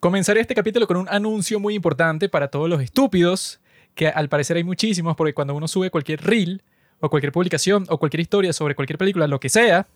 Comenzaré 0.00 0.40
este 0.40 0.54
capítulo 0.54 0.86
con 0.86 0.98
un 0.98 1.08
anuncio 1.08 1.58
muy 1.58 1.74
importante 1.74 2.28
para 2.28 2.48
todos 2.48 2.68
los 2.68 2.82
estúpidos, 2.82 3.60
que 3.94 4.08
al 4.08 4.28
parecer 4.28 4.56
hay 4.56 4.64
muchísimos, 4.64 5.16
porque 5.16 5.32
cuando 5.32 5.54
uno 5.54 5.68
sube 5.68 5.90
cualquier 5.90 6.22
reel 6.22 6.62
o 7.00 7.08
cualquier 7.08 7.32
publicación 7.32 7.86
o 7.88 7.98
cualquier 7.98 8.20
historia 8.20 8.52
sobre 8.52 8.74
cualquier 8.74 8.98
película, 8.98 9.26
lo 9.26 9.40
que 9.40 9.48
sea, 9.48 9.86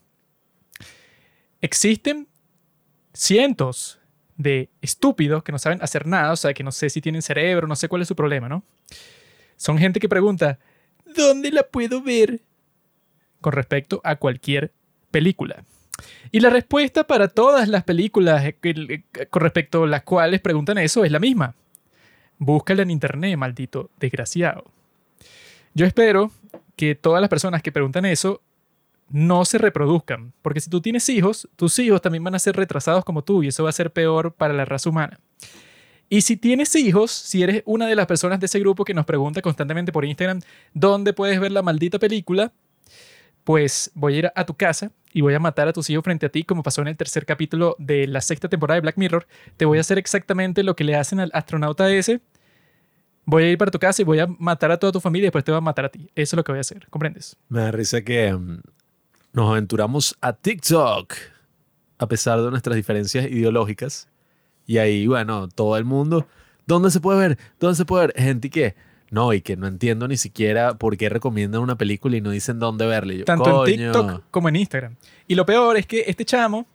existen 1.60 2.28
cientos 3.12 3.98
de 4.36 4.70
estúpidos 4.80 5.42
que 5.42 5.52
no 5.52 5.58
saben 5.58 5.82
hacer 5.82 6.06
nada, 6.06 6.32
o 6.32 6.36
sea, 6.36 6.54
que 6.54 6.64
no 6.64 6.72
sé 6.72 6.88
si 6.88 7.02
tienen 7.02 7.20
cerebro, 7.20 7.66
no 7.66 7.76
sé 7.76 7.88
cuál 7.88 8.00
es 8.02 8.08
su 8.08 8.16
problema, 8.16 8.48
¿no? 8.48 8.62
Son 9.56 9.76
gente 9.76 10.00
que 10.00 10.08
pregunta, 10.08 10.58
¿dónde 11.14 11.50
la 11.50 11.62
puedo 11.64 12.02
ver? 12.02 12.40
Con 13.42 13.52
respecto 13.52 14.00
a 14.02 14.16
cualquier 14.16 14.72
película. 15.10 15.62
Y 16.30 16.40
la 16.40 16.50
respuesta 16.50 17.04
para 17.04 17.28
todas 17.28 17.68
las 17.68 17.84
películas 17.84 18.44
eh, 18.44 19.02
con 19.30 19.42
respecto 19.42 19.84
a 19.84 19.86
las 19.86 20.02
cuales 20.02 20.40
preguntan 20.40 20.78
eso 20.78 21.04
es 21.04 21.12
la 21.12 21.18
misma. 21.18 21.54
Búscala 22.38 22.82
en 22.82 22.90
internet, 22.90 23.36
maldito 23.36 23.90
desgraciado. 23.98 24.64
Yo 25.74 25.86
espero 25.86 26.30
que 26.76 26.94
todas 26.94 27.20
las 27.20 27.30
personas 27.30 27.62
que 27.62 27.72
preguntan 27.72 28.06
eso 28.06 28.42
no 29.10 29.44
se 29.44 29.58
reproduzcan, 29.58 30.32
porque 30.40 30.60
si 30.60 30.70
tú 30.70 30.80
tienes 30.80 31.08
hijos, 31.08 31.48
tus 31.56 31.78
hijos 31.78 32.00
también 32.00 32.24
van 32.24 32.34
a 32.34 32.38
ser 32.38 32.56
retrasados 32.56 33.04
como 33.04 33.22
tú 33.22 33.42
y 33.42 33.48
eso 33.48 33.64
va 33.64 33.70
a 33.70 33.72
ser 33.72 33.92
peor 33.92 34.32
para 34.32 34.54
la 34.54 34.64
raza 34.64 34.88
humana. 34.88 35.18
Y 36.08 36.22
si 36.22 36.36
tienes 36.36 36.74
hijos, 36.74 37.10
si 37.12 37.42
eres 37.42 37.62
una 37.66 37.86
de 37.86 37.94
las 37.94 38.06
personas 38.06 38.40
de 38.40 38.46
ese 38.46 38.58
grupo 38.58 38.84
que 38.84 38.94
nos 38.94 39.06
pregunta 39.06 39.42
constantemente 39.42 39.92
por 39.92 40.04
Instagram 40.04 40.40
dónde 40.74 41.12
puedes 41.12 41.38
ver 41.38 41.52
la 41.52 41.62
maldita 41.62 41.98
película, 41.98 42.52
pues 43.50 43.90
voy 43.94 44.14
a 44.14 44.18
ir 44.18 44.32
a 44.32 44.46
tu 44.46 44.54
casa 44.54 44.92
y 45.12 45.22
voy 45.22 45.34
a 45.34 45.40
matar 45.40 45.66
a 45.66 45.72
tus 45.72 45.90
hijos 45.90 46.04
frente 46.04 46.24
a 46.24 46.28
ti, 46.28 46.44
como 46.44 46.62
pasó 46.62 46.82
en 46.82 46.86
el 46.86 46.96
tercer 46.96 47.26
capítulo 47.26 47.74
de 47.80 48.06
la 48.06 48.20
sexta 48.20 48.48
temporada 48.48 48.76
de 48.76 48.82
Black 48.82 48.96
Mirror. 48.96 49.26
Te 49.56 49.64
voy 49.64 49.78
a 49.78 49.80
hacer 49.80 49.98
exactamente 49.98 50.62
lo 50.62 50.76
que 50.76 50.84
le 50.84 50.94
hacen 50.94 51.18
al 51.18 51.32
astronauta 51.34 51.92
ese. 51.92 52.20
Voy 53.24 53.42
a 53.42 53.50
ir 53.50 53.58
para 53.58 53.72
tu 53.72 53.80
casa 53.80 54.02
y 54.02 54.04
voy 54.04 54.20
a 54.20 54.28
matar 54.38 54.70
a 54.70 54.76
toda 54.76 54.92
tu 54.92 55.00
familia 55.00 55.24
y 55.24 55.26
después 55.30 55.42
te 55.42 55.50
voy 55.50 55.58
a 55.58 55.62
matar 55.62 55.86
a 55.86 55.88
ti. 55.88 56.08
Eso 56.14 56.36
es 56.36 56.36
lo 56.36 56.44
que 56.44 56.52
voy 56.52 56.58
a 56.58 56.60
hacer, 56.60 56.86
¿comprendes? 56.90 57.36
Me 57.48 57.58
da 57.58 57.72
risa 57.72 58.02
que 58.02 58.32
mm, 58.32 58.60
nos 59.32 59.50
aventuramos 59.50 60.16
a 60.20 60.32
TikTok, 60.32 61.12
a 61.98 62.06
pesar 62.06 62.40
de 62.40 62.50
nuestras 62.52 62.76
diferencias 62.76 63.24
ideológicas. 63.24 64.06
Y 64.64 64.78
ahí, 64.78 65.08
bueno, 65.08 65.48
todo 65.48 65.76
el 65.76 65.84
mundo, 65.84 66.28
¿dónde 66.68 66.92
se 66.92 67.00
puede 67.00 67.18
ver? 67.18 67.38
¿Dónde 67.58 67.74
se 67.74 67.84
puede 67.84 68.06
ver? 68.06 68.14
Gente 68.16 68.48
que, 68.48 68.76
no, 69.10 69.32
y 69.32 69.40
que 69.40 69.56
no 69.56 69.66
entiendo 69.66 70.06
ni 70.06 70.16
siquiera 70.16 70.74
por 70.74 70.96
qué 70.96 71.08
recomiendan 71.08 71.60
una 71.60 71.76
película 71.76 72.16
y 72.16 72.20
no 72.20 72.30
dicen 72.30 72.60
dónde 72.60 72.86
verla. 72.86 73.24
Tanto 73.24 73.66
en 73.66 73.76
TikTok 73.76 74.22
como 74.30 74.48
en 74.48 74.56
Instagram. 74.56 74.96
Y 75.26 75.34
lo 75.34 75.44
peor 75.44 75.76
es 75.76 75.86
que 75.86 76.04
este 76.06 76.24
chamo 76.24 76.66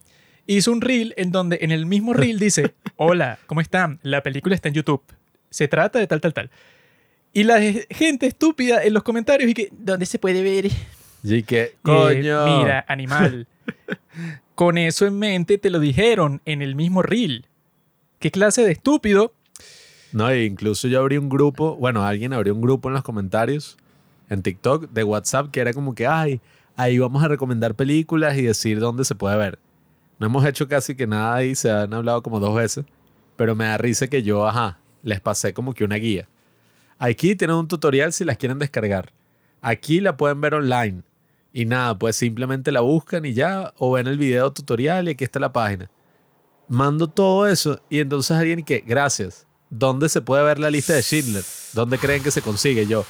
hizo 0.46 0.72
un 0.72 0.82
reel 0.82 1.14
en 1.18 1.32
donde 1.32 1.60
en 1.62 1.72
el 1.72 1.86
mismo 1.86 2.14
reel 2.14 2.38
dice, 2.38 2.76
hola, 2.98 3.40
¿cómo 3.48 3.62
están? 3.62 4.00
La 4.04 4.22
película 4.22 4.54
está 4.54 4.68
en 4.68 4.76
YouTube. 4.76 5.02
Se 5.50 5.70
trata 5.70 6.00
de 6.00 6.08
tal, 6.08 6.20
tal, 6.20 6.34
tal. 6.34 6.50
Y 7.32 7.44
la 7.44 7.62
gente 7.90 8.28
estúpida 8.28 8.84
en 8.84 8.94
los 8.94 9.04
comentarios 9.04 9.50
y 9.50 9.54
que, 9.54 9.70
¿dónde 9.72 10.06
se 10.06 10.20
puede 10.20 10.44
ver? 10.44 10.70
Y 11.24 11.44
que, 11.44 11.76
coño. 11.82 12.46
mira, 12.46 12.86
animal. 12.90 13.48
Con 14.56 14.78
eso 14.78 15.06
en 15.06 15.20
mente 15.20 15.58
te 15.58 15.70
lo 15.70 15.80
dijeron 15.80 16.42
en 16.46 16.62
el 16.62 16.76
mismo 16.76 17.02
reel. 17.02 17.46
¿Qué 18.20 18.32
clase 18.32 18.64
de 18.64 18.72
estúpido? 18.72 19.34
No, 20.16 20.30
e 20.30 20.46
incluso 20.46 20.88
yo 20.88 21.02
abrí 21.02 21.18
un 21.18 21.28
grupo, 21.28 21.76
bueno, 21.76 22.06
alguien 22.06 22.32
abrió 22.32 22.56
un 22.56 22.62
grupo 22.62 22.88
en 22.88 22.94
los 22.94 23.04
comentarios 23.04 23.76
en 24.30 24.42
TikTok 24.42 24.90
de 24.92 25.04
WhatsApp 25.04 25.52
que 25.52 25.60
era 25.60 25.74
como 25.74 25.94
que, 25.94 26.08
ay, 26.08 26.40
ahí 26.78 26.98
vamos 26.98 27.22
a 27.22 27.28
recomendar 27.28 27.76
películas 27.76 28.38
y 28.38 28.44
decir 28.44 28.80
dónde 28.80 29.04
se 29.04 29.14
puede 29.14 29.36
ver. 29.36 29.60
No 30.18 30.28
hemos 30.28 30.46
hecho 30.46 30.70
casi 30.70 30.96
que 30.96 31.06
nada 31.06 31.36
ahí, 31.36 31.54
se 31.54 31.70
han 31.70 31.94
hablado 31.94 32.24
como 32.24 32.40
dos 32.40 32.56
veces, 32.56 32.86
pero 33.36 33.56
me 33.56 33.66
da 33.66 33.78
risa 33.78 34.08
que 34.08 34.24
yo, 34.24 34.48
ajá, 34.48 34.80
les 35.04 35.20
pasé 35.20 35.54
como 35.54 35.74
que 35.74 35.84
una 35.84 35.98
guía. 35.98 36.30
Aquí 36.98 37.36
tienen 37.36 37.58
un 37.58 37.68
tutorial 37.68 38.14
si 38.14 38.24
las 38.24 38.38
quieren 38.38 38.58
descargar. 38.58 39.12
Aquí 39.62 40.00
la 40.00 40.16
pueden 40.16 40.40
ver 40.40 40.54
online. 40.54 41.02
Y 41.52 41.66
nada, 41.66 42.00
pues 42.00 42.16
simplemente 42.16 42.72
la 42.72 42.80
buscan 42.80 43.26
y 43.26 43.34
ya, 43.34 43.74
o 43.78 43.92
ven 43.92 44.08
el 44.08 44.18
video 44.18 44.54
tutorial 44.54 45.10
y 45.10 45.12
aquí 45.12 45.26
está 45.26 45.42
la 45.42 45.52
página. 45.52 45.92
Mando 46.70 47.10
todo 47.10 47.46
eso 47.50 47.82
y 47.90 48.00
entonces 48.00 48.38
alguien 48.38 48.64
que, 48.64 48.80
gracias, 48.80 49.46
¿dónde 49.78 50.10
se 50.10 50.22
puede 50.22 50.44
ver 50.44 50.60
la 50.60 50.70
lista 50.70 50.94
de 50.94 51.02
Schindler? 51.02 51.44
¿Dónde 51.74 51.98
creen 51.98 52.24
que 52.24 52.32
se 52.32 52.42
consigue? 52.42 52.86
Yo, 52.88 53.06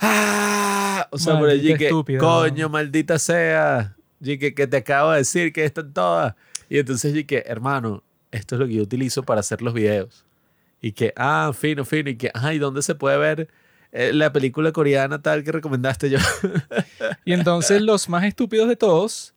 ¡ah! 0.00 1.08
O 1.10 1.18
sea, 1.18 1.38
por 1.38 1.48
allí 1.48 1.74
que, 1.76 1.90
coño, 2.18 2.68
maldita 2.68 3.18
sea, 3.18 3.96
y 4.20 4.38
que, 4.38 4.54
que 4.54 4.66
te 4.66 4.78
acabo 4.78 5.12
de 5.12 5.18
decir 5.18 5.52
que 5.52 5.64
están 5.64 5.92
todas. 5.92 6.34
Y 6.68 6.78
entonces 6.78 7.14
y 7.14 7.24
que, 7.24 7.44
hermano, 7.46 8.02
esto 8.30 8.56
es 8.56 8.60
lo 8.60 8.66
que 8.66 8.74
yo 8.74 8.82
utilizo 8.82 9.22
para 9.22 9.40
hacer 9.40 9.62
los 9.62 9.74
videos. 9.74 10.24
Y 10.80 10.92
que, 10.92 11.12
ah, 11.16 11.52
fino, 11.56 11.84
fino, 11.84 12.10
y 12.10 12.16
que, 12.16 12.30
ay, 12.34 12.58
¿dónde 12.58 12.82
se 12.82 12.94
puede 12.94 13.16
ver 13.16 13.48
eh, 13.92 14.12
la 14.12 14.32
película 14.32 14.72
coreana 14.72 15.22
tal 15.22 15.44
que 15.44 15.52
recomendaste 15.52 16.10
yo. 16.10 16.18
y 17.24 17.32
entonces 17.32 17.80
los 17.80 18.08
más 18.08 18.24
estúpidos 18.24 18.68
de 18.68 18.74
todos 18.74 19.34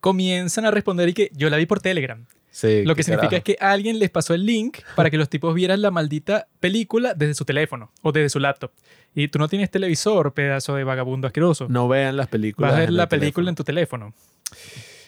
comienzan 0.00 0.64
a 0.64 0.70
responder 0.70 1.10
y 1.10 1.12
que 1.12 1.30
yo 1.34 1.50
la 1.50 1.58
vi 1.58 1.66
por 1.66 1.80
Telegram. 1.80 2.24
Sí, 2.50 2.84
lo 2.84 2.96
que 2.96 3.02
significa 3.02 3.36
es 3.36 3.44
que 3.44 3.56
alguien 3.60 3.98
les 3.98 4.10
pasó 4.10 4.34
el 4.34 4.44
link 4.44 4.78
para 4.96 5.08
que 5.08 5.16
los 5.16 5.28
tipos 5.28 5.54
vieran 5.54 5.82
la 5.82 5.90
maldita 5.90 6.48
película 6.58 7.14
desde 7.14 7.34
su 7.34 7.44
teléfono 7.44 7.92
o 8.02 8.12
desde 8.12 8.28
su 8.28 8.40
laptop. 8.40 8.72
Y 9.14 9.28
tú 9.28 9.38
no 9.38 9.48
tienes 9.48 9.70
televisor, 9.70 10.34
pedazo 10.34 10.74
de 10.74 10.84
vagabundo 10.84 11.26
asqueroso. 11.26 11.68
No 11.68 11.88
vean 11.88 12.16
las 12.16 12.28
películas. 12.28 12.72
Vas 12.72 12.78
a 12.78 12.80
ver 12.80 12.92
la 12.92 13.08
película 13.08 13.50
en 13.50 13.56
tu 13.56 13.64
teléfono. 13.64 14.14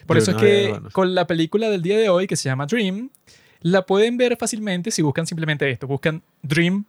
Por 0.06 0.19
eso 0.19 0.32
es 0.32 0.36
que 0.36 0.81
con 0.92 1.14
la 1.14 1.26
película 1.26 1.69
del 1.69 1.82
día 1.82 1.98
de 1.98 2.08
hoy, 2.08 2.26
que 2.26 2.36
se 2.36 2.48
llama 2.48 2.66
Dream, 2.66 3.10
la 3.60 3.82
pueden 3.82 4.16
ver 4.16 4.36
fácilmente 4.36 4.91
si 4.91 5.02
buscan 5.02 5.26
simplemente 5.26 5.69
esto. 5.70 5.86
Buscan 5.86 6.22
Dream 6.42 6.84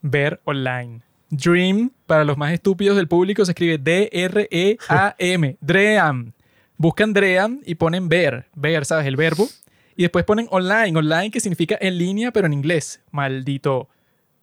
ver 0.00 0.40
online. 0.44 1.00
Dream, 1.30 1.92
para 2.06 2.24
los 2.24 2.36
más 2.36 2.52
estúpidos 2.52 2.96
del 2.96 3.08
público, 3.08 3.44
se 3.44 3.52
escribe 3.52 3.78
D-R-E-A-M. 3.78 5.56
Dream. 5.60 6.32
Buscan 6.76 7.12
Dream 7.12 7.60
y 7.64 7.74
ponen 7.76 8.08
ver. 8.08 8.46
Ver, 8.54 8.84
¿sabes? 8.84 9.06
El 9.06 9.16
verbo. 9.16 9.48
Y 9.96 10.02
después 10.02 10.24
ponen 10.24 10.46
online. 10.50 10.98
Online 10.98 11.30
que 11.30 11.40
significa 11.40 11.76
en 11.80 11.98
línea, 11.98 12.32
pero 12.32 12.46
en 12.46 12.52
inglés. 12.52 13.00
Maldito 13.10 13.88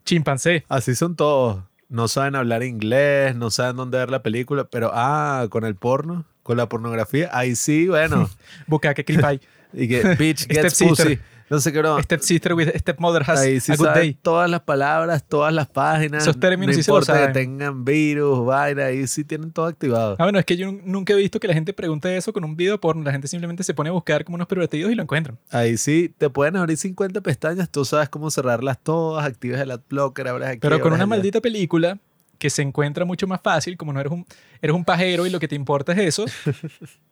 chimpancé. 0.06 0.66
Así 0.70 0.96
son 0.96 1.16
todos. 1.16 1.64
No 1.88 2.08
saben 2.08 2.36
hablar 2.36 2.64
inglés, 2.64 3.36
no 3.36 3.50
saben 3.50 3.76
dónde 3.76 3.98
ver 3.98 4.12
la 4.12 4.22
película, 4.22 4.66
pero 4.66 4.92
ah, 4.94 5.48
con 5.50 5.66
el 5.66 5.76
porno, 5.76 6.26
con 6.44 6.58
la 6.58 6.70
pornografía, 6.70 7.30
ahí 7.34 7.56
sí, 7.56 7.88
bueno. 7.88 8.30
Busca 8.68 8.94
que 8.94 9.04
clip 9.04 9.24
hay. 9.24 9.42
y 9.74 9.88
que 9.88 10.16
bitch 10.16 10.48
gets 10.50 10.84
pussy. 10.84 11.20
No 11.50 11.60
sé 11.60 11.74
qué 11.74 11.82
no. 11.82 12.02
Stepsister 12.02 12.54
with 12.54 12.70
stepmother 12.78 13.24
has 13.28 13.40
Ahí 13.40 13.60
sí 13.60 13.72
a 13.72 13.76
good 13.76 13.90
day. 13.90 14.14
Todas 14.14 14.50
las 14.50 14.62
palabras, 14.62 15.24
todas 15.28 15.54
las 15.54 15.68
páginas. 15.68 16.24
Esos 16.24 16.40
términos 16.40 16.76
no 16.76 16.84
sí 16.84 16.90
importa 16.90 17.28
que 17.28 17.34
tengan 17.34 17.84
virus, 17.84 18.46
vaina, 18.46 18.86
ahí 18.86 19.08
sí 19.08 19.24
tienen 19.24 19.52
todo 19.52 19.66
activado. 19.66 20.16
Ah, 20.20 20.26
bueno, 20.26 20.40
es 20.40 20.46
que 20.46 20.58
yo 20.58 20.72
nunca 20.72 21.14
he 21.14 21.16
visto 21.16 21.40
que 21.40 21.48
la 21.48 21.54
gente 21.54 21.74
pregunte 21.74 22.16
eso 22.16 22.32
con 22.34 22.44
un 22.44 22.56
video 22.56 22.80
porno. 22.80 23.04
La 23.04 23.12
gente 23.12 23.28
simplemente 23.28 23.64
se 23.64 23.74
pone 23.74 23.90
a 23.90 23.94
buscar 23.94 24.24
como 24.24 24.36
unos 24.36 24.48
pervertidos 24.48 24.92
y 24.92 24.96
lo 24.96 25.04
encuentran. 25.04 25.38
Ahí 25.50 25.78
sí, 25.78 26.14
te 26.18 26.30
pueden 26.30 26.56
abrir 26.56 26.78
50 26.78 27.22
pestañas, 27.22 27.70
tú 27.70 27.84
sabes 27.84 28.10
cómo 28.10 28.30
cerrarlas 28.30 28.78
todas, 28.82 29.26
activas 29.26 29.60
el 29.62 29.72
adblocker, 29.72 30.28
abres 30.28 30.50
aquí. 30.50 30.60
Pero 30.60 30.80
con 30.80 30.94
una 30.94 31.06
maldita 31.06 31.42
película 31.42 31.98
que 32.38 32.50
se 32.50 32.62
encuentra 32.62 33.06
mucho 33.06 33.28
más 33.28 33.42
fácil, 33.42 33.76
como 33.78 33.92
no 33.92 34.00
eres 34.00 34.12
un, 34.12 34.26
eres 34.62 34.76
un 34.76 34.86
pajero 34.86 35.26
y 35.26 35.30
lo 35.30 35.40
que 35.40 35.48
te 35.48 35.56
importa 35.56 35.92
es 35.94 36.00
eso. 36.00 36.26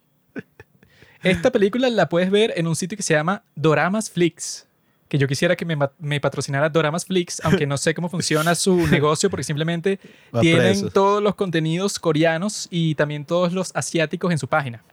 Esta 1.23 1.51
película 1.51 1.89
la 1.89 2.09
puedes 2.09 2.29
ver 2.29 2.53
en 2.55 2.67
un 2.67 2.75
sitio 2.75 2.95
que 2.95 3.03
se 3.03 3.13
llama 3.13 3.43
Doramas 3.55 4.09
Flix 4.09 4.67
que 5.07 5.17
yo 5.17 5.27
quisiera 5.27 5.55
que 5.55 5.65
me, 5.65 5.77
me, 5.99 6.19
patrocinara 6.19 6.69
Doramas 6.69 7.05
Flix, 7.05 7.41
aunque 7.43 7.65
no 7.65 7.77
sé 7.77 7.93
cómo 7.93 8.09
funciona 8.09 8.55
su 8.55 8.87
negocio, 8.91 9.29
porque 9.29 9.43
simplemente 9.43 9.99
tienen 10.41 10.89
todos 10.89 11.23
los 11.23 11.35
contenidos 11.35 11.99
coreanos 11.99 12.67
y 12.69 12.95
también 12.95 13.25
todos 13.25 13.53
los 13.53 13.71
asiáticos 13.75 14.31
en 14.31 14.37
su 14.37 14.47
página. 14.47 14.83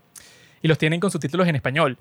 Y 0.62 0.68
los 0.68 0.78
tienen 0.78 1.00
con 1.00 1.10
subtítulos 1.10 1.46
en 1.48 1.56
español. 1.56 1.98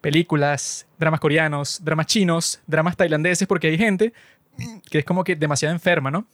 Películas, 0.00 0.86
dramas 0.98 1.20
coreanos, 1.20 1.80
dramas 1.84 2.06
chinos, 2.06 2.60
dramas 2.66 2.96
tailandeses, 2.96 3.46
porque 3.46 3.68
hay 3.68 3.78
gente 3.78 4.12
que 4.90 4.98
es 4.98 5.04
como 5.04 5.22
que 5.22 5.36
demasiado 5.36 5.74
enferma, 5.74 6.10
¿no? 6.10 6.26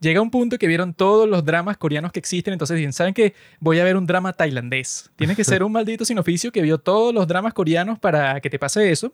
Llega 0.00 0.20
un 0.20 0.30
punto 0.30 0.58
que 0.58 0.66
vieron 0.66 0.94
todos 0.94 1.28
los 1.28 1.44
dramas 1.44 1.76
coreanos 1.76 2.12
que 2.12 2.18
existen, 2.18 2.52
entonces 2.52 2.76
dicen, 2.76 2.92
¿saben 2.92 3.14
qué? 3.14 3.34
Voy 3.60 3.78
a 3.80 3.84
ver 3.84 3.96
un 3.96 4.06
drama 4.06 4.32
tailandés. 4.32 5.10
Tienes 5.16 5.36
que 5.36 5.44
ser 5.44 5.62
un 5.62 5.72
maldito 5.72 6.04
sin 6.04 6.18
oficio 6.18 6.52
que 6.52 6.62
vio 6.62 6.78
todos 6.78 7.14
los 7.14 7.26
dramas 7.26 7.54
coreanos 7.54 7.98
para 7.98 8.40
que 8.40 8.50
te 8.50 8.58
pase 8.58 8.90
eso. 8.90 9.12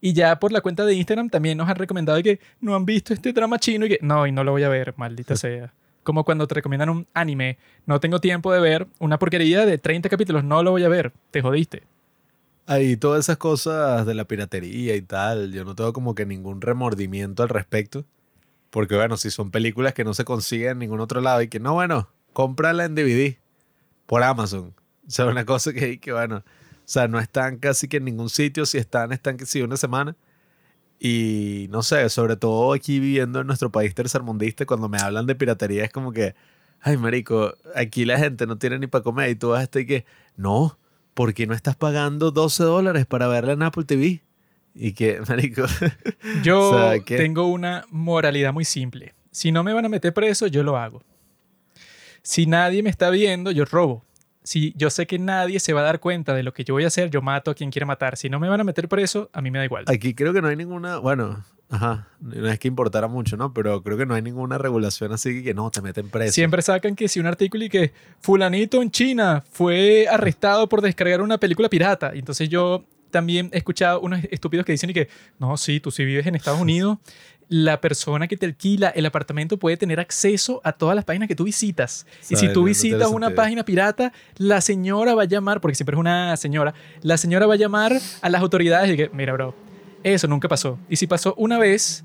Y 0.00 0.12
ya 0.12 0.38
por 0.38 0.52
la 0.52 0.60
cuenta 0.60 0.84
de 0.84 0.94
Instagram 0.94 1.30
también 1.30 1.56
nos 1.58 1.68
han 1.68 1.76
recomendado 1.76 2.22
que 2.22 2.40
no 2.60 2.74
han 2.74 2.84
visto 2.84 3.14
este 3.14 3.32
drama 3.32 3.58
chino 3.58 3.86
y 3.86 3.90
que 3.90 3.98
no, 4.02 4.26
y 4.26 4.32
no 4.32 4.44
lo 4.44 4.52
voy 4.52 4.62
a 4.62 4.68
ver, 4.68 4.94
maldita 4.96 5.36
sea. 5.36 5.72
Como 6.02 6.24
cuando 6.24 6.46
te 6.46 6.54
recomiendan 6.54 6.90
un 6.90 7.06
anime, 7.14 7.58
no 7.84 7.98
tengo 7.98 8.20
tiempo 8.20 8.52
de 8.52 8.60
ver 8.60 8.86
una 9.00 9.18
porquería 9.18 9.66
de 9.66 9.78
30 9.78 10.08
capítulos, 10.08 10.44
no 10.44 10.62
lo 10.62 10.70
voy 10.70 10.84
a 10.84 10.88
ver, 10.88 11.12
te 11.32 11.42
jodiste. 11.42 11.82
Ahí 12.68 12.96
todas 12.96 13.24
esas 13.24 13.36
cosas 13.36 14.06
de 14.06 14.14
la 14.14 14.24
piratería 14.24 14.96
y 14.96 15.02
tal, 15.02 15.52
yo 15.52 15.64
no 15.64 15.74
tengo 15.74 15.92
como 15.92 16.14
que 16.14 16.26
ningún 16.26 16.60
remordimiento 16.60 17.42
al 17.42 17.48
respecto. 17.48 18.04
Porque 18.76 18.94
bueno, 18.94 19.16
si 19.16 19.30
son 19.30 19.50
películas 19.50 19.94
que 19.94 20.04
no 20.04 20.12
se 20.12 20.26
consiguen 20.26 20.72
en 20.72 20.78
ningún 20.80 21.00
otro 21.00 21.22
lado 21.22 21.40
y 21.40 21.48
que 21.48 21.58
no, 21.58 21.72
bueno, 21.72 22.10
cómprala 22.34 22.84
en 22.84 22.94
DVD 22.94 23.38
por 24.04 24.22
Amazon. 24.22 24.74
O 25.06 25.10
sea, 25.10 25.24
una 25.24 25.46
cosa 25.46 25.72
que, 25.72 25.98
que 25.98 26.12
bueno, 26.12 26.44
o 26.44 26.82
sea, 26.84 27.08
no 27.08 27.18
están 27.18 27.56
casi 27.56 27.88
que 27.88 27.96
en 27.96 28.04
ningún 28.04 28.28
sitio, 28.28 28.66
si 28.66 28.76
están, 28.76 29.12
están 29.12 29.38
sí 29.46 29.62
una 29.62 29.78
semana. 29.78 30.14
Y 31.00 31.68
no 31.70 31.82
sé, 31.82 32.06
sobre 32.10 32.36
todo 32.36 32.74
aquí 32.74 33.00
viviendo 33.00 33.40
en 33.40 33.46
nuestro 33.46 33.72
país 33.72 33.94
tercermundista, 33.94 34.66
cuando 34.66 34.90
me 34.90 34.98
hablan 34.98 35.24
de 35.24 35.34
piratería 35.34 35.82
es 35.82 35.90
como 35.90 36.12
que, 36.12 36.34
ay, 36.82 36.98
marico, 36.98 37.54
aquí 37.74 38.04
la 38.04 38.18
gente 38.18 38.46
no 38.46 38.58
tiene 38.58 38.78
ni 38.78 38.88
para 38.88 39.02
comer 39.02 39.30
y 39.30 39.36
tú 39.36 39.48
vas 39.48 39.70
a 39.74 39.80
y 39.80 39.86
que, 39.86 40.04
no, 40.36 40.78
¿por 41.14 41.32
qué 41.32 41.46
no 41.46 41.54
estás 41.54 41.76
pagando 41.76 42.30
12 42.30 42.64
dólares 42.64 43.06
para 43.06 43.26
verla 43.26 43.54
en 43.54 43.62
Apple 43.62 43.84
TV? 43.84 44.25
Y 44.78 44.92
que, 44.92 45.20
marico, 45.28 45.64
Yo 46.42 46.70
O 46.70 46.78
sea, 46.90 47.00
que- 47.00 47.16
tengo 47.16 47.46
una 47.46 47.84
moralidad 47.90 48.52
muy 48.52 48.64
simple. 48.64 49.14
Si 49.30 49.50
no 49.52 49.62
me 49.64 49.72
van 49.72 49.84
a 49.86 49.88
meter 49.88 50.12
preso, 50.14 50.46
yo 50.46 50.62
lo 50.62 50.76
hago. 50.76 51.02
Si 52.22 52.46
nadie 52.46 52.82
me 52.82 52.90
está 52.90 53.10
viendo, 53.10 53.50
yo 53.50 53.64
robo. 53.64 54.04
Si 54.42 54.72
yo 54.76 54.90
sé 54.90 55.06
que 55.06 55.18
nadie 55.18 55.58
se 55.60 55.72
va 55.72 55.80
a 55.80 55.84
dar 55.84 56.00
cuenta 56.00 56.34
de 56.34 56.42
lo 56.42 56.52
que 56.52 56.62
yo 56.64 56.74
voy 56.74 56.84
a 56.84 56.88
hacer, 56.88 57.10
yo 57.10 57.20
mato 57.20 57.50
a 57.50 57.54
quien 57.54 57.70
quiera 57.70 57.86
matar. 57.86 58.16
Si 58.16 58.28
no 58.28 58.38
me 58.38 58.48
van 58.48 58.60
a 58.60 58.64
meter 58.64 58.88
preso, 58.88 59.28
a 59.32 59.40
mí 59.42 59.50
me 59.50 59.58
da 59.58 59.64
igual. 59.64 59.84
aquí 59.88 60.14
creo 60.14 60.32
que 60.32 60.40
no 60.40 60.48
hay 60.48 60.56
ninguna, 60.56 60.98
bueno, 60.98 61.44
ajá, 61.68 62.08
no 62.20 62.48
es 62.48 62.58
que 62.60 62.68
importara 62.68 63.08
mucho, 63.08 63.36
¿no? 63.36 63.52
Pero 63.52 63.82
creo 63.82 63.96
que 63.96 64.06
no 64.06 64.14
hay 64.14 64.22
ninguna 64.22 64.56
regulación 64.56 65.12
así 65.12 65.42
que 65.42 65.52
no, 65.52 65.70
te 65.70 65.82
meten 65.82 66.10
preso. 66.10 66.32
Siempre 66.32 66.62
sacan 66.62 66.94
que 66.94 67.08
si 67.08 67.18
un 67.18 67.26
artículo 67.26 67.64
y 67.64 67.68
que 67.68 67.92
fulanito 68.20 68.80
en 68.82 68.90
China 68.90 69.42
fue 69.50 70.06
arrestado 70.08 70.68
por 70.68 70.80
descargar 70.80 71.20
una 71.22 71.38
película 71.38 71.68
pirata. 71.68 72.12
Y 72.14 72.20
entonces 72.20 72.48
yo 72.48 72.84
también 73.16 73.48
he 73.54 73.56
escuchado 73.56 73.98
unos 74.00 74.20
estúpidos 74.30 74.66
que 74.66 74.72
dicen 74.72 74.90
y 74.90 74.92
que, 74.92 75.08
no, 75.38 75.56
sí, 75.56 75.80
tú 75.80 75.90
si 75.90 76.04
vives 76.04 76.26
en 76.26 76.34
Estados 76.34 76.60
Unidos, 76.60 76.98
la 77.48 77.80
persona 77.80 78.28
que 78.28 78.36
te 78.36 78.44
alquila 78.44 78.90
el 78.90 79.06
apartamento 79.06 79.56
puede 79.56 79.78
tener 79.78 80.00
acceso 80.00 80.60
a 80.64 80.72
todas 80.72 80.94
las 80.94 81.06
páginas 81.06 81.26
que 81.26 81.34
tú 81.34 81.44
visitas. 81.44 82.04
Y 82.28 82.36
si 82.36 82.52
tú 82.52 82.60
No 82.60 82.66
visitas 82.66 83.08
una 83.08 83.30
página 83.30 83.64
pirata, 83.64 84.12
la 84.36 84.60
señora 84.60 85.14
va 85.14 85.22
a 85.22 85.24
llamar, 85.24 85.62
porque 85.62 85.74
siempre 85.74 85.96
es 85.96 85.98
una 85.98 86.36
señora, 86.36 86.74
la 87.00 87.16
señora 87.16 87.46
va 87.46 87.54
a 87.54 87.56
llamar 87.56 87.98
a 88.20 88.28
las 88.28 88.42
autoridades 88.42 88.92
y 88.92 88.98
que, 88.98 89.08
mira, 89.14 89.32
bro, 89.32 89.54
eso 90.02 90.28
nunca 90.28 90.46
pasó. 90.46 90.78
Y 90.90 90.96
si 90.96 91.06
pasó 91.06 91.32
una 91.38 91.58
vez, 91.58 92.04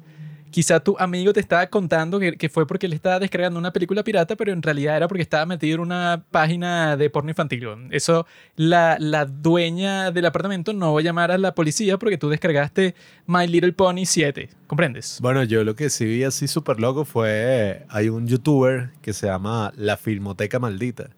quizá 0.52 0.80
tu 0.82 0.96
amigo 1.00 1.34
te 1.34 1.40
estaba 1.40 1.66
contando 1.68 2.20
que, 2.20 2.50
fue 2.50 2.68
porque 2.68 2.86
él 2.86 2.94
estaba 2.94 3.20
descargando 3.20 3.58
una 3.58 3.74
película 3.74 4.04
pirata, 4.04 4.36
pero 4.36 4.52
en 4.52 4.62
realidad 4.62 4.98
era 4.98 5.08
porque 5.08 5.24
estaba 5.24 5.46
metido 5.46 5.76
en 5.76 5.82
una 5.82 6.24
página 6.30 6.98
de 6.98 7.10
porno 7.10 7.32
infantil. 7.32 7.62
Eso, 7.92 8.26
la, 8.56 8.98
la 9.00 9.26
dueña 9.26 10.12
del 10.12 10.26
apartamento 10.26 10.74
no 10.74 10.94
va 10.94 11.00
a 11.00 11.04
llamar 11.04 11.32
a 11.32 11.38
la 11.38 11.56
policía 11.56 11.98
porque 11.98 12.18
tú 12.18 12.30
descargaste 12.30 12.96
My 13.26 13.48
Little 13.48 13.74
Pony 13.74 14.06
7. 14.06 14.50
¿Comprendes? 14.68 15.20
Bueno, 15.22 15.44
yo 15.44 15.64
lo 15.64 15.76
que 15.76 15.90
sí 15.90 16.06
vi 16.06 16.24
así 16.24 16.48
súper 16.48 16.80
loco 16.80 17.06
fue. 17.06 17.86
Hay 17.90 18.10
un 18.10 18.28
youtuber 18.28 18.92
que 19.02 19.14
se 19.14 19.28
llama 19.28 19.72
La 19.76 19.98
Filmoteca 19.98 20.60
Maldita. 20.60 21.10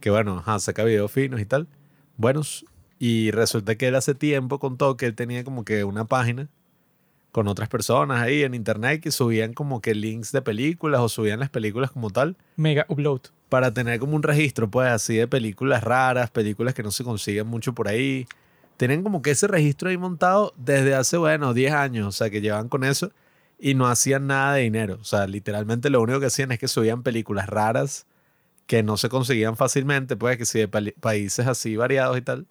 Que 0.00 0.10
bueno, 0.10 0.38
ajá, 0.38 0.58
saca 0.58 0.84
videos 0.84 1.10
finos 1.10 1.40
y 1.40 1.44
tal. 1.44 1.68
Buenos. 2.16 2.64
Y 2.98 3.30
resulta 3.30 3.76
que 3.76 3.88
él 3.88 3.94
hace 3.94 4.14
tiempo 4.14 4.58
contó 4.58 4.96
que 4.96 5.06
él 5.06 5.14
tenía 5.14 5.44
como 5.44 5.64
que 5.64 5.84
una 5.84 6.04
página 6.04 6.48
con 7.38 7.46
otras 7.46 7.68
personas 7.68 8.20
ahí 8.20 8.42
en 8.42 8.52
internet 8.52 9.00
que 9.00 9.12
subían 9.12 9.54
como 9.54 9.80
que 9.80 9.94
links 9.94 10.32
de 10.32 10.42
películas 10.42 11.00
o 11.00 11.08
subían 11.08 11.38
las 11.38 11.50
películas 11.50 11.92
como 11.92 12.10
tal 12.10 12.36
Mega 12.56 12.84
upload. 12.88 13.20
para 13.48 13.72
tener 13.72 14.00
como 14.00 14.16
un 14.16 14.24
registro, 14.24 14.68
pues 14.68 14.90
así 14.90 15.14
de 15.14 15.28
películas 15.28 15.84
raras, 15.84 16.32
películas 16.32 16.74
que 16.74 16.82
no 16.82 16.90
se 16.90 17.04
consiguen 17.04 17.46
mucho 17.46 17.74
por 17.74 17.86
ahí. 17.86 18.26
Tienen 18.76 19.04
como 19.04 19.22
que 19.22 19.30
ese 19.30 19.46
registro 19.46 19.88
ahí 19.88 19.96
montado 19.96 20.52
desde 20.56 20.96
hace, 20.96 21.16
bueno, 21.16 21.54
10 21.54 21.74
años, 21.74 22.08
o 22.08 22.10
sea, 22.10 22.28
que 22.28 22.40
llevan 22.40 22.68
con 22.68 22.82
eso 22.82 23.12
y 23.56 23.74
no 23.74 23.86
hacían 23.86 24.26
nada 24.26 24.54
de 24.54 24.62
dinero. 24.62 24.98
O 25.00 25.04
sea, 25.04 25.28
literalmente 25.28 25.90
lo 25.90 26.02
único 26.02 26.18
que 26.18 26.26
hacían 26.26 26.50
es 26.50 26.58
que 26.58 26.66
subían 26.66 27.04
películas 27.04 27.46
raras 27.46 28.08
que 28.66 28.82
no 28.82 28.96
se 28.96 29.08
conseguían 29.08 29.56
fácilmente, 29.56 30.16
pues 30.16 30.38
que 30.38 30.44
sí, 30.44 30.58
de 30.58 30.66
países 30.66 31.46
así 31.46 31.76
variados 31.76 32.18
y 32.18 32.22
tal. 32.22 32.48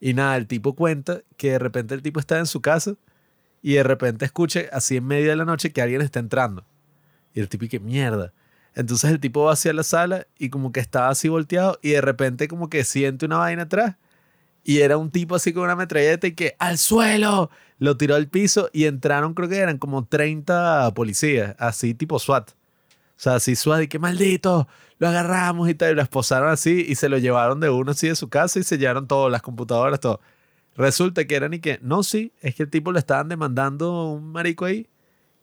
Y 0.00 0.14
nada, 0.14 0.36
el 0.36 0.46
tipo 0.46 0.76
cuenta 0.76 1.22
que 1.36 1.50
de 1.50 1.58
repente 1.58 1.96
el 1.96 2.02
tipo 2.02 2.20
está 2.20 2.38
en 2.38 2.46
su 2.46 2.60
casa 2.60 2.94
y 3.64 3.76
de 3.76 3.82
repente 3.82 4.26
escucha 4.26 4.60
así 4.72 4.98
en 4.98 5.06
medio 5.06 5.30
de 5.30 5.36
la 5.36 5.46
noche 5.46 5.72
que 5.72 5.80
alguien 5.80 6.02
está 6.02 6.20
entrando. 6.20 6.66
Y 7.32 7.40
el 7.40 7.48
tipo, 7.48 7.64
y 7.64 7.68
que 7.70 7.80
mierda. 7.80 8.34
Entonces 8.74 9.10
el 9.10 9.18
tipo 9.18 9.44
va 9.44 9.54
hacia 9.54 9.72
la 9.72 9.84
sala 9.84 10.26
y 10.38 10.50
como 10.50 10.70
que 10.70 10.80
estaba 10.80 11.08
así 11.08 11.30
volteado 11.30 11.78
y 11.80 11.92
de 11.92 12.02
repente 12.02 12.46
como 12.46 12.68
que 12.68 12.84
siente 12.84 13.24
una 13.24 13.38
vaina 13.38 13.62
atrás 13.62 13.96
y 14.64 14.80
era 14.80 14.98
un 14.98 15.10
tipo 15.10 15.34
así 15.34 15.54
con 15.54 15.62
una 15.62 15.76
metralleta 15.76 16.26
y 16.26 16.34
que 16.34 16.56
al 16.58 16.76
suelo 16.76 17.48
lo 17.78 17.96
tiró 17.96 18.16
al 18.16 18.28
piso 18.28 18.68
y 18.70 18.84
entraron 18.84 19.32
creo 19.32 19.48
que 19.48 19.56
eran 19.56 19.78
como 19.78 20.04
30 20.04 20.92
policías, 20.92 21.56
así 21.58 21.94
tipo 21.94 22.18
SWAT. 22.18 22.50
O 22.50 22.54
sea, 23.16 23.36
así 23.36 23.56
SWAT 23.56 23.84
y 23.84 23.88
que 23.88 23.98
maldito, 23.98 24.68
lo 24.98 25.08
agarramos 25.08 25.70
y 25.70 25.74
tal, 25.74 25.92
y 25.92 25.94
lo 25.94 26.02
esposaron 26.02 26.50
así 26.50 26.84
y 26.86 26.96
se 26.96 27.08
lo 27.08 27.16
llevaron 27.16 27.60
de 27.60 27.70
uno 27.70 27.92
así 27.92 28.08
de 28.08 28.14
su 28.14 28.28
casa 28.28 28.58
y 28.58 28.62
se 28.62 28.76
llevaron 28.76 29.08
todo, 29.08 29.30
las 29.30 29.40
computadoras, 29.40 30.00
todo. 30.00 30.20
Resulta 30.76 31.24
que 31.24 31.36
eran 31.36 31.54
y 31.54 31.60
que, 31.60 31.78
no, 31.82 32.02
sí, 32.02 32.32
es 32.40 32.54
que 32.54 32.64
el 32.64 32.70
tipo 32.70 32.92
le 32.92 32.98
estaban 32.98 33.28
demandando 33.28 34.10
un 34.12 34.32
marico 34.32 34.64
ahí 34.64 34.88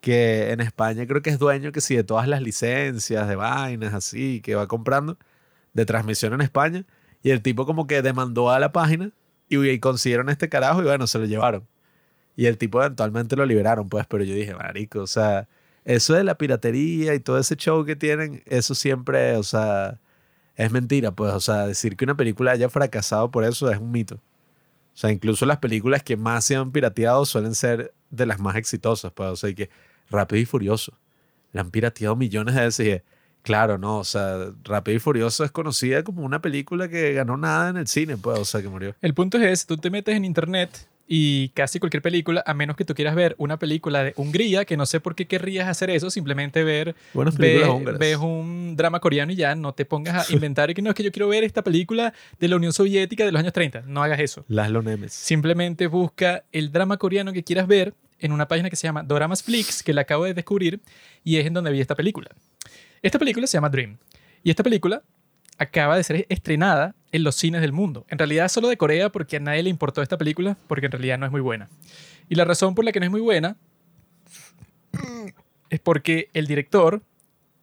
que 0.01 0.51
en 0.51 0.61
España 0.61 1.05
creo 1.07 1.21
que 1.21 1.29
es 1.29 1.39
dueño 1.39 1.71
que 1.71 1.79
sí 1.81 1.95
de 1.95 2.03
todas 2.03 2.27
las 2.27 2.41
licencias 2.41 3.27
de 3.27 3.35
vainas 3.35 3.93
así 3.93 4.41
que 4.41 4.55
va 4.55 4.67
comprando 4.67 5.17
de 5.73 5.85
transmisión 5.85 6.33
en 6.33 6.41
España 6.41 6.85
y 7.23 7.31
el 7.31 7.41
tipo 7.41 7.65
como 7.65 7.87
que 7.87 8.01
demandó 8.01 8.49
a 8.49 8.59
la 8.59 8.71
página 8.71 9.11
y, 9.49 9.57
y 9.69 9.79
consiguieron 9.79 10.29
este 10.29 10.49
carajo 10.49 10.81
y 10.81 10.85
bueno, 10.85 11.07
se 11.07 11.19
lo 11.19 11.25
llevaron. 11.25 11.67
Y 12.35 12.45
el 12.47 12.57
tipo 12.57 12.81
eventualmente 12.81 13.35
lo 13.35 13.45
liberaron, 13.45 13.89
pues, 13.89 14.05
pero 14.07 14.23
yo 14.23 14.33
dije, 14.35 14.55
marico, 14.55 15.01
o 15.01 15.07
sea, 15.07 15.47
eso 15.85 16.13
de 16.13 16.23
la 16.23 16.37
piratería 16.37 17.13
y 17.15 17.19
todo 17.19 17.37
ese 17.39 17.55
show 17.55 17.85
que 17.85 17.95
tienen, 17.95 18.43
eso 18.47 18.75
siempre, 18.75 19.35
o 19.37 19.43
sea, 19.43 19.99
es 20.55 20.71
mentira, 20.71 21.11
pues, 21.11 21.33
o 21.33 21.39
sea, 21.39 21.67
decir 21.67 21.97
que 21.97 22.05
una 22.05 22.15
película 22.17 22.51
haya 22.51 22.69
fracasado 22.69 23.31
por 23.31 23.43
eso 23.43 23.69
es 23.71 23.77
un 23.79 23.91
mito. 23.91 24.19
Sea, 25.01 25.09
incluso 25.09 25.47
las 25.47 25.57
películas 25.57 26.03
que 26.03 26.15
más 26.15 26.45
se 26.45 26.55
han 26.55 26.71
pirateado 26.71 27.25
suelen 27.25 27.55
ser 27.55 27.91
de 28.11 28.27
las 28.27 28.39
más 28.39 28.55
exitosas, 28.55 29.11
pues, 29.11 29.29
o 29.29 29.35
sea, 29.35 29.51
que 29.55 29.71
Rápido 30.11 30.39
y 30.39 30.45
Furioso, 30.45 30.93
la 31.53 31.61
han 31.61 31.71
pirateado 31.71 32.15
millones 32.15 32.53
de 32.53 32.61
veces 32.61 32.87
y 32.87 33.01
claro, 33.41 33.79
no, 33.79 33.97
o 33.97 34.03
sea, 34.03 34.51
Rápido 34.63 34.97
y 34.97 34.99
Furioso 34.99 35.43
es 35.43 35.49
conocida 35.49 36.03
como 36.03 36.23
una 36.23 36.39
película 36.39 36.87
que 36.87 37.13
ganó 37.13 37.35
nada 37.35 37.69
en 37.69 37.77
el 37.77 37.87
cine, 37.87 38.15
pues, 38.15 38.37
o 38.37 38.45
sea, 38.45 38.61
que 38.61 38.69
murió. 38.69 38.93
El 39.01 39.15
punto 39.15 39.39
es 39.39 39.45
ese, 39.45 39.65
tú 39.65 39.77
te 39.77 39.89
metes 39.89 40.15
en 40.15 40.23
internet 40.23 40.87
y 41.13 41.49
casi 41.49 41.77
cualquier 41.79 42.01
película, 42.01 42.41
a 42.47 42.53
menos 42.53 42.77
que 42.77 42.85
tú 42.85 42.95
quieras 42.95 43.15
ver 43.15 43.35
una 43.37 43.59
película 43.59 44.01
de 44.01 44.13
Hungría, 44.15 44.63
que 44.63 44.77
no 44.77 44.85
sé 44.85 45.01
por 45.01 45.13
qué 45.13 45.27
querrías 45.27 45.67
hacer 45.67 45.89
eso, 45.89 46.09
simplemente 46.09 46.63
ver, 46.63 46.95
Buenas 47.13 47.35
películas 47.35 47.67
ve- 47.67 47.73
húngaras. 47.75 47.99
ves 47.99 48.15
un 48.15 48.75
drama 48.77 49.01
coreano 49.01 49.33
y 49.33 49.35
ya, 49.35 49.53
no 49.55 49.73
te 49.73 49.83
pongas 49.83 50.29
a 50.29 50.33
inventar 50.33 50.69
y 50.69 50.73
que 50.73 50.81
no 50.81 50.89
es 50.89 50.95
que 50.95 51.03
yo 51.03 51.11
quiero 51.11 51.27
ver 51.27 51.43
esta 51.43 51.63
película 51.65 52.13
de 52.39 52.47
la 52.47 52.55
Unión 52.55 52.71
Soviética 52.71 53.25
de 53.25 53.33
los 53.33 53.41
años 53.41 53.51
30, 53.51 53.81
no 53.87 54.01
hagas 54.01 54.21
eso. 54.21 54.45
Laszlo 54.47 54.81
Nemes. 54.81 55.11
Simplemente 55.11 55.87
busca 55.87 56.45
el 56.53 56.71
drama 56.71 56.95
coreano 56.95 57.33
que 57.33 57.43
quieras 57.43 57.67
ver 57.67 57.93
en 58.19 58.31
una 58.31 58.47
página 58.47 58.69
que 58.69 58.77
se 58.77 58.87
llama 58.87 59.03
Doramas 59.03 59.43
Flix, 59.43 59.83
que 59.83 59.93
la 59.93 60.01
acabo 60.01 60.23
de 60.23 60.33
descubrir, 60.33 60.79
y 61.25 61.35
es 61.35 61.45
en 61.45 61.53
donde 61.53 61.71
vi 61.71 61.81
esta 61.81 61.95
película. 61.95 62.29
Esta 63.01 63.19
película 63.19 63.47
se 63.47 63.57
llama 63.57 63.67
Dream. 63.67 63.97
Y 64.43 64.49
esta 64.49 64.63
película 64.63 65.03
acaba 65.61 65.95
de 65.95 66.03
ser 66.03 66.25
estrenada 66.29 66.95
en 67.11 67.23
los 67.23 67.35
cines 67.35 67.61
del 67.61 67.71
mundo. 67.71 68.03
En 68.09 68.17
realidad 68.17 68.47
solo 68.47 68.67
de 68.67 68.77
Corea 68.77 69.11
porque 69.11 69.37
a 69.37 69.39
nadie 69.39 69.61
le 69.61 69.69
importó 69.69 70.01
esta 70.01 70.17
película, 70.17 70.57
porque 70.67 70.87
en 70.87 70.91
realidad 70.91 71.19
no 71.19 71.27
es 71.27 71.31
muy 71.31 71.41
buena. 71.41 71.69
Y 72.29 72.35
la 72.35 72.45
razón 72.45 72.73
por 72.73 72.83
la 72.83 72.91
que 72.91 72.99
no 72.99 73.05
es 73.05 73.11
muy 73.11 73.21
buena 73.21 73.57
es 75.69 75.79
porque 75.79 76.29
el 76.33 76.47
director 76.47 77.03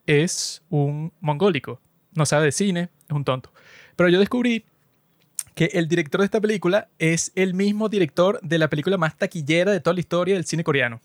es 0.07 0.63
un 0.71 1.13
mongólico. 1.21 1.81
No 2.15 2.25
sabe 2.25 2.45
de 2.45 2.53
cine, 2.53 2.89
es 3.09 3.17
un 3.17 3.25
tonto. 3.25 3.53
Pero 3.97 4.09
yo 4.11 4.21
descubrí 4.21 4.65
que 5.57 5.71
el 5.73 5.89
director 5.89 6.21
de 6.21 6.27
esta 6.27 6.41
película 6.41 6.87
es 7.01 7.33
el 7.35 7.53
mismo 7.53 7.89
director 7.89 8.39
de 8.43 8.59
la 8.59 8.71
película 8.71 8.97
más 8.97 9.17
taquillera 9.17 9.73
de 9.73 9.81
toda 9.81 9.95
la 9.95 10.01
historia 10.01 10.37
del 10.37 10.45
cine 10.45 10.63
coreano. 10.63 11.01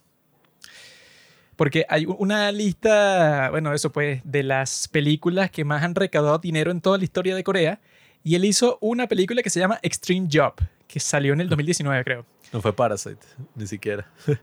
Porque 1.55 1.86
hay 1.89 2.05
una 2.05 2.51
lista, 2.51 3.50
bueno, 3.51 3.74
eso 3.74 3.91
pues, 3.91 4.22
de 4.24 4.43
las 4.43 4.88
películas 4.88 5.51
que 5.51 5.63
más 5.63 5.83
han 5.83 5.95
recaudado 5.95 6.39
dinero 6.39 6.72
en 6.72 6.81
toda 6.81 6.98
la 6.98 7.03
historia 7.03 7.36
de 7.36 7.43
Corea. 7.43 7.79
Y 8.24 8.36
él 8.36 8.45
hizo 8.45 8.77
una 8.81 9.07
película 9.07 9.43
que 9.43 9.50
se 9.50 9.60
llama 9.60 9.79
Extreme 9.81 10.27
Job, 10.31 10.53
que 10.88 11.00
salió 11.00 11.33
en 11.33 11.41
el 11.41 11.50
2019, 11.50 12.03
creo. 12.03 12.25
No 12.51 12.62
fue 12.62 12.74
Parasite, 12.74 13.25
ni 13.55 13.67
siquiera. 13.67 14.07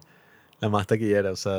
La 0.61 0.69
más 0.69 0.87
taquillera, 0.87 1.33
o 1.33 1.37
sea, 1.37 1.55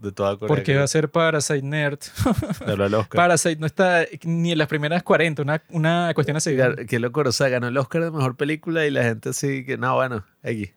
de 0.00 0.12
toda 0.12 0.36
Corea. 0.36 0.46
Porque 0.46 0.76
va 0.76 0.84
a 0.84 0.86
ser 0.86 1.10
Parasite 1.10 1.62
Nerd. 1.62 1.98
Ganó 2.64 2.84
el 2.84 2.94
Oscar. 2.94 3.16
Parasite 3.16 3.56
no 3.56 3.66
está 3.66 4.06
ni 4.22 4.52
en 4.52 4.58
las 4.58 4.68
primeras 4.68 5.02
40, 5.02 5.42
una, 5.42 5.64
una 5.70 6.12
cuestión 6.14 6.36
así. 6.36 6.56
Qué 6.86 7.00
locura, 7.00 7.30
o 7.30 7.32
sea, 7.32 7.48
ganó 7.48 7.66
el 7.66 7.76
Oscar 7.76 8.04
de 8.04 8.12
Mejor 8.12 8.36
Película 8.36 8.86
y 8.86 8.92
la 8.92 9.02
gente 9.02 9.30
así 9.30 9.64
que, 9.64 9.76
no, 9.76 9.96
bueno, 9.96 10.24
X. 10.44 10.72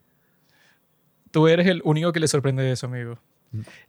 Tú 1.30 1.46
eres 1.46 1.68
el 1.68 1.80
único 1.84 2.12
que 2.12 2.18
le 2.18 2.26
sorprende 2.26 2.64
de 2.64 2.72
eso, 2.72 2.86
amigo. 2.86 3.20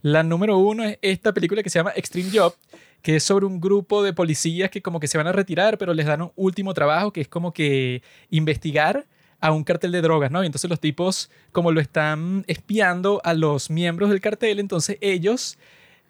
La 0.01 0.23
número 0.23 0.57
uno 0.57 0.83
es 0.83 0.97
esta 1.01 1.33
película 1.33 1.63
que 1.63 1.69
se 1.69 1.79
llama 1.79 1.93
Extreme 1.95 2.29
Job, 2.33 2.55
que 3.01 3.17
es 3.17 3.23
sobre 3.23 3.45
un 3.45 3.59
grupo 3.59 4.03
de 4.03 4.13
policías 4.13 4.69
que 4.69 4.81
como 4.81 4.99
que 4.99 5.07
se 5.07 5.17
van 5.17 5.27
a 5.27 5.31
retirar, 5.31 5.77
pero 5.77 5.93
les 5.93 6.05
dan 6.05 6.21
un 6.21 6.31
último 6.35 6.73
trabajo 6.73 7.11
que 7.11 7.21
es 7.21 7.27
como 7.27 7.53
que 7.53 8.01
investigar 8.29 9.05
a 9.39 9.51
un 9.51 9.63
cartel 9.63 9.91
de 9.91 10.01
drogas, 10.01 10.29
¿no? 10.31 10.43
Y 10.43 10.45
entonces 10.45 10.69
los 10.69 10.79
tipos, 10.79 11.31
como 11.51 11.71
lo 11.71 11.81
están 11.81 12.43
espiando 12.47 13.21
a 13.23 13.33
los 13.33 13.71
miembros 13.71 14.11
del 14.11 14.21
cartel, 14.21 14.59
entonces 14.59 14.97
ellos 15.01 15.57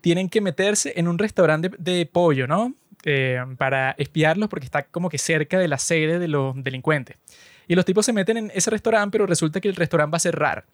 tienen 0.01 0.29
que 0.29 0.41
meterse 0.41 0.93
en 0.97 1.07
un 1.07 1.17
restaurante 1.17 1.69
de, 1.69 1.91
de 1.93 2.05
pollo, 2.05 2.47
¿no? 2.47 2.73
Eh, 3.03 3.39
para 3.57 3.91
espiarlos 3.97 4.47
porque 4.47 4.65
está 4.65 4.83
como 4.83 5.09
que 5.09 5.17
cerca 5.17 5.57
de 5.57 5.67
la 5.67 5.79
sede 5.79 6.19
de 6.19 6.27
los 6.27 6.61
delincuentes. 6.63 7.17
Y 7.67 7.73
los 7.73 7.85
tipos 7.85 8.05
se 8.05 8.13
meten 8.13 8.37
en 8.37 8.51
ese 8.53 8.69
restaurante, 8.69 9.13
pero 9.13 9.25
resulta 9.25 9.59
que 9.59 9.69
el 9.69 9.75
restaurante 9.75 10.11
va 10.11 10.17
a 10.17 10.19
cerrar. 10.19 10.65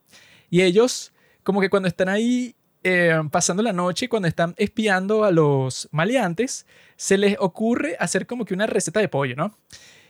Y 0.49 0.61
ellos, 0.61 1.13
como 1.43 1.61
que 1.61 1.69
cuando 1.69 1.87
están 1.87 2.09
ahí 2.09 2.55
eh, 2.89 3.21
pasando 3.29 3.61
la 3.61 3.73
noche, 3.73 4.07
cuando 4.07 4.29
están 4.29 4.53
espiando 4.57 5.25
a 5.25 5.31
los 5.31 5.89
maleantes, 5.91 6.65
se 6.95 7.17
les 7.17 7.35
ocurre 7.37 7.97
hacer 7.99 8.25
como 8.25 8.45
que 8.45 8.53
una 8.53 8.65
receta 8.65 9.01
de 9.01 9.09
pollo, 9.09 9.35
¿no? 9.35 9.53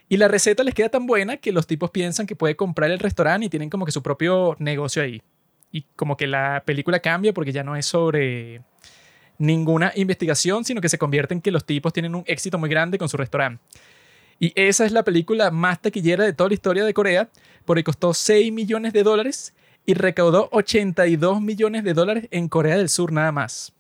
Y 0.08 0.18
la 0.18 0.28
receta 0.28 0.64
les 0.64 0.76
queda 0.76 0.90
tan 0.90 1.08
buena 1.08 1.38
que 1.38 1.52
los 1.52 1.66
tipos 1.66 1.90
piensan 1.90 2.28
que 2.28 2.36
puede 2.36 2.56
comprar 2.56 2.92
el 2.92 3.00
restaurante 3.00 3.48
y 3.48 3.50
tienen 3.50 3.72
como 3.72 3.84
que 3.84 3.92
su 3.92 4.04
propio 4.04 4.56
negocio 4.60 5.02
ahí. 5.02 5.24
Y 5.72 5.86
como 5.96 6.18
que 6.18 6.28
la 6.28 6.62
película 6.66 7.00
cambia 7.00 7.34
porque 7.34 7.52
ya 7.52 7.64
no 7.64 7.76
es 7.76 7.88
sobre 7.88 8.62
ninguna 9.40 9.92
investigación, 9.96 10.64
sino 10.64 10.80
que 10.80 10.88
se 10.88 11.00
convierte 11.00 11.34
en 11.34 11.42
que 11.42 11.50
los 11.50 11.66
tipos 11.66 11.94
tienen 11.94 12.14
un 12.14 12.24
éxito 12.28 12.60
muy 12.60 12.70
grande 12.70 13.00
con 13.00 13.10
su 13.10 13.18
restaurante. 13.18 13.64
Y 14.40 14.54
esa 14.56 14.86
es 14.86 14.92
la 14.92 15.04
película 15.04 15.50
más 15.50 15.82
taquillera 15.82 16.24
de 16.24 16.34
toda 16.34 16.50
la 16.50 16.54
historia 16.54 16.86
de 16.86 16.94
Corea, 16.94 17.28
porque 17.66 17.84
costó 17.84 18.14
6 18.14 18.54
millones 18.54 18.94
de 18.94 19.02
dólares 19.02 19.56
y 19.88 19.94
recaudó 19.94 20.50
82 20.52 21.42
millones 21.42 21.84
de 21.86 21.94
dólares 21.94 22.28
en 22.30 22.50
Corea 22.50 22.78
del 22.78 22.90
Sur 22.90 23.14
nada 23.14 23.32
más. 23.32 23.74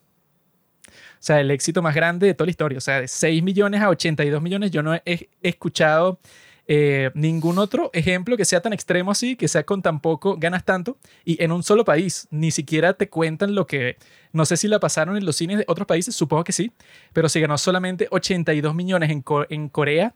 O 0.87 0.91
sea, 1.19 1.41
el 1.41 1.51
éxito 1.51 1.81
más 1.81 1.93
grande 1.93 2.27
de 2.27 2.33
toda 2.33 2.45
la 2.45 2.51
historia. 2.51 2.77
O 2.77 2.81
sea, 2.81 3.01
de 3.01 3.09
6 3.09 3.43
millones 3.43 3.81
a 3.81 3.89
82 3.89 4.41
millones, 4.41 4.71
yo 4.71 4.81
no 4.81 4.95
he 4.95 5.29
escuchado 5.43 6.19
eh, 6.65 7.11
ningún 7.13 7.57
otro 7.59 7.89
ejemplo 7.91 8.37
que 8.37 8.45
sea 8.45 8.61
tan 8.61 8.71
extremo 8.71 9.11
así, 9.11 9.35
que 9.35 9.49
sea 9.49 9.65
con 9.65 9.81
tan 9.81 9.99
poco, 9.99 10.37
ganas 10.37 10.63
tanto, 10.63 10.97
y 11.25 11.43
en 11.43 11.51
un 11.51 11.61
solo 11.61 11.83
país. 11.83 12.29
Ni 12.31 12.51
siquiera 12.51 12.93
te 12.93 13.09
cuentan 13.09 13.53
lo 13.53 13.67
que, 13.67 13.97
no 14.31 14.45
sé 14.45 14.55
si 14.55 14.69
la 14.69 14.79
pasaron 14.79 15.17
en 15.17 15.25
los 15.25 15.35
cines 15.35 15.57
de 15.57 15.65
otros 15.67 15.87
países, 15.87 16.15
supongo 16.15 16.45
que 16.45 16.53
sí, 16.53 16.71
pero 17.11 17.27
si 17.27 17.41
ganó 17.41 17.57
solamente 17.57 18.07
82 18.11 18.73
millones 18.73 19.09
en, 19.09 19.25
en 19.49 19.67
Corea, 19.67 20.15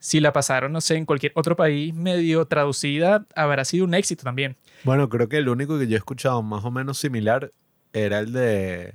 si 0.00 0.18
la 0.18 0.32
pasaron, 0.32 0.72
no 0.72 0.80
sé, 0.80 0.96
en 0.96 1.04
cualquier 1.04 1.32
otro 1.34 1.54
país 1.54 1.94
medio 1.94 2.46
traducida, 2.46 3.26
habrá 3.36 3.66
sido 3.66 3.84
un 3.84 3.92
éxito 3.92 4.24
también. 4.24 4.56
Bueno, 4.82 5.10
creo 5.10 5.28
que 5.28 5.36
el 5.36 5.48
único 5.48 5.78
que 5.78 5.86
yo 5.86 5.94
he 5.94 5.98
escuchado 5.98 6.42
más 6.42 6.64
o 6.64 6.70
menos 6.70 6.98
similar 6.98 7.52
era 7.92 8.20
el 8.20 8.32
de. 8.32 8.94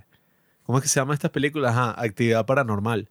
¿Cómo 0.63 0.79
es 0.79 0.81
que 0.81 0.89
se 0.89 0.99
llama 0.99 1.13
esta 1.13 1.31
película? 1.31 1.69
Ajá, 1.69 1.95
Actividad 2.01 2.45
Paranormal. 2.47 3.07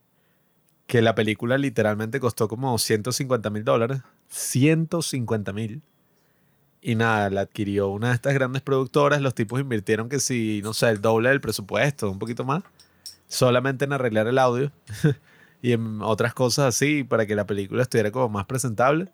Que 0.89 1.03
la 1.03 1.15
película 1.15 1.57
literalmente 1.57 2.19
costó 2.19 2.49
como 2.49 2.77
150 2.77 3.49
mil 3.51 3.65
dólares. 3.65 4.03
150 4.29 5.53
mil. 5.53 5.81
Y 6.83 6.97
nada, 6.97 7.31
la 7.31 7.43
adquirió 7.43 7.89
una 7.91 8.09
de 8.09 8.15
estas 8.15 8.35
grandes 8.35 8.61
productoras. 8.61 9.23
Los 9.23 9.37
tipos 9.37 9.61
invirtieron 9.61 10.09
que 10.09 10.19
si, 10.19 10.61
no 10.65 10.75
sé, 10.75 10.91
el 10.91 11.01
doble 11.01 11.29
del 11.29 11.41
presupuesto, 11.41 12.11
un 12.11 12.19
poquito 12.19 12.45
más. 12.45 12.65
Solamente 13.29 13.85
en 13.85 13.93
arreglar 13.93 14.27
el 14.27 14.39
audio. 14.39 14.73
y 15.65 15.73
en 15.73 16.03
otras 16.03 16.35
cosas 16.35 16.67
así 16.67 17.05
para 17.05 17.25
que 17.25 17.35
la 17.35 17.47
película 17.47 17.81
estuviera 17.81 18.11
como 18.11 18.29
más 18.29 18.45
presentable. 18.45 19.09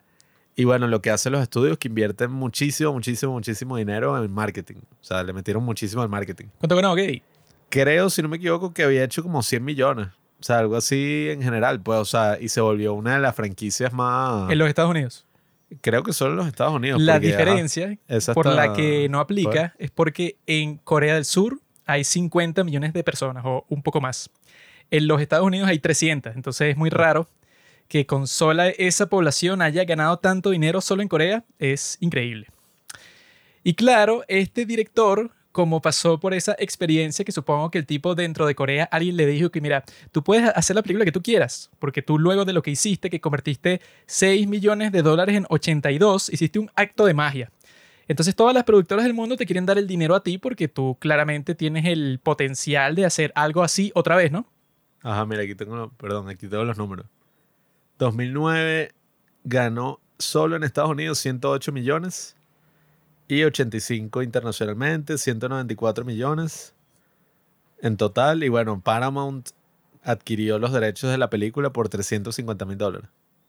Y 0.57 0.65
bueno, 0.65 0.89
lo 0.89 1.01
que 1.01 1.13
hacen 1.13 1.31
los 1.31 1.43
estudios 1.43 1.79
que 1.79 1.87
invierten 1.87 2.33
muchísimo, 2.33 2.93
muchísimo, 2.93 3.31
muchísimo 3.35 3.77
dinero 3.77 4.21
en 4.21 4.33
marketing. 4.33 4.79
O 5.01 5.05
sea, 5.05 5.23
le 5.23 5.33
metieron 5.33 5.63
muchísimo 5.63 6.03
al 6.03 6.09
marketing. 6.09 6.47
¿Cuánto 6.59 6.75
ganó 6.75 6.93
Gay? 6.97 7.23
Creo, 7.69 8.11
si 8.11 8.21
no 8.21 8.29
me 8.29 8.39
equivoco, 8.39 8.75
que 8.75 8.83
había 8.83 9.05
hecho 9.05 9.23
como 9.23 9.45
100 9.45 9.65
millones. 9.65 10.09
O 10.09 10.43
sea, 10.43 10.59
algo 10.59 10.75
así 10.75 11.29
en 11.31 11.41
general, 11.41 11.81
pues, 11.83 12.01
o 12.01 12.05
sea, 12.05 12.37
y 12.41 12.49
se 12.49 12.61
volvió 12.61 12.95
una 12.95 13.15
de 13.15 13.21
las 13.21 13.37
franquicias 13.37 13.93
más... 13.93 14.51
En 14.51 14.59
los 14.59 14.69
Estados 14.69 14.91
Unidos. 14.91 15.25
Creo 15.81 16.03
que 16.03 16.13
solo 16.13 16.33
en 16.33 16.37
los 16.39 16.49
Estados 16.49 16.75
Unidos. 16.75 17.01
La 17.01 17.21
diferencia 17.21 17.97
por 18.35 18.47
la 18.47 18.73
que 18.73 19.09
no 19.09 19.21
aplica 19.21 19.77
es 19.79 19.93
porque 19.93 20.37
en 20.49 20.79
Corea 20.79 21.15
del 21.15 21.27
Sur 21.27 21.61
hay 21.87 22.03
50 22.03 22.65
millones 22.65 22.93
de 22.93 23.05
personas 23.05 23.45
o 23.47 23.65
un 23.69 23.83
poco 23.83 24.01
más. 24.01 24.31
En 24.91 25.07
los 25.07 25.21
Estados 25.21 25.47
Unidos 25.47 25.69
hay 25.69 25.79
300, 25.79 26.35
entonces 26.35 26.71
es 26.71 26.77
muy 26.77 26.91
raro 26.91 27.29
que 27.91 28.07
con 28.07 28.29
sola 28.29 28.69
esa 28.69 29.09
población 29.09 29.63
haya 29.63 29.85
ganado 29.85 30.19
tanto 30.19 30.51
dinero 30.51 30.81
solo 30.81 31.03
en 31.03 31.09
Corea. 31.09 31.45
Es 31.59 31.97
increíble. 32.01 32.47
Y 33.65 33.75
claro, 33.75 34.23
este 34.29 34.65
director, 34.65 35.33
como 35.51 35.83
pasó 35.83 36.21
por 36.21 36.33
esa 36.33 36.55
experiencia 36.59 37.25
que 37.25 37.33
supongo 37.33 37.71
que 37.71 37.79
el 37.79 37.87
tipo 37.87 38.15
dentro 38.15 38.47
de 38.47 38.55
Corea, 38.55 38.89
alguien 38.93 39.17
le 39.17 39.27
dijo 39.27 39.51
que 39.51 39.61
mira, 39.61 39.85
tú 40.13 40.23
puedes 40.23 40.49
hacer 40.55 40.77
la 40.77 40.83
película 40.83 41.05
que 41.05 41.13
tú 41.13 41.21
quieras, 41.21 41.69
porque 41.81 42.01
tú 42.01 42.17
luego 42.17 42.45
de 42.45 42.53
lo 42.53 42.63
que 42.63 42.71
hiciste, 42.71 43.11
que 43.11 43.21
convertiste 43.21 43.81
6 44.07 44.47
millones 44.47 44.93
de 44.93 45.03
dólares 45.03 45.37
en 45.37 45.47
82, 45.49 46.31
hiciste 46.31 46.61
un 46.61 46.71
acto 46.77 47.07
de 47.07 47.15
magia. 47.15 47.51
Entonces 48.07 48.37
todas 48.37 48.55
las 48.55 48.65
productoras 48.65 49.05
del 49.05 49.15
mundo 49.15 49.37
te 49.37 49.47
quieren 49.47 49.67
dar 49.67 49.79
el 49.79 49.89
dinero 49.89 50.15
a 50.15 50.23
ti 50.23 50.39
porque 50.39 50.69
tú 50.69 50.97
claramente 51.01 51.57
tienes 51.57 51.87
el 51.87 52.21
potencial 52.23 52.95
de 52.95 53.05
hacer 53.05 53.33
algo 53.35 53.65
así 53.65 53.91
otra 53.95 54.15
vez, 54.15 54.31
¿no? 54.31 54.47
Ajá, 55.03 55.25
mira, 55.27 55.43
aquí 55.43 55.55
tengo, 55.55 55.91
perdón, 55.93 56.29
aquí 56.29 56.47
tengo 56.47 56.65
los 56.65 56.77
números. 56.77 57.07
2009 57.99 58.93
ganó 59.45 60.01
solo 60.19 60.57
en 60.57 60.65
Estados 60.65 60.91
Unidos 60.91 61.19
108 61.19 61.73
millones 61.73 62.37
y 63.29 63.45
85 63.45 64.23
internacionalmente, 64.23 65.17
194 65.17 66.05
millones 66.05 66.75
en 67.81 67.97
total. 67.97 68.43
Y 68.43 68.49
bueno, 68.49 68.81
Paramount 68.81 69.51
adquirió 70.03 70.59
los 70.59 70.73
derechos 70.73 71.11
de 71.11 71.19
la 71.19 71.31
película 71.31 71.71
por 71.71 71.89
350 71.89 72.65
mil 72.65 72.79
dólares. 72.79 73.09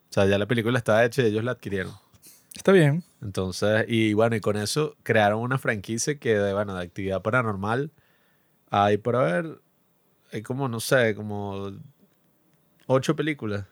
O 0.09 0.13
sea, 0.13 0.25
ya 0.25 0.37
la 0.37 0.45
película 0.45 0.77
estaba 0.77 1.03
hecha 1.03 1.21
y 1.21 1.27
ellos 1.27 1.43
la 1.43 1.51
adquirieron. 1.51 1.93
Está 2.55 2.71
bien. 2.71 3.03
Entonces, 3.21 3.85
y 3.87 4.13
bueno, 4.13 4.35
y 4.35 4.41
con 4.41 4.57
eso 4.57 4.95
crearon 5.03 5.41
una 5.41 5.57
franquicia 5.57 6.19
que, 6.19 6.35
de, 6.35 6.53
bueno, 6.53 6.75
de 6.75 6.83
actividad 6.83 7.21
paranormal 7.21 7.91
hay 8.69 8.97
por 8.97 9.15
haber 9.15 9.61
hay 10.31 10.41
como, 10.41 10.67
no 10.67 10.79
sé, 10.79 11.15
como 11.15 11.71
ocho 12.87 13.15
películas. 13.15 13.65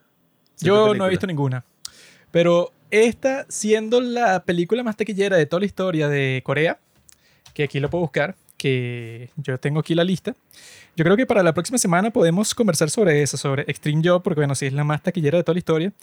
Yo 0.59 0.93
no 0.93 1.05
he 1.05 1.09
visto 1.09 1.27
ninguna. 1.27 1.63
Pero 2.31 2.71
esta, 2.91 3.45
siendo 3.49 4.01
la 4.01 4.43
película 4.43 4.83
más 4.83 4.97
taquillera 4.97 5.37
de 5.37 5.45
toda 5.45 5.61
la 5.61 5.65
historia 5.65 6.09
de 6.09 6.41
Corea, 6.43 6.79
que 7.53 7.63
aquí 7.63 7.79
lo 7.79 7.89
puedo 7.89 8.03
buscar, 8.03 8.35
que 8.57 9.29
yo 9.37 9.57
tengo 9.57 9.79
aquí 9.79 9.95
la 9.95 10.03
lista, 10.03 10.35
yo 10.95 11.05
creo 11.05 11.15
que 11.15 11.25
para 11.25 11.43
la 11.43 11.53
próxima 11.53 11.77
semana 11.77 12.11
podemos 12.11 12.53
conversar 12.53 12.89
sobre 12.89 13.21
eso, 13.21 13.37
sobre 13.37 13.63
Extreme 13.63 14.01
Job, 14.03 14.21
porque 14.21 14.41
bueno, 14.41 14.55
si 14.55 14.65
es 14.65 14.73
la 14.73 14.83
más 14.83 15.01
taquillera 15.01 15.37
de 15.37 15.43
toda 15.43 15.53
la 15.53 15.59
historia, 15.59 15.93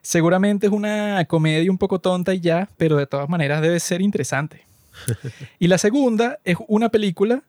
seguramente 0.00 0.66
es 0.66 0.72
una 0.72 1.24
comedia 1.24 1.70
un 1.70 1.78
poco 1.78 1.98
tonta 1.98 2.32
y 2.34 2.40
ya, 2.40 2.68
pero 2.76 2.96
de 2.96 3.06
todas 3.06 3.28
maneras 3.28 3.62
debe 3.62 3.80
ser 3.80 4.00
interesante. 4.00 4.62
y 5.58 5.66
la 5.66 5.78
segunda 5.78 6.38
es 6.44 6.56
una 6.68 6.88
película 6.88 7.42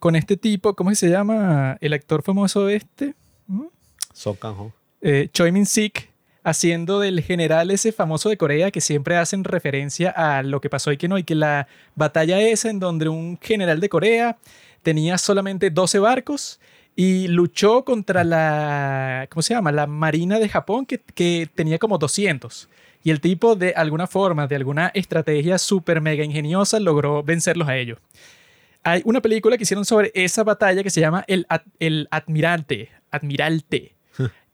con 0.00 0.16
este 0.16 0.36
tipo, 0.36 0.74
¿cómo 0.74 0.92
se 0.94 1.08
llama? 1.08 1.76
El 1.80 1.92
actor 1.92 2.22
famoso 2.22 2.68
este. 2.68 3.14
¿Mm? 3.46 3.66
Kang-ho. 4.40 4.72
Eh, 5.02 5.28
Choi 5.32 5.52
Min-sik, 5.52 6.10
haciendo 6.42 7.00
del 7.00 7.20
general 7.20 7.70
ese 7.70 7.92
famoso 7.92 8.30
de 8.30 8.38
Corea 8.38 8.70
que 8.70 8.80
siempre 8.80 9.16
hacen 9.16 9.44
referencia 9.44 10.10
a 10.10 10.42
lo 10.42 10.60
que 10.60 10.70
pasó 10.70 10.90
y 10.90 10.96
que 10.96 11.06
no, 11.06 11.18
y 11.18 11.22
que 11.22 11.34
la 11.34 11.68
batalla 11.94 12.40
esa 12.40 12.70
en 12.70 12.80
donde 12.80 13.08
un 13.08 13.38
general 13.40 13.78
de 13.78 13.88
Corea 13.88 14.38
tenía 14.82 15.18
solamente 15.18 15.70
12 15.70 15.98
barcos 15.98 16.60
y 16.96 17.28
luchó 17.28 17.84
contra 17.84 18.24
la, 18.24 19.28
¿cómo 19.30 19.42
se 19.42 19.54
llama? 19.54 19.70
La 19.70 19.86
Marina 19.86 20.38
de 20.38 20.48
Japón 20.48 20.86
que, 20.86 20.98
que 20.98 21.48
tenía 21.54 21.78
como 21.78 21.98
200. 21.98 22.68
Y 23.02 23.10
el 23.10 23.20
tipo 23.20 23.54
de 23.54 23.72
alguna 23.74 24.06
forma, 24.06 24.46
de 24.46 24.56
alguna 24.56 24.90
estrategia 24.94 25.58
súper 25.58 26.00
mega 26.00 26.24
ingeniosa 26.24 26.80
logró 26.80 27.22
vencerlos 27.22 27.68
a 27.68 27.76
ellos. 27.76 27.98
Hay 28.82 29.02
una 29.04 29.20
película 29.20 29.56
que 29.56 29.64
hicieron 29.64 29.84
sobre 29.84 30.10
esa 30.14 30.42
batalla 30.42 30.82
que 30.82 30.90
se 30.90 31.00
llama 31.00 31.24
El, 31.26 31.46
el 31.78 32.08
Admirante. 32.10 32.90
Admirante. 33.10 33.94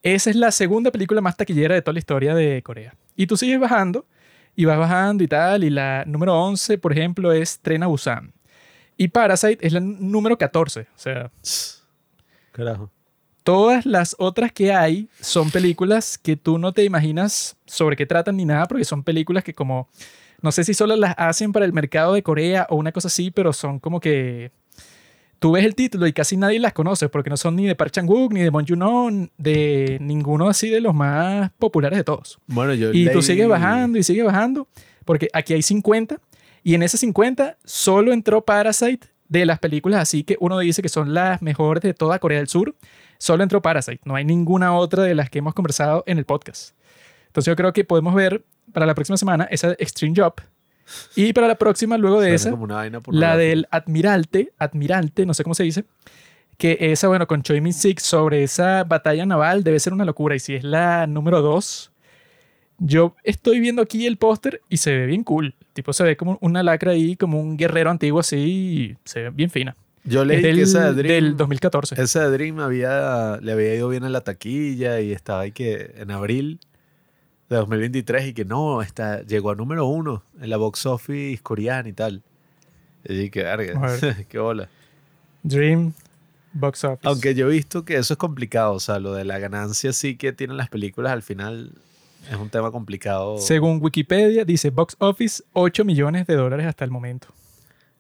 Esa 0.03 0.31
es 0.31 0.37
la 0.37 0.53
segunda 0.53 0.91
película 0.91 1.21
más 1.21 1.37
taquillera 1.37 1.75
de 1.75 1.83
toda 1.83 1.95
la 1.95 1.99
historia 1.99 2.35
de 2.35 2.63
Corea. 2.63 2.95
Y 3.17 3.27
tú 3.27 3.37
sigues 3.37 3.59
bajando 3.59 4.07
y 4.55 4.65
vas 4.65 4.79
bajando 4.79 5.25
y 5.25 5.29
tal. 5.29 5.65
Y 5.65 5.71
la 5.71 6.05
número 6.07 6.35
11, 6.35 6.79
por 6.79 6.93
ejemplo, 6.93 7.33
es 7.33 7.59
Tren 7.61 7.83
a 7.83 7.87
Busan. 7.87 8.33
Y 8.97 9.09
Parasite 9.09 9.67
es 9.67 9.73
la 9.73 9.81
número 9.81 10.39
14. 10.39 10.81
O 10.81 10.85
sea. 10.95 11.31
Carajo. 12.53 12.91
Todas 13.43 13.87
las 13.87 14.17
otras 14.19 14.51
que 14.51 14.73
hay 14.73 15.09
son 15.21 15.51
películas 15.51 16.19
que 16.19 16.37
tú 16.37 16.59
no 16.59 16.73
te 16.73 16.83
imaginas 16.85 17.57
sobre 17.65 17.95
qué 17.95 18.05
tratan 18.05 18.37
ni 18.37 18.45
nada, 18.45 18.67
porque 18.67 18.85
son 18.85 19.05
películas 19.05 19.45
que 19.45 19.55
como 19.55 19.89
no 20.43 20.53
sé 20.53 20.65
si 20.65 20.75
solo 20.75 20.97
las 20.97 21.15
hacen 21.17 21.53
para 21.53 21.65
el 21.65 21.73
mercado 21.73 22.15
de 22.15 22.23
Corea 22.23 22.67
o 22.71 22.77
una 22.77 22.93
cosa 22.93 23.09
así, 23.09 23.31
pero 23.31 23.53
son 23.53 23.79
como 23.79 24.01
que 24.01 24.51
tú 25.39 25.53
ves 25.53 25.65
el 25.65 25.75
título 25.75 26.07
y 26.07 26.13
casi 26.13 26.37
nadie 26.37 26.59
las 26.59 26.73
conoce 26.73 27.09
porque 27.09 27.31
no 27.31 27.37
son 27.37 27.57
ni 27.57 27.67
de 27.67 27.75
Park 27.75 27.93
Chan-wook 27.93 28.33
ni 28.33 28.41
de 28.41 28.51
Bong 28.51 28.67
Joon-ho, 28.69 29.29
de 29.37 29.99
ninguno 30.01 30.49
así 30.49 30.71
de 30.71 30.81
los 30.81 30.95
más 30.95 31.51
populares 31.59 31.99
de 31.99 32.05
todos. 32.05 32.39
Bueno, 32.47 32.75
yo 32.75 32.91
y 32.93 33.11
tú 33.11 33.23
sigues 33.23 33.49
bajando 33.49 33.99
y 33.99 34.03
sigues 34.03 34.25
bajando 34.25 34.69
porque 35.05 35.29
aquí 35.33 35.55
hay 35.55 35.63
50 35.63 36.21
y 36.63 36.75
en 36.75 36.83
esas 36.83 37.01
50 37.01 37.59
solo 37.65 38.13
entró 38.13 38.45
Parasite 38.45 39.09
de 39.29 39.47
las 39.47 39.59
películas 39.59 40.01
así 40.01 40.25
que 40.25 40.37
uno 40.41 40.59
dice 40.59 40.83
que 40.83 40.89
son 40.89 41.15
las 41.15 41.43
mejores 41.43 41.83
de 41.83 41.95
toda 41.95 42.19
Corea 42.19 42.39
del 42.39 42.49
Sur. 42.49 42.75
Solo 43.19 43.43
entró 43.43 43.63
Parasite, 43.63 44.01
no 44.05 44.15
hay 44.15 44.25
ninguna 44.25 44.75
otra 44.75 45.03
de 45.03 45.15
las 45.15 45.31
que 45.31 45.39
hemos 45.39 45.55
conversado 45.55 46.05
en 46.07 46.19
el 46.19 46.27
podcast. 46.27 46.77
Entonces 47.37 47.53
yo 47.53 47.57
creo 47.57 47.75
que 47.75 47.85
podemos 47.85 48.15
ver 48.15 48.43
para 48.73 48.87
la 48.87 48.95
próxima 48.95 49.19
semana 49.19 49.47
esa 49.51 49.73
Extreme 49.73 50.15
Job. 50.17 50.33
Y 51.17 51.35
para 51.35 51.47
la 51.47 51.57
próxima, 51.57 51.99
luego 51.99 52.19
de 52.19 52.35
esa, 52.35 52.57
la 53.11 53.37
del 53.37 53.69
Admirante, 53.71 54.55
Admirante, 54.57 55.27
no 55.27 55.35
sé 55.35 55.43
cómo 55.43 55.55
se 55.55 55.65
dice, 55.65 55.85
que 56.57 56.79
esa, 56.81 57.09
bueno, 57.09 57.27
con 57.27 57.43
Choi 57.43 57.61
Min-sik 57.61 57.99
sobre 58.01 58.43
esa 58.43 58.85
batalla 58.85 59.27
naval 59.27 59.65
debe 59.65 59.79
ser 59.81 59.93
una 59.93 60.07
locura. 60.07 60.35
Y 60.35 60.39
si 60.39 60.55
es 60.55 60.65
la 60.65 61.07
número 61.07 61.43
dos, 61.43 61.93
Yo 62.79 63.15
estoy 63.23 63.61
viendo 63.61 63.83
aquí 63.83 64.07
el 64.07 64.17
póster 64.17 64.63
y 64.71 64.79
se 64.79 64.97
ve 64.97 65.05
bien 65.05 65.23
cool. 65.23 65.55
Tipo 65.75 65.93
se 65.93 66.05
ve 66.05 66.17
como 66.17 66.39
una 66.41 66.63
lacra 66.63 66.93
ahí, 66.93 67.17
como 67.17 67.39
un 67.39 67.59
guerrero 67.59 67.91
antiguo 67.91 68.21
así, 68.21 68.37
y 68.39 68.97
se 69.05 69.25
ve 69.25 69.31
bien 69.31 69.51
fina. 69.51 69.77
Yo 70.05 70.23
Es 70.23 70.29
leí 70.29 70.41
del, 70.43 70.57
que 70.57 70.63
esa 70.63 70.93
de 70.93 71.03
Dream, 71.03 71.25
del 71.25 71.37
2014. 71.37 72.01
esa 72.01 72.29
de 72.29 72.31
Dream 72.31 72.61
había, 72.61 73.39
le 73.43 73.53
había 73.53 73.75
ido 73.75 73.89
bien 73.89 74.05
en 74.05 74.13
la 74.13 74.21
taquilla 74.21 75.01
y 75.01 75.13
estaba 75.13 75.41
ahí 75.41 75.53
que 75.53 75.95
en 75.97 76.11
abril 76.13 76.61
de 77.49 77.57
2023 77.57 78.29
y 78.29 78.35
que 78.35 78.45
no, 78.45 78.83
está, 78.83 79.23
llegó 79.23 79.51
a 79.51 79.55
número 79.55 79.87
uno 79.87 80.23
en 80.41 80.51
la 80.51 80.57
box 80.57 80.87
office 80.87 81.43
coreana 81.43 81.89
y 81.89 81.93
tal. 81.93 82.23
Y 83.05 83.31
que, 83.31 83.43
verga, 83.43 83.97
qué 84.29 84.39
bola. 84.39 84.69
Dream 85.43 85.93
Box 86.53 86.85
Office. 86.85 87.09
Aunque 87.09 87.35
yo 87.35 87.49
he 87.49 87.53
visto 87.53 87.85
que 87.85 87.97
eso 87.97 88.15
es 88.15 88.19
complicado, 88.19 88.73
o 88.73 88.81
sea, 88.81 88.99
lo 88.99 89.15
de 89.15 89.25
la 89.25 89.39
ganancia 89.39 89.93
sí 89.93 90.17
que 90.17 90.33
tienen 90.33 90.57
las 90.57 90.69
películas 90.69 91.13
al 91.13 91.23
final 91.23 91.73
es 92.31 92.37
un 92.37 92.51
tema 92.51 92.73
complicado. 92.73 93.39
Según 93.39 93.79
Wikipedia, 93.81 94.45
dice 94.45 94.71
Box 94.71 94.97
Office 94.99 95.45
8 95.53 95.85
millones 95.85 96.27
de 96.27 96.35
dólares 96.35 96.67
hasta 96.67 96.85
el 96.85 96.91
momento. 96.91 97.29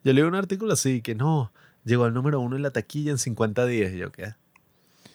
Yo 0.03 0.13
leí 0.13 0.25
un 0.25 0.35
artículo 0.35 0.73
así 0.73 1.03
que 1.03 1.15
no, 1.15 1.53
llegó 1.85 2.05
al 2.05 2.15
número 2.15 2.41
uno 2.41 2.57
en 2.57 2.63
la 2.63 2.71
taquilla 2.71 3.13
en 3.13 3.19
50 3.19 3.67
días. 3.67 3.93
Y 3.93 3.99
yo, 3.99 4.11
¿qué? 4.11 4.35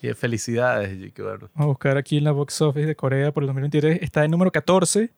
Y 0.01 0.07
de 0.07 0.15
felicidades. 0.15 0.97
Bueno. 1.15 1.49
Vamos 1.53 1.63
a 1.63 1.65
buscar 1.65 1.97
aquí 1.97 2.17
en 2.17 2.23
la 2.23 2.31
Box 2.31 2.61
Office 2.61 2.87
de 2.87 2.95
Corea 2.95 3.31
por 3.31 3.43
el 3.43 3.47
2023. 3.47 4.01
Está 4.01 4.23
el 4.25 4.31
número 4.31 4.51
14. 4.51 5.11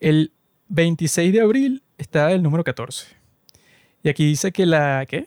El 0.00 0.32
26 0.68 1.32
de 1.32 1.40
abril 1.40 1.82
está 1.98 2.32
el 2.32 2.42
número 2.42 2.64
14. 2.64 3.06
Y 4.02 4.08
aquí 4.08 4.26
dice 4.26 4.50
que 4.50 4.66
la, 4.66 5.06
¿qué? 5.08 5.26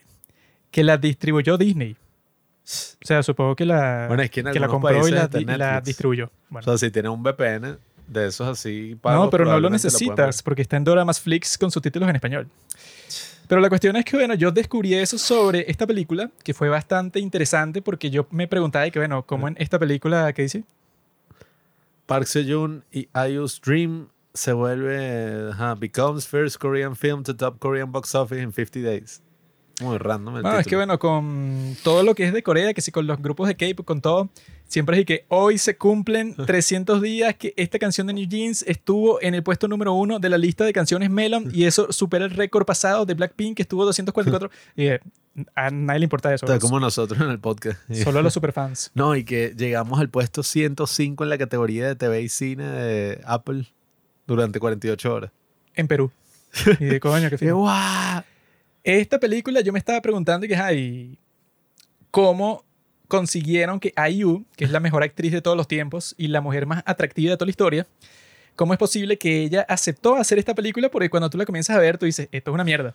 Que 0.70 0.84
la 0.84 0.98
distribuyó 0.98 1.56
Disney. 1.56 1.92
O 1.92 3.06
sea, 3.06 3.22
supongo 3.22 3.54
que 3.56 3.64
la, 3.64 4.06
Bueno, 4.08 4.22
es 4.22 4.30
que 4.30 4.40
en 4.40 4.50
que 4.52 4.60
la 4.60 4.66
compró 4.68 5.06
y 5.08 5.10
la, 5.12 5.28
di- 5.28 5.44
la 5.44 5.80
distribuyó. 5.80 6.26
O 6.26 6.30
Bueno. 6.50 6.64
sea, 6.64 6.76
si 6.76 6.90
tienes 6.90 7.10
un 7.12 7.22
VPN 7.22 7.78
de 8.08 8.26
esos 8.26 8.46
así 8.46 8.96
pagos, 9.00 9.24
no, 9.26 9.30
pero 9.30 9.44
no 9.46 9.58
lo 9.58 9.70
necesitas 9.70 10.42
porque 10.42 10.62
está 10.62 10.76
en 10.76 10.84
Doramas 10.84 11.20
Flix 11.20 11.56
con 11.56 11.70
subtítulos 11.70 12.08
en 12.10 12.16
español. 12.16 12.48
Pero 13.48 13.60
la 13.60 13.68
cuestión 13.68 13.96
es 13.96 14.04
que, 14.04 14.16
bueno, 14.16 14.34
yo 14.34 14.50
descubrí 14.50 14.94
eso 14.94 15.18
sobre 15.18 15.70
esta 15.70 15.86
película, 15.86 16.30
que 16.42 16.52
fue 16.54 16.68
bastante 16.68 17.20
interesante 17.20 17.80
porque 17.82 18.10
yo 18.10 18.26
me 18.30 18.48
preguntaba 18.48 18.84
de 18.84 18.90
que, 18.90 18.98
bueno, 18.98 19.24
¿cómo 19.24 19.48
en 19.48 19.56
esta 19.58 19.78
película, 19.78 20.32
qué 20.32 20.42
dice? 20.42 20.64
Park 22.06 22.26
Seo-joon 22.26 22.84
y 22.92 23.08
IU's 23.14 23.60
Dream 23.60 24.08
se 24.32 24.52
vuelve, 24.52 25.50
becomes 25.78 26.26
first 26.26 26.58
Korean 26.58 26.94
film 26.94 27.22
to 27.22 27.34
top 27.34 27.58
Korean 27.58 27.90
box 27.90 28.14
office 28.14 28.40
in 28.40 28.52
50 28.52 28.80
days. 28.80 29.22
Muy 29.80 29.98
random 29.98 30.36
el 30.36 30.42
Bueno, 30.42 30.58
es 30.58 30.64
que 30.64 30.70
título. 30.70 30.78
bueno, 30.86 30.98
con 30.98 31.76
todo 31.82 32.02
lo 32.02 32.14
que 32.14 32.24
es 32.24 32.32
de 32.32 32.42
Corea, 32.42 32.72
que 32.72 32.80
sí, 32.80 32.90
con 32.90 33.06
los 33.06 33.20
grupos 33.20 33.48
de 33.48 33.56
K-pop, 33.56 33.84
con 33.84 34.00
todo, 34.00 34.30
siempre 34.66 35.00
es 35.00 35.06
que 35.06 35.24
hoy 35.28 35.58
se 35.58 35.76
cumplen 35.76 36.34
300 36.46 37.00
días 37.00 37.34
que 37.36 37.54
esta 37.56 37.78
canción 37.78 38.06
de 38.06 38.12
New 38.12 38.28
Jeans 38.28 38.62
estuvo 38.66 39.20
en 39.22 39.34
el 39.34 39.42
puesto 39.42 39.68
número 39.68 39.92
uno 39.92 40.18
de 40.18 40.28
la 40.28 40.38
lista 40.38 40.64
de 40.64 40.72
canciones 40.72 41.10
Melon 41.10 41.50
y 41.54 41.64
eso 41.64 41.92
supera 41.92 42.24
el 42.24 42.30
récord 42.30 42.64
pasado 42.64 43.06
de 43.06 43.14
Blackpink 43.14 43.56
que 43.56 43.62
estuvo 43.62 43.84
244. 43.84 44.50
y 44.76 44.86
eh, 44.86 45.00
a 45.54 45.70
nadie 45.70 46.00
le 46.00 46.04
importa 46.04 46.32
eso. 46.32 46.46
Está 46.46 46.58
como 46.58 46.80
nosotros 46.80 47.20
en 47.20 47.28
el 47.28 47.38
podcast. 47.38 47.78
Solo 47.92 48.20
a 48.20 48.22
los 48.22 48.32
superfans. 48.32 48.90
No, 48.94 49.14
y 49.16 49.24
que 49.24 49.54
llegamos 49.56 50.00
al 50.00 50.08
puesto 50.08 50.42
105 50.42 51.24
en 51.24 51.30
la 51.30 51.36
categoría 51.36 51.86
de 51.88 51.94
TV 51.94 52.22
y 52.22 52.28
cine 52.28 52.64
de 52.64 53.20
Apple 53.24 53.66
durante 54.26 54.58
48 54.58 55.14
horas. 55.14 55.30
En 55.74 55.88
Perú. 55.88 56.10
Y 56.80 56.86
de 56.86 57.00
coño, 57.00 57.24
qué 57.24 57.36
¡Qué 57.36 57.38
fino. 57.38 57.70
Esta 58.82 59.18
película 59.18 59.60
yo 59.60 59.72
me 59.72 59.78
estaba 59.78 60.00
preguntando 60.00 60.46
y 60.46 60.48
que, 60.48 60.56
ay, 60.56 61.18
¿cómo 62.10 62.64
consiguieron 63.08 63.80
que 63.80 63.92
IU, 64.10 64.44
que 64.56 64.64
es 64.64 64.70
la 64.70 64.80
mejor 64.80 65.02
actriz 65.02 65.32
de 65.32 65.42
todos 65.42 65.56
los 65.56 65.68
tiempos 65.68 66.14
y 66.18 66.28
la 66.28 66.40
mujer 66.40 66.66
más 66.66 66.82
atractiva 66.86 67.30
de 67.30 67.36
toda 67.36 67.46
la 67.46 67.50
historia, 67.50 67.86
cómo 68.56 68.72
es 68.72 68.78
posible 68.78 69.18
que 69.18 69.42
ella 69.42 69.64
aceptó 69.68 70.16
hacer 70.16 70.38
esta 70.38 70.54
película? 70.54 70.90
Porque 70.90 71.10
cuando 71.10 71.30
tú 71.30 71.38
la 71.38 71.44
comienzas 71.44 71.76
a 71.76 71.80
ver, 71.80 71.98
tú 71.98 72.06
dices, 72.06 72.28
esto 72.32 72.50
es 72.50 72.54
una 72.54 72.64
mierda. 72.64 72.94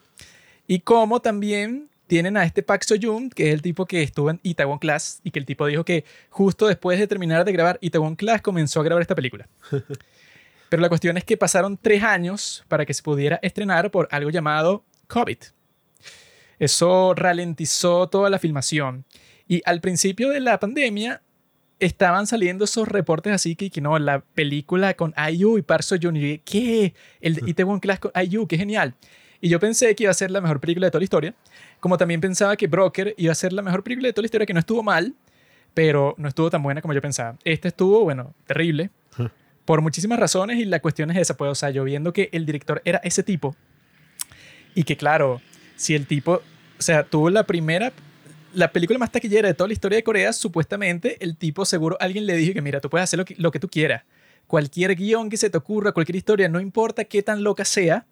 Y 0.68 0.80
cómo 0.80 1.22
también 1.22 1.90
tienen 2.08 2.36
a 2.36 2.44
este 2.44 2.62
Park 2.62 2.84
Seo-joon, 2.84 3.30
que 3.30 3.48
es 3.48 3.54
el 3.54 3.62
tipo 3.62 3.86
que 3.86 4.04
estuvo 4.04 4.30
en 4.30 4.40
Itaewon 4.44 4.80
Class 4.80 5.22
y 5.24 5.32
que 5.32 5.40
el 5.40 5.46
tipo 5.46 5.66
dijo 5.66 5.86
que 5.86 6.04
justo 6.30 6.68
después 6.68 7.00
de 7.00 7.08
terminar 7.08 7.46
de 7.46 7.54
grabar 7.54 7.78
Itaewon 7.82 8.18
Class 8.18 8.42
comenzó 8.42 8.82
a 8.82 8.84
grabar 8.84 9.02
esta 9.02 9.16
película. 9.16 9.48
Pero 10.70 10.82
la 10.82 10.90
cuestión 10.90 11.18
es 11.18 11.24
que 11.24 11.38
pasaron 11.38 11.78
tres 11.78 12.04
años 12.04 12.66
para 12.68 12.86
que 12.86 12.94
se 12.94 13.04
pudiera 13.04 13.40
estrenar 13.42 13.92
por 13.92 14.08
algo 14.12 14.30
llamado 14.30 14.84
COVID. 15.08 15.38
Eso 16.60 17.14
ralentizó 17.16 18.08
toda 18.08 18.30
la 18.30 18.40
filmación. 18.40 19.06
Y 19.52 19.62
al 19.66 19.82
principio 19.82 20.30
de 20.30 20.40
la 20.40 20.62
pandemia 20.62 21.22
estaban 21.78 22.26
saliendo 22.26 22.64
esos 22.64 22.88
reportes 22.88 23.34
así 23.34 23.58
que, 23.58 23.70
que 23.70 23.82
no, 23.82 24.00
la 24.00 24.22
película 24.22 24.94
con 24.94 25.14
IU 25.30 25.58
y 25.58 25.62
Park 25.62 25.84
Seo-joon. 25.84 26.16
Y 26.16 26.22
yo 26.22 26.26
dije, 26.26 26.42
¿qué? 26.46 26.94
El 27.20 27.50
Itaewon 27.50 27.82
Class 27.82 28.00
con 28.00 28.14
IU, 28.16 28.48
qué 28.48 28.56
genial. 28.56 28.96
Y 29.42 29.50
yo 29.50 29.60
pensé 29.60 29.94
que 29.94 30.04
iba 30.04 30.12
a 30.12 30.14
ser 30.14 30.32
la 30.32 30.40
mejor 30.40 30.62
película 30.62 30.88
de 30.88 30.92
toda 30.92 31.02
la 31.02 31.04
historia. 31.04 31.36
Como 31.82 31.98
también 31.98 32.22
pensaba 32.22 32.56
que 32.56 32.68
Broker 32.68 33.14
iba 33.18 33.34
a 33.34 33.36
ser 33.36 33.52
la 33.52 33.62
mejor 33.62 33.84
película 33.84 34.08
de 34.08 34.14
toda 34.14 34.22
la 34.22 34.28
historia, 34.28 34.48
que 34.48 34.54
no 34.54 34.62
estuvo 34.62 34.84
mal, 34.84 35.16
pero 35.74 36.16
no 36.18 36.30
estuvo 36.30 36.50
tan 36.50 36.64
buena 36.64 36.82
como 36.82 36.94
yo 36.94 37.02
pensaba. 37.02 37.38
Esta 37.44 37.68
estuvo, 37.68 38.06
bueno, 38.06 38.34
terrible. 38.48 38.90
Por 39.66 39.82
muchísimas 39.82 40.18
razones 40.18 40.60
y 40.60 40.64
la 40.64 40.80
cuestión 40.80 41.12
es 41.12 41.18
esa, 41.18 41.36
pues, 41.36 41.52
o 41.52 41.56
sea, 41.56 41.72
yo 41.72 41.84
viendo 41.84 42.14
que 42.14 42.30
el 42.32 42.46
director 42.46 42.82
era 42.86 43.00
ese 43.00 43.22
tipo 43.22 43.54
y 44.76 44.86
que 44.86 44.96
claro, 44.96 45.42
si 45.76 45.94
el 45.94 46.08
tipo, 46.08 46.36
o 46.36 46.82
sea, 46.82 47.04
tuvo 47.04 47.30
la 47.30 47.44
primera, 47.44 47.92
la 48.54 48.72
película 48.72 49.00
más 49.00 49.12
taquillera 49.12 49.48
de 49.48 49.54
toda 49.54 49.68
la 49.68 49.74
historia 49.74 49.98
de 49.98 50.04
Corea, 50.04 50.34
supuestamente 50.34 51.18
el 51.24 51.38
tipo 51.38 51.66
seguro 51.66 51.98
alguien 52.00 52.26
le 52.26 52.36
dijo 52.36 52.54
que 52.54 52.62
mira, 52.62 52.80
tú 52.80 52.90
puedes 52.90 53.04
hacer 53.04 53.26
lo 53.38 53.52
que, 53.52 53.60
tú 53.60 53.70
quieras. 53.70 54.04
Cualquier 54.48 54.96
guion 54.96 55.30
que 55.30 55.38
se 55.38 55.50
te 55.50 55.58
ocurra, 55.58 55.92
cualquier 55.92 56.16
historia, 56.16 56.50
no 56.50 56.60
importa 56.60 57.06
qué 57.06 57.24
tan 57.24 57.44
loca 57.44 57.64
sea, 57.66 58.06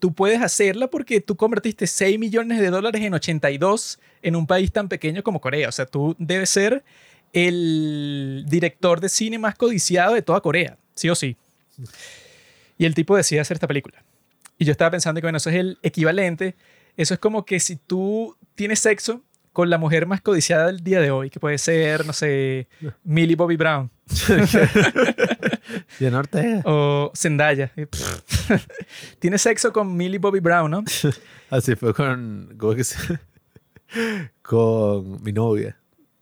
tú 0.00 0.12
puedes 0.12 0.42
hacerla 0.42 0.88
porque 0.88 1.20
tú 1.20 1.36
convertiste 1.36 1.86
6 1.86 2.18
millones 2.18 2.60
de 2.60 2.70
dólares 2.70 3.02
en 3.02 3.14
82 3.14 4.00
en 4.22 4.36
un 4.36 4.46
país 4.46 4.72
tan 4.72 4.88
pequeño 4.88 5.22
como 5.22 5.40
Corea. 5.40 5.68
O 5.68 5.72
sea, 5.72 5.86
tú 5.86 6.16
debes 6.18 6.50
ser 6.50 6.84
el 7.32 8.44
director 8.48 9.00
de 9.00 9.08
cine 9.08 9.38
más 9.38 9.54
codiciado 9.54 10.14
de 10.14 10.22
toda 10.22 10.40
Corea, 10.40 10.78
sí 10.94 11.08
o 11.10 11.14
sí. 11.14 11.36
Y 12.78 12.86
el 12.86 12.94
tipo 12.94 13.16
decide 13.16 13.40
hacer 13.40 13.56
esta 13.56 13.68
película. 13.68 14.04
Y 14.58 14.64
yo 14.64 14.72
estaba 14.72 14.90
pensando 14.90 15.20
que, 15.20 15.26
bueno, 15.26 15.38
eso 15.38 15.50
es 15.50 15.56
el 15.56 15.78
equivalente. 15.82 16.54
Eso 16.96 17.14
es 17.14 17.20
como 17.20 17.44
que 17.44 17.60
si 17.60 17.76
tú 17.76 18.36
tienes 18.54 18.80
sexo 18.80 19.22
con 19.54 19.70
la 19.70 19.78
mujer 19.78 20.04
más 20.06 20.20
codiciada 20.20 20.66
del 20.66 20.84
día 20.84 21.00
de 21.00 21.10
hoy, 21.10 21.30
que 21.30 21.40
puede 21.40 21.56
ser, 21.56 22.04
no 22.04 22.12
sé, 22.12 22.68
Millie 23.04 23.36
Bobby 23.36 23.56
Brown 23.56 23.90
Jenna 25.98 26.18
Ortega. 26.18 26.62
o 26.64 27.10
Zendaya. 27.16 27.72
tienes 29.18 29.40
sexo 29.42 29.72
con 29.72 29.96
Millie 29.96 30.18
Bobby 30.18 30.40
Brown, 30.40 30.70
¿no? 30.70 30.84
Así 31.50 31.74
fue 31.76 31.94
con, 31.94 32.54
¿cómo 32.58 32.72
es 32.72 32.76
que 32.78 32.84
se- 32.84 33.18
con 34.42 35.22
mi 35.22 35.32
novia. 35.32 35.76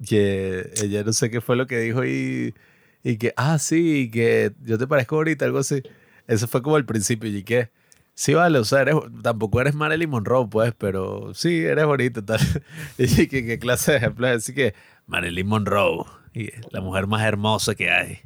Que 0.07 0.71
ella 0.83 1.03
no 1.05 1.12
sé 1.12 1.31
qué 1.31 1.40
fue 1.40 1.57
lo 1.57 1.66
que 1.66 1.79
dijo 1.79 2.05
y, 2.05 2.55
y 3.03 3.16
que, 3.18 3.33
ah, 3.37 3.59
sí, 3.59 4.11
que 4.12 4.53
yo 4.64 4.77
te 4.79 4.87
parezco 4.87 5.16
ahorita, 5.16 5.45
algo 5.45 5.59
así. 5.59 5.83
Eso 6.27 6.47
fue 6.49 6.62
como 6.62 6.77
el 6.77 6.85
principio 6.85 7.31
y 7.31 7.42
que, 7.42 7.71
sí, 8.14 8.35
vale, 8.35 8.59
o 8.59 8.64
sea, 8.64 8.83
eres, 8.83 8.96
tampoco 9.22 9.61
eres 9.61 9.75
Marilyn 9.75 10.11
Monroe, 10.11 10.48
pues, 10.48 10.75
pero 10.77 11.33
sí, 11.35 11.61
eres 11.64 11.87
bonito, 11.87 12.25
tal. 12.25 12.40
Y 12.98 13.27
que, 13.27 13.44
¿qué 13.44 13.59
clase 13.59 13.92
de 13.92 13.98
ejemplo 13.98 14.29
es? 14.29 14.38
Así 14.38 14.55
que, 14.55 14.75
Marilyn 15.07 15.46
Monroe, 15.46 16.05
y 16.35 16.51
la 16.70 16.81
mujer 16.81 17.07
más 17.07 17.22
hermosa 17.22 17.75
que 17.75 17.90
hay. 17.90 18.20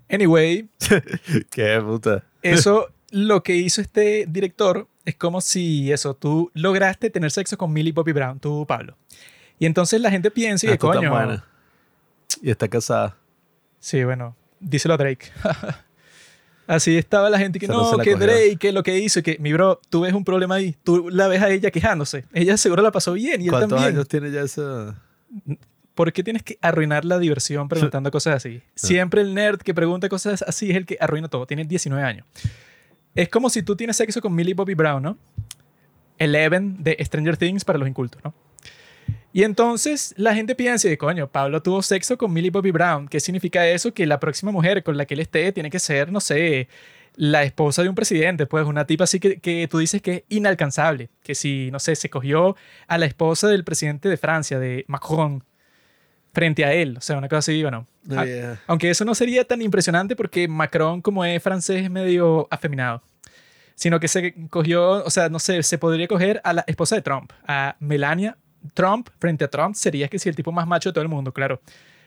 Anyway, 0.10 0.70
Qué 1.50 1.82
puta. 1.84 2.24
eso 2.44 2.90
lo 3.10 3.42
que 3.42 3.56
hizo 3.56 3.82
este 3.82 4.26
director 4.28 4.88
es 5.06 5.16
como 5.16 5.42
si 5.42 5.92
eso, 5.92 6.16
tú 6.16 6.52
lograste 6.54 7.10
tener 7.10 7.32
sexo 7.32 7.58
con 7.58 7.74
Millie 7.74 7.94
Bobby 7.94 8.12
Brown, 8.12 8.40
tú, 8.40 8.66
Pablo. 8.68 8.96
Y 9.60 9.66
entonces 9.66 10.00
la 10.02 10.12
gente 10.12 10.30
piensa 10.30 10.68
Ah, 10.68 10.70
que, 10.70 10.74
está 10.76 10.92
tan 10.92 11.10
coño. 11.10 11.44
Y 12.42 12.50
está 12.52 12.68
casada. 12.68 13.18
Sí, 13.80 14.04
bueno, 14.04 14.36
díselo 14.60 14.94
a 14.94 14.98
Drake. 14.98 15.28
Así 16.66 16.98
estaba 16.98 17.30
la 17.30 17.38
gente 17.38 17.60
que 17.60 17.68
no, 17.68 17.92
que 17.98 18.12
cogió. 18.14 18.18
Drake, 18.18 18.58
que 18.58 18.72
lo 18.72 18.84
que 18.84 18.98
hizo, 18.98 19.22
que 19.22 19.38
mi 19.40 19.52
bro, 19.52 19.82
tú 19.90 20.02
ves 20.02 20.14
un 20.14 20.24
problema 20.24 20.56
ahí, 20.56 20.76
tú 20.84 21.10
la 21.10 21.28
ves 21.28 21.42
a 21.42 21.50
ella 21.50 21.72
quejándose. 21.72 22.26
Ella 22.34 22.58
seguro 22.58 22.82
la 22.82 22.92
pasó 22.92 23.14
bien 23.14 23.42
y 23.42 23.46
él 23.46 23.50
¿Cuántos 23.52 23.72
también. 23.72 23.96
años 23.96 24.08
tiene 24.08 24.32
ya 24.32 24.42
esa? 24.42 25.02
¿Por 25.94 26.12
qué 26.14 26.24
tienes 26.24 26.42
que 26.42 26.58
arruinar 26.62 27.06
la 27.06 27.20
diversión 27.20 27.68
preguntando 27.68 28.10
cosas 28.12 28.36
así? 28.36 28.62
Siempre 28.76 29.22
el 29.22 29.34
nerd 29.34 29.60
que 29.60 29.74
pregunta 29.74 30.10
cosas 30.10 30.42
así 30.42 30.72
es 30.72 30.78
el 30.78 30.86
que 30.86 30.98
arruina 31.00 31.28
todo. 31.28 31.46
Tiene 31.46 31.66
19 31.66 32.04
años. 32.04 32.26
Es 33.14 33.30
como 33.30 33.50
si 33.50 33.62
tú 33.62 33.76
tienes 33.76 33.98
sexo 33.98 34.22
con 34.22 34.34
Millie 34.34 34.54
Bobby 34.54 34.74
Brown, 34.74 35.04
¿no? 35.04 35.18
Eleven 36.18 36.82
de 36.82 36.98
Stranger 37.00 37.38
Things 37.38 37.66
para 37.66 37.78
los 37.78 37.88
incultos, 37.88 38.24
¿no? 38.24 38.34
Y 39.36 39.44
entonces 39.44 40.14
la 40.16 40.36
gente 40.36 40.54
piensa, 40.54 40.88
de 40.88 40.98
coño, 40.98 41.28
Pablo 41.28 41.64
tuvo 41.64 41.82
sexo 41.82 42.20
con 42.20 42.32
Millie 42.32 42.52
Bobby 42.52 42.70
Brown. 42.70 43.08
¿Qué 43.08 43.20
significa 43.20 43.68
eso? 43.68 43.92
Que 43.92 44.06
la 44.06 44.20
próxima 44.20 44.52
mujer 44.52 44.84
con 44.84 44.96
la 44.96 45.06
que 45.06 45.16
él 45.16 45.22
esté 45.22 45.52
tiene 45.52 45.72
que 45.72 45.80
ser, 45.80 46.12
no 46.12 46.20
sé, 46.20 46.70
la 47.16 47.44
esposa 47.44 47.82
de 47.82 47.90
un 47.90 47.96
presidente, 47.96 48.46
pues 48.46 48.64
una 48.68 48.86
tipa 48.86 49.06
así 49.06 49.20
que, 49.20 49.40
que 49.40 49.68
tú 49.68 49.80
dices 49.80 50.04
que 50.04 50.14
es 50.14 50.24
inalcanzable. 50.30 51.10
Que 51.24 51.34
si, 51.34 51.72
no 51.72 51.80
sé, 51.80 51.96
se 51.96 52.12
cogió 52.12 52.56
a 52.88 52.98
la 53.00 53.08
esposa 53.08 53.48
del 53.48 53.64
presidente 53.64 54.08
de 54.08 54.18
Francia, 54.18 54.60
de 54.60 54.86
Macron, 54.88 55.44
frente 56.32 56.64
a 56.64 56.74
él. 56.74 56.98
O 56.98 57.02
sea, 57.02 57.18
una 57.18 57.28
cosa 57.28 57.40
así, 57.40 57.60
bueno. 57.64 57.88
Ah, 58.12 58.26
Yeah. 58.26 58.62
Aunque 58.68 58.92
eso 58.92 59.04
no 59.04 59.16
sería 59.16 59.46
tan 59.46 59.64
impresionante 59.64 60.16
porque 60.16 60.48
Macron, 60.48 61.02
como 61.02 61.26
es 61.26 61.42
francés, 61.42 61.84
es 61.84 61.90
medio 61.90 62.48
afeminado. 62.52 63.02
Sino 63.74 64.00
que 64.00 64.08
se 64.08 64.36
cogió, 64.52 65.04
o 65.04 65.10
sea, 65.10 65.30
no 65.30 65.40
sé, 65.40 65.64
se 65.64 65.80
podría 65.80 66.08
coger 66.08 66.40
a 66.44 66.54
la 66.54 66.64
esposa 66.68 66.96
de 66.96 67.02
Trump, 67.02 67.32
a 67.48 67.76
Melania 67.80 68.38
Trump, 68.74 69.10
frente 69.20 69.44
a 69.46 69.48
Trump, 69.50 69.76
sería 69.76 70.08
que 70.08 70.20
si 70.20 70.30
el 70.30 70.36
tipo 70.36 70.52
más 70.52 70.68
macho 70.68 70.90
de 70.90 70.94
todo 70.94 71.02
el 71.04 71.10
mundo, 71.10 71.32
claro. 71.32 71.60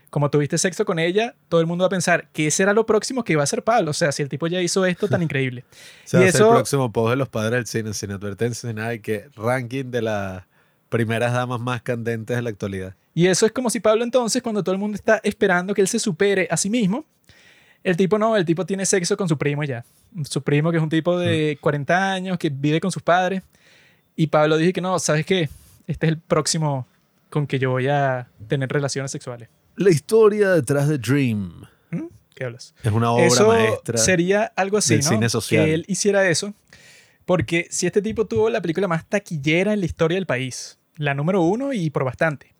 Como 0.08 0.30
tuviste 0.30 0.56
sexo 0.56 0.84
con 0.84 0.98
ella, 0.98 1.34
todo 1.48 1.60
el 1.60 1.66
mundo 1.66 1.82
va 1.82 1.86
a 1.86 1.90
pensar 1.90 2.28
que 2.32 2.50
será 2.50 2.72
lo 2.72 2.86
próximo 2.86 3.24
que 3.24 3.34
va 3.36 3.42
a 3.42 3.44
hacer 3.44 3.62
Pablo. 3.64 3.90
O 3.90 3.94
sea, 3.94 4.12
si 4.12 4.22
el 4.22 4.28
tipo 4.28 4.46
ya 4.46 4.62
hizo 4.62 4.86
esto 4.86 5.08
tan 5.08 5.22
increíble. 5.22 5.64
Se 6.04 6.16
va 6.16 6.24
Y 6.24 6.28
eso- 6.28 6.48
el 6.48 6.54
próximo 6.54 6.92
post 6.92 7.10
de 7.10 7.16
los 7.16 7.28
padres 7.28 7.52
del 7.52 7.66
cine, 7.66 7.92
sin 7.92 8.12
advertencia, 8.12 8.68
sin 8.68 8.76
nada, 8.76 8.94
y 8.94 9.00
que 9.00 9.28
ranking 9.36 9.90
de 9.90 10.02
las 10.02 10.44
primeras 10.88 11.32
damas 11.32 11.60
más 11.60 11.82
candentes 11.82 12.36
de 12.36 12.42
la 12.42 12.50
actualidad. 12.50 12.94
Y 13.14 13.26
eso 13.26 13.46
es 13.46 13.52
como 13.52 13.68
si 13.68 13.80
Pablo 13.80 14.04
entonces, 14.04 14.42
cuando 14.42 14.62
todo 14.62 14.72
el 14.74 14.78
mundo 14.78 14.94
está 14.94 15.20
esperando 15.24 15.74
que 15.74 15.80
él 15.80 15.88
se 15.88 15.98
supere 15.98 16.46
a 16.50 16.56
sí 16.56 16.70
mismo, 16.70 17.04
el 17.82 17.96
tipo 17.96 18.16
no, 18.18 18.36
el 18.36 18.44
tipo 18.44 18.64
tiene 18.64 18.86
sexo 18.86 19.16
con 19.16 19.28
su 19.28 19.36
primo 19.36 19.64
ya. 19.64 19.84
Su 20.24 20.40
primo 20.42 20.70
que 20.70 20.76
es 20.76 20.82
un 20.82 20.88
tipo 20.88 21.18
de 21.18 21.58
40 21.60 22.12
años, 22.12 22.38
que 22.38 22.48
vive 22.48 22.80
con 22.80 22.92
sus 22.92 23.02
padres. 23.02 23.42
Y 24.14 24.28
Pablo 24.28 24.56
dice 24.56 24.72
que 24.72 24.80
no, 24.80 24.98
¿sabes 24.98 25.26
qué? 25.26 25.48
Este 25.86 26.06
es 26.06 26.12
el 26.12 26.18
próximo 26.18 26.86
con 27.30 27.46
que 27.46 27.58
yo 27.58 27.70
voy 27.70 27.88
a 27.88 28.28
tener 28.48 28.70
relaciones 28.70 29.10
sexuales. 29.10 29.48
La 29.76 29.90
historia 29.90 30.50
detrás 30.50 30.88
de 30.88 30.98
Dream 30.98 31.66
¿Mm? 31.90 32.04
¿Qué 32.34 32.44
hablas? 32.44 32.74
es 32.82 32.92
una 32.92 33.10
obra 33.10 33.26
eso 33.26 33.48
maestra. 33.48 33.98
sería 33.98 34.52
algo 34.56 34.78
así, 34.78 34.94
del 34.94 35.04
¿no? 35.04 35.10
cine 35.10 35.28
social. 35.28 35.64
Que 35.64 35.74
él 35.74 35.84
hiciera 35.88 36.28
eso. 36.28 36.54
Porque 37.24 37.66
si 37.70 37.86
este 37.86 38.02
tipo 38.02 38.26
tuvo 38.26 38.48
la 38.50 38.60
película 38.60 38.88
más 38.88 39.06
taquillera 39.06 39.72
en 39.72 39.80
la 39.80 39.86
historia 39.86 40.16
del 40.16 40.26
país, 40.26 40.78
la 40.96 41.14
número 41.14 41.42
uno 41.42 41.72
y 41.72 41.90
por 41.90 42.04
bastante. 42.04 42.54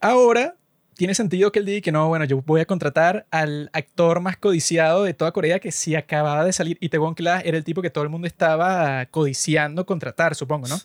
Ahora 0.00 0.56
tiene 0.94 1.14
sentido 1.14 1.50
que 1.50 1.58
él 1.58 1.64
diga 1.66 1.80
que 1.80 1.92
no, 1.92 2.08
bueno, 2.08 2.24
yo 2.24 2.40
voy 2.42 2.60
a 2.60 2.66
contratar 2.66 3.26
al 3.30 3.68
actor 3.72 4.20
más 4.20 4.36
codiciado 4.36 5.02
de 5.02 5.14
toda 5.14 5.32
Corea 5.32 5.58
que 5.58 5.72
sí 5.72 5.96
acababa 5.96 6.44
de 6.44 6.52
salir. 6.52 6.78
Y 6.80 6.88
Taewon 6.88 7.14
Clash 7.14 7.42
era 7.44 7.58
el 7.58 7.64
tipo 7.64 7.82
que 7.82 7.90
todo 7.90 8.04
el 8.04 8.10
mundo 8.10 8.26
estaba 8.28 9.06
codiciando 9.06 9.84
contratar, 9.86 10.34
supongo, 10.36 10.68
¿no? 10.68 10.78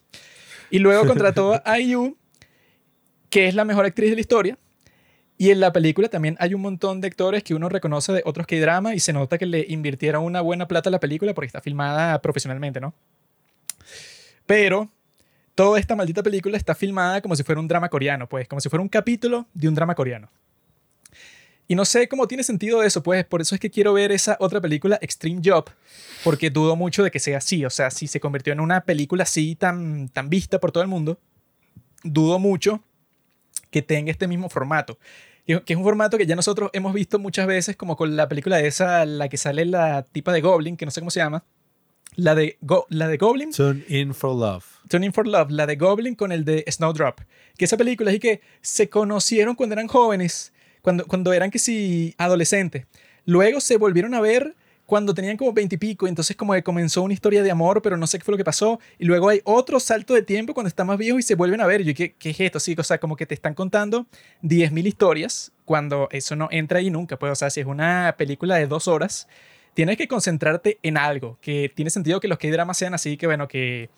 Y 0.69 0.79
luego 0.79 1.07
contrató 1.07 1.61
a 1.65 1.79
IU, 1.79 2.17
que 3.29 3.47
es 3.47 3.55
la 3.55 3.65
mejor 3.65 3.85
actriz 3.85 4.09
de 4.09 4.15
la 4.15 4.21
historia. 4.21 4.57
Y 5.37 5.51
en 5.51 5.61
la 5.61 5.71
película 5.71 6.09
también 6.09 6.35
hay 6.39 6.53
un 6.53 6.61
montón 6.61 6.99
de 6.99 7.07
actores 7.07 7.43
que 7.43 7.55
uno 7.55 7.69
reconoce 7.69 8.11
de 8.11 8.21
otros 8.25 8.45
que 8.45 8.59
drama 8.59 8.93
y 8.93 8.99
se 8.99 9.13
nota 9.13 9.37
que 9.37 9.45
le 9.45 9.65
invirtieron 9.69 10.23
una 10.25 10.41
buena 10.41 10.67
plata 10.67 10.89
a 10.89 10.91
la 10.91 10.99
película 10.99 11.33
porque 11.33 11.47
está 11.47 11.61
filmada 11.61 12.21
profesionalmente, 12.21 12.81
¿no? 12.81 12.93
Pero 14.45 14.89
toda 15.55 15.79
esta 15.79 15.95
maldita 15.95 16.23
película 16.23 16.57
está 16.57 16.75
filmada 16.75 17.21
como 17.21 17.35
si 17.37 17.43
fuera 17.43 17.61
un 17.61 17.67
drama 17.67 17.87
coreano, 17.87 18.27
pues, 18.27 18.47
como 18.49 18.59
si 18.59 18.67
fuera 18.67 18.81
un 18.81 18.89
capítulo 18.89 19.45
de 19.53 19.69
un 19.69 19.75
drama 19.75 19.95
coreano. 19.95 20.29
Y 21.69 21.75
no 21.75 21.85
sé 21.85 22.09
cómo 22.09 22.27
tiene 22.27 22.43
sentido 22.43 22.83
eso, 22.83 23.01
pues, 23.03 23.23
por 23.25 23.39
eso 23.41 23.53
es 23.55 23.61
que 23.61 23.69
quiero 23.69 23.93
ver 23.93 24.11
esa 24.11 24.35
otra 24.39 24.59
película, 24.59 24.97
Extreme 25.01 25.39
Job, 25.45 25.69
porque 26.23 26.49
dudo 26.49 26.75
mucho 26.75 27.03
de 27.03 27.11
que 27.11 27.19
sea 27.19 27.37
así, 27.37 27.63
o 27.63 27.69
sea, 27.69 27.91
si 27.91 28.07
se 28.07 28.19
convirtió 28.19 28.51
en 28.51 28.59
una 28.59 28.81
película 28.81 29.21
así 29.23 29.55
tan, 29.55 30.09
tan 30.09 30.29
vista 30.29 30.59
por 30.59 30.71
todo 30.71 30.81
el 30.81 30.89
mundo, 30.89 31.19
dudo 32.03 32.39
mucho 32.39 32.83
que 33.69 33.81
tenga 33.83 34.09
este 34.11 34.27
mismo 34.27 34.49
formato. 34.49 34.97
Que 35.45 35.61
es 35.73 35.77
un 35.77 35.83
formato 35.83 36.17
que 36.17 36.25
ya 36.27 36.35
nosotros 36.35 36.69
hemos 36.73 36.93
visto 36.93 37.17
muchas 37.19 37.47
veces, 37.47 37.75
como 37.75 37.95
con 37.95 38.15
la 38.15 38.27
película 38.27 38.59
esa, 38.59 39.05
la 39.05 39.29
que 39.29 39.37
sale 39.37 39.65
la 39.65 40.03
tipa 40.03 40.31
de 40.31 40.41
Goblin, 40.41 40.75
que 40.77 40.85
no 40.85 40.91
sé 40.91 41.01
cómo 41.01 41.09
se 41.11 41.19
llama. 41.21 41.43
La 42.15 42.35
de, 42.35 42.57
Go- 42.61 42.85
la 42.89 43.07
de 43.07 43.17
Goblin, 43.17 43.51
Tune 43.51 43.83
in 43.89 44.13
for 44.13 44.35
love. 44.35 44.65
Turning 44.89 45.13
for 45.13 45.27
Love, 45.27 45.51
la 45.51 45.65
de 45.67 45.75
Goblin 45.75 46.15
con 46.15 46.31
el 46.31 46.43
de 46.45 46.65
Snowdrop. 46.67 47.21
Que 47.57 47.65
esa 47.65 47.77
película 47.77 48.09
es 48.11 48.17
y 48.17 48.19
que 48.19 48.41
se 48.61 48.89
conocieron 48.89 49.55
cuando 49.55 49.73
eran 49.73 49.87
jóvenes, 49.87 50.51
cuando, 50.81 51.05
cuando 51.05 51.33
eran 51.33 51.51
que 51.51 51.59
sí 51.59 52.15
adolescentes. 52.17 52.85
Luego 53.25 53.59
se 53.59 53.77
volvieron 53.77 54.13
a 54.13 54.21
ver 54.21 54.55
cuando 54.89 55.13
tenían 55.13 55.37
como 55.37 55.53
veintipico, 55.53 56.07
entonces 56.07 56.35
como 56.35 56.53
que 56.53 56.63
comenzó 56.63 57.03
una 57.03 57.13
historia 57.13 57.43
de 57.43 57.51
amor, 57.51 57.79
pero 57.83 57.95
no 57.95 58.07
sé 58.07 58.17
qué 58.17 58.25
fue 58.25 58.31
lo 58.31 58.37
que 58.39 58.43
pasó. 58.43 58.79
Y 58.97 59.05
luego 59.05 59.29
hay 59.29 59.39
otro 59.43 59.79
salto 59.79 60.15
de 60.15 60.23
tiempo 60.23 60.55
cuando 60.55 60.67
están 60.67 60.87
más 60.87 60.97
viejos 60.97 61.19
y 61.19 61.23
se 61.23 61.35
vuelven 61.35 61.61
a 61.61 61.67
ver. 61.67 61.83
Yo, 61.83 61.93
¿qué, 61.93 62.13
qué 62.13 62.31
es 62.31 62.39
esto? 62.39 62.59
Sí, 62.59 62.75
o 62.75 62.83
sea, 62.83 62.97
como 62.97 63.15
que 63.15 63.27
te 63.27 63.35
están 63.35 63.53
contando 63.53 64.07
10.000 64.41 64.87
historias 64.87 65.51
cuando 65.63 66.09
eso 66.11 66.35
no 66.35 66.47
entra 66.49 66.79
ahí 66.79 66.89
nunca. 66.89 67.19
Pues, 67.19 67.31
o 67.31 67.35
sea, 67.35 67.51
si 67.51 67.59
es 67.59 67.67
una 67.67 68.15
película 68.17 68.55
de 68.55 68.65
dos 68.65 68.87
horas, 68.87 69.27
tienes 69.75 69.95
que 69.95 70.07
concentrarte 70.07 70.79
en 70.81 70.97
algo, 70.97 71.37
que 71.39 71.71
tiene 71.73 71.91
sentido 71.91 72.19
que 72.19 72.27
los 72.27 72.39
K-dramas 72.39 72.75
sean 72.75 72.95
así, 72.95 73.15
que 73.15 73.27
bueno, 73.27 73.47
que 73.47 73.91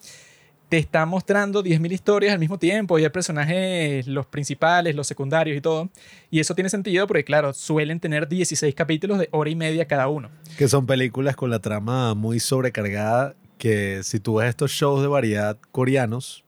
te 0.72 0.78
están 0.78 1.10
mostrando 1.10 1.62
10.000 1.66 1.92
historias 1.92 2.32
al 2.32 2.40
mismo 2.40 2.58
tiempo 2.58 2.98
y 2.98 3.04
hay 3.04 3.10
personajes, 3.10 4.08
los 4.08 4.26
principales, 4.26 4.96
los 4.96 5.06
secundarios 5.06 5.58
y 5.58 5.60
todo. 5.60 5.90
Y 6.30 6.40
eso 6.40 6.56
tiene 6.56 6.70
sentido 6.70 7.08
porque, 7.08 7.26
claro, 7.26 7.52
suelen 7.52 8.00
tener 8.00 8.30
16 8.30 8.74
capítulos 8.74 9.20
de 9.20 9.28
hora 9.32 9.50
y 9.50 9.56
media 9.58 9.86
cada 9.86 10.08
uno. 10.08 10.32
Que 10.58 10.70
son 10.70 10.86
películas 10.86 11.36
con 11.36 11.50
la 11.50 11.60
trama 11.60 12.14
muy 12.14 12.40
sobrecargada. 12.40 13.36
Que 13.58 14.00
si 14.04 14.22
tú 14.22 14.36
ves 14.36 14.48
estos 14.48 14.72
shows 14.72 15.02
de 15.02 15.10
variedad 15.10 15.58
coreanos, 15.74 16.46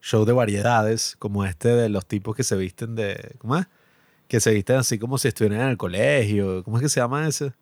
shows 0.00 0.28
de 0.28 0.32
variedades, 0.32 1.16
como 1.18 1.44
este 1.44 1.70
de 1.70 1.88
los 1.88 2.06
tipos 2.06 2.36
que 2.36 2.44
se 2.44 2.54
visten 2.54 2.94
de. 2.94 3.34
¿Cómo 3.38 3.56
es? 3.56 3.66
Que 4.28 4.38
se 4.38 4.52
visten 4.52 4.76
así 4.76 4.96
como 4.96 5.18
si 5.18 5.26
estuvieran 5.26 5.62
en 5.62 5.68
el 5.70 5.76
colegio. 5.76 6.62
¿Cómo 6.62 6.76
es 6.76 6.84
que 6.84 6.88
se 6.88 7.00
llama 7.00 7.26
ese? 7.26 7.52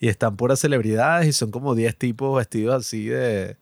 Y 0.00 0.08
están 0.08 0.36
puras 0.36 0.58
celebridades 0.58 1.28
y 1.28 1.32
son 1.32 1.52
como 1.52 1.76
10 1.76 1.94
tipos 1.94 2.36
vestidos 2.36 2.74
así 2.74 3.06
de. 3.06 3.56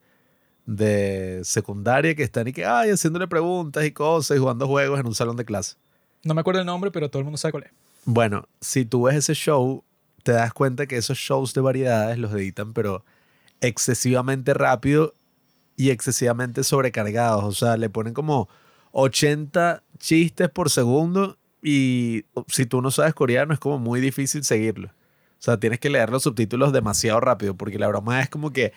De 0.67 1.41
secundaria 1.45 2.15
que 2.15 2.23
están 2.23 2.49
y 2.49 2.53
que, 2.53 2.65
ay, 2.65 2.91
haciéndole 2.91 3.27
preguntas 3.27 3.85
y 3.85 3.93
cosas 3.93 4.37
y 4.37 4.41
jugando 4.41 4.67
juegos 4.67 5.01
en 5.01 5.07
un 5.07 5.15
salón 5.15 5.37
de 5.37 5.45
clase. 5.45 5.77
No 6.25 6.35
me 6.35 6.41
acuerdo 6.41 6.61
el 6.61 6.67
nombre, 6.67 6.91
pero 6.91 7.11
todo 7.11 7.21
el 7.21 7.25
mundo 7.25 7.39
sabe 7.39 7.53
cuál 7.53 7.65
es. 7.65 7.71
Bueno, 8.05 8.49
si 8.61 8.85
tú 8.85 9.05
ves 9.05 9.17
ese 9.17 9.35
show, 9.35 9.85
te 10.23 10.33
das 10.33 10.53
cuenta 10.53 10.87
que 10.87 10.97
esos 10.97 11.19
shows 11.19 11.55
de 11.55 11.61
variedades 11.61 12.19
los 12.19 12.33
editan, 12.33 12.73
pero 12.73 13.05
excesivamente 13.61 14.55
rápido 14.55 15.15
y 15.77 15.91
excesivamente 15.91 16.65
sobrecargados. 16.65 17.45
O 17.45 17.53
sea, 17.53 17.77
le 17.77 17.91
ponen 17.91 18.15
como 18.15 18.49
80 18.93 19.83
chistes 19.99 20.49
por 20.49 20.71
segundo 20.71 21.39
y 21.63 22.25
si 22.49 22.67
tú 22.67 22.83
no 22.83 22.91
sabes 22.91 23.15
coreano 23.15 23.55
es 23.55 23.61
como 23.61 23.79
muy 23.79 24.01
difícil 24.01 24.45
seguirlo. 24.45 24.89
O 24.89 25.45
sea, 25.45 25.59
tienes 25.59 25.81
que 25.81 25.91
leer 25.91 26.11
los 26.11 26.23
subtítulos 26.23 26.73
demasiado 26.73 27.21
rápido 27.21 27.57
porque 27.57 27.79
la 27.79 27.89
broma 27.89 28.21
es 28.21 28.29
como 28.29 28.53
que 28.53 28.73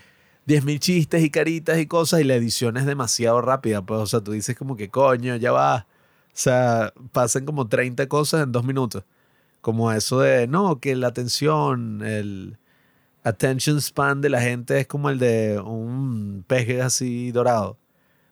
10.000 0.48 0.80
chistes 0.80 1.24
y 1.24 1.30
caritas 1.30 1.80
y 1.80 1.88
cosas 1.88 2.22
y 2.22 2.24
la 2.24 2.36
edición 2.36 2.78
es 2.78 2.86
demasiado 2.86 3.42
rápida. 3.42 3.82
Pues, 3.82 4.00
o 4.00 4.06
sea, 4.06 4.22
tú 4.22 4.32
dices 4.32 4.56
como 4.56 4.76
que 4.76 4.90
coño, 4.90 5.36
ya 5.36 5.52
va. 5.52 5.88
O 6.28 6.38
sea, 6.38 6.94
pasan 7.12 7.46
como 7.46 7.68
30 7.68 8.08
cosas 8.08 8.44
en 8.44 8.52
dos 8.52 8.64
minutos. 8.64 9.04
Como 9.62 9.92
eso 9.92 10.20
de, 10.20 10.48
no, 10.48 10.80
que 10.80 10.96
la 10.96 11.08
atención, 11.08 12.04
el 12.04 12.58
attention 13.24 13.82
span 13.82 14.22
de 14.22 14.30
la 14.30 14.40
gente 14.42 14.80
es 14.80 14.88
como 14.88 15.10
el 15.10 15.18
de 15.18 15.60
un 15.60 16.44
peje 16.48 16.82
así 16.82 17.32
dorado. 17.32 17.78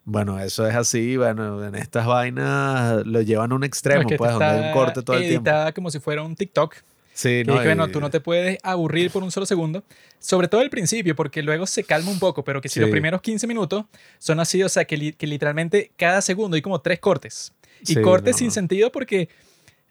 Bueno, 0.06 0.38
eso 0.40 0.68
es 0.68 0.76
así, 0.76 1.16
bueno, 1.16 1.64
en 1.66 1.76
estas 1.76 2.06
vainas 2.06 3.06
lo 3.06 3.22
llevan 3.22 3.54
a 3.54 3.56
un 3.56 3.64
extremo, 3.64 4.04
No, 4.04 4.08
es 4.10 4.12
que 4.12 4.18
pues, 4.18 4.32
donde 4.32 4.46
hay 4.46 4.68
un 4.68 4.74
corte 4.74 5.02
todo 5.02 5.16
el 5.18 5.28
tiempo. 5.28 5.50
como 5.74 5.90
si 5.90 6.00
fuera 6.00 6.22
un 6.24 6.36
TikTok. 6.36 6.76
Sí, 7.14 7.44
no, 7.46 7.60
que, 7.60 7.66
bueno, 7.66 7.86
y- 7.88 7.92
tú 7.92 8.02
no 8.02 8.10
te 8.10 8.20
puedes 8.20 8.58
aburrir 8.64 9.12
por 9.12 9.22
un 9.24 9.32
solo 9.32 9.46
segundo. 9.46 9.84
Sobre 10.20 10.48
todo 10.48 10.62
al 10.62 10.70
principio, 10.70 11.16
porque 11.16 11.44
luego 11.44 11.68
se 11.68 11.84
calma 11.84 12.10
un 12.12 12.20
poco, 12.20 12.44
pero 12.44 12.60
que 12.60 12.70
si 12.70 12.76
Sí. 12.76 12.80
los 12.82 12.90
primeros 12.90 13.22
15 13.22 13.46
minutos 13.48 13.86
son 14.18 14.40
así, 14.40 14.64
o 14.64 14.70
sea, 14.70 14.86
que, 14.86 14.98
li- 14.98 15.14
que 15.14 15.28
literalmente 15.28 15.92
cada 15.96 16.22
segundo 16.22 16.56
hay 16.56 16.62
como 16.62 16.82
tres 16.82 17.00
cortes. 17.00 17.54
Y 17.82 17.86
Sí, 17.94 18.02
cortes 18.02 18.36
no, 18.36 18.40
sin 18.40 18.52
sentido 18.52 18.92
porque 18.92 19.30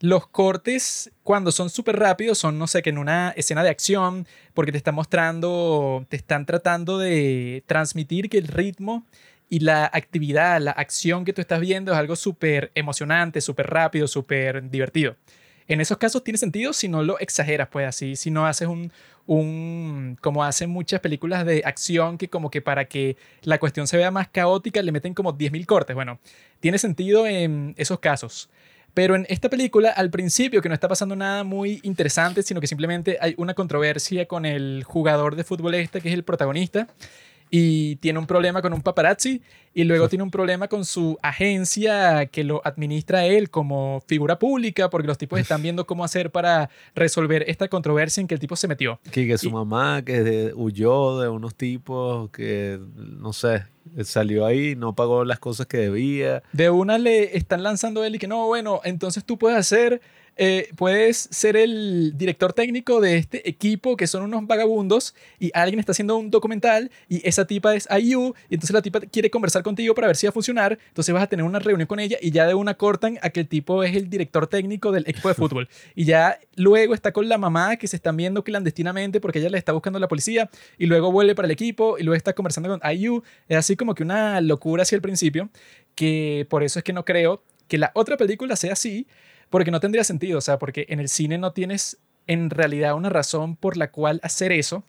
los 0.00 0.26
cortes 0.26 1.12
cuando 1.22 1.52
son 1.52 1.70
súper 1.70 1.96
rápidos 1.96 2.38
son, 2.38 2.58
no 2.58 2.66
sé, 2.66 2.82
que 2.82 2.90
en 2.90 2.98
una 2.98 3.32
escena 3.36 3.62
de 3.62 3.70
acción, 3.70 4.26
porque 4.52 4.72
te 4.72 4.78
están 4.78 4.96
mostrando, 4.96 6.04
te 6.08 6.16
están 6.16 6.44
tratando 6.44 6.98
de 6.98 7.62
transmitir 7.66 8.28
que 8.28 8.38
el 8.38 8.48
ritmo 8.48 9.06
y 9.48 9.60
la 9.60 9.84
actividad, 9.92 10.60
la 10.60 10.72
acción 10.72 11.24
que 11.24 11.32
tú 11.32 11.40
estás 11.40 11.60
viendo 11.60 11.92
es 11.92 11.98
algo 11.98 12.16
súper 12.16 12.72
emocionante, 12.74 13.40
súper 13.40 13.68
rápido, 13.68 14.08
súper 14.08 14.68
divertido. 14.70 15.14
En 15.72 15.80
esos 15.80 15.96
casos 15.96 16.22
tiene 16.22 16.36
sentido 16.36 16.74
si 16.74 16.88
no 16.88 17.02
lo 17.02 17.18
exageras, 17.18 17.68
pues 17.68 17.88
así, 17.88 18.14
si 18.14 18.30
no 18.30 18.46
haces 18.46 18.68
un, 18.68 18.92
un, 19.26 20.18
como 20.20 20.44
hacen 20.44 20.68
muchas 20.68 21.00
películas 21.00 21.46
de 21.46 21.62
acción, 21.64 22.18
que 22.18 22.28
como 22.28 22.50
que 22.50 22.60
para 22.60 22.84
que 22.84 23.16
la 23.42 23.58
cuestión 23.58 23.86
se 23.86 23.96
vea 23.96 24.10
más 24.10 24.28
caótica 24.28 24.82
le 24.82 24.92
meten 24.92 25.14
como 25.14 25.32
10.000 25.32 25.64
cortes. 25.64 25.96
Bueno, 25.96 26.18
tiene 26.60 26.76
sentido 26.76 27.26
en 27.26 27.74
esos 27.78 28.00
casos. 28.00 28.50
Pero 28.92 29.14
en 29.16 29.24
esta 29.30 29.48
película, 29.48 29.88
al 29.88 30.10
principio, 30.10 30.60
que 30.60 30.68
no 30.68 30.74
está 30.74 30.88
pasando 30.88 31.16
nada 31.16 31.44
muy 31.44 31.80
interesante, 31.82 32.42
sino 32.42 32.60
que 32.60 32.66
simplemente 32.66 33.16
hay 33.20 33.34
una 33.38 33.54
controversia 33.54 34.26
con 34.26 34.44
el 34.44 34.84
jugador 34.84 35.36
de 35.36 35.44
fútbol 35.44 35.74
este, 35.76 36.02
que 36.02 36.10
es 36.10 36.14
el 36.14 36.24
protagonista, 36.24 36.88
y 37.54 37.96
tiene 37.96 38.18
un 38.18 38.26
problema 38.26 38.62
con 38.62 38.72
un 38.72 38.80
paparazzi, 38.80 39.42
y 39.74 39.84
luego 39.84 40.08
tiene 40.08 40.22
un 40.22 40.30
problema 40.30 40.68
con 40.68 40.86
su 40.86 41.18
agencia 41.22 42.24
que 42.26 42.44
lo 42.44 42.62
administra 42.64 43.26
él 43.26 43.50
como 43.50 44.02
figura 44.06 44.38
pública, 44.38 44.88
porque 44.88 45.06
los 45.06 45.18
tipos 45.18 45.38
están 45.38 45.62
viendo 45.62 45.86
cómo 45.86 46.02
hacer 46.02 46.30
para 46.30 46.70
resolver 46.94 47.44
esta 47.46 47.68
controversia 47.68 48.22
en 48.22 48.26
que 48.26 48.34
el 48.34 48.40
tipo 48.40 48.56
se 48.56 48.68
metió. 48.68 48.98
Que, 49.10 49.26
que 49.26 49.36
su 49.36 49.48
Y- 49.48 49.52
mamá 49.52 50.02
que 50.02 50.22
de- 50.22 50.54
huyó 50.54 51.20
de 51.20 51.28
unos 51.28 51.54
tipos 51.54 52.30
que, 52.30 52.80
no 52.96 53.32
sé, 53.32 53.64
Salió 54.04 54.46
ahí, 54.46 54.76
no 54.76 54.94
pagó 54.94 55.24
las 55.24 55.40
cosas 55.40 55.66
que 55.66 55.76
debía. 55.76 56.42
De 56.52 56.70
una 56.70 56.98
le 56.98 57.36
están 57.36 57.64
lanzando 57.64 58.00
a 58.02 58.06
él 58.06 58.14
y 58.14 58.18
que 58.20 58.28
no, 58.28 58.46
bueno, 58.46 58.80
entonces 58.84 59.24
tú 59.24 59.36
puedes 59.36 59.58
hacer 59.58 60.00
eh, 60.36 60.70
puedes 60.76 61.28
ser 61.30 61.56
el 61.56 62.16
director 62.16 62.52
técnico 62.52 63.00
de 63.00 63.18
este 63.18 63.48
equipo 63.48 63.96
que 63.96 64.06
son 64.06 64.22
unos 64.22 64.46
vagabundos 64.46 65.14
y 65.38 65.50
alguien 65.54 65.78
está 65.78 65.92
haciendo 65.92 66.16
un 66.16 66.30
documental 66.30 66.90
y 67.08 67.26
esa 67.28 67.46
tipa 67.46 67.74
es 67.74 67.86
IU 67.90 68.34
y 68.48 68.54
entonces 68.54 68.72
la 68.72 68.80
tipa 68.80 69.00
quiere 69.00 69.30
conversar 69.30 69.62
contigo 69.62 69.94
para 69.94 70.06
ver 70.06 70.16
si 70.16 70.26
va 70.26 70.30
a 70.30 70.32
funcionar, 70.32 70.78
entonces 70.88 71.12
vas 71.12 71.22
a 71.22 71.26
tener 71.26 71.44
una 71.44 71.58
reunión 71.58 71.86
con 71.86 72.00
ella 72.00 72.16
y 72.20 72.30
ya 72.30 72.46
de 72.46 72.54
una 72.54 72.74
cortan 72.74 73.18
a 73.20 73.30
que 73.30 73.40
el 73.40 73.48
tipo 73.48 73.84
es 73.84 73.94
el 73.94 74.08
director 74.08 74.46
técnico 74.46 74.90
del 74.90 75.04
equipo 75.06 75.28
de 75.28 75.34
fútbol. 75.34 75.68
Y 75.94 76.04
ya 76.04 76.38
luego 76.56 76.94
está 76.94 77.12
con 77.12 77.28
la 77.28 77.38
mamá 77.38 77.76
que 77.76 77.86
se 77.86 77.96
están 77.96 78.16
viendo 78.16 78.42
clandestinamente 78.44 79.20
porque 79.20 79.38
ella 79.40 79.50
le 79.50 79.58
está 79.58 79.72
buscando 79.72 79.98
a 79.98 80.00
la 80.00 80.08
policía 80.08 80.48
y 80.78 80.86
luego 80.86 81.12
vuelve 81.12 81.34
para 81.34 81.46
el 81.46 81.52
equipo 81.52 81.98
y 81.98 82.02
luego 82.02 82.16
está 82.16 82.32
conversando 82.32 82.68
con 82.68 82.80
IU, 82.90 83.22
es 83.48 83.56
así 83.56 83.76
como 83.76 83.94
que 83.94 84.02
una 84.02 84.40
locura 84.40 84.82
hacia 84.82 84.96
el 84.96 85.02
principio 85.02 85.50
que 85.94 86.46
por 86.48 86.62
eso 86.62 86.78
es 86.78 86.84
que 86.84 86.92
no 86.92 87.04
creo 87.04 87.42
que 87.68 87.78
la 87.78 87.90
otra 87.94 88.16
película 88.16 88.56
sea 88.56 88.74
así, 88.74 89.06
porque 89.52 89.70
no 89.70 89.80
tendría 89.80 90.02
sentido, 90.02 90.38
o 90.38 90.40
sea, 90.40 90.58
porque 90.58 90.86
en 90.88 90.98
el 90.98 91.08
cine 91.08 91.36
no 91.36 91.52
tienes 91.52 91.98
en 92.26 92.48
realidad 92.48 92.94
una 92.94 93.10
razón 93.10 93.54
por 93.54 93.76
la 93.76 93.90
cual 93.90 94.18
hacer 94.24 94.50
eso, 94.50 94.82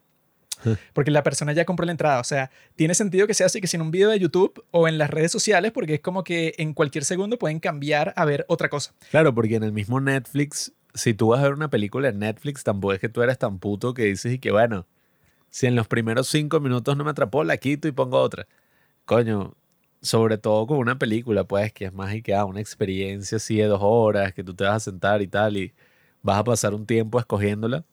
porque 0.93 1.11
la 1.11 1.21
persona 1.21 1.51
ya 1.51 1.65
compró 1.65 1.85
la 1.85 1.91
entrada. 1.91 2.21
O 2.21 2.23
sea, 2.23 2.49
tiene 2.77 2.95
sentido 2.95 3.27
que 3.27 3.33
sea 3.33 3.47
así 3.47 3.59
que 3.59 3.67
si 3.67 3.75
en 3.75 3.81
un 3.81 3.91
video 3.91 4.09
de 4.09 4.17
YouTube 4.17 4.63
o 4.71 4.87
en 4.87 4.97
las 4.97 5.09
redes 5.09 5.33
sociales, 5.33 5.73
porque 5.73 5.95
es 5.95 5.99
como 5.99 6.23
que 6.23 6.55
en 6.57 6.73
cualquier 6.73 7.03
segundo 7.03 7.37
pueden 7.37 7.59
cambiar 7.59 8.13
a 8.15 8.23
ver 8.23 8.45
otra 8.47 8.69
cosa. 8.69 8.93
Claro, 9.11 9.35
porque 9.35 9.55
en 9.55 9.63
el 9.63 9.73
mismo 9.73 9.99
Netflix, 9.99 10.71
si 10.93 11.13
tú 11.13 11.27
vas 11.27 11.41
a 11.41 11.43
ver 11.43 11.53
una 11.53 11.69
película 11.69 12.07
en 12.07 12.19
Netflix, 12.19 12.63
tampoco 12.63 12.93
es 12.93 13.01
que 13.01 13.09
tú 13.09 13.21
eres 13.21 13.37
tan 13.37 13.59
puto 13.59 13.93
que 13.93 14.05
dices 14.05 14.31
y 14.31 14.39
que 14.39 14.51
bueno, 14.51 14.87
si 15.49 15.67
en 15.67 15.75
los 15.75 15.89
primeros 15.89 16.29
cinco 16.29 16.61
minutos 16.61 16.95
no 16.95 17.03
me 17.03 17.11
atrapó, 17.11 17.43
la 17.43 17.57
quito 17.57 17.89
y 17.89 17.91
pongo 17.91 18.21
otra. 18.21 18.47
Coño, 19.03 19.57
sobre 20.03 20.37
todo 20.37 20.67
con 20.67 20.77
una 20.77 20.99
película, 20.99 21.45
pues, 21.45 21.71
que 21.71 21.85
es 21.85 21.93
más 21.93 22.13
y 22.13 22.21
que 22.21 22.35
ah, 22.35 22.45
una 22.45 22.59
experiencia 22.59 23.37
así 23.37 23.55
de 23.55 23.65
dos 23.65 23.79
horas, 23.81 24.33
que 24.33 24.43
tú 24.43 24.53
te 24.53 24.65
vas 24.65 24.75
a 24.75 24.79
sentar 24.79 25.21
y 25.21 25.27
tal, 25.27 25.57
y 25.57 25.73
vas 26.21 26.37
a 26.37 26.43
pasar 26.43 26.73
un 26.73 26.85
tiempo 26.85 27.17
escogiéndola. 27.17 27.85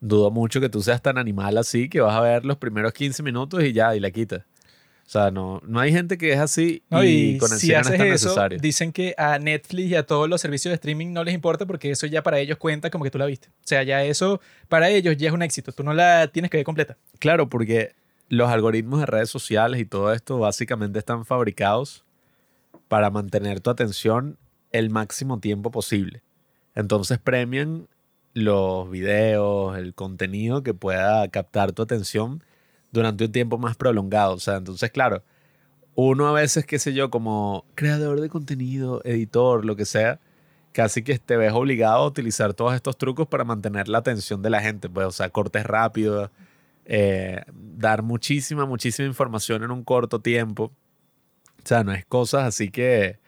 Dudo 0.00 0.30
mucho 0.30 0.60
que 0.60 0.68
tú 0.68 0.82
seas 0.82 1.02
tan 1.02 1.18
animal 1.18 1.58
así 1.58 1.88
que 1.88 2.00
vas 2.00 2.14
a 2.14 2.20
ver 2.20 2.44
los 2.44 2.58
primeros 2.58 2.92
15 2.92 3.22
minutos 3.22 3.64
y 3.64 3.72
ya, 3.72 3.96
y 3.96 4.00
la 4.00 4.10
quitas. 4.10 4.42
O 5.06 5.08
sea, 5.08 5.30
no, 5.30 5.62
no 5.64 5.78
hay 5.80 5.92
gente 5.92 6.18
que 6.18 6.32
es 6.32 6.38
así 6.38 6.82
y, 6.90 7.38
con 7.38 7.52
el 7.52 7.58
si 7.58 7.72
haces 7.74 8.00
eso, 8.00 8.48
Dicen 8.60 8.92
que 8.92 9.14
a 9.16 9.38
Netflix 9.38 9.90
y 9.90 9.94
a 9.94 10.04
todos 10.04 10.28
los 10.28 10.40
servicios 10.40 10.70
de 10.70 10.74
streaming 10.74 11.12
no 11.12 11.22
les 11.22 11.32
importa 11.32 11.64
porque 11.64 11.92
eso 11.92 12.06
ya 12.06 12.24
para 12.24 12.40
ellos 12.40 12.58
cuenta 12.58 12.90
como 12.90 13.04
que 13.04 13.10
tú 13.10 13.18
la 13.18 13.26
viste. 13.26 13.48
O 13.48 13.66
sea, 13.66 13.84
ya 13.84 14.02
eso 14.04 14.40
para 14.68 14.90
ellos 14.90 15.16
ya 15.16 15.28
es 15.28 15.34
un 15.34 15.42
éxito. 15.42 15.72
Tú 15.72 15.84
no 15.84 15.94
la 15.94 16.26
tienes 16.28 16.50
que 16.50 16.56
ver 16.56 16.64
completa. 16.64 16.96
Claro, 17.20 17.48
porque 17.48 17.94
los 18.28 18.50
algoritmos 18.50 19.00
de 19.00 19.06
redes 19.06 19.30
sociales 19.30 19.80
y 19.80 19.84
todo 19.84 20.12
esto 20.12 20.38
básicamente 20.38 20.98
están 20.98 21.24
fabricados 21.24 22.04
para 22.88 23.10
mantener 23.10 23.60
tu 23.60 23.70
atención 23.70 24.38
el 24.72 24.90
máximo 24.90 25.38
tiempo 25.40 25.70
posible. 25.70 26.22
Entonces 26.74 27.18
premian 27.18 27.88
los 28.34 28.90
videos, 28.90 29.78
el 29.78 29.94
contenido 29.94 30.62
que 30.62 30.74
pueda 30.74 31.26
captar 31.28 31.72
tu 31.72 31.82
atención 31.82 32.42
durante 32.92 33.24
un 33.24 33.32
tiempo 33.32 33.58
más 33.58 33.76
prolongado. 33.76 34.34
O 34.34 34.38
sea, 34.38 34.56
entonces, 34.56 34.90
claro, 34.90 35.22
uno 35.94 36.28
a 36.28 36.32
veces, 36.32 36.66
qué 36.66 36.78
sé 36.78 36.92
yo, 36.92 37.10
como 37.10 37.64
creador 37.74 38.20
de 38.20 38.28
contenido, 38.28 39.00
editor, 39.04 39.64
lo 39.64 39.76
que 39.76 39.86
sea, 39.86 40.20
casi 40.72 41.02
que 41.02 41.18
te 41.18 41.38
ves 41.38 41.52
obligado 41.54 42.04
a 42.04 42.06
utilizar 42.06 42.52
todos 42.52 42.74
estos 42.74 42.98
trucos 42.98 43.26
para 43.26 43.44
mantener 43.44 43.88
la 43.88 43.98
atención 43.98 44.42
de 44.42 44.50
la 44.50 44.60
gente. 44.60 44.90
Pues, 44.90 45.06
o 45.06 45.12
sea, 45.12 45.30
cortes 45.30 45.64
rápidos, 45.64 46.30
eh, 46.86 47.42
dar 47.52 48.02
muchísima, 48.02 48.64
muchísima 48.64 49.08
información 49.08 49.62
en 49.64 49.70
un 49.70 49.84
corto 49.84 50.20
tiempo. 50.20 50.72
O 51.64 51.68
sea, 51.68 51.84
no 51.84 51.92
es 51.92 52.04
cosas 52.06 52.44
así 52.44 52.70
que, 52.70 53.18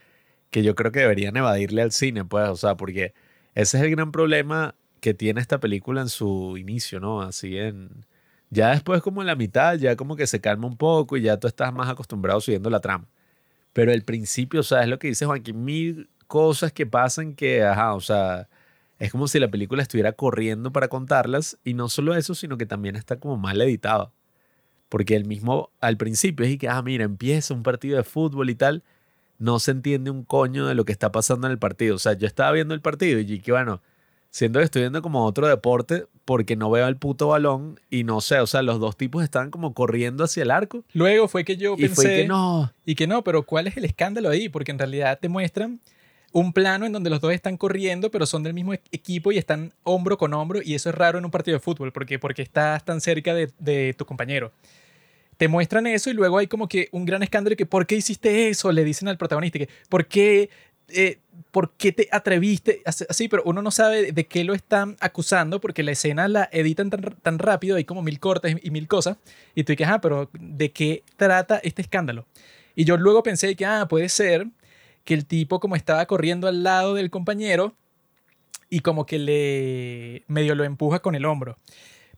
que 0.51 0.63
yo 0.63 0.75
creo 0.75 0.93
que 0.93 1.01
deberían 1.01 1.37
evadirle 1.37 1.83
al 1.83 1.93
cine, 1.93 2.25
pues, 2.25 2.49
o 2.49 2.57
sea, 2.57 2.77
porque 2.77 3.13
ese 3.55 3.79
es 3.79 3.85
el 3.85 3.91
gran 3.91 4.13
problema 4.13 4.75
que 5.01 5.15
tiene 5.15 5.41
esta 5.41 5.59
película 5.61 6.01
en 6.01 6.09
su 6.09 6.57
inicio, 6.57 7.01
¿no? 7.01 7.23
Así 7.23 7.59
en... 7.59 8.07
Ya 8.51 8.71
después 8.71 9.03
como 9.03 9.21
en 9.21 9.27
la 9.27 9.37
mitad, 9.37 9.75
ya 9.77 9.95
como 9.97 10.17
que 10.17 10.27
se 10.27 10.41
calma 10.41 10.67
un 10.67 10.77
poco 10.79 11.17
y 11.17 11.23
ya 11.23 11.39
tú 11.39 11.49
estás 11.49 11.73
más 11.73 11.89
acostumbrado 11.89 12.41
siguiendo 12.41 12.71
la 12.71 12.81
trama. 12.81 13.07
Pero 13.75 13.93
el 13.93 14.05
principio, 14.05 14.61
o 14.61 14.63
sea, 14.63 14.83
es 14.83 14.89
lo 14.89 14.99
que 14.99 15.09
dice 15.09 15.27
Joaquín, 15.27 15.65
mil 15.65 16.09
cosas 16.27 16.73
que 16.73 16.87
pasan 16.87 17.35
que, 17.35 17.63
ajá, 17.65 17.95
o 17.95 18.01
sea, 18.01 18.49
es 18.99 19.13
como 19.13 19.29
si 19.29 19.39
la 19.39 19.49
película 19.49 19.83
estuviera 19.83 20.13
corriendo 20.13 20.73
para 20.73 20.89
contarlas 20.89 21.59
y 21.65 21.75
no 21.75 21.89
solo 21.89 22.15
eso, 22.15 22.35
sino 22.35 22.59
que 22.59 22.67
también 22.67 22.97
está 22.97 23.21
como 23.21 23.37
mal 23.37 23.61
editado. 23.61 24.13
Porque 24.89 25.15
el 25.15 25.25
mismo 25.25 25.71
al 25.81 25.97
principio 25.97 26.45
es 26.47 26.57
que, 26.59 26.69
ah, 26.69 26.83
mira, 26.83 27.05
empieza 27.05 27.55
un 27.55 27.63
partido 27.63 27.97
de 27.97 28.05
fútbol 28.05 28.51
y 28.51 28.55
tal, 28.55 28.83
no 29.39 29.61
se 29.61 29.71
entiende 29.71 30.11
un 30.11 30.25
coño 30.25 30.67
de 30.67 30.75
lo 30.75 30.85
que 30.85 30.93
está 30.93 31.13
pasando 31.13 31.47
en 31.47 31.53
el 31.53 31.59
partido. 31.59 31.95
O 31.95 31.99
sea, 31.99 32.15
yo 32.15 32.27
estaba 32.27 32.51
viendo 32.53 32.75
el 32.75 32.81
partido 32.81 33.21
y 33.21 33.39
que, 33.41 33.53
bueno, 33.53 33.81
siento 34.31 34.59
que 34.59 34.65
estoy 34.65 34.83
viendo 34.83 35.01
como 35.01 35.25
otro 35.25 35.47
deporte 35.47 36.07
porque 36.25 36.57
no 36.57 36.71
veo 36.71 36.89
el 36.89 36.97
puto 36.97 37.29
balón 37.29 37.79
y 37.91 38.05
no 38.05 38.21
sé, 38.21 38.41
o 38.41 38.47
sea, 38.47 38.63
los 38.63 38.81
dos 38.81 38.97
tipos 38.97 39.23
están 39.23 39.51
como 39.51 39.75
corriendo 39.75 40.25
hacia 40.25 40.43
el 40.43 40.51
arco. 40.51 40.85
Luego 40.93 41.29
fue 41.29 41.45
que 41.45 41.57
yo 41.57 41.75
y 41.75 41.83
pensé... 41.83 41.95
Fue 41.95 42.05
que 42.05 42.29
no. 42.29 42.73
Y 42.85 42.95
que 42.97 43.07
no, 43.07 43.23
pero 43.23 43.45
¿cuál 43.45 43.69
es 43.69 43.77
el 43.77 43.85
escándalo 43.85 44.31
ahí? 44.31 44.49
Porque 44.49 44.73
en 44.73 44.79
realidad 44.79 45.19
te 45.21 45.29
muestran 45.29 45.81
un 46.33 46.53
plano 46.53 46.87
en 46.87 46.93
donde 46.93 47.11
los 47.11 47.21
dos 47.21 47.33
están 47.33 47.57
corriendo, 47.57 48.11
pero 48.11 48.27
son 48.27 48.43
del 48.43 48.55
mismo 48.55 48.75
e-, 48.75 48.81
equipo 48.93 49.33
y 49.33 49.39
están 49.39 49.73
hombro 49.83 50.19
con 50.19 50.35
hombro, 50.35 50.61
y 50.63 50.75
eso 50.75 50.91
es 50.91 50.95
raro 50.95 51.19
en 51.19 51.25
un 51.25 51.31
partido 51.31 51.57
de 51.57 51.61
fútbol, 51.61 51.93
porque, 51.93 52.19
porque 52.19 52.43
estás 52.43 52.85
tan 52.85 53.01
cerca 53.01 53.35
de, 53.35 53.95
tu 53.97 54.05
compañero. 54.05 54.53
Te 55.37 55.49
muestran 55.49 55.87
eso 55.87 56.11
y 56.11 56.15
luego 56.15 56.39
hay 56.39 56.49
como 56.49 56.69
que 56.69 56.89
un 56.91 57.05
gran 57.05 57.23
escándalo 57.23 57.55
que 57.55 57.65
¿por 57.65 57.87
qué 57.87 57.95
hiciste 57.95 58.49
eso? 58.49 58.73
Le 58.73 58.83
dicen 58.83 59.07
al 59.07 59.17
protagonista 59.17 59.61
que 59.61 59.69
¿por 59.89 60.07
qué, 60.07 60.51
eh, 60.89 61.19
¿por 61.53 61.71
qué 61.75 61.93
te 61.93 62.09
atreviste? 62.11 62.83
Así, 62.85 63.29
pero 63.29 63.45
uno 63.45 63.63
no 63.63 63.71
sabe 63.71 64.11
de 64.11 64.27
qué 64.27 64.43
lo 64.43 64.53
están 64.53 64.97
acusando 64.99 65.61
porque 65.61 65.85
la 65.85 65.93
escena 65.93 66.27
la 66.27 66.49
editan 66.51 66.91
tan, 66.91 67.03
tan 67.23 67.39
rápido, 67.39 67.77
hay 67.77 67.85
como 67.85 68.03
mil 68.03 68.19
cortes 68.19 68.57
y 68.61 68.71
mil 68.73 68.89
cosas, 68.89 69.17
y 69.55 69.63
tú 69.63 69.73
dices, 69.73 69.87
ah, 69.89 70.01
pero 70.01 70.29
¿de 70.33 70.73
qué 70.73 71.05
trata 71.17 71.61
este 71.63 71.83
escándalo? 71.83 72.27
Y 72.75 72.85
yo 72.85 72.97
luego 72.97 73.23
pensé 73.23 73.55
que, 73.55 73.65
ah, 73.65 73.87
puede 73.89 74.09
ser 74.09 74.49
que 75.05 75.15
el 75.15 75.27
tipo 75.27 75.61
como 75.61 75.77
estaba 75.77 76.07
corriendo 76.07 76.49
al 76.49 76.63
lado 76.63 76.95
del 76.95 77.11
compañero 77.11 77.75
y 78.71 78.81
como 78.81 79.07
que 79.07 79.19
le 79.19 80.25
medio 80.27 80.55
lo 80.55 80.65
empuja 80.65 81.01
con 81.01 81.15
el 81.15 81.25
hombro. 81.25 81.59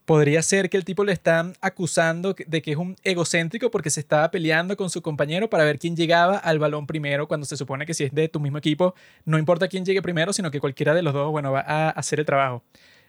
Podría 0.04 0.42
ser 0.42 0.70
que 0.70 0.76
el 0.76 0.84
tipo 0.84 1.04
le 1.04 1.12
están 1.12 1.54
acusando 1.60 2.34
de 2.34 2.62
que 2.62 2.72
es 2.72 2.76
un 2.76 2.96
egocéntrico 3.04 3.70
porque 3.70 3.90
se 3.90 4.00
estaba 4.00 4.30
peleando 4.30 4.76
con 4.76 4.90
su 4.90 5.02
compañero 5.02 5.48
para 5.48 5.64
ver 5.64 5.78
quién 5.78 5.94
llegaba 5.94 6.36
al 6.36 6.58
balón 6.58 6.86
primero, 6.86 7.28
cuando 7.28 7.46
se 7.46 7.56
supone 7.56 7.86
que 7.86 7.94
si 7.94 8.04
es 8.04 8.12
de 8.12 8.28
tu 8.28 8.40
mismo 8.40 8.58
equipo, 8.58 8.94
no 9.24 9.38
importa 9.38 9.68
quién 9.68 9.84
llegue 9.84 10.02
primero, 10.02 10.32
sino 10.32 10.50
que 10.50 10.58
cualquiera 10.58 10.94
de 10.94 11.02
los 11.02 11.14
dos, 11.14 11.30
bueno, 11.30 11.52
va 11.52 11.60
a 11.60 11.90
hacer 11.90 12.18
el 12.18 12.26
trabajo. 12.26 12.64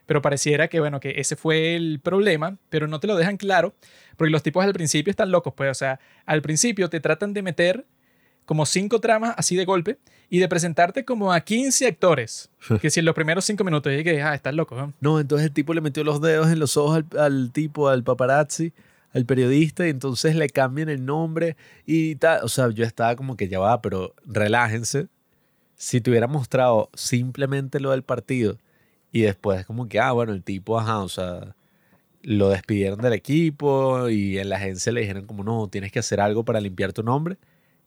Pero 0.05 0.21
pareciera 0.21 0.67
que, 0.67 0.79
bueno, 0.79 0.99
que 0.99 1.13
ese 1.17 1.35
fue 1.35 1.75
el 1.75 1.99
problema, 2.01 2.57
pero 2.69 2.87
no 2.87 2.99
te 2.99 3.07
lo 3.07 3.15
dejan 3.15 3.37
claro, 3.37 3.73
porque 4.17 4.29
los 4.29 4.43
tipos 4.43 4.63
al 4.63 4.73
principio 4.73 5.09
están 5.09 5.31
locos, 5.31 5.53
pues, 5.55 5.71
o 5.71 5.75
sea, 5.75 5.99
al 6.25 6.41
principio 6.43 6.89
te 6.89 6.99
tratan 6.99 7.33
de 7.33 7.41
meter 7.41 7.85
como 8.51 8.65
cinco 8.65 8.99
tramas 8.99 9.33
así 9.37 9.55
de 9.55 9.63
golpe 9.63 9.97
y 10.29 10.39
de 10.39 10.49
presentarte 10.49 11.05
como 11.05 11.31
a 11.31 11.39
15 11.39 11.87
actores. 11.87 12.49
que 12.81 12.89
si 12.89 12.99
en 12.99 13.05
los 13.05 13.15
primeros 13.15 13.45
cinco 13.45 13.63
minutos 13.63 13.93
dije, 13.93 14.21
ah, 14.21 14.35
estás 14.35 14.53
loco. 14.53 14.91
¿no? 14.99 15.21
entonces 15.21 15.47
el 15.47 15.53
tipo 15.53 15.73
le 15.73 15.79
metió 15.79 16.03
los 16.03 16.19
dedos 16.19 16.51
en 16.51 16.59
los 16.59 16.75
ojos 16.75 17.01
al, 17.17 17.51
tipo, 17.53 17.87
al 17.87 18.03
paparazzi, 18.03 18.73
al 19.13 19.25
periodista, 19.25 19.87
y 19.87 19.89
entonces 19.89 20.35
le 20.35 20.49
cambian 20.49 20.89
el 20.89 21.05
nombre 21.05 21.55
y 21.85 22.15
tal. 22.15 22.43
O 22.43 22.49
sea, 22.49 22.69
yo 22.71 22.83
estaba 22.83 23.15
como 23.15 23.37
que 23.37 23.47
ya 23.47 23.57
va, 23.57 23.81
pero 23.81 24.13
relájense. 24.25 25.07
Si 25.77 26.01
te 26.01 26.09
hubiera 26.09 26.27
mostrado 26.27 26.89
simplemente 26.93 27.79
lo 27.79 27.91
del 27.91 28.03
partido 28.03 28.57
y 29.13 29.21
después 29.21 29.65
como 29.65 29.87
que, 29.87 30.01
ah, 30.01 30.11
bueno, 30.11 30.33
el 30.33 30.43
tipo, 30.43 30.77
ajá, 30.77 30.99
o 30.99 31.07
sea, 31.07 31.55
lo 32.21 32.49
despidieron 32.49 32.99
del 32.99 33.13
equipo 33.13 34.09
y 34.09 34.39
en 34.39 34.49
la 34.49 34.57
agencia 34.57 34.91
le 34.91 34.99
dijeron 34.99 35.25
como, 35.25 35.41
no, 35.45 35.69
tienes 35.69 35.93
que 35.93 35.99
hacer 35.99 36.19
algo 36.19 36.43
para 36.43 36.59
limpiar 36.59 36.91
tu 36.91 37.01
nombre 37.01 37.37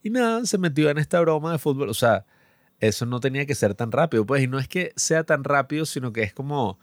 y 0.05 0.11
nada, 0.11 0.45
se 0.45 0.59
metió 0.59 0.91
en 0.91 0.99
esta 0.99 1.19
broma 1.19 1.51
de 1.51 1.57
fútbol. 1.57 1.89
O 1.89 1.95
sea, 1.95 2.27
eso 2.79 3.07
no 3.07 3.19
tenía 3.19 3.47
que 3.47 3.55
ser 3.55 3.73
tan 3.73 3.91
rápido. 3.91 4.23
Pues, 4.23 4.43
y 4.43 4.47
no 4.47 4.59
es 4.59 4.67
que 4.67 4.93
sea 4.95 5.23
tan 5.23 5.43
rápido, 5.43 5.83
sino 5.87 6.13
que 6.13 6.21
es 6.21 6.31
como 6.31 6.77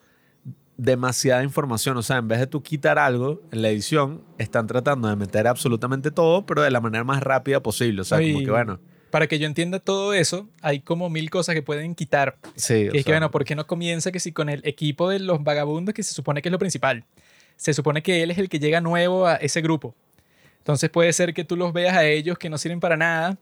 demasiada 0.76 1.44
información. 1.44 1.96
O 1.96 2.02
sea, 2.02 2.16
en 2.16 2.26
vez 2.26 2.40
de 2.40 2.48
tú 2.48 2.64
quitar 2.64 2.98
algo 2.98 3.40
en 3.52 3.62
la 3.62 3.68
edición, 3.68 4.24
están 4.38 4.66
tratando 4.66 5.06
de 5.06 5.14
meter 5.14 5.46
absolutamente 5.46 6.10
todo, 6.10 6.44
pero 6.46 6.62
de 6.62 6.72
la 6.72 6.80
manera 6.80 7.04
más 7.04 7.22
rápida 7.22 7.62
posible. 7.62 8.00
O 8.00 8.04
sea, 8.04 8.18
como 8.18 8.40
que 8.40 8.50
bueno. 8.50 8.80
Para 9.12 9.28
que 9.28 9.38
yo 9.38 9.46
entienda 9.46 9.78
todo 9.78 10.14
eso, 10.14 10.48
hay 10.60 10.80
como 10.80 11.08
mil 11.08 11.30
cosas 11.30 11.54
que 11.54 11.62
pueden 11.62 11.94
quitar. 11.94 12.38
Sí. 12.56 12.88
Que 12.90 12.98
es 12.98 13.04
que, 13.04 13.12
bueno, 13.12 13.30
¿por 13.30 13.44
qué 13.44 13.54
no 13.54 13.68
comienza 13.68 14.10
que 14.10 14.18
si 14.18 14.32
con 14.32 14.48
el 14.48 14.62
equipo 14.66 15.08
de 15.08 15.20
los 15.20 15.44
vagabundos, 15.44 15.94
que 15.94 16.02
se 16.02 16.12
supone 16.12 16.42
que 16.42 16.48
es 16.48 16.52
lo 16.52 16.58
principal? 16.58 17.04
Se 17.54 17.72
supone 17.72 18.02
que 18.02 18.24
él 18.24 18.32
es 18.32 18.38
el 18.38 18.48
que 18.48 18.58
llega 18.58 18.80
nuevo 18.80 19.28
a 19.28 19.36
ese 19.36 19.60
grupo. 19.60 19.94
Entonces 20.62 20.88
puede 20.90 21.12
ser 21.12 21.34
que 21.34 21.44
tú 21.44 21.56
los 21.56 21.72
veas 21.72 21.96
a 21.96 22.04
ellos 22.06 22.38
que 22.38 22.48
no 22.48 22.56
sirven 22.56 22.80
para 22.80 22.96
nada 22.96 23.36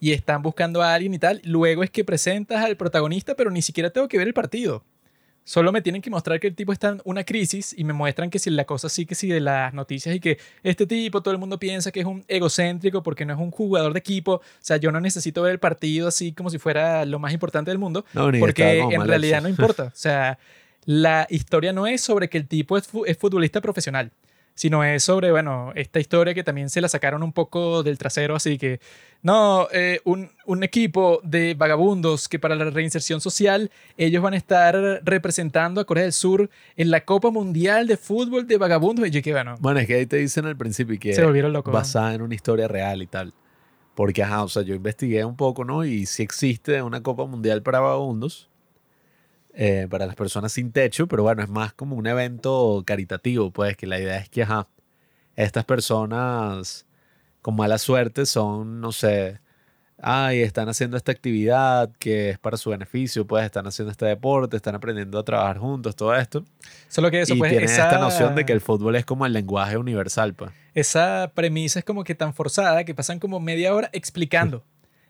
y 0.00 0.12
están 0.12 0.42
buscando 0.42 0.82
a 0.82 0.92
alguien 0.92 1.14
y 1.14 1.18
tal. 1.18 1.40
Luego 1.44 1.82
es 1.82 1.90
que 1.90 2.04
presentas 2.04 2.64
al 2.64 2.76
protagonista, 2.76 3.34
pero 3.36 3.50
ni 3.50 3.62
siquiera 3.62 3.90
tengo 3.90 4.08
que 4.08 4.18
ver 4.18 4.26
el 4.26 4.34
partido. 4.34 4.82
Solo 5.46 5.72
me 5.72 5.82
tienen 5.82 6.00
que 6.00 6.08
mostrar 6.08 6.40
que 6.40 6.46
el 6.46 6.54
tipo 6.54 6.72
está 6.72 6.88
en 6.88 7.02
una 7.04 7.22
crisis 7.22 7.74
y 7.76 7.84
me 7.84 7.92
muestran 7.92 8.30
que 8.30 8.38
si 8.38 8.48
la 8.48 8.64
cosa 8.64 8.88
sí 8.88 9.04
que 9.04 9.14
sí 9.14 9.28
de 9.28 9.40
las 9.40 9.74
noticias 9.74 10.16
y 10.16 10.18
que 10.18 10.38
este 10.62 10.86
tipo 10.86 11.22
todo 11.22 11.32
el 11.32 11.38
mundo 11.38 11.58
piensa 11.60 11.92
que 11.92 12.00
es 12.00 12.06
un 12.06 12.24
egocéntrico 12.28 13.02
porque 13.02 13.26
no 13.26 13.34
es 13.34 13.38
un 13.38 13.50
jugador 13.50 13.92
de 13.92 13.98
equipo. 13.98 14.36
O 14.36 14.42
sea, 14.60 14.78
yo 14.78 14.90
no 14.90 15.00
necesito 15.00 15.42
ver 15.42 15.52
el 15.52 15.58
partido 15.58 16.08
así 16.08 16.32
como 16.32 16.48
si 16.48 16.58
fuera 16.58 17.04
lo 17.04 17.18
más 17.18 17.32
importante 17.34 17.70
del 17.70 17.78
mundo 17.78 18.04
No, 18.14 18.30
porque 18.40 18.62
estaba 18.72 18.90
como 18.90 19.02
en 19.02 19.08
realidad 19.08 19.38
hecho. 19.40 19.42
no 19.42 19.48
importa. 19.50 19.82
O 19.84 19.90
sea, 19.94 20.38
la 20.86 21.26
historia 21.30 21.72
no 21.74 21.86
es 21.86 22.00
sobre 22.00 22.28
que 22.30 22.38
el 22.38 22.46
tipo 22.48 22.76
es, 22.78 22.86
fu- 22.88 23.04
es 23.04 23.16
futbolista 23.18 23.60
profesional, 23.60 24.10
sino 24.54 24.84
es 24.84 25.02
sobre, 25.02 25.30
bueno, 25.30 25.72
esta 25.74 26.00
historia 26.00 26.34
que 26.34 26.44
también 26.44 26.70
se 26.70 26.80
la 26.80 26.88
sacaron 26.88 27.22
un 27.22 27.32
poco 27.32 27.82
del 27.82 27.98
trasero, 27.98 28.36
así 28.36 28.56
que, 28.56 28.80
no, 29.22 29.68
eh, 29.72 30.00
un, 30.04 30.30
un 30.46 30.62
equipo 30.62 31.20
de 31.24 31.54
vagabundos 31.54 32.28
que 32.28 32.38
para 32.38 32.54
la 32.54 32.66
reinserción 32.66 33.20
social 33.20 33.70
ellos 33.96 34.22
van 34.22 34.34
a 34.34 34.36
estar 34.36 34.74
representando 35.02 35.80
a 35.80 35.84
Corea 35.84 36.04
del 36.04 36.12
Sur 36.12 36.50
en 36.76 36.90
la 36.90 37.04
Copa 37.04 37.30
Mundial 37.30 37.86
de 37.86 37.96
Fútbol 37.96 38.46
de 38.46 38.58
Vagabundos. 38.58 39.08
Y 39.08 39.10
yo 39.10 39.22
que, 39.22 39.32
bueno, 39.32 39.56
Bueno, 39.60 39.80
es 39.80 39.86
que 39.86 39.94
ahí 39.94 40.06
te 40.06 40.18
dicen 40.18 40.44
al 40.44 40.56
principio 40.56 40.98
que 41.00 41.14
se 41.14 41.24
volvieron 41.24 41.52
locos. 41.52 41.72
¿no? 41.72 41.78
basada 41.78 42.14
en 42.14 42.22
una 42.22 42.34
historia 42.34 42.68
real 42.68 43.02
y 43.02 43.06
tal. 43.06 43.32
Porque, 43.94 44.22
ajá, 44.22 44.42
o 44.44 44.48
sea, 44.48 44.62
yo 44.62 44.74
investigué 44.74 45.24
un 45.24 45.36
poco, 45.36 45.64
¿no? 45.64 45.84
Y 45.84 46.06
sí 46.06 46.22
existe 46.22 46.82
una 46.82 47.02
Copa 47.02 47.26
Mundial 47.26 47.62
para 47.62 47.80
vagabundos, 47.80 48.50
eh, 49.56 49.86
para 49.88 50.06
las 50.06 50.16
personas 50.16 50.52
sin 50.52 50.72
techo, 50.72 51.06
pero 51.06 51.22
bueno, 51.22 51.42
es 51.42 51.48
más 51.48 51.72
como 51.72 51.94
un 51.96 52.06
evento 52.06 52.82
caritativo, 52.84 53.52
pues, 53.52 53.76
que 53.76 53.86
la 53.86 54.00
idea 54.00 54.18
es 54.18 54.28
que, 54.28 54.42
ajá, 54.42 54.66
estas 55.36 55.64
personas 55.64 56.86
con 57.40 57.54
mala 57.54 57.78
suerte 57.78 58.26
son, 58.26 58.80
no 58.80 58.90
sé, 58.90 59.38
ay, 59.98 60.40
están 60.40 60.68
haciendo 60.68 60.96
esta 60.96 61.12
actividad 61.12 61.90
que 61.98 62.30
es 62.30 62.38
para 62.38 62.56
su 62.56 62.70
beneficio, 62.70 63.26
pues, 63.26 63.44
están 63.44 63.66
haciendo 63.66 63.92
este 63.92 64.06
deporte, 64.06 64.56
están 64.56 64.74
aprendiendo 64.74 65.18
a 65.20 65.24
trabajar 65.24 65.58
juntos, 65.58 65.94
todo 65.94 66.14
esto. 66.16 66.44
Solo 66.88 67.10
que 67.12 67.20
eso, 67.20 67.34
y 67.34 67.38
pues, 67.38 67.50
tienen 67.50 67.68
esa, 67.68 67.84
esta 67.84 67.98
noción 67.98 68.34
de 68.34 68.44
que 68.44 68.52
el 68.52 68.60
fútbol 68.60 68.96
es 68.96 69.04
como 69.04 69.24
el 69.24 69.32
lenguaje 69.32 69.76
universal, 69.76 70.34
pues. 70.34 70.50
esa 70.74 71.30
premisa 71.34 71.78
es 71.78 71.84
como 71.84 72.02
que 72.02 72.16
tan 72.16 72.34
forzada 72.34 72.84
que 72.84 72.94
pasan 72.94 73.20
como 73.20 73.38
media 73.38 73.72
hora 73.72 73.88
explicando. 73.92 74.64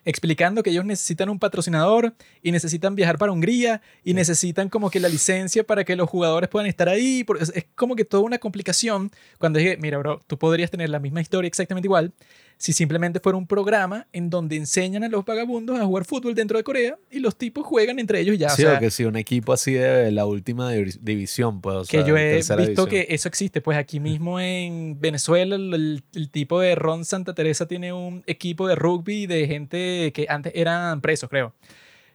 Explicando 0.05 0.63
que 0.63 0.71
ellos 0.71 0.85
necesitan 0.85 1.29
un 1.29 1.39
patrocinador 1.39 2.15
y 2.43 2.53
necesitan 2.53 2.95
viajar 2.95 3.19
para 3.19 3.33
Hungría 3.33 3.83
y 4.03 4.15
necesitan 4.15 4.69
como 4.69 4.91
que 4.91 5.01
la 5.01 5.09
licencia 5.09 5.65
para 5.65 5.85
que 5.85 5.97
los 5.97 6.09
jugadores 6.09 6.49
puedan 6.49 6.67
estar 6.67 6.89
ahí. 6.89 7.25
es 7.55 7.67
como 7.75 7.97
que 7.97 8.05
toda 8.05 8.23
una 8.23 8.39
complicación. 8.39 9.11
Cuando 9.39 9.59
dije, 9.59 9.77
mira, 9.81 9.99
bro, 9.99 10.21
tú 10.27 10.39
podrías 10.39 10.71
tener 10.71 10.91
la 10.91 10.99
misma 10.99 11.21
historia 11.21 11.49
exactamente 11.49 11.87
igual 11.87 12.13
si 12.57 12.73
simplemente 12.73 13.21
fuera 13.21 13.37
un 13.37 13.47
programa 13.47 14.07
en 14.13 14.31
donde 14.31 14.57
enseñan 14.57 15.05
a 15.05 15.09
los 15.09 15.25
vagabundos 15.25 15.79
a 15.79 15.85
jugar 15.85 16.05
fútbol 16.05 16.35
dentro 16.35 16.57
de 16.57 16.65
Corea 16.65 16.97
y 17.11 17.19
los 17.19 17.37
tipos 17.37 17.67
juegan 17.67 17.99
entre 17.99 18.21
ellos 18.21 18.39
ya. 18.39 18.47
o 18.49 18.51
sí, 18.57 18.63
sea, 18.63 18.75
o 18.77 18.79
que 18.81 18.91
si 18.91 19.05
un 19.05 19.17
equipo 19.17 19.53
así 19.53 19.73
de 19.75 20.11
la 20.13 20.25
última 20.27 20.73
divi- 20.75 20.99
división, 21.01 21.61
pues, 21.61 21.77
o 21.77 21.81
que 21.83 21.99
sea, 21.99 22.07
yo 22.07 22.17
he 22.17 22.37
visto 22.37 22.57
división. 22.57 22.89
que 22.89 23.07
eso 23.11 23.29
existe. 23.29 23.61
Pues 23.61 23.77
aquí 23.79 24.01
mismo 24.01 24.41
en 24.41 24.99
Venezuela, 25.01 25.57
el, 25.57 25.75
el- 25.75 26.03
el 26.15 26.31
tipo 26.31 26.61
de 26.61 26.75
Ron 26.75 27.05
Santa 27.05 27.35
Teresa 27.35 27.67
tiene 27.67 27.93
un 27.93 28.23
equipo 28.27 28.67
de 28.69 28.75
rugby 28.77 29.27
de 29.27 29.47
gente 29.47 30.13
que 30.15 30.27
antes 30.29 30.53
eran 30.55 31.01
presos, 31.01 31.29
creo. 31.29 31.55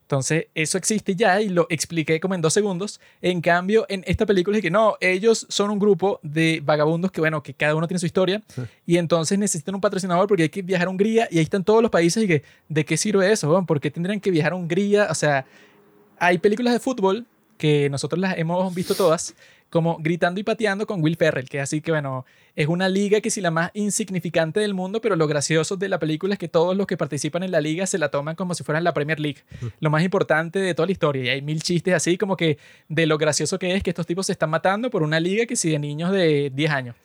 Entonces, 0.09 0.47
eso 0.55 0.79
existe 0.79 1.15
ya 1.15 1.39
y 1.39 1.49
lo 1.49 1.67
expliqué 1.69 2.19
como 2.19 2.33
en 2.33 2.41
dos 2.41 2.51
segundos. 2.51 2.99
En 3.21 3.41
cambio, 3.41 3.85
en 3.89 4.03
esta 4.07 4.25
película 4.25 4.57
es 4.57 4.63
que 4.63 4.71
no, 4.71 4.97
ellos 5.01 5.45
son 5.49 5.69
un 5.69 5.77
grupo 5.77 6.19
de 6.23 6.63
vagabundos 6.65 7.11
que, 7.11 7.21
bueno, 7.21 7.43
que 7.43 7.53
cada 7.53 7.75
uno 7.75 7.87
tiene 7.87 7.99
su 7.99 8.07
historia 8.07 8.41
y 8.87 8.97
entonces 8.97 9.37
necesitan 9.37 9.75
un 9.75 9.81
patrocinador 9.81 10.27
porque 10.27 10.41
hay 10.41 10.49
que 10.49 10.63
viajar 10.63 10.87
a 10.87 10.89
Hungría 10.89 11.27
y 11.29 11.37
ahí 11.37 11.43
están 11.43 11.63
todos 11.63 11.83
los 11.83 11.91
países 11.91 12.23
y 12.23 12.27
que, 12.27 12.43
¿de 12.69 12.85
qué 12.85 12.97
sirve 12.97 13.31
eso? 13.31 13.51
weón? 13.51 13.67
¿Por 13.67 13.79
qué 13.79 13.91
tendrían 13.91 14.19
que 14.19 14.31
viajar 14.31 14.53
a 14.53 14.55
Hungría? 14.55 15.09
O 15.11 15.13
sea, 15.13 15.45
hay 16.17 16.39
películas 16.39 16.73
de 16.73 16.79
fútbol 16.79 17.27
que 17.59 17.87
nosotros 17.91 18.19
las 18.19 18.35
hemos 18.39 18.73
visto 18.73 18.95
todas, 18.95 19.35
como 19.69 19.97
Gritando 19.99 20.39
y 20.39 20.43
Pateando 20.43 20.87
con 20.87 21.01
Will 21.01 21.15
Ferrell, 21.15 21.47
que 21.47 21.59
así 21.59 21.81
que 21.81 21.91
bueno, 21.91 22.25
es 22.55 22.67
una 22.67 22.89
liga 22.89 23.21
que 23.21 23.29
sí 23.29 23.41
la 23.41 23.51
más 23.51 23.71
insignificante 23.73 24.59
del 24.59 24.73
mundo, 24.73 25.01
pero 25.01 25.15
lo 25.15 25.27
gracioso 25.27 25.77
de 25.77 25.89
la 25.89 25.99
película 25.99 26.33
es 26.33 26.39
que 26.39 26.47
todos 26.47 26.75
los 26.75 26.87
que 26.87 26.97
participan 26.97 27.43
en 27.43 27.51
la 27.51 27.61
liga 27.61 27.85
se 27.85 27.97
la 27.97 28.09
toman 28.09 28.35
como 28.35 28.53
si 28.53 28.63
fueran 28.63 28.83
la 28.83 28.93
Premier 28.93 29.19
League, 29.19 29.39
lo 29.79 29.89
más 29.89 30.03
importante 30.03 30.59
de 30.59 30.73
toda 30.73 30.87
la 30.87 30.91
historia, 30.91 31.23
y 31.23 31.29
hay 31.29 31.41
mil 31.41 31.61
chistes 31.61 31.93
así 31.93 32.17
como 32.17 32.35
que 32.35 32.57
de 32.87 33.05
lo 33.05 33.17
gracioso 33.17 33.59
que 33.59 33.75
es 33.75 33.83
que 33.83 33.91
estos 33.91 34.05
tipos 34.07 34.25
se 34.25 34.31
están 34.31 34.49
matando 34.49 34.89
por 34.89 35.03
una 35.03 35.19
liga 35.19 35.45
que 35.45 35.55
sí 35.55 35.69
de 35.69 35.79
niños 35.79 36.11
de 36.11 36.51
10 36.53 36.71
años. 36.71 36.95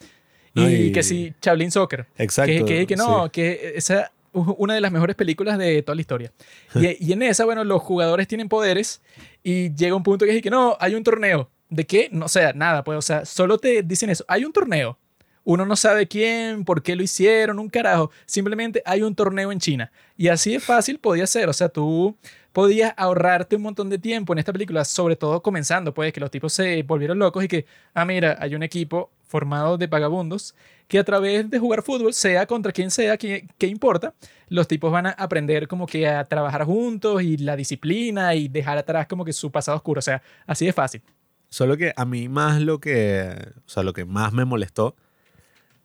No, 0.55 0.71
y, 0.71 0.75
y- 0.75 0.93
que 0.93 1.03
sí, 1.03 1.35
Shaolin 1.43 1.71
Soccer. 1.71 2.07
Exacto. 2.17 2.53
Que, 2.53 2.65
que, 2.65 2.87
que 2.87 2.97
no, 2.97 3.25
sí. 3.25 3.31
que 3.31 3.73
esa 3.77 4.11
una 4.35 4.75
de 4.75 4.81
las 4.81 4.91
mejores 4.91 5.15
películas 5.17 5.59
de 5.59 5.83
toda 5.83 5.95
la 5.95 6.01
historia. 6.01 6.33
Y, 6.75 6.97
y 7.09 7.13
en 7.13 7.23
esa, 7.23 7.45
bueno, 7.45 7.65
los 7.65 7.81
jugadores 7.83 8.27
tienen 8.27 8.49
poderes 8.49 9.01
y 9.43 9.73
llega 9.75 9.95
un 9.95 10.03
punto 10.03 10.25
que 10.25 10.37
es 10.37 10.43
que 10.43 10.51
no, 10.51 10.77
hay 10.81 10.95
un 10.95 11.05
torneo. 11.05 11.49
¿De 11.69 11.87
qué? 11.87 12.09
No, 12.13 12.27
o 12.27 12.29
sea, 12.29 12.53
nada, 12.53 12.85
pues, 12.85 12.99
o 12.99 13.03
sea, 13.03 13.25
solo 13.25 13.59
te 13.59 13.83
dicen 13.83 14.11
eso. 14.11 14.25
Hay 14.29 14.45
un 14.45 14.53
torneo. 14.53 14.99
Uno 15.45 15.67
no 15.67 15.77
sabe 15.77 16.09
quién, 16.09 16.65
por 16.65 16.83
qué 16.83 16.97
lo 16.97 17.03
hicieron, 17.03 17.59
un 17.59 17.69
carajo. 17.69 18.11
Simplemente 18.25 18.83
hay 18.87 19.03
un 19.03 19.15
torneo 19.15 19.53
en 19.53 19.61
China. 19.61 19.93
Y 20.17 20.29
así 20.29 20.53
de 20.53 20.61
fácil 20.61 20.99
podía 20.99 21.27
ser. 21.27 21.49
O 21.49 21.53
sea, 21.53 21.69
tú 21.69 22.17
podías 22.53 22.95
ahorrarte 22.97 23.57
un 23.57 23.63
montón 23.63 23.91
de 23.91 23.99
tiempo 23.99 24.33
en 24.33 24.39
esta 24.39 24.53
película, 24.53 24.85
sobre 24.85 25.17
todo 25.17 25.43
comenzando, 25.43 25.93
pues, 25.93 26.13
que 26.13 26.21
los 26.21 26.31
tipos 26.31 26.53
se 26.53 26.83
volvieron 26.85 27.19
locos 27.19 27.45
y 27.45 27.49
que, 27.49 27.67
ah, 27.93 28.05
mira, 28.05 28.39
hay 28.41 28.55
un 28.55 28.63
equipo 28.63 29.11
formado 29.27 29.77
de 29.77 29.87
vagabundos 29.89 30.55
que 30.87 30.99
a 30.99 31.05
través 31.05 31.51
de 31.51 31.59
jugar 31.59 31.83
fútbol, 31.83 32.15
sea 32.15 32.47
contra 32.47 32.73
quien 32.73 32.91
sea, 32.91 33.17
que, 33.17 33.49
que 33.59 33.67
importa, 33.67 34.15
los 34.49 34.69
tipos 34.69 34.93
van 34.93 35.07
a 35.07 35.11
aprender 35.11 35.67
como 35.67 35.87
que 35.87 36.07
a 36.07 36.27
trabajar 36.29 36.65
juntos 36.65 37.23
y 37.23 37.37
la 37.39 37.57
disciplina 37.57 38.35
y 38.35 38.49
dejar 38.49 38.79
atrás 38.79 39.07
como 39.09 39.25
que 39.25 39.33
su 39.33 39.51
pasado 39.51 39.77
oscuro. 39.77 39.99
O 39.99 40.03
sea, 40.03 40.23
así 40.47 40.67
de 40.67 40.73
fácil. 40.73 41.03
Solo 41.55 41.77
que 41.77 41.93
a 41.95 42.05
mí 42.05 42.29
más 42.29 42.61
lo 42.61 42.81
que, 42.81 43.33
o 43.65 43.69
sea, 43.69 43.85
lo 43.85 43.93
que 43.93 44.05
más 44.05 44.33
me 44.33 44.45
molestó 44.45 44.97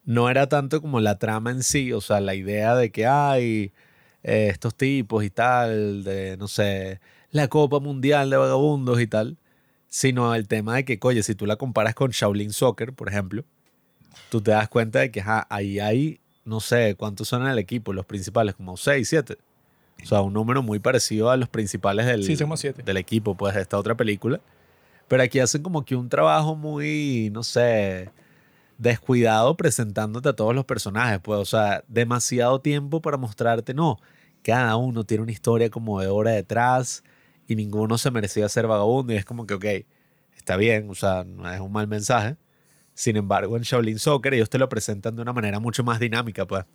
no 0.03 0.27
era 0.27 0.49
tanto 0.49 0.81
como 0.81 0.99
la 0.99 1.19
trama 1.19 1.51
en 1.51 1.61
sí, 1.61 1.93
o 1.93 2.01
sea, 2.01 2.19
la 2.21 2.33
idea 2.33 2.73
de 2.73 2.91
que 2.91 3.05
hay 3.05 3.71
eh, 4.23 4.47
estos 4.49 4.73
tipos 4.73 5.23
y 5.23 5.29
tal, 5.29 6.03
de, 6.03 6.37
no 6.37 6.47
sé, 6.47 7.01
la 7.29 7.49
Copa 7.49 7.79
Mundial 7.79 8.31
de 8.31 8.37
Vagabundos 8.37 8.99
y 8.99 9.05
tal, 9.05 9.37
sino 9.87 10.33
el 10.33 10.47
tema 10.47 10.75
de 10.77 10.85
que, 10.85 10.97
oye, 11.03 11.21
si 11.21 11.35
tú 11.35 11.45
la 11.45 11.55
comparas 11.55 11.93
con 11.93 12.09
Shaolin 12.09 12.51
Soccer, 12.51 12.93
por 12.93 13.07
ejemplo, 13.07 13.45
tú 14.31 14.41
te 14.41 14.49
das 14.49 14.69
cuenta 14.69 14.97
de 14.97 15.11
que 15.11 15.21
ajá, 15.21 15.45
ahí 15.51 15.79
hay, 15.79 16.19
no 16.45 16.61
sé, 16.61 16.95
¿cuántos 16.95 17.27
son 17.27 17.43
en 17.43 17.49
el 17.49 17.59
equipo? 17.59 17.93
Los 17.93 18.07
principales, 18.07 18.55
como 18.55 18.75
6, 18.75 19.07
7. 19.07 19.37
O 20.01 20.05
sea, 20.07 20.21
un 20.21 20.33
número 20.33 20.63
muy 20.63 20.79
parecido 20.79 21.29
a 21.29 21.37
los 21.37 21.47
principales 21.47 22.07
del, 22.07 22.23
Sí, 22.23 22.35
somos 22.35 22.59
siete. 22.59 22.81
del 22.81 22.97
equipo, 22.97 23.35
pues, 23.37 23.53
de 23.53 23.61
esta 23.61 23.77
otra 23.77 23.93
película. 23.93 24.41
Pero 25.09 25.23
aquí 25.23 25.39
hacen 25.39 25.63
como 25.63 25.83
que 25.85 25.95
un 25.95 26.09
trabajo 26.09 26.55
muy, 26.55 27.29
no 27.33 27.43
sé, 27.43 28.11
descuidado 28.77 29.57
presentándote 29.57 30.29
a 30.29 30.33
todos 30.33 30.55
los 30.55 30.65
personajes, 30.65 31.19
pues, 31.21 31.39
o 31.39 31.45
sea, 31.45 31.83
demasiado 31.87 32.61
tiempo 32.61 33.01
para 33.01 33.17
mostrarte, 33.17 33.73
no, 33.73 33.99
cada 34.43 34.77
uno 34.77 35.03
tiene 35.05 35.23
una 35.23 35.31
historia 35.33 35.69
como 35.69 35.99
de 36.01 36.07
hora 36.07 36.31
detrás 36.31 37.03
y 37.47 37.55
ninguno 37.55 37.97
se 37.97 38.11
merecía 38.11 38.47
ser 38.49 38.67
vagabundo 38.67 39.13
y 39.13 39.17
es 39.17 39.25
como 39.25 39.45
que, 39.47 39.55
ok, 39.55 39.65
está 40.37 40.57
bien, 40.57 40.89
o 40.89 40.95
sea, 40.95 41.23
no 41.25 41.51
es 41.51 41.59
un 41.59 41.71
mal 41.71 41.87
mensaje. 41.87 42.37
Sin 42.93 43.17
embargo, 43.17 43.57
en 43.57 43.63
Shaolin 43.63 43.99
Soccer 43.99 44.33
ellos 44.33 44.49
te 44.49 44.59
lo 44.59 44.69
presentan 44.69 45.15
de 45.15 45.21
una 45.21 45.33
manera 45.33 45.59
mucho 45.59 45.83
más 45.83 45.99
dinámica, 45.99 46.45
pues. 46.47 46.65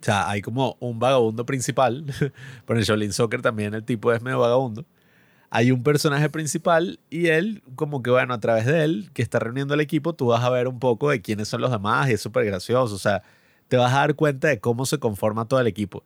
O 0.00 0.02
sea, 0.02 0.30
hay 0.30 0.42
como 0.42 0.76
un 0.80 0.98
vagabundo 0.98 1.44
principal, 1.46 2.04
pero 2.66 2.78
en 2.78 2.84
Shaolin 2.84 3.12
Soccer 3.12 3.42
también 3.42 3.74
el 3.74 3.84
tipo 3.84 4.12
es 4.12 4.22
medio 4.22 4.38
vagabundo. 4.40 4.84
Hay 5.50 5.72
un 5.72 5.82
personaje 5.82 6.28
principal 6.30 7.00
y 7.10 7.26
él, 7.26 7.62
como 7.74 8.02
que 8.02 8.10
bueno, 8.10 8.32
a 8.34 8.40
través 8.40 8.66
de 8.66 8.84
él, 8.84 9.10
que 9.12 9.22
está 9.22 9.40
reuniendo 9.40 9.74
al 9.74 9.80
equipo, 9.80 10.14
tú 10.14 10.26
vas 10.26 10.44
a 10.44 10.50
ver 10.50 10.68
un 10.68 10.78
poco 10.78 11.10
de 11.10 11.20
quiénes 11.20 11.48
son 11.48 11.60
los 11.60 11.72
demás 11.72 12.08
y 12.08 12.12
es 12.12 12.20
súper 12.20 12.44
gracioso. 12.44 12.94
O 12.94 12.98
sea, 12.98 13.22
te 13.68 13.76
vas 13.76 13.92
a 13.92 13.98
dar 13.98 14.14
cuenta 14.14 14.48
de 14.48 14.60
cómo 14.60 14.86
se 14.86 14.98
conforma 14.98 15.46
todo 15.46 15.60
el 15.60 15.66
equipo. 15.66 16.04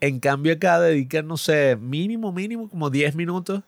En 0.00 0.20
cambio, 0.20 0.52
acá 0.52 0.80
dedican, 0.80 1.26
no 1.26 1.36
sé, 1.36 1.76
mínimo, 1.76 2.32
mínimo, 2.32 2.68
como 2.68 2.90
10 2.90 3.14
minutos 3.14 3.62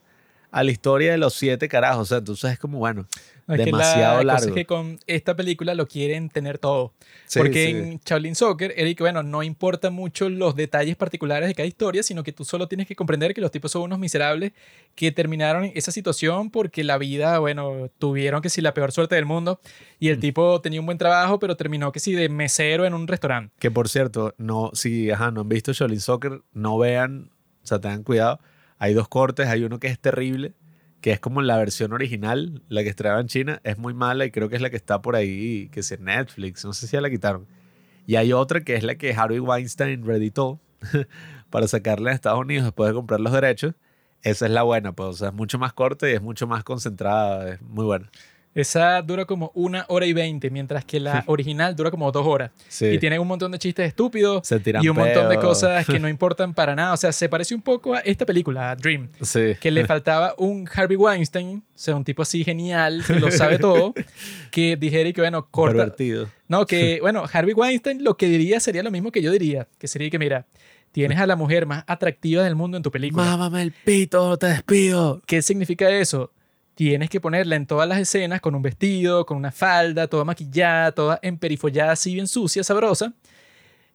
a 0.51 0.63
la 0.63 0.71
historia 0.71 1.13
de 1.13 1.19
los 1.19 1.35
siete 1.35 1.69
carajos. 1.69 2.03
O 2.03 2.05
sea, 2.07 2.19
entonces 2.19 2.53
es 2.53 2.59
como, 2.59 2.79
bueno, 2.79 3.07
No, 3.47 3.55
es 3.55 3.59
que 3.61 3.65
demasiado 3.67 4.15
cosa 4.15 4.25
largo. 4.25 4.47
es 4.49 4.53
que 4.53 4.65
con 4.65 4.99
esta 5.07 5.37
película 5.37 5.75
lo 5.75 5.87
quieren 5.87 6.31
tener 6.31 6.59
todo. 6.59 6.93
Sí, 7.27 7.39
Porque 7.39 7.67
sí. 7.67 7.71
en 7.73 8.01
Shaolin 8.05 8.35
Soccer, 8.35 8.73
Eric, 8.77 9.01
bueno, 9.01 9.23
no 9.23 9.43
importa 9.43 9.91
mucho 9.91 10.29
los 10.31 10.57
detalles 10.57 10.97
particulares 10.97 11.49
de 11.49 11.55
cada 11.55 11.67
historia, 11.67 12.03
sino 12.03 12.23
que 12.23 12.33
tú 12.33 12.45
solo 12.45 12.69
tienes 12.69 12.87
que 12.87 12.97
comprender 12.97 13.35
que 13.35 13.41
los 13.43 13.51
tipos 13.51 13.71
son 13.71 13.83
unos 13.83 13.99
miserables 13.99 14.53
que 14.95 15.13
terminaron 15.13 15.71
esa 15.75 15.93
situación 15.93 16.51
porque 16.51 16.85
la 16.85 16.97
vida, 16.97 17.39
bueno, 17.39 17.91
tuvieron 17.99 18.41
que 18.41 18.49
si 18.49 18.61
la 18.63 18.73
peor 18.73 18.93
suerte 18.93 19.15
del 19.17 19.27
mundo 19.27 19.61
y 20.01 20.09
Mm. 20.09 20.13
el 20.13 20.21
tipo 20.21 20.61
tenía 20.63 20.81
un 20.81 20.87
buen 20.87 20.97
trabajo, 20.99 21.38
pero 21.38 21.57
terminó 21.57 21.92
que 21.92 22.01
si 22.01 22.13
de 22.15 22.29
mesero 22.31 22.85
en 22.87 22.95
un 22.95 23.07
restaurante. 23.07 23.53
Que 23.59 23.71
por 23.71 23.88
cierto, 23.90 24.35
no, 24.38 24.71
si 24.73 25.11
ajá, 25.11 25.31
no 25.31 25.42
han 25.42 25.49
visto 25.51 25.73
Shaolin 25.73 26.01
Soccer, 26.01 26.40
no 26.53 26.79
vean, 26.79 27.31
o 27.63 27.67
sea, 27.67 27.79
tengan 27.79 28.03
cuidado. 28.05 28.40
Hay 28.79 28.95
dos 28.95 29.09
cortes, 29.09 29.47
hay 29.49 29.65
uno 29.65 29.79
que 29.79 29.87
es 29.88 29.99
terrible, 29.99 30.53
que 31.05 31.13
es 31.13 31.21
como 31.21 31.42
la 31.42 31.59
versión 31.59 31.92
original, 31.92 32.63
la 32.71 32.83
que 32.83 32.88
estrenaba 32.88 33.21
en 33.21 33.27
China, 33.27 33.61
es 33.63 33.77
muy 33.77 33.92
mala 33.92 34.25
y 34.25 34.31
creo 34.31 34.48
que 34.48 34.57
es 34.57 34.63
la 34.63 34.71
que 34.71 34.77
está 34.77 35.02
por 35.02 35.17
ahí, 35.17 35.69
que 35.69 35.81
es 35.81 36.00
Netflix, 36.00 36.65
no 36.65 36.73
sé 36.73 36.87
si 36.87 36.94
ya 36.94 37.02
la 37.02 37.11
quitaron. 37.11 37.46
Y 38.07 38.17
hay 38.17 38.33
otra 38.33 38.63
que 38.63 38.75
es 38.75 38.85
la 38.85 38.94
que 38.94 39.13
Harvey 39.13 39.38
Weinstein 39.38 40.07
reeditó 40.07 40.61
para 41.50 41.69
sacarla 41.69 42.09
en 42.09 42.15
Estados 42.15 42.40
Unidos 42.40 42.65
después 42.65 42.88
de 42.88 42.94
comprar 42.94 43.21
los 43.21 43.35
derechos. 43.35 43.75
Esa 44.23 44.46
es 44.46 44.50
la 44.50 44.63
buena, 44.63 44.92
pues, 44.92 45.09
o 45.11 45.13
sea, 45.13 45.29
es 45.29 45.35
mucho 45.35 45.59
más 45.59 45.75
corta 45.75 46.09
y 46.09 46.15
es 46.15 46.23
mucho 46.23 46.46
más 46.46 46.65
concentrada, 46.65 47.50
es 47.52 47.61
muy 47.61 47.85
buena. 47.85 48.11
Esa 48.55 49.02
dura 49.02 49.25
como 49.25 49.50
una 49.55 49.85
hora 49.88 50.07
y 50.07 50.13
veinte, 50.13 50.48
mientras 50.48 50.85
que 50.85 51.00
la 51.00 51.25
original 51.27 51.75
dura 51.75 51.90
como 51.90 52.11
dos 52.13 52.25
horas. 52.27 52.52
Sí. 52.69 52.87
Y 52.87 52.98
tiene 52.98 53.19
un 53.19 53.27
montón 53.27 53.50
de 53.50 53.59
chistes 53.59 53.88
estúpidos 53.88 54.46
Se 54.46 54.61
tiran 54.61 54.85
y 54.85 54.88
un 54.88 54.96
montón 54.96 55.29
de 55.29 55.37
cosas 55.38 55.85
que 55.87 55.98
no 55.98 56.09
importan 56.11 56.55
para 56.55 56.75
nada. 56.77 56.92
O 56.92 56.96
sea, 56.96 57.11
se 57.13 57.29
parece 57.29 57.55
un 57.55 57.63
poco 57.63 57.94
a 57.94 57.98
esta 58.00 58.25
película, 58.25 58.71
a 58.71 58.77
Dream, 58.77 59.09
Sí. 59.23 59.55
que 59.61 59.71
le 59.71 59.85
faltaba 59.87 60.35
un 60.38 60.69
Harvey 60.73 60.96
Weinstein, 60.96 61.59
o 61.59 61.63
sea, 61.75 61.96
un 61.96 62.05
tipo 62.05 62.23
así 62.23 62.44
genial, 62.44 63.02
que 63.07 63.15
lo 63.15 63.31
sabe 63.33 63.59
todo, 63.59 63.92
que 64.50 64.77
dijera 64.77 65.09
y 65.09 65.13
que, 65.13 65.21
bueno, 65.21 65.48
corta. 65.50 65.77
Pervertido. 65.79 66.29
No, 66.46 66.67
que, 66.67 66.98
bueno, 67.00 67.25
Harvey 67.33 67.55
Weinstein 67.55 68.05
lo 68.05 68.17
que 68.17 68.29
diría 68.29 68.61
sería 68.61 68.83
lo 68.83 68.90
mismo 68.90 69.11
que 69.11 69.21
yo 69.23 69.33
diría, 69.33 69.67
que 69.79 69.88
sería 69.88 70.11
que, 70.11 70.19
mira, 70.19 70.46
tienes 70.92 71.19
a 71.19 71.27
la 71.27 71.35
mujer 71.35 71.67
más 71.67 71.83
atractiva 71.88 72.44
del 72.44 72.55
mundo 72.55 72.77
en 72.77 72.83
tu 72.85 72.92
película. 72.92 73.25
Mámame 73.25 73.63
el 73.63 73.73
pito, 73.73 74.37
te 74.37 74.46
despido. 74.46 75.21
¿Qué 75.27 75.42
significa 75.42 75.90
eso? 75.90 76.31
Tienes 76.75 77.08
que 77.08 77.20
ponerla 77.20 77.56
en 77.56 77.66
todas 77.66 77.88
las 77.88 77.98
escenas 77.98 78.40
con 78.40 78.54
un 78.54 78.62
vestido, 78.62 79.25
con 79.25 79.37
una 79.37 79.52
falda, 79.52 80.08
toda 80.08 80.25
maquillada, 80.25 80.92
toda 80.92 81.18
emperifollada, 81.22 81.92
así 81.92 82.14
bien 82.14 82.27
sucia, 82.27 82.64
sabrosa. 82.64 83.12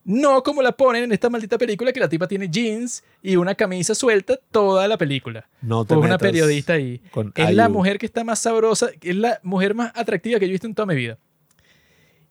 No 0.05 0.43
como 0.43 0.61
la 0.61 0.71
ponen 0.71 1.03
en 1.03 1.11
esta 1.11 1.30
maldita 1.30 1.57
película 1.57 1.91
que 1.91 1.99
la 1.99 2.07
tipa 2.07 2.27
tiene 2.27 2.47
jeans 2.47 3.03
y 3.21 3.36
una 3.36 3.53
camisa 3.53 3.93
suelta 3.93 4.39
toda 4.49 4.88
la 4.88 4.97
película. 4.97 5.47
No 5.61 5.84
te 5.84 5.93
Pues 5.93 6.05
una 6.05 6.17
periodista 6.17 6.73
ahí. 6.73 7.01
con 7.11 7.34
Es 7.36 7.53
la 7.53 7.67
mujer 7.67 7.99
que 7.99 8.05
está 8.05 8.23
más 8.23 8.39
sabrosa, 8.39 8.89
es 9.01 9.15
la 9.15 9.39
mujer 9.43 9.75
más 9.75 9.91
atractiva 9.95 10.39
que 10.39 10.45
yo 10.45 10.51
he 10.51 10.53
visto 10.53 10.67
en 10.67 10.73
toda 10.73 10.86
mi 10.86 10.95
vida. 10.95 11.17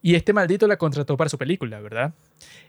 Y 0.01 0.15
este 0.15 0.31
maldito 0.31 0.65
la 0.65 0.77
contrató 0.77 1.17
para 1.17 1.29
su 1.29 1.37
película, 1.37 1.81
¿verdad? 1.81 2.13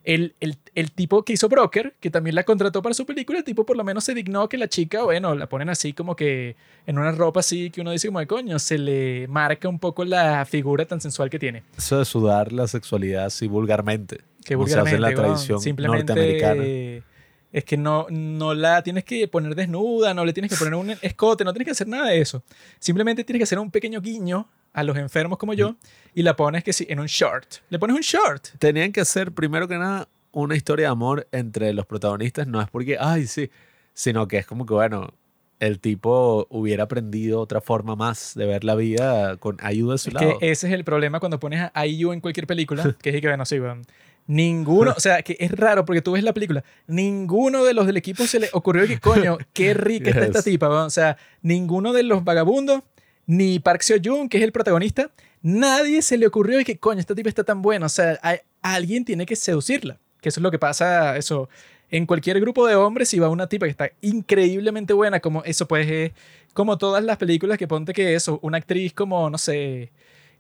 El, 0.03 0.35
el, 0.41 0.57
el 0.75 0.91
tipo 0.91 1.25
que 1.25 1.35
hizo 1.35 1.49
Broker, 1.49 1.95
que 2.01 2.11
también 2.11 2.35
la 2.35 2.43
contrató 2.43 2.83
para 2.83 2.95
su 2.95 3.07
película, 3.07 3.39
el 3.39 3.45
tipo 3.45 3.65
por 3.65 3.77
lo 3.77 3.85
menos 3.85 4.03
se 4.03 4.15
dignó 4.15 4.49
que 4.49 4.59
la 4.59 4.69
chica, 4.69 5.05
bueno, 5.05 5.35
la 5.37 5.49
ponen 5.49 5.69
así 5.69 5.93
como 5.93 6.17
que 6.17 6.57
en 6.87 6.99
una 6.99 7.13
ropa 7.13 7.41
así 7.41 7.71
que 7.71 7.83
uno 7.83 7.93
dice 7.93 8.09
como 8.09 8.19
de 8.19 8.27
coño, 8.27 8.59
se 8.59 8.79
le 8.79 9.29
marca 9.29 9.69
un 9.69 9.79
poco 9.79 10.05
la 10.05 10.45
figura 10.45 10.87
tan 10.87 11.01
sensual 11.01 11.31
que 11.31 11.39
tiene. 11.39 11.63
Eso 11.77 11.99
de 11.99 12.05
sudar 12.05 12.53
la 12.53 12.67
sexualidad 12.67 13.27
así 13.27 13.47
vulgarmente. 13.47 14.23
Que 14.45 14.55
como 14.55 14.67
se 14.67 14.73
hace 14.73 14.97
vulgarmente, 14.97 14.97
en 14.97 15.17
la 15.17 15.23
tradición 15.23 15.61
simplemente 15.61 16.15
norteamericana. 16.15 17.05
es 17.53 17.65
que 17.65 17.77
no, 17.77 18.07
no 18.11 18.55
la 18.55 18.83
tienes 18.83 19.05
que 19.05 19.29
poner 19.29 19.55
desnuda, 19.55 20.15
no 20.15 20.25
le 20.25 20.33
tienes 20.33 20.51
que 20.51 20.57
poner 20.57 20.75
un 20.75 20.91
escote, 21.03 21.45
no 21.45 21.53
tienes 21.53 21.67
que 21.67 21.73
hacer 21.73 21.87
nada 21.87 22.09
de 22.09 22.21
eso. 22.21 22.43
Simplemente 22.81 23.23
tienes 23.23 23.39
que 23.39 23.45
hacer 23.45 23.61
un 23.61 23.71
pequeño 23.71 24.01
guiño 24.01 24.49
a 24.73 24.83
los 24.85 24.97
enfermos 24.97 25.39
como 25.39 25.53
yo 25.55 25.77
y 26.15 26.23
la 26.23 26.37
pones 26.37 26.63
que 26.65 26.73
sí, 26.73 26.87
en 26.89 27.01
un 27.01 27.07
short. 27.07 27.57
Le 27.71 27.79
pones 27.79 27.97
un 27.97 28.03
short. 28.03 28.49
Tenían 28.59 28.93
que 28.93 29.01
hacer, 29.01 29.33
primero 29.33 29.67
que 29.69 29.77
nada, 29.79 30.09
una 30.33 30.57
historia 30.57 30.87
de 30.87 30.93
amor 30.93 31.27
entre 31.33 31.73
los 31.73 31.87
protagonistas. 31.87 32.47
No 32.47 32.61
es 32.61 32.69
porque, 32.71 32.97
ay, 33.01 33.27
sí, 33.27 33.51
sino 33.95 34.29
que 34.29 34.39
es 34.39 34.47
como 34.47 34.67
que, 34.67 34.75
bueno, 34.75 35.13
el 35.59 35.79
tipo 35.81 36.47
hubiera 36.51 36.85
aprendido 36.85 37.41
otra 37.41 37.61
forma 37.61 37.95
más 37.97 38.33
de 38.35 38.47
ver 38.47 38.65
la 38.65 38.75
vida 38.77 39.37
con 39.37 39.57
ayuda 39.61 39.93
de 39.93 39.99
su 39.99 40.09
Es 40.11 40.15
lado. 40.15 40.39
que 40.39 40.51
ese 40.51 40.69
es 40.69 40.73
el 40.73 40.85
problema 40.85 41.21
cuando 41.21 41.39
pones 41.41 41.69
a 41.75 41.87
IU 41.87 42.13
en 42.13 42.21
cualquier 42.21 42.47
película, 42.47 42.97
que 43.03 43.11
es 43.11 43.21
que, 43.21 43.27
bueno, 43.29 43.45
sí, 43.45 43.59
weón. 43.61 43.83
Ninguno, 44.27 44.95
o 44.97 45.01
sea, 45.01 45.23
que 45.23 45.37
es 45.41 45.51
raro 45.51 45.85
porque 45.85 46.03
tú 46.03 46.13
ves 46.13 46.23
la 46.23 46.33
película, 46.33 46.63
ninguno 46.87 47.65
de 47.65 47.75
los 47.75 47.87
del 47.87 47.97
equipo 47.97 48.27
se 48.29 48.39
le 48.39 48.49
ocurrió 48.53 48.87
que, 48.87 49.01
coño, 49.01 49.39
qué 49.53 49.75
rica 49.75 50.11
está 50.11 50.25
esta 50.27 50.39
Yes. 50.39 50.45
tipa. 50.45 50.69
O 50.69 50.91
sea, 50.91 51.17
ninguno 51.43 51.93
de 51.93 52.05
los 52.05 52.23
vagabundos, 52.23 52.83
ni 53.31 53.61
Park 53.61 53.83
Seo 53.83 53.99
Joon, 54.05 54.29
que 54.29 54.39
es 54.39 54.43
el 54.43 54.51
protagonista, 54.51 55.09
nadie 55.41 56.03
se 56.03 56.19
le 56.19 56.27
ocurrió 56.27 56.59
que, 56.65 56.79
coño, 56.79 56.99
esta 56.99 57.15
tipa 57.15 57.29
está 57.29 57.45
tan 57.45 57.63
buena. 57.63 57.87
O 57.87 57.89
sea, 57.89 58.19
alguien 58.61 59.05
tiene 59.05 59.25
que 59.25 59.37
seducirla. 59.37 60.01
Que 60.21 60.31
eso 60.31 60.41
es 60.41 60.43
lo 60.43 60.51
que 60.51 60.59
pasa, 60.59 61.17
eso. 61.17 61.49
En 61.91 62.07
cualquier 62.07 62.41
grupo 62.41 62.67
de 62.67 62.75
hombres, 62.75 63.09
si 63.09 63.21
va 63.21 63.29
una 63.29 63.49
tipa 63.49 63.67
que 63.67 63.71
está 63.71 63.91
increíblemente 64.01 64.95
buena, 64.95 65.21
como 65.21 65.45
eso, 65.45 65.69
pues, 65.69 65.89
es 65.89 66.13
como 66.55 66.77
todas 66.77 67.05
las 67.05 67.19
películas 67.19 67.57
que 67.57 67.69
ponte 67.69 67.93
que 67.93 68.17
eso, 68.17 68.41
una 68.43 68.59
actriz 68.59 68.93
como, 68.93 69.31
no 69.31 69.39
sé, 69.39 69.93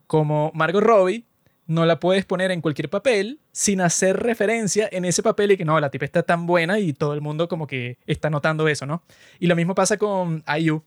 como 0.09 0.51
Margot 0.53 0.83
Robbie, 0.83 1.25
no 1.69 1.87
la 1.87 2.01
puedes 2.01 2.25
poner 2.25 2.51
en 2.51 2.61
cualquier 2.61 2.91
papel 2.91 3.39
sin 3.53 3.81
hacer 3.81 4.17
referencia 4.21 4.89
en 4.91 5.05
ese 5.05 5.23
papel 5.23 5.53
y 5.53 5.57
que 5.57 5.65
no, 5.65 5.79
la 5.79 5.91
tipa 5.91 6.07
está 6.07 6.25
tan 6.25 6.45
buena 6.45 6.81
y 6.81 6.93
todo 6.93 7.15
el 7.15 7.21
mundo 7.21 7.47
como 7.47 7.69
que 7.69 7.99
está 8.09 8.31
notando 8.31 8.67
eso, 8.67 8.85
¿no? 8.87 9.05
Y 9.39 9.47
lo 9.47 9.55
mismo 9.55 9.77
pasa 9.77 9.97
con 9.97 10.43
IU. 10.59 10.83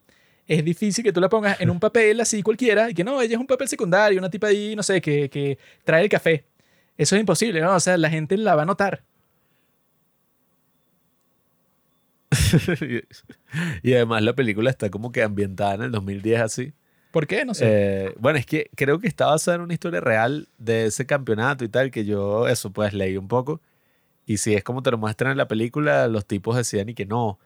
Es 0.48 0.64
difícil 0.64 1.04
que 1.04 1.14
tú 1.14 1.22
la 1.22 1.30
pongas 1.30 1.60
en 1.62 1.70
un 1.70 1.80
papel 1.80 2.20
así 2.20 2.44
cualquiera 2.44 2.90
y 2.90 2.94
que 2.94 3.04
no, 3.04 3.22
ella 3.22 3.36
es 3.36 3.40
un 3.40 3.48
papel 3.48 3.68
secundario, 3.68 4.20
una 4.20 4.30
tipa 4.30 4.48
ahí, 4.48 4.76
no 4.76 4.84
sé, 4.84 5.02
que, 5.02 5.30
que 5.30 5.58
trae 5.84 6.04
el 6.04 6.10
café. 6.10 6.46
Eso 6.98 7.16
es 7.16 7.20
imposible, 7.22 7.62
¿no? 7.62 7.76
O 7.76 7.80
sea, 7.80 7.98
la 7.98 8.10
gente 8.10 8.38
la 8.38 8.56
va 8.56 8.64
a 8.64 8.66
notar. 8.66 9.04
y 13.84 13.94
además 13.94 14.24
la 14.24 14.34
película 14.34 14.70
está 14.70 14.90
como 14.90 15.12
que 15.12 15.24
ambientada 15.24 15.76
en 15.76 15.84
el 15.84 15.92
2010 15.92 16.42
así. 16.42 16.74
¿Por 17.12 17.28
qué? 17.28 17.46
No 17.46 17.54
sé. 17.54 17.66
Eh, 17.68 18.14
bueno, 18.18 18.40
es 18.40 18.46
que 18.46 18.70
creo 18.76 19.00
que 19.00 19.08
está 19.08 19.28
basada 19.28 19.56
en 19.56 19.62
una 19.62 19.74
historia 19.74 20.02
real 20.02 20.48
de 20.58 20.88
ese 20.88 21.06
campeonato 21.06 21.64
y 21.64 21.70
tal, 21.70 21.92
que 21.92 22.06
yo 22.06 22.48
eso 22.48 22.72
pues 22.72 22.94
leí 22.94 23.18
un 23.18 23.28
poco. 23.28 23.62
Y 24.26 24.38
si 24.38 24.56
es 24.56 24.64
como 24.64 24.82
te 24.82 24.92
lo 24.92 24.98
muestran 24.98 25.32
en 25.32 25.38
la 25.38 25.48
película, 25.48 26.08
los 26.08 26.26
tipos 26.26 26.56
decían 26.56 26.90
y 26.90 26.96
que 26.96 27.06
no, 27.06 27.40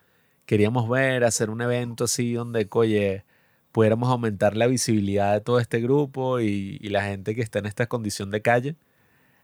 queríamos 0.48 0.88
ver, 0.88 1.24
hacer 1.24 1.50
un 1.50 1.60
evento 1.60 2.04
así 2.04 2.32
donde, 2.32 2.66
oye, 2.70 3.22
pudiéramos 3.70 4.08
aumentar 4.08 4.56
la 4.56 4.66
visibilidad 4.66 5.34
de 5.34 5.42
todo 5.42 5.60
este 5.60 5.78
grupo 5.78 6.40
y, 6.40 6.78
y 6.80 6.88
la 6.88 7.04
gente 7.04 7.34
que 7.34 7.42
está 7.42 7.58
en 7.58 7.66
esta 7.66 7.86
condición 7.86 8.30
de 8.30 8.40
calle. 8.40 8.74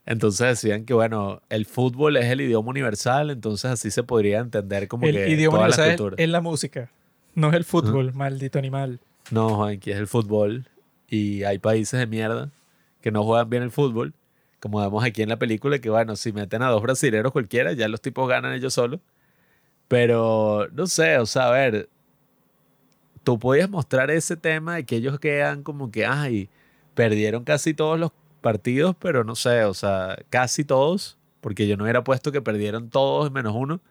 Entonces 0.07 0.47
decían 0.47 0.83
que, 0.83 0.95
bueno, 0.95 1.43
el 1.49 1.67
fútbol 1.67 2.17
es 2.17 2.25
el 2.25 2.41
idioma 2.41 2.71
universal, 2.71 3.29
entonces 3.29 3.69
así 3.69 3.91
se 3.91 4.01
podría 4.01 4.39
entender 4.39 4.87
como 4.87 5.05
el 5.05 5.13
que 5.13 5.29
idioma 5.29 5.57
todas 5.57 5.69
las 5.69 5.77
universal 5.77 5.93
es, 5.93 5.97
culturas. 5.97 6.19
es 6.19 6.29
la 6.29 6.41
música, 6.41 6.91
no 7.35 7.49
es 7.49 7.53
el 7.53 7.65
fútbol, 7.65 8.13
maldito 8.13 8.57
animal. 8.57 8.99
No, 9.29 9.49
Juan, 9.49 9.75
aquí 9.75 9.91
es 9.91 9.97
el 9.97 10.07
fútbol 10.07 10.67
y 11.07 11.43
hay 11.43 11.59
países 11.59 11.99
de 11.99 12.07
mierda 12.07 12.49
que 13.01 13.11
no 13.11 13.23
juegan 13.23 13.47
bien 13.47 13.61
el 13.61 13.69
fútbol, 13.69 14.15
como 14.59 14.81
vemos 14.81 15.03
aquí 15.03 15.21
en 15.21 15.29
la 15.29 15.37
película, 15.37 15.77
que 15.77 15.91
bueno, 15.91 16.15
si 16.15 16.31
meten 16.31 16.63
a 16.63 16.69
dos 16.69 16.81
brasileños 16.81 17.31
cualquiera, 17.31 17.73
ya 17.73 17.87
los 17.87 18.01
tipos 18.01 18.27
ganan 18.27 18.53
ellos 18.53 18.73
solos. 18.73 19.01
Pero, 19.87 20.67
no 20.73 20.87
sé, 20.87 21.17
o 21.19 21.25
sea, 21.25 21.47
a 21.47 21.51
ver, 21.51 21.89
tú 23.23 23.39
podías 23.39 23.69
mostrar 23.69 24.11
ese 24.11 24.35
tema 24.35 24.75
de 24.75 24.85
que 24.85 24.97
ellos 24.97 25.19
quedan 25.19 25.63
como 25.63 25.91
que, 25.91 26.05
ay, 26.05 26.49
perdieron 26.93 27.43
casi 27.43 27.73
todos 27.73 27.99
los 27.99 28.11
partidos, 28.41 28.95
pero 28.99 29.23
no 29.23 29.35
sé, 29.35 29.63
o 29.65 29.73
sea, 29.73 30.17
casi 30.29 30.63
todos, 30.63 31.17
porque 31.41 31.67
yo 31.67 31.77
no 31.77 31.83
hubiera 31.83 32.03
puesto 32.03 32.31
que 32.31 32.41
perdieron 32.41 32.89
todos 32.89 33.31
menos 33.31 33.53
uno. 33.55 33.81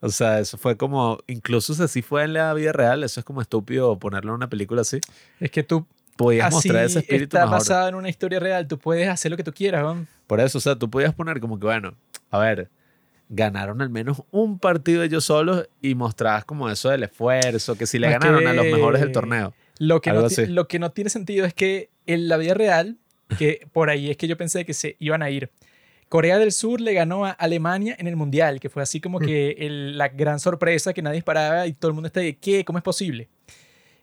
O 0.00 0.10
sea, 0.10 0.40
eso 0.40 0.58
fue 0.58 0.76
como, 0.76 1.18
incluso 1.26 1.74
si 1.74 1.82
así 1.82 2.02
fue 2.02 2.24
en 2.24 2.34
la 2.34 2.52
vida 2.54 2.72
real, 2.72 3.02
eso 3.02 3.20
es 3.20 3.24
como 3.24 3.40
estúpido 3.40 3.98
ponerlo 3.98 4.32
en 4.32 4.36
una 4.36 4.48
película 4.48 4.82
así. 4.82 5.00
Es 5.40 5.50
que 5.50 5.62
tú 5.62 5.86
Podías 6.16 6.46
así 6.46 6.54
mostrar 6.54 6.84
ese 6.84 7.00
espíritu 7.00 7.36
está 7.36 7.40
mejor. 7.40 7.58
basado 7.58 7.88
en 7.88 7.94
una 7.94 8.08
historia 8.08 8.40
real, 8.40 8.66
tú 8.66 8.78
puedes 8.78 9.08
hacer 9.08 9.30
lo 9.30 9.36
que 9.36 9.44
tú 9.44 9.52
quieras, 9.52 9.82
¿no? 9.82 10.06
Por 10.26 10.40
eso, 10.40 10.58
o 10.58 10.60
sea, 10.60 10.74
tú 10.76 10.88
podías 10.88 11.14
poner 11.14 11.40
como 11.40 11.58
que, 11.58 11.66
bueno, 11.66 11.94
a 12.30 12.38
ver, 12.38 12.70
ganaron 13.28 13.82
al 13.82 13.90
menos 13.90 14.22
un 14.30 14.58
partido 14.58 15.02
ellos 15.02 15.24
solos 15.24 15.68
y 15.82 15.94
mostrabas 15.94 16.44
como 16.44 16.68
eso 16.70 16.88
del 16.90 17.02
esfuerzo, 17.04 17.76
que 17.76 17.86
si 17.86 17.98
le 17.98 18.08
ganaron 18.10 18.46
a 18.46 18.52
los 18.52 18.64
que- 18.64 18.72
mejores 18.72 19.00
del 19.00 19.12
torneo. 19.12 19.54
Lo 19.78 20.00
que, 20.00 20.10
no 20.12 20.22
lo 20.48 20.68
que 20.68 20.78
no 20.78 20.90
tiene 20.92 21.10
sentido 21.10 21.44
es 21.44 21.52
que 21.52 21.90
en 22.06 22.28
la 22.28 22.36
vida 22.36 22.54
real, 22.54 22.96
que 23.38 23.66
por 23.72 23.90
ahí 23.90 24.10
es 24.10 24.16
que 24.16 24.28
yo 24.28 24.36
pensé 24.36 24.64
que 24.64 24.72
se 24.74 24.96
iban 25.00 25.22
a 25.22 25.30
ir. 25.30 25.50
Corea 26.08 26.38
del 26.38 26.52
Sur 26.52 26.80
le 26.80 26.94
ganó 26.94 27.26
a 27.26 27.30
Alemania 27.32 27.96
en 27.98 28.06
el 28.06 28.14
Mundial, 28.14 28.60
que 28.60 28.70
fue 28.70 28.82
así 28.82 29.00
como 29.00 29.18
que 29.18 29.56
el- 29.58 29.98
la 29.98 30.08
gran 30.08 30.38
sorpresa 30.38 30.92
que 30.94 31.02
nadie 31.02 31.18
esperaba 31.18 31.66
y 31.66 31.72
todo 31.72 31.88
el 31.88 31.94
mundo 31.94 32.06
está 32.06 32.20
de 32.20 32.36
¿qué? 32.36 32.64
¿Cómo 32.64 32.78
es 32.78 32.84
posible? 32.84 33.28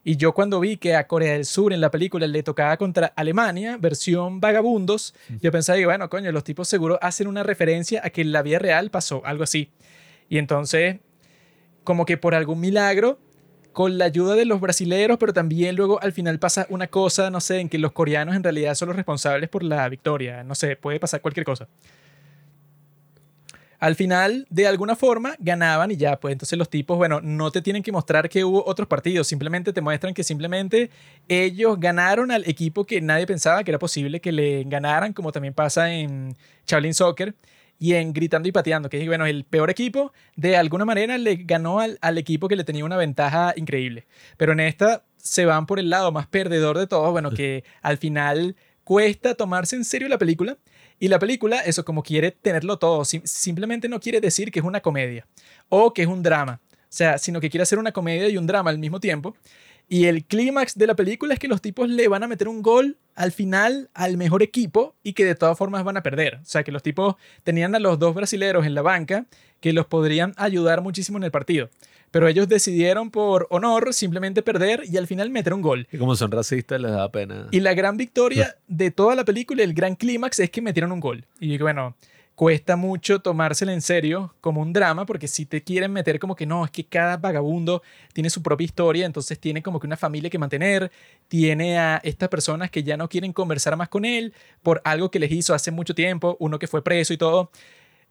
Y 0.04 0.18
yo 0.18 0.34
cuando 0.34 0.60
vi 0.60 0.78
que 0.78 0.96
a 0.96 1.08
Corea 1.08 1.34
del 1.34 1.46
Sur 1.46 1.72
en 1.72 1.80
la 1.80 1.90
película 1.90 2.28
le 2.28 2.44
tocaba 2.44 2.76
contra 2.78 3.14
Alemania, 3.16 3.78
versión 3.80 4.42
vagabundos, 4.42 5.14
yo 5.42 5.52
pensaba, 5.52 5.78
que, 5.80 5.86
bueno, 5.86 6.10
coño, 6.10 6.32
los 6.32 6.44
tipos 6.44 6.68
seguro 6.68 7.00
hacen 7.02 7.28
una 7.28 7.44
referencia 7.44 8.02
a 8.04 8.10
que 8.10 8.22
en 8.22 8.34
la 8.34 8.42
vida 8.42 8.60
real 8.60 8.90
pasó 8.90 9.22
algo 9.26 9.44
así. 9.44 9.72
Y 10.28 10.40
entonces, 10.40 11.00
como 11.86 12.06
que 12.06 12.18
por 12.18 12.36
algún 12.36 12.60
milagro, 12.60 13.18
con 13.72 13.98
la 13.98 14.06
ayuda 14.06 14.36
de 14.36 14.46
los 14.46 14.62
brasileros, 14.62 15.18
pero 15.18 15.34
también 15.34 15.76
luego 15.76 16.02
al 16.02 16.12
final 16.12 16.38
pasa 16.38 16.68
una 16.70 16.88
cosa, 16.88 17.30
no 17.30 17.42
sé, 17.42 17.60
en 17.60 17.70
que 17.70 17.80
los 17.80 17.92
coreanos 17.92 18.36
en 18.36 18.44
realidad 18.44 18.76
son 18.76 18.90
los 18.90 18.96
responsables 18.96 19.50
por 19.50 19.64
la 19.64 19.88
victoria. 19.90 20.44
No 20.44 20.54
sé, 20.54 20.76
puede 20.76 21.00
pasar 21.00 21.22
cualquier 21.22 21.46
cosa. 21.46 21.68
Al 23.84 23.96
final, 23.96 24.48
de 24.50 24.66
alguna 24.66 24.96
forma, 24.96 25.36
ganaban 25.40 25.92
y 25.92 25.98
ya, 25.98 26.18
pues 26.18 26.32
entonces 26.32 26.58
los 26.58 26.70
tipos, 26.70 26.98
bueno, 26.98 27.20
no 27.20 27.52
te 27.52 27.62
tienen 27.62 27.84
que 27.84 27.92
mostrar 27.92 28.30
que 28.30 28.46
hubo 28.46 28.66
otros 28.66 28.88
partidos, 28.88 29.28
simplemente 29.28 29.74
te 29.74 29.82
muestran 29.82 30.14
que 30.14 30.24
simplemente 30.24 30.90
ellos 31.28 31.78
ganaron 31.78 32.32
al 32.32 32.48
equipo 32.48 32.86
que 32.86 33.02
nadie 33.02 33.28
pensaba 33.28 33.62
que 33.62 33.72
era 33.72 33.80
posible 33.80 34.22
que 34.22 34.32
le 34.32 34.64
ganaran, 34.64 35.12
como 35.12 35.34
también 35.34 35.54
pasa 35.54 35.94
en 35.94 36.34
Shaolin 36.66 36.94
Soccer 36.94 37.36
y 37.78 37.96
en 37.96 38.14
Gritando 38.14 38.48
y 38.48 38.54
Pateando, 38.54 38.88
que 38.90 39.02
es, 39.02 39.06
bueno, 39.06 39.26
el 39.26 39.44
peor 39.44 39.70
equipo 39.70 40.14
de 40.38 40.56
alguna 40.56 40.86
manera 40.86 41.18
le 41.18 41.36
ganó 41.36 41.82
al, 41.82 41.98
al 42.00 42.18
equipo 42.18 42.48
que 42.48 42.56
le 42.56 42.64
tenía 42.64 42.86
una 42.86 42.96
ventaja 42.96 43.54
increíble. 43.58 44.08
Pero 44.38 44.54
en 44.54 44.62
esta 44.62 45.04
se 45.18 45.44
van 45.44 45.66
por 45.66 45.78
el 45.80 45.90
lado 45.90 46.14
más 46.14 46.28
perdedor 46.28 46.78
de 46.78 46.88
todo, 46.88 47.12
bueno, 47.12 47.32
que 47.32 47.66
al 47.82 47.98
final 47.98 48.56
cuesta 48.86 49.36
tomarse 49.36 49.76
en 49.76 49.84
serio 49.84 50.08
la 50.08 50.18
película. 50.18 50.58
Y 51.00 51.08
la 51.08 51.20
película, 51.20 51.60
eso 51.60 51.84
como 51.84 52.04
quiere 52.04 52.32
tenerlo 52.32 52.78
todo, 52.78 53.04
sim- 53.06 53.26
simplemente 53.26 53.90
no 53.90 54.00
quiere 54.00 54.22
decir 54.22 54.52
que 54.52 54.60
es 54.60 54.66
una 54.66 54.82
comedia 54.82 55.28
o 55.70 55.94
que 55.94 56.04
es 56.04 56.08
un 56.08 56.24
drama. 56.24 56.60
O 56.66 56.96
sea, 56.96 57.18
sino 57.18 57.42
que 57.42 57.50
quiere 57.50 57.64
hacer 57.64 57.80
una 57.80 57.92
comedia 57.92 58.30
y 58.30 58.38
un 58.38 58.46
drama 58.48 58.70
al 58.70 58.78
mismo 58.78 59.00
tiempo. 59.00 59.36
Y 59.90 60.06
el 60.06 60.24
clímax 60.24 60.78
de 60.78 60.88
la 60.88 60.96
película 60.96 61.34
es 61.34 61.40
que 61.40 61.48
los 61.50 61.62
tipos 61.62 61.90
le 61.90 62.08
van 62.08 62.24
a 62.24 62.28
meter 62.28 62.48
un 62.48 62.62
gol 62.62 62.98
al 63.16 63.32
final 63.32 63.90
al 63.94 64.16
mejor 64.18 64.42
equipo 64.42 64.96
y 65.04 65.14
que 65.14 65.26
de 65.26 65.36
todas 65.36 65.58
formas 65.58 65.84
van 65.84 65.98
a 65.98 66.04
perder. 66.04 66.36
O 66.42 66.46
sea, 66.46 66.64
que 66.64 66.72
los 66.72 66.82
tipos 66.82 67.16
tenían 67.44 67.76
a 67.76 67.80
los 67.80 68.00
dos 68.00 68.16
brasileros 68.16 68.66
en 68.66 68.76
la 68.76 68.82
banca 68.82 69.26
que 69.60 69.74
los 69.74 69.86
podrían 69.86 70.34
ayudar 70.38 70.82
muchísimo 70.82 71.18
en 71.18 71.26
el 71.26 71.32
partido. 71.32 71.70
Pero 72.14 72.28
ellos 72.28 72.48
decidieron 72.48 73.10
por 73.10 73.48
honor 73.50 73.92
simplemente 73.92 74.44
perder 74.44 74.84
y 74.86 74.98
al 74.98 75.08
final 75.08 75.32
meter 75.32 75.52
un 75.52 75.64
gol. 75.64 75.88
Y 75.92 75.98
como 75.98 76.16
son 76.16 76.30
racistas, 76.30 76.80
les 76.80 76.92
da 76.92 77.12
pena. 77.12 77.48
Y 77.50 77.60
la 77.60 77.74
gran 77.74 77.98
victoria 77.98 78.56
de 78.68 78.92
toda 78.92 79.16
la 79.16 79.26
película, 79.26 79.64
el 79.64 79.74
gran 79.74 79.96
clímax, 79.96 80.40
es 80.40 80.52
que 80.52 80.62
metieron 80.62 80.92
un 80.92 81.00
gol. 81.00 81.26
Y 81.40 81.58
bueno, 81.58 81.96
cuesta 82.36 82.76
mucho 82.76 83.20
tomársela 83.20 83.74
en 83.74 83.82
serio 83.82 84.36
como 84.42 84.62
un 84.62 84.74
drama, 84.74 85.08
porque 85.08 85.28
si 85.28 85.48
te 85.48 85.64
quieren 85.64 85.92
meter 85.92 86.20
como 86.20 86.36
que 86.36 86.46
no, 86.46 86.64
es 86.64 86.70
que 86.70 86.86
cada 86.86 87.18
vagabundo 87.18 87.82
tiene 88.14 88.30
su 88.30 88.44
propia 88.44 88.66
historia, 88.66 89.08
entonces 89.08 89.40
tiene 89.40 89.64
como 89.64 89.80
que 89.80 89.88
una 89.88 89.98
familia 89.98 90.30
que 90.30 90.38
mantener, 90.38 90.92
tiene 91.28 91.80
a 91.80 92.00
estas 92.04 92.30
personas 92.30 92.70
que 92.70 92.84
ya 92.84 92.96
no 92.96 93.10
quieren 93.10 93.34
conversar 93.34 93.76
más 93.76 93.90
con 93.90 94.06
él 94.06 94.36
por 94.62 94.84
algo 94.86 95.10
que 95.10 95.18
les 95.18 95.32
hizo 95.32 95.56
hace 95.56 95.72
mucho 95.72 95.96
tiempo, 95.96 96.38
uno 96.40 96.60
que 96.60 96.68
fue 96.68 96.84
preso 96.84 97.12
y 97.12 97.18
todo. 97.18 97.50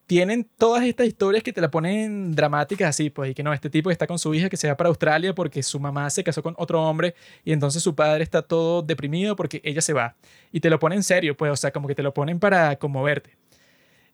Tienen 0.06 0.48
todas 0.58 0.84
estas 0.84 1.06
historias 1.06 1.42
que 1.42 1.52
te 1.52 1.60
la 1.60 1.70
ponen 1.70 2.34
dramáticas 2.34 2.88
así, 2.88 3.08
pues, 3.08 3.30
y 3.30 3.34
que 3.34 3.42
no, 3.42 3.52
este 3.52 3.70
tipo 3.70 3.90
está 3.90 4.06
con 4.06 4.18
su 4.18 4.34
hija 4.34 4.50
que 4.50 4.56
se 4.56 4.68
va 4.68 4.76
para 4.76 4.88
Australia 4.88 5.34
porque 5.34 5.62
su 5.62 5.80
mamá 5.80 6.10
se 6.10 6.22
casó 6.24 6.42
con 6.42 6.54
otro 6.58 6.82
hombre 6.82 7.14
y 7.44 7.52
entonces 7.52 7.82
su 7.82 7.94
padre 7.94 8.24
está 8.24 8.42
todo 8.42 8.82
deprimido 8.82 9.36
porque 9.36 9.60
ella 9.64 9.80
se 9.80 9.92
va. 9.92 10.16
Y 10.50 10.60
te 10.60 10.70
lo 10.70 10.78
ponen 10.78 10.98
en 10.98 11.02
serio, 11.02 11.36
pues, 11.36 11.52
o 11.52 11.56
sea, 11.56 11.70
como 11.70 11.88
que 11.88 11.94
te 11.94 12.02
lo 12.02 12.12
ponen 12.12 12.38
para 12.40 12.76
conmoverte. 12.76 13.36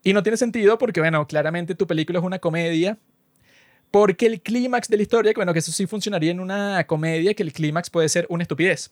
Y 0.03 0.12
no 0.12 0.22
tiene 0.22 0.36
sentido 0.36 0.78
porque, 0.78 1.01
bueno, 1.01 1.26
claramente 1.26 1.74
tu 1.74 1.86
película 1.86 2.18
es 2.18 2.24
una 2.24 2.39
comedia. 2.39 2.99
Porque 3.91 4.26
el 4.26 4.41
clímax 4.43 4.89
de 4.89 4.97
la 4.99 5.03
historia, 5.03 5.32
bueno, 5.34 5.53
que 5.53 5.61
eso 5.61 5.72
sí 5.72 5.86
funcionaría 5.86 6.30
en 6.30 6.41
una 6.41 6.84
comedia, 6.86 7.32
que 7.34 7.43
el 7.43 7.53
clímax 7.53 7.89
puede 7.89 8.09
ser 8.09 8.26
una 8.28 8.43
estupidez. 8.43 8.91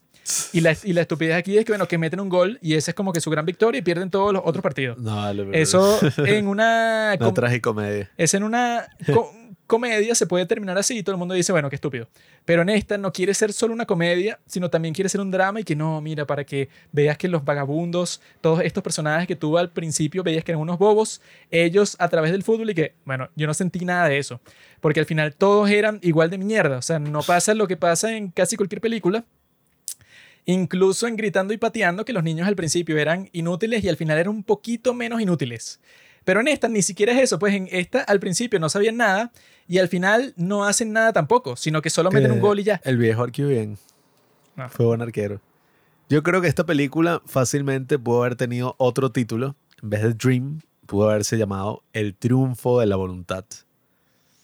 Y 0.53 0.61
la, 0.61 0.75
y 0.83 0.93
la 0.95 1.03
estupidez 1.03 1.35
aquí 1.37 1.57
es 1.59 1.65
que, 1.65 1.73
bueno, 1.73 1.87
que 1.87 1.99
meten 1.99 2.19
un 2.21 2.29
gol 2.29 2.59
y 2.63 2.75
esa 2.75 2.91
es 2.93 2.95
como 2.95 3.13
que 3.13 3.21
su 3.21 3.31
gran 3.31 3.45
victoria 3.47 3.79
y 3.79 3.83
pierden 3.83 4.11
todos 4.11 4.33
los 4.33 4.43
otros 4.45 4.63
partidos. 4.63 4.99
No, 4.99 5.31
Eso 5.53 6.01
en 6.27 6.49
una... 6.49 7.15
Com- 7.19 7.35
tragicomedia. 7.35 8.11
es 8.17 8.35
en 8.35 8.43
una 8.43 8.87
comedia, 9.67 10.14
se 10.14 10.27
puede 10.27 10.47
terminar 10.47 10.79
así 10.79 10.99
y 10.99 11.03
todo 11.03 11.14
el 11.14 11.19
mundo 11.19 11.35
dice, 11.35 11.53
bueno, 11.53 11.69
qué 11.69 11.77
estúpido. 11.77 12.09
Pero 12.45 12.62
en 12.62 12.69
esta 12.69 12.99
no 12.99 13.12
quiere 13.12 13.35
ser 13.35 13.53
solo 13.53 13.75
una 13.75 13.87
comedia, 13.87 14.39
sino 14.47 14.71
también 14.71 14.95
quiere 14.95 15.09
ser 15.09 15.21
un 15.21 15.31
drama 15.31 15.61
y 15.61 15.64
que 15.64 15.77
no, 15.77 16.01
mira, 16.01 16.27
para 16.27 16.45
que 16.45 16.69
veas 16.93 17.19
que 17.19 17.29
los 17.29 17.45
vagabundos, 17.45 18.21
todos 18.41 18.61
estos 18.61 18.83
personajes 18.83 19.27
que 19.27 19.37
tú 19.37 19.59
al 19.59 19.71
principio 19.71 20.23
veías 20.23 20.45
que 20.45 20.53
eran 20.53 20.62
unos 20.62 20.79
bobos, 20.79 21.21
ellos 21.51 21.97
a 21.99 22.09
través 22.09 22.33
del 22.33 22.43
fútbol 22.43 22.71
y 22.71 22.75
que, 22.75 22.95
bueno, 23.05 23.29
yo 23.35 23.47
no 23.47 23.55
sentí 23.55 23.85
nada 23.85 24.09
de 24.09 24.19
eso. 24.19 24.41
Porque 24.81 25.01
al 25.01 25.07
final 25.07 25.35
todos 25.35 25.69
eran 25.71 25.99
igual 26.03 26.31
de 26.31 26.39
mierda. 26.39 26.79
O 26.79 26.83
sea, 26.83 26.99
no 26.99 27.23
pasa 27.23 27.55
lo 27.55 27.67
que 27.67 27.77
pasa 27.77 28.17
en 28.17 28.31
casi 28.31 28.57
cualquier 28.57 28.81
película. 28.81 29.25
Incluso 30.49 31.09
en 31.09 31.17
Gritando 31.17 31.53
y 31.53 31.57
Pateando, 31.57 32.05
que 32.05 32.12
los 32.12 32.23
niños 32.23 32.47
al 32.47 32.55
principio 32.55 32.97
eran 32.99 33.29
inútiles 33.33 33.83
y 33.83 33.89
al 33.89 33.97
final 33.97 34.17
eran 34.17 34.33
un 34.33 34.45
poquito 34.45 34.95
menos 34.95 35.21
inútiles. 35.21 35.81
Pero 36.27 36.41
en 36.41 36.49
esta 36.49 36.66
ni 36.66 36.83
siquiera 36.83 37.12
es 37.12 37.22
eso, 37.22 37.39
pues 37.39 37.55
en 37.55 37.68
esta 37.70 38.01
al 38.01 38.18
principio 38.18 38.59
no 38.59 38.68
sabían 38.68 38.97
nada 38.97 39.31
y 39.68 39.79
al 39.79 39.87
final 39.87 40.35
no 40.37 40.64
hacen 40.64 40.93
nada 40.93 41.12
tampoco, 41.12 41.55
sino 41.55 41.81
que 41.83 41.89
solo 41.89 42.11
meten 42.11 42.33
un 42.33 42.41
gol 42.41 42.59
y 42.59 42.64
ya. 42.64 42.81
El 42.83 42.97
viejo 42.99 43.22
Arquibien 43.22 43.79
No. 44.57 44.68
fue 44.68 44.87
buen 44.87 45.01
arquero. 45.03 45.41
Yo 46.09 46.24
creo 46.24 46.41
que 46.41 46.49
esta 46.49 46.66
película 46.66 47.22
fácilmente 47.27 47.97
pudo 47.97 48.24
haber 48.24 48.35
tenido 48.35 48.74
otro 48.79 49.12
título. 49.12 49.55
En 49.81 49.91
vez 49.91 50.03
de 50.03 50.14
Dream, 50.14 50.62
pudo 50.87 51.11
haberse 51.11 51.39
llamado 51.39 51.85
El 51.93 52.16
triunfo 52.16 52.81
de 52.81 52.87
la 52.87 52.97
voluntad. 52.97 53.45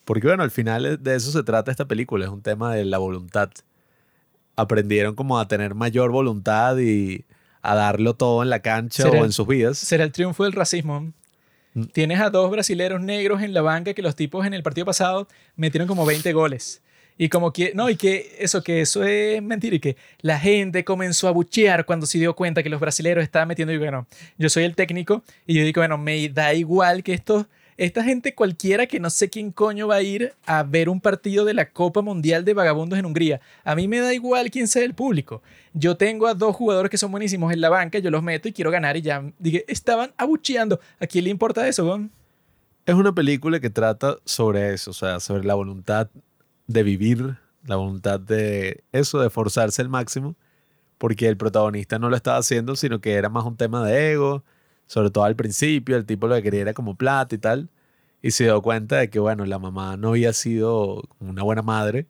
Porque 0.05 0.29
bueno, 0.29 0.45
al 0.45 0.53
final 0.53 1.03
de 1.03 1.15
eso 1.17 1.33
se 1.33 1.43
trata 1.43 1.73
esta 1.73 1.87
película, 1.89 2.27
es 2.27 2.31
un 2.31 2.43
tema 2.43 2.73
de 2.77 2.85
la 2.85 2.99
voluntad. 2.99 3.51
Aprendieron 4.55 5.17
como 5.17 5.41
a 5.41 5.49
tener 5.49 5.75
mayor 5.75 6.13
voluntad 6.13 6.79
y 6.79 7.25
a 7.61 7.75
darlo 7.75 8.15
todo 8.15 8.45
en 8.45 8.51
la 8.51 8.61
cancha 8.61 9.09
o 9.09 9.25
en 9.25 9.33
sus 9.33 9.49
vidas. 9.49 9.79
Será 9.79 10.05
el 10.05 10.13
triunfo 10.13 10.45
del 10.45 10.53
racismo. 10.53 11.13
Tienes 11.93 12.21
a 12.21 12.31
dos 12.31 12.51
brasileros 12.51 13.01
negros 13.01 13.43
en 13.43 13.55
la 13.55 13.63
banca 13.63 13.95
que 13.95 14.03
los 14.03 14.15
tipos 14.15 14.47
en 14.47 14.55
el 14.55 14.63
partido 14.63 14.85
pasado 14.85 15.29
metieron 15.57 15.89
como 15.89 16.05
20 16.05 16.33
goles. 16.33 16.83
Y 17.19 17.29
como 17.29 17.53
que, 17.53 17.73
no, 17.75 17.91
y 17.91 17.97
que 17.97 18.37
eso, 18.41 18.63
que 18.63 18.81
eso 18.81 19.05
es 19.05 19.43
mentira 19.43 19.77
y 19.77 19.81
que 19.81 19.97
la 20.21 20.39
gente 20.39 20.85
comenzó 20.85 21.29
a 21.29 21.31
buchear 21.31 21.85
cuando 21.85 22.07
se 22.07 22.19
dio 22.19 22.35
cuenta 22.35 22.63
que 22.63 22.69
los 22.69 22.81
brasileros 22.81 23.23
estaban 23.23 23.49
metiendo 23.49 23.73
y 23.73 23.79
bueno, 23.79 24.07
yo 24.39 24.49
soy 24.49 24.65
el 24.65 24.75
técnico 24.75 25.23
y 25.47 25.55
yo 25.55 25.63
digo, 25.63 25.81
bueno, 25.81 25.99
me 25.99 26.29
da 26.31 26.55
igual 26.55 27.03
que 27.03 27.15
esto, 27.15 27.47
esta 27.85 28.05
gente 28.05 28.33
cualquiera 28.35 28.87
que 28.87 29.01
no 29.01 29.11
sé 29.11 29.29
quién 29.29 29.51
coño 29.51 29.89
va 29.89 29.97
a 29.97 30.03
ir 30.03 30.35
a 30.47 30.63
ver 30.63 30.89
un 30.89 31.01
partido 31.01 31.45
de 31.45 31.53
la 31.53 31.71
Copa 31.71 32.01
Mundial 32.01 32.45
de 32.45 32.55
Vagabundos 32.55 32.97
en 32.97 33.05
Hungría. 33.05 33.41
A 33.65 33.75
mí 33.75 33.89
me 33.89 33.99
da 33.99 34.15
igual 34.15 34.53
quién 34.53 34.69
sea 34.69 34.85
el 34.85 34.95
público. 34.95 35.43
Yo 35.75 35.97
tengo 35.97 36.29
a 36.29 36.35
dos 36.35 36.55
jugadores 36.55 36.91
que 36.91 36.97
son 36.97 37.11
buenísimos 37.11 37.53
en 37.53 37.61
la 37.61 37.71
banca, 37.71 37.99
yo 37.99 38.09
los 38.13 38.23
meto 38.23 38.47
y 38.47 38.53
quiero 38.53 38.71
ganar 38.71 38.97
y 38.97 39.03
ya. 39.03 39.25
Dije, 39.37 39.65
estaban 39.67 40.13
abucheando. 40.17 40.79
¿A 41.01 41.09
quién 41.09 41.25
le 41.25 41.31
importa 41.31 41.67
eso, 41.67 41.85
weón? 41.85 42.13
Es 42.87 42.95
una 42.95 43.13
película 43.13 43.59
que 43.59 43.69
trata 43.69 44.19
sobre 44.25 44.73
eso, 44.75 44.93
o 44.93 44.95
sea, 44.95 45.19
sobre 45.19 45.43
la 45.43 45.55
voluntad 45.55 46.09
de 46.69 46.83
vivir, 46.85 47.37
la 47.67 47.75
voluntad 47.75 48.21
de 48.21 48.85
eso, 48.93 49.21
de 49.21 49.29
forzarse 49.29 49.83
al 49.83 49.89
máximo, 49.89 50.37
porque 50.99 51.27
el 51.27 51.37
protagonista 51.37 51.99
no 51.99 52.09
lo 52.11 52.15
estaba 52.15 52.39
haciendo, 52.39 52.77
sino 52.77 53.01
que 53.01 53.15
era 53.15 53.29
más 53.29 53.45
un 53.45 53.57
tema 53.57 53.85
de 53.85 54.13
ego, 54.13 54.45
sobre 54.93 55.11
todo 55.11 55.25
al 55.25 55.37
principio, 55.37 55.97
el 55.97 56.05
tipo 56.05 56.27
lo 56.29 56.35
que 56.35 56.43
quería 56.43 56.61
era 56.61 56.75
como 56.75 56.97
plata 56.97 57.35
y 57.35 57.39
tal, 57.39 57.71
y 58.21 58.33
se 58.33 58.45
dio 58.45 58.61
cuenta 58.61 58.97
de 58.99 59.09
que, 59.09 59.19
bueno, 59.19 59.47
la 59.47 59.59
mamá 59.59 59.97
no 59.97 60.11
había 60.11 60.35
sido 60.35 61.03
una 61.19 61.43
buena 61.43 61.63
madre, 61.63 62.09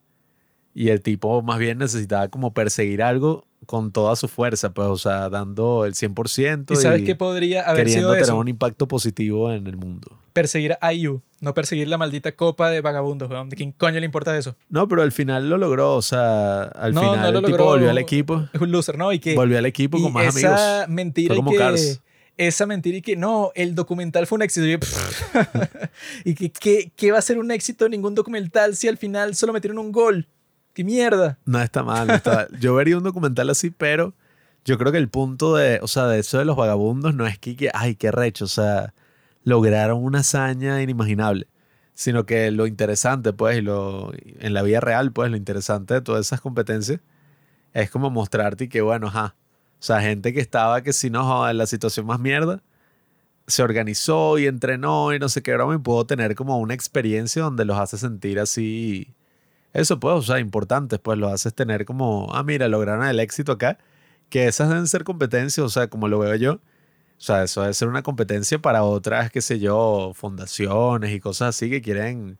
y 0.74 0.88
el 0.88 1.00
tipo 1.00 1.42
más 1.42 1.58
bien 1.60 1.78
necesitaba 1.78 2.26
como 2.26 2.52
perseguir 2.54 3.02
algo 3.04 3.44
con 3.66 3.92
toda 3.92 4.16
su 4.16 4.26
fuerza, 4.26 4.72
pues, 4.74 4.88
o 4.88 4.96
sea, 4.98 5.28
dando 5.28 5.84
el 5.84 5.94
100% 5.94 6.72
¿Y 6.72 6.76
sabes 6.76 7.02
y 7.02 7.04
qué 7.04 7.14
podría 7.14 7.62
haber 7.62 7.84
queriendo 7.84 8.08
sido 8.08 8.12
tener 8.14 8.24
eso? 8.24 8.36
un 8.36 8.48
impacto 8.48 8.88
positivo 8.88 9.52
en 9.52 9.68
el 9.68 9.76
mundo. 9.76 10.18
Perseguir 10.32 10.76
a 10.80 10.92
IU, 10.92 11.22
no 11.40 11.54
perseguir 11.54 11.86
la 11.86 11.98
maldita 11.98 12.32
Copa 12.32 12.68
de 12.70 12.80
Vagabundos, 12.80 13.30
weón. 13.30 13.48
¿De 13.50 13.54
quién 13.56 13.70
coño 13.70 14.00
le 14.00 14.06
importa 14.06 14.36
eso? 14.36 14.56
No, 14.70 14.88
pero 14.88 15.02
al 15.02 15.12
final 15.12 15.48
lo 15.48 15.58
logró. 15.58 15.94
O 15.94 16.02
sea, 16.02 16.62
al 16.62 16.94
No, 16.94 17.02
final 17.02 17.20
no 17.20 17.32
lo 17.32 17.38
el 17.38 17.44
tipo 17.44 17.58
logró. 17.58 17.64
volvió 17.72 17.90
al 17.90 17.98
equipo. 17.98 18.48
Es 18.52 18.60
un 18.60 18.72
loser, 18.72 18.98
¿no? 18.98 19.12
Y 19.12 19.18
que... 19.20 19.34
Volvió 19.36 19.58
al 19.58 19.66
equipo 19.66 20.00
con 20.00 20.12
más 20.12 20.34
esa 20.34 20.84
amigos. 20.84 20.88
mentira 20.88 21.28
Fue 21.28 21.36
y 21.36 21.38
como 21.38 21.50
que 21.52 21.58
Cars. 21.58 22.00
Esa 22.36 22.66
mentira 22.66 22.98
y 22.98 23.02
que 23.02 23.16
no 23.16 23.52
el 23.54 23.74
documental 23.74 24.26
fue 24.26 24.36
un 24.36 24.42
éxito. 24.42 24.86
Y, 26.24 26.34
que 26.34 26.50
¿qué, 26.50 26.92
qué 26.96 27.12
va 27.12 27.18
a 27.18 27.22
ser 27.22 27.38
un 27.38 27.50
éxito 27.50 27.88
ningún 27.88 28.14
documental 28.14 28.76
si 28.76 28.88
al 28.88 28.96
final 28.96 29.34
solo 29.34 29.52
metieron 29.52 29.78
un 29.78 29.92
gol. 29.92 30.26
Qué 30.72 30.84
mierda 30.84 31.38
No 31.44 31.60
está 31.60 31.82
mal, 31.82 32.06
no 32.06 32.14
está 32.14 32.34
mal. 32.50 32.60
Yo 32.60 32.74
vería 32.74 32.96
un 32.96 33.04
documental 33.04 33.50
así, 33.50 33.70
pero 33.70 34.14
yo 34.64 34.78
creo 34.78 34.92
que 34.92 34.98
el 34.98 35.08
punto 35.08 35.56
de, 35.56 35.80
o 35.82 35.88
sea, 35.88 36.06
de 36.06 36.20
eso 36.20 36.38
de 36.38 36.44
los 36.44 36.56
vagabundos 36.56 37.14
no 37.14 37.26
es 37.26 37.38
que, 37.38 37.56
que, 37.56 37.70
ay, 37.74 37.94
qué 37.96 38.10
recho, 38.10 38.44
o 38.44 38.48
sea, 38.48 38.94
lograron 39.44 40.02
una 40.02 40.20
hazaña 40.20 40.80
inimaginable, 40.82 41.48
sino 41.94 42.26
que 42.26 42.50
lo 42.50 42.66
interesante, 42.66 43.32
pues, 43.32 43.58
y 43.58 43.60
lo, 43.60 44.12
en 44.14 44.54
la 44.54 44.62
vida 44.62 44.80
real, 44.80 45.12
pues, 45.12 45.30
lo 45.30 45.36
interesante 45.36 45.94
de 45.94 46.00
todas 46.00 46.26
esas 46.26 46.40
competencias 46.40 47.00
es 47.74 47.90
como 47.90 48.10
mostrarte 48.10 48.68
que, 48.68 48.82
bueno, 48.82 49.08
ajá, 49.08 49.34
o 49.82 49.84
sea, 49.84 50.00
gente 50.00 50.32
que 50.32 50.40
estaba 50.40 50.82
que 50.82 50.92
si 50.92 51.10
no, 51.10 51.24
joda, 51.24 51.50
en 51.50 51.58
la 51.58 51.66
situación 51.66 52.06
más 52.06 52.20
mierda, 52.20 52.62
se 53.48 53.64
organizó 53.64 54.38
y 54.38 54.46
entrenó 54.46 55.12
y 55.12 55.18
no 55.18 55.28
sé 55.28 55.42
qué 55.42 55.54
broma 55.54 55.74
y 55.74 55.78
pudo 55.78 56.06
tener 56.06 56.36
como 56.36 56.58
una 56.60 56.74
experiencia 56.74 57.42
donde 57.42 57.64
los 57.64 57.76
hace 57.76 57.98
sentir 57.98 58.38
así, 58.38 59.12
eso 59.72 59.98
pues, 60.00 60.14
o 60.14 60.22
sea, 60.22 60.38
importantes, 60.38 61.00
pues 61.00 61.18
los 61.18 61.32
haces 61.32 61.54
tener 61.54 61.84
como, 61.84 62.28
ah, 62.32 62.44
mira, 62.44 62.68
lograron 62.68 63.04
el 63.06 63.18
éxito 63.20 63.52
acá, 63.52 63.78
que 64.30 64.46
esas 64.46 64.68
deben 64.68 64.86
ser 64.86 65.04
competencias, 65.04 65.66
o 65.66 65.68
sea, 65.70 65.88
como 65.88 66.06
lo 66.08 66.20
veo 66.20 66.36
yo, 66.36 66.52
o 66.54 66.60
sea, 67.18 67.42
eso 67.44 67.62
debe 67.62 67.74
ser 67.74 67.88
una 67.88 68.02
competencia 68.04 68.60
para 68.60 68.84
otras, 68.84 69.32
qué 69.32 69.40
sé 69.40 69.58
yo, 69.58 70.12
fundaciones 70.14 71.12
y 71.12 71.20
cosas 71.20 71.56
así 71.56 71.70
que 71.70 71.82
quieren 71.82 72.38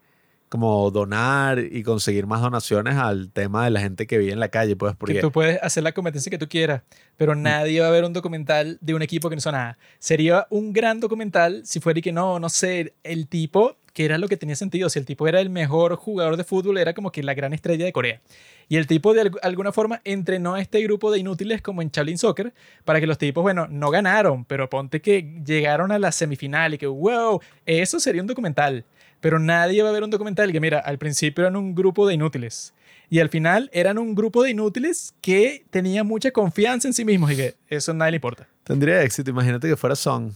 como 0.53 0.91
donar 0.91 1.59
y 1.59 1.83
conseguir 1.83 2.27
más 2.27 2.43
donaciones 2.43 2.97
al 2.97 3.31
tema 3.33 3.65
de 3.65 3.71
la 3.71 3.81
gente 3.81 4.07
que 4.07 4.19
vive 4.19 4.33
en 4.33 4.39
la 4.39 4.49
calle, 4.49 4.77
pues, 4.77 4.93
que 4.93 4.99
porque 4.99 5.21
tú 5.23 5.33
puedes 5.33 5.59
hacer 5.63 5.83
la 5.83 5.93
competencia 5.93 6.29
que 6.29 6.37
tú 6.39 6.47
quieras 6.49 6.83
pero 7.17 7.35
nadie 7.35 7.81
va 7.81 7.89
a 7.89 7.91
ver 7.91 8.05
un 8.05 8.13
documental 8.13 8.79
de 8.83 8.95
un 8.95 9.01
equipo 9.03 9.29
que 9.31 9.37
no 9.37 9.39
hizo 9.39 9.53
nada. 9.53 9.79
Sería 9.99 10.47
un 10.51 10.73
gran 10.73 11.01
documental 11.01 11.63
si 11.65 11.79
fuera 11.81 11.99
y 12.01 12.03
que 12.03 12.13
no 12.13 12.39
no 12.39 12.49
sé 12.49 12.95
el 13.03 13.29
tipo 13.29 13.77
que 13.95 14.05
era 14.07 14.17
lo 14.19 14.27
que 14.29 14.37
tenía 14.39 14.57
sentido 14.57 14.89
si 14.89 14.99
el 14.99 15.05
tipo 15.05 15.29
era 15.29 15.41
el 15.41 15.49
mejor 15.51 15.97
jugador 15.97 16.37
de 16.37 16.45
fútbol 16.45 16.79
era 16.79 16.95
como 16.95 17.13
que 17.13 17.23
la 17.23 17.35
gran 17.35 17.53
estrella 17.53 17.85
de 17.85 17.93
Corea. 17.93 18.21
Y 18.69 18.77
el 18.79 18.87
tipo 18.87 19.13
de 19.13 19.23
alg- 19.25 19.39
alguna 19.43 19.71
forma 19.71 20.01
entrenó 20.05 20.55
a 20.55 20.61
este 20.61 20.83
grupo 20.83 21.11
de 21.13 21.19
inútiles 21.19 21.61
como 21.61 21.83
en 21.83 21.91
Shaolin 21.91 22.17
Soccer 22.17 22.55
para 22.85 23.01
que 23.01 23.07
los 23.07 23.19
tipos, 23.19 23.43
bueno, 23.43 23.67
no 23.69 23.91
ganaron, 23.91 24.45
pero 24.47 24.69
ponte 24.71 25.01
que 25.03 25.35
llegaron 25.45 25.93
a 25.93 25.99
la 25.99 26.11
semifinal 26.11 26.73
y 26.75 26.79
que, 26.79 26.87
wow, 26.87 27.41
eso 27.67 28.01
sería 28.01 28.23
un 28.23 28.29
documental. 28.29 28.85
Pero 29.23 29.39
nadie 29.39 29.83
va 29.83 29.89
a 29.89 29.93
ver 29.93 30.03
un 30.05 30.11
documental 30.11 30.53
que, 30.53 30.61
mira, 30.61 30.81
al 30.81 30.99
principio 30.99 31.45
eran 31.45 31.57
un 31.57 31.75
grupo 31.75 32.07
de 32.07 32.13
inútiles. 32.15 32.75
Y 33.09 33.21
al 33.21 33.29
final 33.31 33.71
eran 33.73 33.97
un 33.99 34.15
grupo 34.15 34.43
de 34.43 34.51
inútiles 34.51 35.15
que 35.23 35.65
tenía 35.71 36.03
mucha 36.05 36.31
confianza 36.33 36.89
en 36.89 36.93
sí 36.95 37.05
mismos 37.05 37.31
y 37.33 37.37
que 37.37 37.55
eso 37.69 37.93
a 37.93 37.95
nadie 37.95 38.11
le 38.13 38.17
importa. 38.17 38.47
tendría 38.65 39.03
éxito. 39.03 39.31
Imagínate 39.31 39.69
que 39.69 39.77
fuera 39.77 39.95
Son. 39.97 40.27
O 40.29 40.35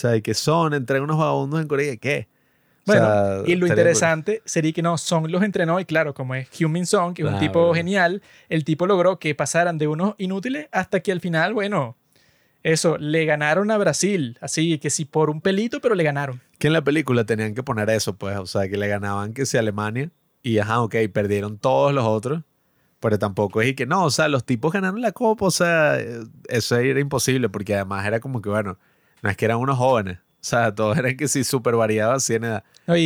sea, 0.00 0.14
y 0.16 0.22
que 0.22 0.32
Son 0.34 0.72
entrega 0.72 1.02
unos 1.04 1.18
vagabundos 1.18 1.60
en 1.60 1.68
Corea, 1.68 1.96
¿qué? 1.96 2.28
O 2.86 2.92
Bueno, 2.92 3.02
sea, 3.06 3.42
y 3.46 3.54
lo 3.56 3.66
interesante 3.66 4.40
sería 4.46 4.72
que 4.72 4.80
no, 4.82 4.96
Song 4.96 5.26
los 5.28 5.42
entrenó 5.42 5.78
y 5.80 5.84
claro, 5.84 6.14
como 6.14 6.34
es 6.34 6.48
Hyun-Min 6.50 6.86
Song, 6.86 7.12
que 7.14 7.22
es 7.22 7.26
un 7.26 7.32
Claro. 7.34 7.46
tipo 7.46 7.74
genial, 7.74 8.22
el 8.48 8.64
tipo 8.64 8.86
logró 8.86 9.18
que 9.18 9.34
pasaran 9.34 9.76
de 9.76 9.88
unos 9.88 10.14
inútiles 10.18 10.68
hasta 10.72 11.00
que 11.00 11.12
al 11.12 11.20
final, 11.20 11.52
bueno, 11.54 11.96
eso, 12.62 12.96
le 12.98 13.24
ganaron 13.24 13.70
a 13.70 13.78
Brasil, 13.78 14.38
así 14.40 14.78
que 14.78 14.90
sí 14.90 15.04
por 15.04 15.28
un 15.28 15.40
pelito, 15.40 15.80
pero 15.80 15.94
le 15.94 16.04
ganaron. 16.04 16.40
Que 16.58 16.66
en 16.66 16.72
la 16.72 16.82
película 16.82 17.24
tenían 17.24 17.54
que 17.54 17.62
poner 17.62 17.88
eso, 17.90 18.16
pues, 18.16 18.36
o 18.36 18.46
sea, 18.46 18.68
que 18.68 18.76
le 18.76 18.88
ganaban 18.88 19.32
que 19.32 19.46
si 19.46 19.56
Alemania 19.56 20.10
y 20.42 20.58
ajá, 20.58 20.80
ok, 20.80 20.94
perdieron 21.12 21.58
todos 21.58 21.92
los 21.92 22.04
otros, 22.04 22.42
pero 23.00 23.18
tampoco 23.18 23.60
es 23.60 23.68
y 23.68 23.74
que 23.74 23.86
no, 23.86 24.04
o 24.04 24.10
sea, 24.10 24.28
los 24.28 24.44
tipos 24.44 24.72
ganaron 24.72 25.00
la 25.00 25.12
copa, 25.12 25.46
o 25.46 25.50
sea, 25.50 25.98
eso 26.48 26.76
era 26.76 27.00
imposible 27.00 27.48
porque 27.48 27.74
además 27.74 28.06
era 28.06 28.20
como 28.20 28.42
que, 28.42 28.48
bueno, 28.48 28.78
no 29.22 29.30
es 29.30 29.36
que 29.36 29.44
eran 29.44 29.58
unos 29.58 29.78
jóvenes, 29.78 30.18
o 30.18 30.22
sea, 30.40 30.74
todos 30.74 30.96
eran 30.98 31.16
que 31.16 31.28
sí 31.28 31.44
súper 31.44 31.76
variados 31.76 32.16
así 32.16 32.34
en 32.34 32.44
edad. 32.44 32.64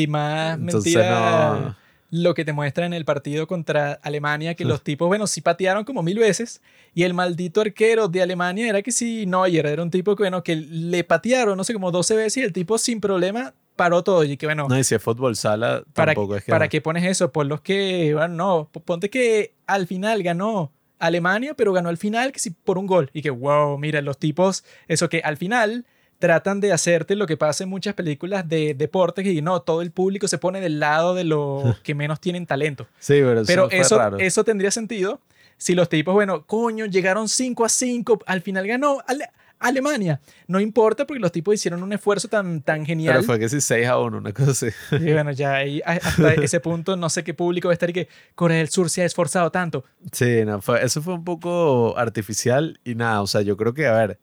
Más 0.09 0.59
Entonces, 0.59 0.95
mentira 0.95 1.61
no. 1.61 1.82
Lo 2.13 2.35
que 2.35 2.45
te 2.45 2.53
muestra 2.53 2.85
en 2.85 2.93
el 2.93 3.07
partido 3.07 3.47
contra 3.47 3.95
Alemania, 4.03 4.55
que 4.55 4.67
los 4.67 4.83
tipos, 4.83 5.09
bueno, 5.09 5.27
sí 5.27 5.41
patearon 5.41 5.85
como 5.85 6.03
mil 6.03 6.19
veces, 6.19 6.61
y 6.95 7.05
el 7.05 7.15
maldito 7.15 7.63
arquero 7.63 8.07
de 8.07 8.21
Alemania 8.21 8.69
era 8.69 8.83
que 8.83 8.93
sí, 8.93 9.25
Neuer, 9.25 9.65
era 9.65 9.83
un 9.83 9.91
tipo 9.91 10.15
que, 10.15 10.25
bueno, 10.25 10.45
que 10.45 10.55
le 10.55 11.05
patearon, 11.05 11.57
no 11.57 11.65
sé, 11.65 11.73
como 11.73 11.91
12 11.91 12.15
veces, 12.15 12.37
y 12.37 12.41
el 12.43 12.53
tipo 12.53 12.77
sin 12.77 13.01
problema 13.01 13.55
paró 13.77 14.05
todo, 14.05 14.25
y 14.25 14.37
que 14.37 14.45
bueno, 14.45 14.67
No, 14.69 14.79
y 14.79 14.85
si 14.85 14.95
es 14.95 15.03
fútbol 15.03 15.37
sala, 15.37 15.85
¿para, 15.95 16.13
tampoco 16.13 16.37
es 16.37 16.45
que... 16.45 16.51
¿para 16.51 16.69
qué 16.69 16.83
pones 16.83 17.05
eso? 17.05 17.33
Por 17.33 17.47
los 17.47 17.63
que, 17.63 18.13
bueno, 18.13 18.35
no, 18.35 18.69
ponte 18.85 19.09
que 19.09 19.55
al 19.67 19.87
final 19.87 20.23
ganó 20.23 20.71
Alemania, 20.99 21.55
pero 21.55 21.73
ganó 21.73 21.89
al 21.89 21.97
final 21.97 22.31
que 22.33 22.41
sí 22.41 22.51
por 22.51 22.77
un 22.77 22.87
gol, 22.87 23.09
y 23.15 23.23
que, 23.23 23.31
wow, 23.31 23.79
mira, 23.79 24.03
los 24.03 24.19
tipos, 24.19 24.65
eso 24.87 25.09
que 25.09 25.21
al 25.21 25.39
final 25.39 25.87
tratan 26.23 26.61
de 26.61 26.73
hacerte 26.73 27.17
lo 27.17 27.27
que 27.27 27.37
pasa 27.37 27.65
en 27.65 27.71
muchas 27.71 27.95
películas 27.95 28.49
de 28.49 28.75
deportes, 28.75 29.25
que 29.25 29.43
no, 29.43 29.61
todo 29.63 29.83
el 29.83 29.91
público 29.91 30.29
se 30.29 30.39
pone 30.39 30.61
del 30.61 30.79
lado 30.79 31.17
de 31.17 31.25
los 31.25 31.81
que 31.83 31.97
menos 31.97 32.21
tienen 32.21 32.47
talento. 32.47 32.87
Sí, 33.01 33.15
pero, 33.15 33.43
Pero 33.45 33.69
eso, 33.73 33.99
raro. 33.99 34.19
eso 34.19 34.45
tendría 34.45 34.71
sentido 34.71 35.21
si 35.57 35.75
los 35.75 35.89
tipos, 35.89 36.15
bueno, 36.15 36.47
coño, 36.47 36.87
llegaron 36.87 37.29
5 37.29 37.65
a 37.65 37.69
5, 37.69 38.21
al 38.27 38.41
final 38.41 38.69
ganó 38.69 39.01
Ale- 39.09 39.31
Alemania. 39.59 40.21
No 40.47 40.61
importa 40.61 41.07
porque 41.07 41.19
los 41.21 41.33
tipos 41.33 41.55
hicieron 41.55 41.83
un 41.83 41.93
esfuerzo 41.93 42.29
tan, 42.29 42.63
tan 42.63 42.87
genial. 42.87 43.15
Pero 43.15 43.25
fue 43.27 43.39
que 43.41 43.49
sí 43.49 43.61
6 43.61 43.87
a 43.89 43.99
1, 43.99 44.19
una 44.19 44.33
cosa 44.33 44.53
así. 44.53 44.67
Y 44.93 45.13
bueno, 45.13 45.33
ya 45.33 45.55
ahí, 45.55 45.81
a- 45.85 45.93
hasta 45.93 46.35
ese 46.35 46.61
punto 46.61 46.97
no 46.97 47.11
sé 47.11 47.25
qué 47.25 47.35
público 47.35 47.67
va 47.67 47.73
a 47.73 47.75
estar 47.75 47.91
y 47.91 47.93
que 47.93 48.09
Corea 48.37 48.59
del 48.59 48.69
Sur 48.69 48.91
se 48.91 49.03
ha 49.03 49.05
esforzado 49.05 49.51
tanto. 49.51 49.85
Sí, 50.13 50.45
no, 50.45 50.61
fue, 50.61 50.85
eso 50.85 51.03
fue 51.03 51.15
un 51.15 51.25
poco 51.25 51.97
artificial 51.99 52.79
y 52.85 52.95
nada, 52.95 53.23
o 53.23 53.27
sea, 53.27 53.41
yo 53.43 53.57
creo 53.57 53.75
que, 53.75 53.87
a 53.89 53.93
ver, 53.95 54.19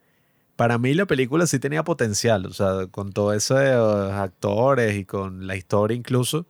para 0.59 0.77
mí 0.77 0.93
la 0.93 1.05
película 1.05 1.47
sí 1.47 1.57
tenía 1.57 1.85
potencial, 1.85 2.45
o 2.45 2.51
sea, 2.51 2.87
con 2.91 3.13
todo 3.13 3.31
eso 3.31 3.55
de 3.55 3.73
los 3.75 4.11
actores 4.11 4.97
y 4.97 5.05
con 5.05 5.47
la 5.47 5.55
historia 5.55 5.95
incluso, 5.95 6.39
o 6.39 6.45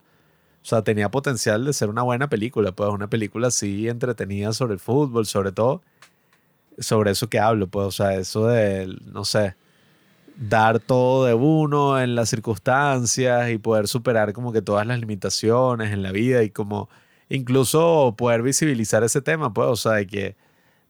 sea, 0.64 0.82
tenía 0.82 1.12
potencial 1.12 1.64
de 1.64 1.72
ser 1.72 1.88
una 1.90 2.02
buena 2.02 2.28
película, 2.28 2.72
pues 2.72 2.90
una 2.90 3.08
película 3.08 3.46
así 3.46 3.86
entretenida 3.86 4.52
sobre 4.52 4.72
el 4.74 4.80
fútbol, 4.80 5.26
sobre 5.26 5.52
todo, 5.52 5.82
sobre 6.80 7.12
eso 7.12 7.28
que 7.28 7.38
hablo, 7.38 7.68
pues, 7.68 7.86
o 7.86 7.92
sea, 7.92 8.14
eso 8.14 8.48
de, 8.48 8.98
no 9.12 9.24
sé, 9.24 9.54
dar 10.36 10.80
todo 10.80 11.26
de 11.26 11.34
uno 11.34 12.00
en 12.00 12.16
las 12.16 12.30
circunstancias 12.30 13.48
y 13.52 13.58
poder 13.58 13.86
superar 13.86 14.32
como 14.32 14.52
que 14.52 14.60
todas 14.60 14.88
las 14.88 14.98
limitaciones 14.98 15.92
en 15.92 16.02
la 16.02 16.10
vida 16.10 16.42
y 16.42 16.50
como 16.50 16.88
incluso 17.28 18.16
poder 18.18 18.42
visibilizar 18.42 19.04
ese 19.04 19.22
tema, 19.22 19.54
pues, 19.54 19.68
o 19.68 19.76
sea, 19.76 19.92
de 19.92 20.08
que 20.08 20.36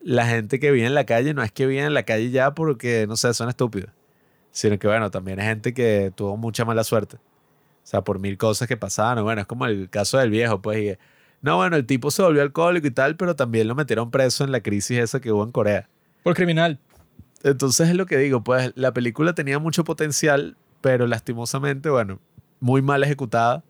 la 0.00 0.26
gente 0.26 0.58
que 0.58 0.70
vive 0.70 0.86
en 0.86 0.94
la 0.94 1.04
calle 1.04 1.34
no 1.34 1.42
es 1.42 1.52
que 1.52 1.66
vive 1.66 1.82
en 1.82 1.94
la 1.94 2.04
calle 2.04 2.30
ya 2.30 2.54
porque, 2.54 3.06
no 3.08 3.16
sé, 3.16 3.32
son 3.34 3.48
estúpidos, 3.48 3.90
sino 4.50 4.78
que, 4.78 4.86
bueno, 4.86 5.10
también 5.10 5.40
hay 5.40 5.46
gente 5.46 5.74
que 5.74 6.12
tuvo 6.14 6.36
mucha 6.36 6.64
mala 6.64 6.84
suerte. 6.84 7.16
O 7.16 7.86
sea, 7.90 8.02
por 8.02 8.18
mil 8.18 8.36
cosas 8.36 8.68
que 8.68 8.76
pasaron. 8.76 9.24
Bueno, 9.24 9.40
es 9.40 9.46
como 9.46 9.66
el 9.66 9.88
caso 9.90 10.18
del 10.18 10.30
viejo, 10.30 10.60
pues, 10.60 10.78
y 10.78 10.98
no, 11.42 11.56
bueno, 11.56 11.76
el 11.76 11.86
tipo 11.86 12.10
se 12.10 12.22
volvió 12.22 12.42
alcohólico 12.42 12.86
y 12.86 12.90
tal, 12.90 13.16
pero 13.16 13.34
también 13.34 13.66
lo 13.66 13.74
metieron 13.74 14.10
preso 14.10 14.44
en 14.44 14.52
la 14.52 14.60
crisis 14.60 14.98
esa 14.98 15.20
que 15.20 15.32
hubo 15.32 15.42
en 15.42 15.52
Corea. 15.52 15.88
Por 16.22 16.34
criminal. 16.34 16.78
Entonces 17.42 17.88
es 17.88 17.94
lo 17.94 18.04
que 18.04 18.18
digo, 18.18 18.44
pues 18.44 18.72
la 18.74 18.92
película 18.92 19.32
tenía 19.34 19.58
mucho 19.58 19.84
potencial, 19.84 20.56
pero 20.82 21.06
lastimosamente, 21.06 21.88
bueno, 21.88 22.20
muy 22.60 22.82
mal 22.82 23.02
ejecutada, 23.02 23.64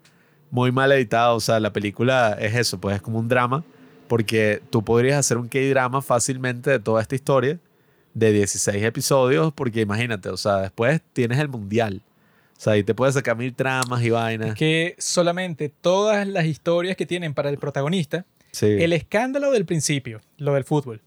muy 0.51 0.73
mal 0.73 0.91
editada. 0.91 1.33
O 1.33 1.41
sea, 1.41 1.61
la 1.61 1.73
película 1.73 2.37
es 2.41 2.57
eso, 2.57 2.81
pues 2.81 2.97
es 2.97 3.03
como 3.03 3.21
un 3.21 3.29
drama, 3.29 3.63
porque 4.11 4.61
tú 4.71 4.83
podrías 4.83 5.17
hacer 5.21 5.39
un 5.39 5.47
K-drama 5.47 6.03
fácilmente 6.03 6.69
de 6.69 6.81
toda 6.81 7.01
esta 7.01 7.15
historia 7.15 7.61
de 8.13 8.33
16 8.33 8.83
episodios, 8.83 9.53
porque 9.53 9.83
imagínate, 9.83 10.31
o 10.31 10.37
sea, 10.37 10.57
después 10.63 11.01
tienes 11.13 11.39
el 11.39 11.47
mundial. 11.49 12.03
O 12.59 12.61
sea, 12.61 12.73
ahí 12.73 12.83
te 12.83 12.93
puedes 12.93 13.15
sacar 13.15 13.37
mil 13.37 13.55
tramas 13.55 14.03
y 14.03 14.11
vainas. 14.11 14.57
Que 14.57 14.97
solamente 14.99 15.69
todas 15.69 16.27
las 16.27 16.45
historias 16.47 16.97
que 16.97 17.07
tienen 17.07 17.35
para 17.35 17.51
el 17.51 17.59
protagonista, 17.59 18.27
Sí. 18.51 18.67
el 18.67 18.93
escándalo 18.95 19.53
del 19.53 19.65
principio, 19.65 20.21
lo 20.39 20.55
del 20.55 20.65
fútbol. 20.65 21.01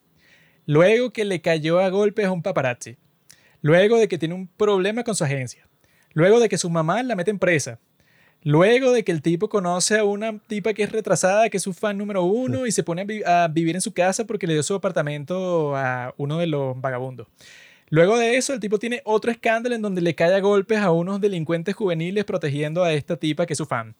Luego 0.65 1.11
que 1.11 1.25
le 1.25 1.41
cayó 1.41 1.81
a 1.81 1.89
golpes 1.89 2.25
a 2.25 2.31
un 2.31 2.41
paparazzi. 2.41 2.95
Luego 3.61 3.97
de 3.97 4.07
que 4.07 4.17
tiene 4.17 4.33
un 4.33 4.47
problema 4.47 5.03
con 5.03 5.13
su 5.13 5.25
agencia. 5.25 5.67
Luego 6.13 6.39
de 6.39 6.47
que 6.47 6.57
su 6.57 6.69
mamá 6.69 7.03
la 7.03 7.17
mete 7.17 7.31
en 7.31 7.39
presa. 7.39 7.79
Luego 8.43 8.91
de 8.91 9.03
que 9.03 9.11
el 9.11 9.21
tipo 9.21 9.47
conoce 9.49 9.97
a 9.97 10.03
una 10.03 10.37
tipa 10.47 10.73
que 10.73 10.83
es 10.83 10.91
retrasada, 10.91 11.49
que 11.49 11.57
es 11.57 11.63
su 11.63 11.73
fan 11.73 11.97
número 11.97 12.23
uno, 12.23 12.65
y 12.65 12.71
se 12.71 12.83
pone 12.83 13.03
a, 13.03 13.05
vi- 13.05 13.23
a 13.23 13.47
vivir 13.47 13.75
en 13.75 13.81
su 13.81 13.93
casa 13.93 14.25
porque 14.25 14.47
le 14.47 14.53
dio 14.53 14.63
su 14.63 14.73
apartamento 14.75 15.75
a 15.77 16.13
uno 16.17 16.37
de 16.37 16.47
los 16.47 16.79
vagabundos. 16.79 17.27
Luego 17.89 18.17
de 18.17 18.37
eso, 18.37 18.53
el 18.53 18.59
tipo 18.59 18.79
tiene 18.79 19.01
otro 19.05 19.31
escándalo 19.31 19.75
en 19.75 19.81
donde 19.81 20.01
le 20.01 20.15
cae 20.15 20.33
a 20.33 20.39
golpes 20.39 20.79
a 20.79 20.91
unos 20.91 21.21
delincuentes 21.21 21.75
juveniles 21.75 22.25
protegiendo 22.25 22.83
a 22.83 22.91
esta 22.91 23.17
tipa 23.17 23.45
que 23.45 23.53
es 23.53 23.57
su 23.57 23.65
fan. 23.65 23.95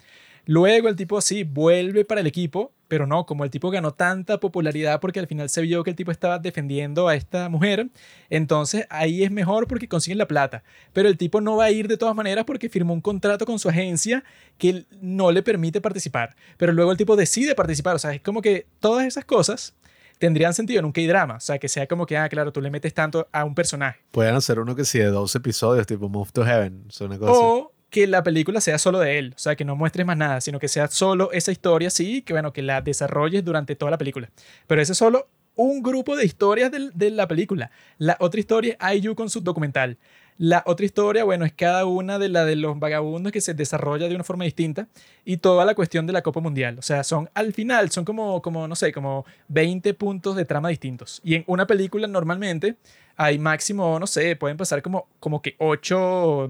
Luego 0.45 0.89
el 0.89 0.95
tipo 0.95 1.21
sí 1.21 1.43
vuelve 1.43 2.03
para 2.03 2.21
el 2.21 2.27
equipo, 2.27 2.73
pero 2.89 3.07
no, 3.07 3.25
como 3.25 3.43
el 3.43 3.49
tipo 3.49 3.71
ganó 3.71 3.93
tanta 3.93 4.39
popularidad 4.39 4.99
porque 4.99 5.19
al 5.19 5.27
final 5.27 5.49
se 5.49 5.61
vio 5.61 5.83
que 5.83 5.91
el 5.91 5.95
tipo 5.95 6.11
estaba 6.11 6.37
defendiendo 6.37 7.07
a 7.07 7.15
esta 7.15 7.47
mujer, 7.49 7.89
entonces 8.29 8.85
ahí 8.89 9.23
es 9.23 9.31
mejor 9.31 9.67
porque 9.67 9.87
consiguen 9.87 10.17
la 10.17 10.27
plata. 10.27 10.63
Pero 10.91 11.07
el 11.07 11.17
tipo 11.17 11.39
no 11.39 11.55
va 11.55 11.65
a 11.65 11.71
ir 11.71 11.87
de 11.87 11.97
todas 11.97 12.13
maneras 12.13 12.43
porque 12.45 12.69
firmó 12.69 12.93
un 12.93 13.01
contrato 13.01 13.45
con 13.45 13.57
su 13.57 13.69
agencia 13.69 14.23
que 14.57 14.85
no 15.01 15.31
le 15.31 15.41
permite 15.43 15.81
participar. 15.81 16.35
Pero 16.57 16.73
luego 16.73 16.91
el 16.91 16.97
tipo 16.97 17.15
decide 17.15 17.55
participar, 17.55 17.95
o 17.95 17.99
sea, 17.99 18.13
es 18.13 18.21
como 18.21 18.41
que 18.41 18.67
todas 18.79 19.05
esas 19.07 19.25
cosas 19.25 19.73
tendrían 20.19 20.53
sentido 20.53 20.79
en 20.79 20.85
un 20.85 20.91
K-drama, 20.91 21.35
o 21.35 21.39
sea, 21.39 21.57
que 21.57 21.67
sea 21.67 21.87
como 21.87 22.05
que, 22.05 22.17
ah, 22.17 22.29
claro, 22.29 22.53
tú 22.53 22.61
le 22.61 22.69
metes 22.69 22.93
tanto 22.93 23.27
a 23.31 23.43
un 23.43 23.55
personaje. 23.55 23.99
Pueden 24.11 24.35
hacer 24.35 24.59
uno 24.59 24.75
que 24.75 24.85
sí 24.85 24.99
de 24.99 25.07
dos 25.07 25.35
episodios, 25.35 25.87
tipo 25.87 26.09
Move 26.09 26.29
to 26.31 26.45
Heaven. 26.45 26.85
O 26.87 26.91
sea, 26.91 27.07
una 27.07 27.17
cosa. 27.17 27.33
O 27.33 27.72
que 27.93 28.07
la 28.07 28.23
película 28.23 28.59
sea 28.59 28.79
solo 28.79 28.99
de 28.99 29.19
él, 29.19 29.33
o 29.35 29.39
sea, 29.39 29.55
que 29.55 29.63
no 29.65 29.75
muestres 29.75 30.03
más 30.05 30.17
nada, 30.17 30.41
sino 30.41 30.57
que 30.59 30.67
sea 30.67 30.87
solo 30.87 31.31
esa 31.31 31.51
historia, 31.51 31.91
sí, 31.91 32.23
que 32.23 32.33
bueno, 32.33 32.51
que 32.51 32.63
la 32.63 32.81
desarrolles 32.81 33.45
durante 33.45 33.75
toda 33.75 33.91
la 33.91 33.99
película. 33.99 34.31
Pero 34.65 34.81
ese 34.81 34.93
es 34.93 34.97
solo 34.97 35.29
un 35.55 35.83
grupo 35.83 36.15
de 36.15 36.25
historias 36.25 36.71
del- 36.71 36.91
de, 36.95 37.11
la 37.11 37.27
película. 37.27 37.69
La 37.99 38.17
otra 38.19 38.39
historia 38.39 38.75
es 38.91 39.03
IU 39.03 39.13
con 39.15 39.29
su 39.29 39.41
documental. 39.41 39.97
La 40.39 40.63
otra 40.65 40.87
historia, 40.87 41.23
bueno, 41.23 41.45
es 41.45 41.53
cada 41.53 41.85
una 41.85 42.17
de 42.17 42.29
la 42.29 42.43
de 42.45 42.55
los 42.55 42.79
vagabundos 42.79 43.31
que 43.31 43.39
se 43.41 43.53
desarrolla 43.53 44.07
de 44.09 44.15
una 44.15 44.23
forma 44.23 44.45
distinta 44.45 44.87
y 45.23 45.37
toda 45.37 45.63
la 45.63 45.75
cuestión 45.75 46.07
de 46.07 46.13
la 46.13 46.23
Copa 46.23 46.39
Mundial. 46.39 46.79
O 46.79 46.81
sea, 46.81 47.03
son 47.03 47.29
al 47.35 47.53
final, 47.53 47.91
son 47.91 48.03
como, 48.05 48.41
como 48.41 48.67
no 48.67 48.75
sé, 48.75 48.91
como 48.91 49.25
20 49.49 49.93
puntos 49.93 50.35
de 50.35 50.45
trama 50.45 50.69
distintos. 50.69 51.21
Y 51.23 51.35
en 51.35 51.43
una 51.45 51.67
película 51.67 52.07
normalmente 52.07 52.75
hay 53.15 53.37
máximo, 53.37 53.99
no 53.99 54.07
sé, 54.07 54.35
pueden 54.35 54.57
pasar 54.57 54.81
como, 54.81 55.07
como 55.19 55.43
que 55.43 55.55
8 55.59 56.49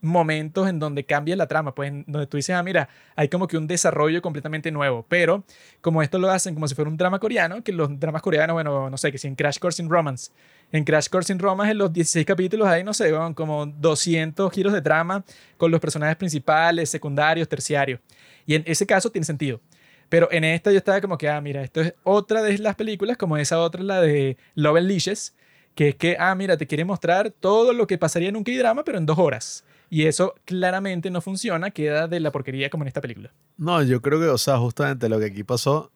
momentos 0.00 0.68
en 0.68 0.78
donde 0.78 1.04
cambia 1.04 1.36
la 1.36 1.46
trama, 1.46 1.74
pues 1.74 1.92
donde 2.06 2.26
tú 2.26 2.36
dices, 2.36 2.54
ah, 2.54 2.62
mira, 2.62 2.88
hay 3.16 3.28
como 3.28 3.46
que 3.46 3.56
un 3.56 3.66
desarrollo 3.66 4.22
completamente 4.22 4.70
nuevo, 4.70 5.04
pero 5.08 5.44
como 5.80 6.02
esto 6.02 6.18
lo 6.18 6.30
hacen 6.30 6.54
como 6.54 6.66
si 6.68 6.74
fuera 6.74 6.90
un 6.90 6.96
drama 6.96 7.18
coreano, 7.18 7.62
que 7.62 7.72
los 7.72 7.98
dramas 7.98 8.22
coreanos, 8.22 8.54
bueno, 8.54 8.88
no 8.88 8.96
sé, 8.96 9.12
que 9.12 9.18
si 9.18 9.28
en 9.28 9.34
Crash 9.34 9.58
Course 9.58 9.82
in 9.82 9.90
Romance, 9.90 10.32
en 10.72 10.84
Crash 10.84 11.08
Course 11.08 11.32
in 11.32 11.38
Romance 11.38 11.72
en 11.72 11.78
los 11.78 11.92
16 11.92 12.24
capítulos 12.24 12.68
hay, 12.68 12.84
no 12.84 12.94
sé, 12.94 13.12
como 13.34 13.66
200 13.66 14.52
giros 14.52 14.72
de 14.72 14.82
trama 14.82 15.24
con 15.56 15.70
los 15.70 15.80
personajes 15.80 16.16
principales, 16.16 16.90
secundarios, 16.90 17.48
terciarios, 17.48 18.00
y 18.46 18.54
en 18.54 18.62
ese 18.66 18.86
caso 18.86 19.10
tiene 19.10 19.24
sentido. 19.24 19.60
Pero 20.08 20.28
en 20.32 20.42
esta 20.42 20.72
yo 20.72 20.78
estaba 20.78 21.00
como 21.00 21.16
que, 21.16 21.28
ah, 21.28 21.40
mira, 21.40 21.62
esto 21.62 21.80
es 21.80 21.94
otra 22.02 22.42
de 22.42 22.58
las 22.58 22.74
películas, 22.74 23.16
como 23.16 23.36
esa 23.36 23.60
otra, 23.60 23.82
la 23.82 24.00
de 24.00 24.36
Love 24.56 24.78
and 24.78 24.88
Leashes, 24.88 25.36
que 25.76 25.90
es 25.90 25.94
que, 25.94 26.16
ah, 26.18 26.34
mira, 26.34 26.56
te 26.56 26.66
quiere 26.66 26.84
mostrar 26.84 27.30
todo 27.30 27.72
lo 27.72 27.86
que 27.86 27.96
pasaría 27.96 28.28
en 28.28 28.36
un 28.36 28.42
K-drama, 28.42 28.82
pero 28.82 28.98
en 28.98 29.06
dos 29.06 29.18
horas. 29.18 29.64
Y 29.90 30.06
eso 30.06 30.34
claramente 30.44 31.10
no 31.10 31.20
funciona, 31.20 31.72
queda 31.72 32.06
de 32.06 32.20
la 32.20 32.30
porquería 32.30 32.70
como 32.70 32.84
en 32.84 32.88
esta 32.88 33.00
película. 33.00 33.32
No, 33.56 33.82
yo 33.82 34.00
creo 34.00 34.20
que, 34.20 34.28
o 34.28 34.38
sea, 34.38 34.56
justamente 34.58 35.08
lo 35.08 35.18
que 35.18 35.26
aquí 35.26 35.42
pasó, 35.42 35.90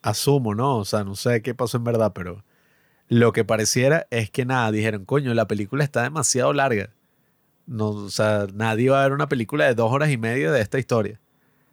asumo, 0.00 0.54
¿no? 0.54 0.78
O 0.78 0.84
sea, 0.86 1.04
no 1.04 1.14
sé 1.14 1.42
qué 1.42 1.54
pasó 1.54 1.76
en 1.76 1.84
verdad, 1.84 2.12
pero 2.14 2.42
lo 3.08 3.34
que 3.34 3.44
pareciera 3.44 4.06
es 4.10 4.30
que 4.30 4.46
nada, 4.46 4.72
dijeron, 4.72 5.04
coño, 5.04 5.34
la 5.34 5.46
película 5.46 5.84
está 5.84 6.02
demasiado 6.02 6.54
larga. 6.54 6.94
No, 7.66 7.90
o 7.90 8.10
sea, 8.10 8.46
nadie 8.54 8.88
va 8.88 9.00
a 9.00 9.04
ver 9.04 9.12
una 9.12 9.28
película 9.28 9.66
de 9.66 9.74
dos 9.74 9.92
horas 9.92 10.10
y 10.10 10.16
media 10.16 10.50
de 10.50 10.62
esta 10.62 10.78
historia. 10.78 11.20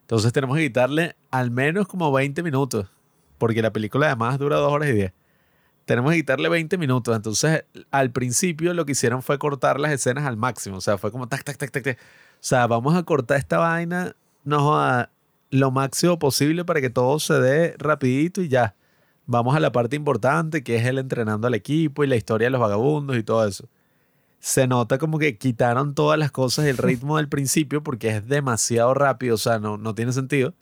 Entonces 0.01 0.33
tenemos 0.33 0.57
que 0.57 0.63
quitarle 0.63 1.15
al 1.31 1.51
menos 1.51 1.87
como 1.87 2.11
20 2.11 2.43
minutos, 2.43 2.87
porque 3.37 3.61
la 3.61 3.71
película 3.71 4.07
además 4.07 4.37
dura 4.39 4.57
dos 4.57 4.73
horas 4.73 4.89
y 4.89 4.93
diez. 4.93 5.13
Tenemos 5.89 6.11
que 6.11 6.17
quitarle 6.17 6.49
20 6.49 6.77
minutos. 6.77 7.15
Entonces, 7.15 7.65
al 7.89 8.11
principio 8.11 8.75
lo 8.75 8.85
que 8.85 8.91
hicieron 8.91 9.23
fue 9.23 9.39
cortar 9.39 9.79
las 9.79 9.91
escenas 9.91 10.27
al 10.27 10.37
máximo. 10.37 10.77
O 10.77 10.81
sea, 10.81 10.99
fue 10.99 11.11
como 11.11 11.27
tac, 11.27 11.43
tac, 11.43 11.57
tac, 11.57 11.71
tac, 11.71 11.83
tac. 11.83 11.97
O 11.97 12.37
sea, 12.41 12.67
vamos 12.67 12.95
a 12.95 13.01
cortar 13.01 13.39
esta 13.39 13.57
vaina, 13.57 14.15
no 14.43 14.77
a 14.77 15.09
lo 15.49 15.71
máximo 15.71 16.19
posible 16.19 16.63
para 16.63 16.79
que 16.79 16.91
todo 16.91 17.17
se 17.17 17.39
dé 17.39 17.75
rapidito 17.79 18.43
y 18.43 18.49
ya. 18.49 18.75
Vamos 19.25 19.55
a 19.55 19.59
la 19.59 19.71
parte 19.71 19.95
importante, 19.95 20.63
que 20.63 20.75
es 20.75 20.85
el 20.85 20.99
entrenando 20.99 21.47
al 21.47 21.55
equipo 21.55 22.03
y 22.03 22.07
la 22.07 22.17
historia 22.17 22.45
de 22.47 22.51
los 22.51 22.61
vagabundos 22.61 23.17
y 23.17 23.23
todo 23.23 23.47
eso. 23.47 23.67
Se 24.39 24.67
nota 24.67 24.99
como 24.99 25.17
que 25.17 25.39
quitaron 25.39 25.95
todas 25.95 26.19
las 26.19 26.31
cosas 26.31 26.65
del 26.65 26.77
ritmo 26.89 27.17
del 27.17 27.29
principio 27.29 27.81
porque 27.81 28.09
es 28.09 28.27
demasiado 28.27 28.93
rápido, 28.93 29.33
o 29.35 29.39
sea, 29.39 29.57
no, 29.57 29.77
no 29.79 29.95
tiene 29.95 30.13
sentido 30.13 30.53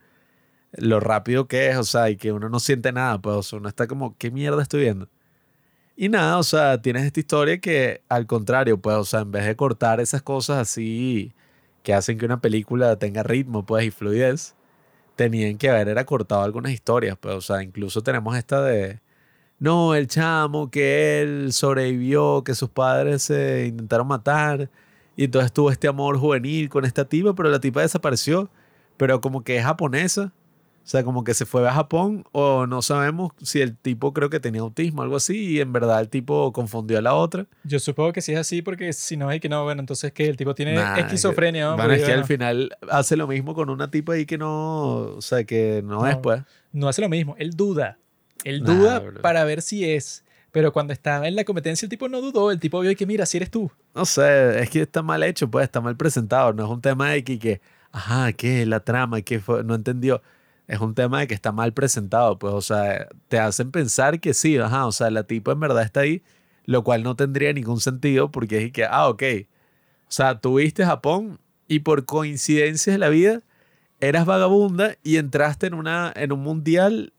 lo 0.73 0.99
rápido 0.99 1.47
que 1.47 1.69
es, 1.69 1.77
o 1.77 1.83
sea, 1.83 2.09
y 2.09 2.17
que 2.17 2.31
uno 2.31 2.49
no 2.49 2.59
siente 2.59 2.91
nada, 2.91 3.19
pues, 3.21 3.35
o 3.35 3.43
sea, 3.43 3.59
uno 3.59 3.69
está 3.69 3.87
como, 3.87 4.15
¿qué 4.17 4.31
mierda 4.31 4.61
estoy 4.61 4.81
viendo? 4.81 5.09
Y 5.99 6.09
nada, 6.09 6.37
o 6.37 6.43
sea, 6.43 6.79
tienes 6.79 7.05
esta 7.05 7.19
historia 7.19 7.57
que 7.59 8.01
al 8.07 8.27
contrario, 8.27 8.77
pues, 8.79 8.95
o 8.97 9.03
sea, 9.03 9.21
en 9.21 9.31
vez 9.31 9.45
de 9.47 9.55
cortar 9.55 9.99
esas 9.99 10.21
cosas 10.21 10.59
así 10.59 11.33
que 11.81 11.93
hacen 11.93 12.19
que 12.19 12.25
una 12.25 12.39
película 12.39 12.97
tenga 12.97 13.23
ritmo, 13.23 13.65
pues, 13.65 13.85
y 13.85 13.91
fluidez, 13.91 14.55
tenían 15.15 15.57
que 15.57 15.69
haber 15.71 15.89
era 15.89 16.05
cortado 16.05 16.43
algunas 16.43 16.71
historias, 16.71 17.17
pues, 17.19 17.35
o 17.35 17.41
sea, 17.41 17.63
incluso 17.63 18.03
tenemos 18.03 18.37
esta 18.37 18.61
de, 18.63 18.99
no, 19.59 19.95
el 19.95 20.07
chamo, 20.07 20.69
que 20.71 21.21
él 21.21 21.53
sobrevivió, 21.53 22.43
que 22.43 22.55
sus 22.55 22.69
padres 22.69 23.23
se 23.23 23.67
intentaron 23.67 24.07
matar, 24.07 24.69
y 25.15 25.25
entonces 25.25 25.51
tuvo 25.53 25.71
este 25.71 25.87
amor 25.87 26.19
juvenil 26.19 26.69
con 26.69 26.85
esta 26.85 27.05
tipa, 27.05 27.33
pero 27.35 27.49
la 27.49 27.59
tipa 27.59 27.81
desapareció, 27.81 28.51
pero 28.97 29.21
como 29.21 29.43
que 29.43 29.57
es 29.57 29.63
japonesa, 29.65 30.33
o 30.87 30.89
sea, 30.89 31.03
como 31.03 31.25
que 31.25 31.33
se 31.33 31.45
fue 31.45 31.67
a 31.67 31.73
Japón 31.73 32.23
o 32.31 32.65
no 32.65 32.81
sabemos 32.81 33.33
si 33.41 33.59
el 33.59 33.75
tipo 33.75 34.13
creo 34.13 34.29
que 34.29 34.39
tenía 34.39 34.61
autismo 34.61 35.01
o 35.01 35.03
algo 35.03 35.17
así 35.17 35.55
y 35.55 35.59
en 35.59 35.73
verdad 35.73 35.99
el 35.99 36.07
tipo 36.07 36.53
confundió 36.53 36.97
a 36.97 37.01
la 37.01 37.13
otra. 37.13 37.45
Yo 37.65 37.77
supongo 37.77 38.13
que 38.13 38.21
sí 38.21 38.31
es 38.31 38.39
así 38.39 38.61
porque 38.61 38.93
si 38.93 39.17
no 39.17 39.27
hay 39.27 39.41
que 39.41 39.49
no, 39.49 39.65
bueno, 39.65 39.81
entonces 39.81 40.13
que 40.13 40.29
el 40.29 40.37
tipo 40.37 40.55
tiene 40.55 40.79
esquizofrenia. 40.97 41.73
Bueno, 41.73 41.91
es 41.91 42.05
que 42.05 42.13
al 42.13 42.23
final 42.23 42.69
hace 42.89 43.17
lo 43.17 43.27
mismo 43.27 43.53
con 43.53 43.69
una 43.69 43.91
tipa 43.91 44.13
ahí 44.13 44.25
que 44.25 44.37
no, 44.37 44.99
o 45.17 45.21
sea, 45.21 45.43
que 45.43 45.81
no, 45.83 46.07
es 46.07 46.15
pues. 46.15 46.43
No 46.71 46.87
hace 46.87 47.01
lo 47.01 47.09
mismo, 47.09 47.35
él 47.37 47.51
duda. 47.51 47.97
Él 48.45 48.63
duda 48.63 49.03
para 49.21 49.43
ver 49.43 49.61
si 49.61 49.83
es. 49.91 50.23
Pero 50.53 50.71
cuando 50.71 50.93
estaba 50.93 51.27
en 51.27 51.35
la 51.35 51.43
competencia 51.43 51.85
el 51.85 51.89
tipo 51.89 52.07
no 52.07 52.21
dudó, 52.21 52.49
el 52.49 52.61
tipo 52.61 52.79
vio 52.79 52.95
que 52.95 53.05
mira, 53.05 53.25
si 53.25 53.35
eres 53.35 53.51
tú. 53.51 53.69
No 53.93 54.05
sé, 54.05 54.61
es 54.61 54.69
que 54.69 54.83
está 54.83 55.01
mal 55.01 55.21
hecho, 55.23 55.51
pues 55.51 55.65
está 55.65 55.81
mal 55.81 55.97
presentado, 55.97 56.53
no 56.53 56.63
es 56.63 56.69
un 56.69 56.79
tema 56.79 57.09
de 57.09 57.25
que, 57.25 57.37
que 57.37 57.59
ajá, 57.91 58.31
¿qué? 58.31 58.65
La 58.65 58.79
trama, 58.79 59.21
¿qué 59.21 59.41
fue? 59.41 59.65
No 59.65 59.75
entendió 59.75 60.21
es 60.67 60.79
un 60.79 60.93
tema 60.93 61.21
de 61.21 61.27
que 61.27 61.33
está 61.33 61.51
mal 61.51 61.73
presentado, 61.73 62.37
pues, 62.37 62.53
o 62.53 62.61
sea, 62.61 63.07
te 63.29 63.39
hacen 63.39 63.71
pensar 63.71 64.19
que 64.19 64.33
sí, 64.33 64.57
ajá, 64.57 64.85
o 64.85 64.91
sea, 64.91 65.09
la 65.09 65.23
tipa 65.23 65.53
en 65.53 65.59
verdad 65.61 65.83
está 65.83 66.01
ahí, 66.01 66.23
lo 66.65 66.83
cual 66.83 67.03
no 67.03 67.15
tendría 67.15 67.53
ningún 67.53 67.79
sentido 67.79 68.31
porque 68.31 68.65
es 68.65 68.71
que, 68.73 68.83
ah, 68.85 69.07
ok, 69.07 69.23
o 70.03 70.11
sea, 70.11 70.39
tuviste 70.39 70.85
Japón 70.85 71.39
y 71.67 71.79
por 71.79 72.05
coincidencias 72.05 72.93
de 72.93 72.97
la 72.97 73.09
vida 73.09 73.41
eras 73.99 74.25
vagabunda 74.25 74.95
y 75.03 75.17
entraste 75.17 75.67
en, 75.67 75.73
una, 75.73 76.11
en 76.15 76.31
un 76.31 76.41
mundial 76.41 77.13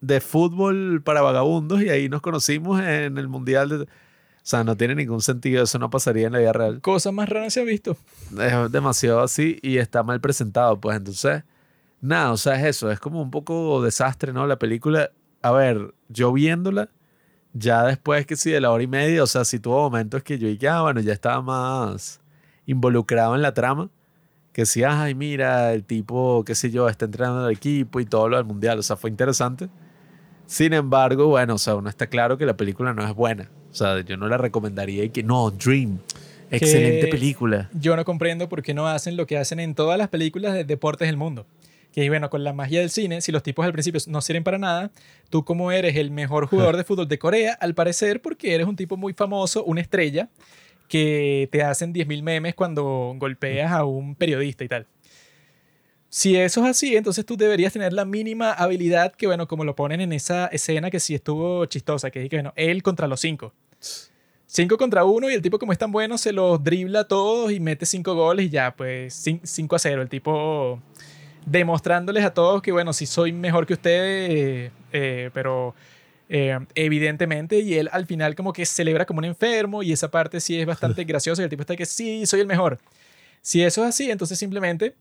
de 0.00 0.20
fútbol 0.20 1.02
para 1.02 1.22
vagabundos 1.22 1.82
y 1.82 1.90
ahí 1.90 2.08
nos 2.08 2.22
conocimos 2.22 2.80
en 2.80 3.18
el 3.18 3.28
mundial 3.28 3.68
de... 3.68 3.76
O 3.82 4.44
sea, 4.44 4.64
no 4.64 4.76
tiene 4.76 4.96
ningún 4.96 5.20
sentido, 5.20 5.62
eso 5.62 5.78
no 5.78 5.88
pasaría 5.88 6.26
en 6.26 6.32
la 6.32 6.40
vida 6.40 6.52
real. 6.52 6.80
Cosa 6.80 7.12
más 7.12 7.28
rara 7.28 7.48
se 7.48 7.60
ha 7.60 7.64
visto. 7.64 7.96
Es 8.40 8.72
demasiado 8.72 9.20
así 9.20 9.60
y 9.62 9.76
está 9.78 10.02
mal 10.02 10.20
presentado, 10.20 10.80
pues 10.80 10.96
entonces 10.96 11.44
nada, 12.02 12.32
o 12.32 12.36
sea, 12.36 12.56
es 12.56 12.76
eso, 12.76 12.90
es 12.90 13.00
como 13.00 13.22
un 13.22 13.30
poco 13.30 13.80
desastre, 13.80 14.34
¿no? 14.34 14.46
La 14.46 14.58
película, 14.58 15.10
a 15.40 15.52
ver, 15.52 15.94
yo 16.08 16.32
viéndola, 16.32 16.90
ya 17.54 17.84
después 17.84 18.26
que 18.26 18.36
sí, 18.36 18.50
de 18.50 18.60
la 18.60 18.70
hora 18.70 18.82
y 18.82 18.88
media, 18.88 19.22
o 19.22 19.26
sea, 19.26 19.44
sí 19.44 19.58
tuvo 19.58 19.82
momentos 19.82 20.22
que 20.22 20.38
yo 20.38 20.48
dije, 20.48 20.68
ah, 20.68 20.82
bueno, 20.82 21.00
ya 21.00 21.12
estaba 21.12 21.40
más 21.40 22.20
involucrado 22.66 23.34
en 23.34 23.42
la 23.42 23.54
trama, 23.54 23.88
que 24.52 24.66
sí, 24.66 24.82
ay, 24.84 25.14
mira, 25.14 25.72
el 25.72 25.84
tipo, 25.84 26.44
qué 26.44 26.54
sé 26.54 26.70
yo, 26.70 26.88
está 26.88 27.06
entrenando 27.06 27.46
al 27.46 27.52
equipo 27.52 28.00
y 28.00 28.04
todo 28.04 28.28
lo 28.28 28.36
del 28.36 28.44
mundial, 28.44 28.78
o 28.80 28.82
sea, 28.82 28.96
fue 28.96 29.08
interesante. 29.08 29.68
Sin 30.46 30.74
embargo, 30.74 31.28
bueno, 31.28 31.54
o 31.54 31.58
sea, 31.58 31.76
uno 31.76 31.88
está 31.88 32.08
claro 32.08 32.36
que 32.36 32.44
la 32.44 32.56
película 32.56 32.92
no 32.92 33.06
es 33.06 33.14
buena. 33.14 33.48
O 33.70 33.74
sea, 33.74 34.00
yo 34.00 34.18
no 34.18 34.28
la 34.28 34.36
recomendaría 34.36 35.04
y 35.04 35.08
que 35.08 35.22
no, 35.22 35.50
Dream. 35.50 35.98
Excelente 36.50 37.06
película. 37.06 37.70
Yo 37.72 37.96
no 37.96 38.04
comprendo 38.04 38.50
por 38.50 38.62
qué 38.62 38.74
no 38.74 38.86
hacen 38.86 39.16
lo 39.16 39.26
que 39.26 39.38
hacen 39.38 39.60
en 39.60 39.74
todas 39.74 39.96
las 39.96 40.08
películas 40.08 40.52
de 40.52 40.64
deportes 40.64 41.08
del 41.08 41.16
mundo 41.16 41.46
que 41.92 42.08
bueno, 42.08 42.30
con 42.30 42.42
la 42.42 42.52
magia 42.52 42.80
del 42.80 42.90
cine, 42.90 43.20
si 43.20 43.32
los 43.32 43.42
tipos 43.42 43.64
al 43.64 43.72
principio 43.72 44.00
no 44.08 44.20
sirven 44.20 44.44
para 44.44 44.58
nada, 44.58 44.90
tú 45.30 45.44
como 45.44 45.70
eres 45.70 45.96
el 45.96 46.10
mejor 46.10 46.46
jugador 46.46 46.76
de 46.78 46.84
fútbol 46.84 47.08
de 47.08 47.18
Corea, 47.18 47.52
al 47.60 47.74
parecer 47.74 48.22
porque 48.22 48.54
eres 48.54 48.66
un 48.66 48.76
tipo 48.76 48.96
muy 48.96 49.12
famoso, 49.12 49.64
una 49.64 49.80
estrella, 49.80 50.28
que 50.88 51.48
te 51.50 51.62
hacen 51.62 51.94
10.000 51.94 52.22
memes 52.22 52.54
cuando 52.54 53.14
golpeas 53.16 53.72
a 53.72 53.84
un 53.84 54.14
periodista 54.14 54.64
y 54.64 54.68
tal. 54.68 54.86
Si 56.10 56.36
eso 56.36 56.62
es 56.64 56.70
así, 56.70 56.96
entonces 56.96 57.24
tú 57.24 57.38
deberías 57.38 57.72
tener 57.72 57.94
la 57.94 58.04
mínima 58.04 58.52
habilidad 58.52 59.14
que, 59.14 59.26
bueno, 59.26 59.48
como 59.48 59.64
lo 59.64 59.74
ponen 59.74 60.02
en 60.02 60.12
esa 60.12 60.48
escena 60.48 60.90
que 60.90 61.00
sí 61.00 61.14
estuvo 61.14 61.64
chistosa, 61.64 62.10
que 62.10 62.24
es 62.24 62.28
que, 62.28 62.36
bueno, 62.36 62.52
él 62.56 62.82
contra 62.82 63.06
los 63.06 63.20
cinco. 63.20 63.54
Cinco 64.46 64.76
contra 64.76 65.06
uno 65.06 65.30
y 65.30 65.32
el 65.32 65.40
tipo 65.40 65.58
como 65.58 65.72
es 65.72 65.78
tan 65.78 65.90
bueno 65.90 66.18
se 66.18 66.30
los 66.30 66.62
dribla 66.62 67.00
a 67.00 67.08
todos 67.08 67.50
y 67.50 67.58
mete 67.58 67.86
cinco 67.86 68.14
goles 68.14 68.44
y 68.44 68.50
ya, 68.50 68.76
pues 68.76 69.14
5 69.42 69.74
a 69.74 69.78
0. 69.78 70.02
El 70.02 70.10
tipo 70.10 70.78
demostrándoles 71.46 72.24
a 72.24 72.34
todos 72.34 72.62
que, 72.62 72.72
bueno, 72.72 72.92
sí 72.92 73.06
soy 73.06 73.32
mejor 73.32 73.66
que 73.66 73.74
ustedes, 73.74 74.70
eh, 74.92 75.30
pero 75.32 75.74
eh, 76.28 76.58
evidentemente, 76.74 77.58
y 77.60 77.74
él 77.74 77.88
al 77.92 78.06
final 78.06 78.34
como 78.34 78.52
que 78.52 78.64
celebra 78.64 79.04
como 79.04 79.18
un 79.18 79.26
enfermo 79.26 79.82
y 79.82 79.92
esa 79.92 80.10
parte 80.10 80.40
sí 80.40 80.58
es 80.58 80.66
bastante 80.66 81.04
graciosa 81.04 81.42
y 81.42 81.44
el 81.44 81.50
tipo 81.50 81.62
está 81.62 81.76
que 81.76 81.86
sí, 81.86 82.24
soy 82.26 82.40
el 82.40 82.46
mejor. 82.46 82.78
Si 83.40 83.62
eso 83.62 83.82
es 83.82 83.90
así, 83.90 84.10
entonces 84.10 84.38
simplemente 84.38 84.94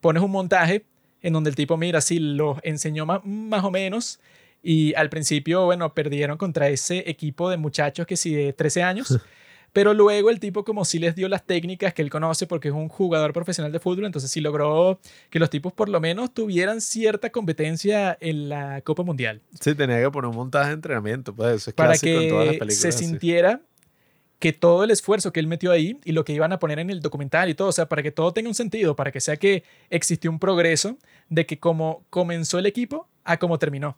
pones 0.00 0.22
un 0.22 0.30
montaje 0.30 0.84
en 1.22 1.32
donde 1.32 1.50
el 1.50 1.56
tipo, 1.56 1.76
mira, 1.76 2.00
sí, 2.00 2.18
los 2.18 2.58
enseñó 2.62 3.06
más, 3.06 3.24
más 3.24 3.64
o 3.64 3.70
menos 3.70 4.20
y 4.62 4.94
al 4.94 5.08
principio, 5.08 5.64
bueno, 5.64 5.94
perdieron 5.94 6.36
contra 6.36 6.68
ese 6.68 7.08
equipo 7.10 7.50
de 7.50 7.56
muchachos 7.56 8.06
que 8.06 8.16
sí 8.16 8.34
de 8.34 8.52
13 8.52 8.82
años. 8.82 9.18
Pero 9.78 9.94
luego 9.94 10.28
el 10.28 10.40
tipo 10.40 10.64
como 10.64 10.84
sí 10.84 10.98
les 10.98 11.14
dio 11.14 11.28
las 11.28 11.44
técnicas 11.46 11.94
que 11.94 12.02
él 12.02 12.10
conoce 12.10 12.48
porque 12.48 12.66
es 12.66 12.74
un 12.74 12.88
jugador 12.88 13.32
profesional 13.32 13.70
de 13.70 13.78
fútbol, 13.78 14.06
entonces 14.06 14.28
sí 14.28 14.40
logró 14.40 14.98
que 15.30 15.38
los 15.38 15.50
tipos 15.50 15.72
por 15.72 15.88
lo 15.88 16.00
menos 16.00 16.34
tuvieran 16.34 16.80
cierta 16.80 17.30
competencia 17.30 18.18
en 18.20 18.48
la 18.48 18.80
Copa 18.80 19.04
Mundial. 19.04 19.40
Sí, 19.60 19.76
tenía 19.76 20.02
que 20.02 20.10
poner 20.10 20.30
un 20.30 20.34
montaje 20.34 20.70
de 20.70 20.74
entrenamiento, 20.74 21.32
pues 21.32 21.72
Para 21.76 21.96
que 21.96 22.58
se 22.70 22.90
sintiera 22.90 23.60
que 24.40 24.52
todo 24.52 24.82
el 24.82 24.90
esfuerzo 24.90 25.32
que 25.32 25.38
él 25.38 25.46
metió 25.46 25.70
ahí 25.70 26.00
y 26.04 26.10
lo 26.10 26.24
que 26.24 26.32
iban 26.32 26.52
a 26.52 26.58
poner 26.58 26.80
en 26.80 26.90
el 26.90 27.00
documental 27.00 27.48
y 27.48 27.54
todo, 27.54 27.68
o 27.68 27.72
sea, 27.72 27.88
para 27.88 28.02
que 28.02 28.10
todo 28.10 28.32
tenga 28.32 28.48
un 28.48 28.56
sentido, 28.56 28.96
para 28.96 29.12
que 29.12 29.20
sea 29.20 29.36
que 29.36 29.62
existió 29.90 30.28
un 30.28 30.40
progreso 30.40 30.98
de 31.28 31.46
que 31.46 31.60
como 31.60 32.04
comenzó 32.10 32.58
el 32.58 32.66
equipo 32.66 33.06
a 33.22 33.36
como 33.36 33.60
terminó. 33.60 33.96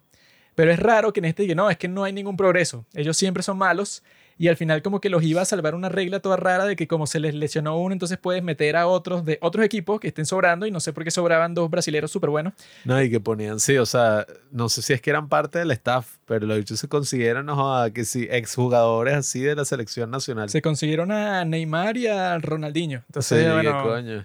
Pero 0.54 0.72
es 0.72 0.78
raro 0.78 1.14
que 1.14 1.20
en 1.20 1.24
este 1.24 1.44
diga, 1.44 1.54
no, 1.54 1.70
es 1.70 1.78
que 1.78 1.88
no 1.88 2.04
hay 2.04 2.12
ningún 2.12 2.36
progreso. 2.36 2.84
Ellos 2.92 3.16
siempre 3.16 3.42
son 3.42 3.56
malos 3.56 4.02
y 4.40 4.48
al 4.48 4.56
final 4.56 4.80
como 4.80 5.02
que 5.02 5.10
los 5.10 5.22
iba 5.22 5.42
a 5.42 5.44
salvar 5.44 5.74
una 5.74 5.90
regla 5.90 6.20
toda 6.20 6.38
rara 6.38 6.64
de 6.64 6.74
que 6.74 6.88
como 6.88 7.06
se 7.06 7.20
les 7.20 7.34
lesionó 7.34 7.76
uno, 7.76 7.92
entonces 7.92 8.16
puedes 8.16 8.42
meter 8.42 8.74
a 8.74 8.86
otros 8.86 9.22
de 9.26 9.36
otros 9.42 9.66
equipos 9.66 10.00
que 10.00 10.08
estén 10.08 10.24
sobrando 10.24 10.64
y 10.64 10.70
no 10.70 10.80
sé 10.80 10.94
por 10.94 11.04
qué 11.04 11.10
sobraban 11.10 11.52
dos 11.52 11.68
brasileros 11.68 12.10
súper 12.10 12.30
buenos. 12.30 12.54
No, 12.86 13.02
y 13.02 13.10
que 13.10 13.20
ponían, 13.20 13.60
sí, 13.60 13.76
o 13.76 13.84
sea, 13.84 14.24
no 14.50 14.70
sé 14.70 14.80
si 14.80 14.94
es 14.94 15.02
que 15.02 15.10
eran 15.10 15.28
parte 15.28 15.58
del 15.58 15.70
staff, 15.72 16.16
pero 16.24 16.46
los 16.46 16.56
dicho 16.56 16.74
se 16.74 16.88
consiguieron, 16.88 17.44
no, 17.44 17.84
que 17.92 18.06
sí, 18.06 18.28
exjugadores 18.30 19.14
así 19.14 19.40
de 19.40 19.54
la 19.54 19.66
selección 19.66 20.10
nacional. 20.10 20.48
Se 20.48 20.62
consiguieron 20.62 21.12
a 21.12 21.44
Neymar 21.44 21.98
y 21.98 22.06
a 22.06 22.38
Ronaldinho. 22.38 23.02
Entonces, 23.08 23.46
bueno, 23.52 24.24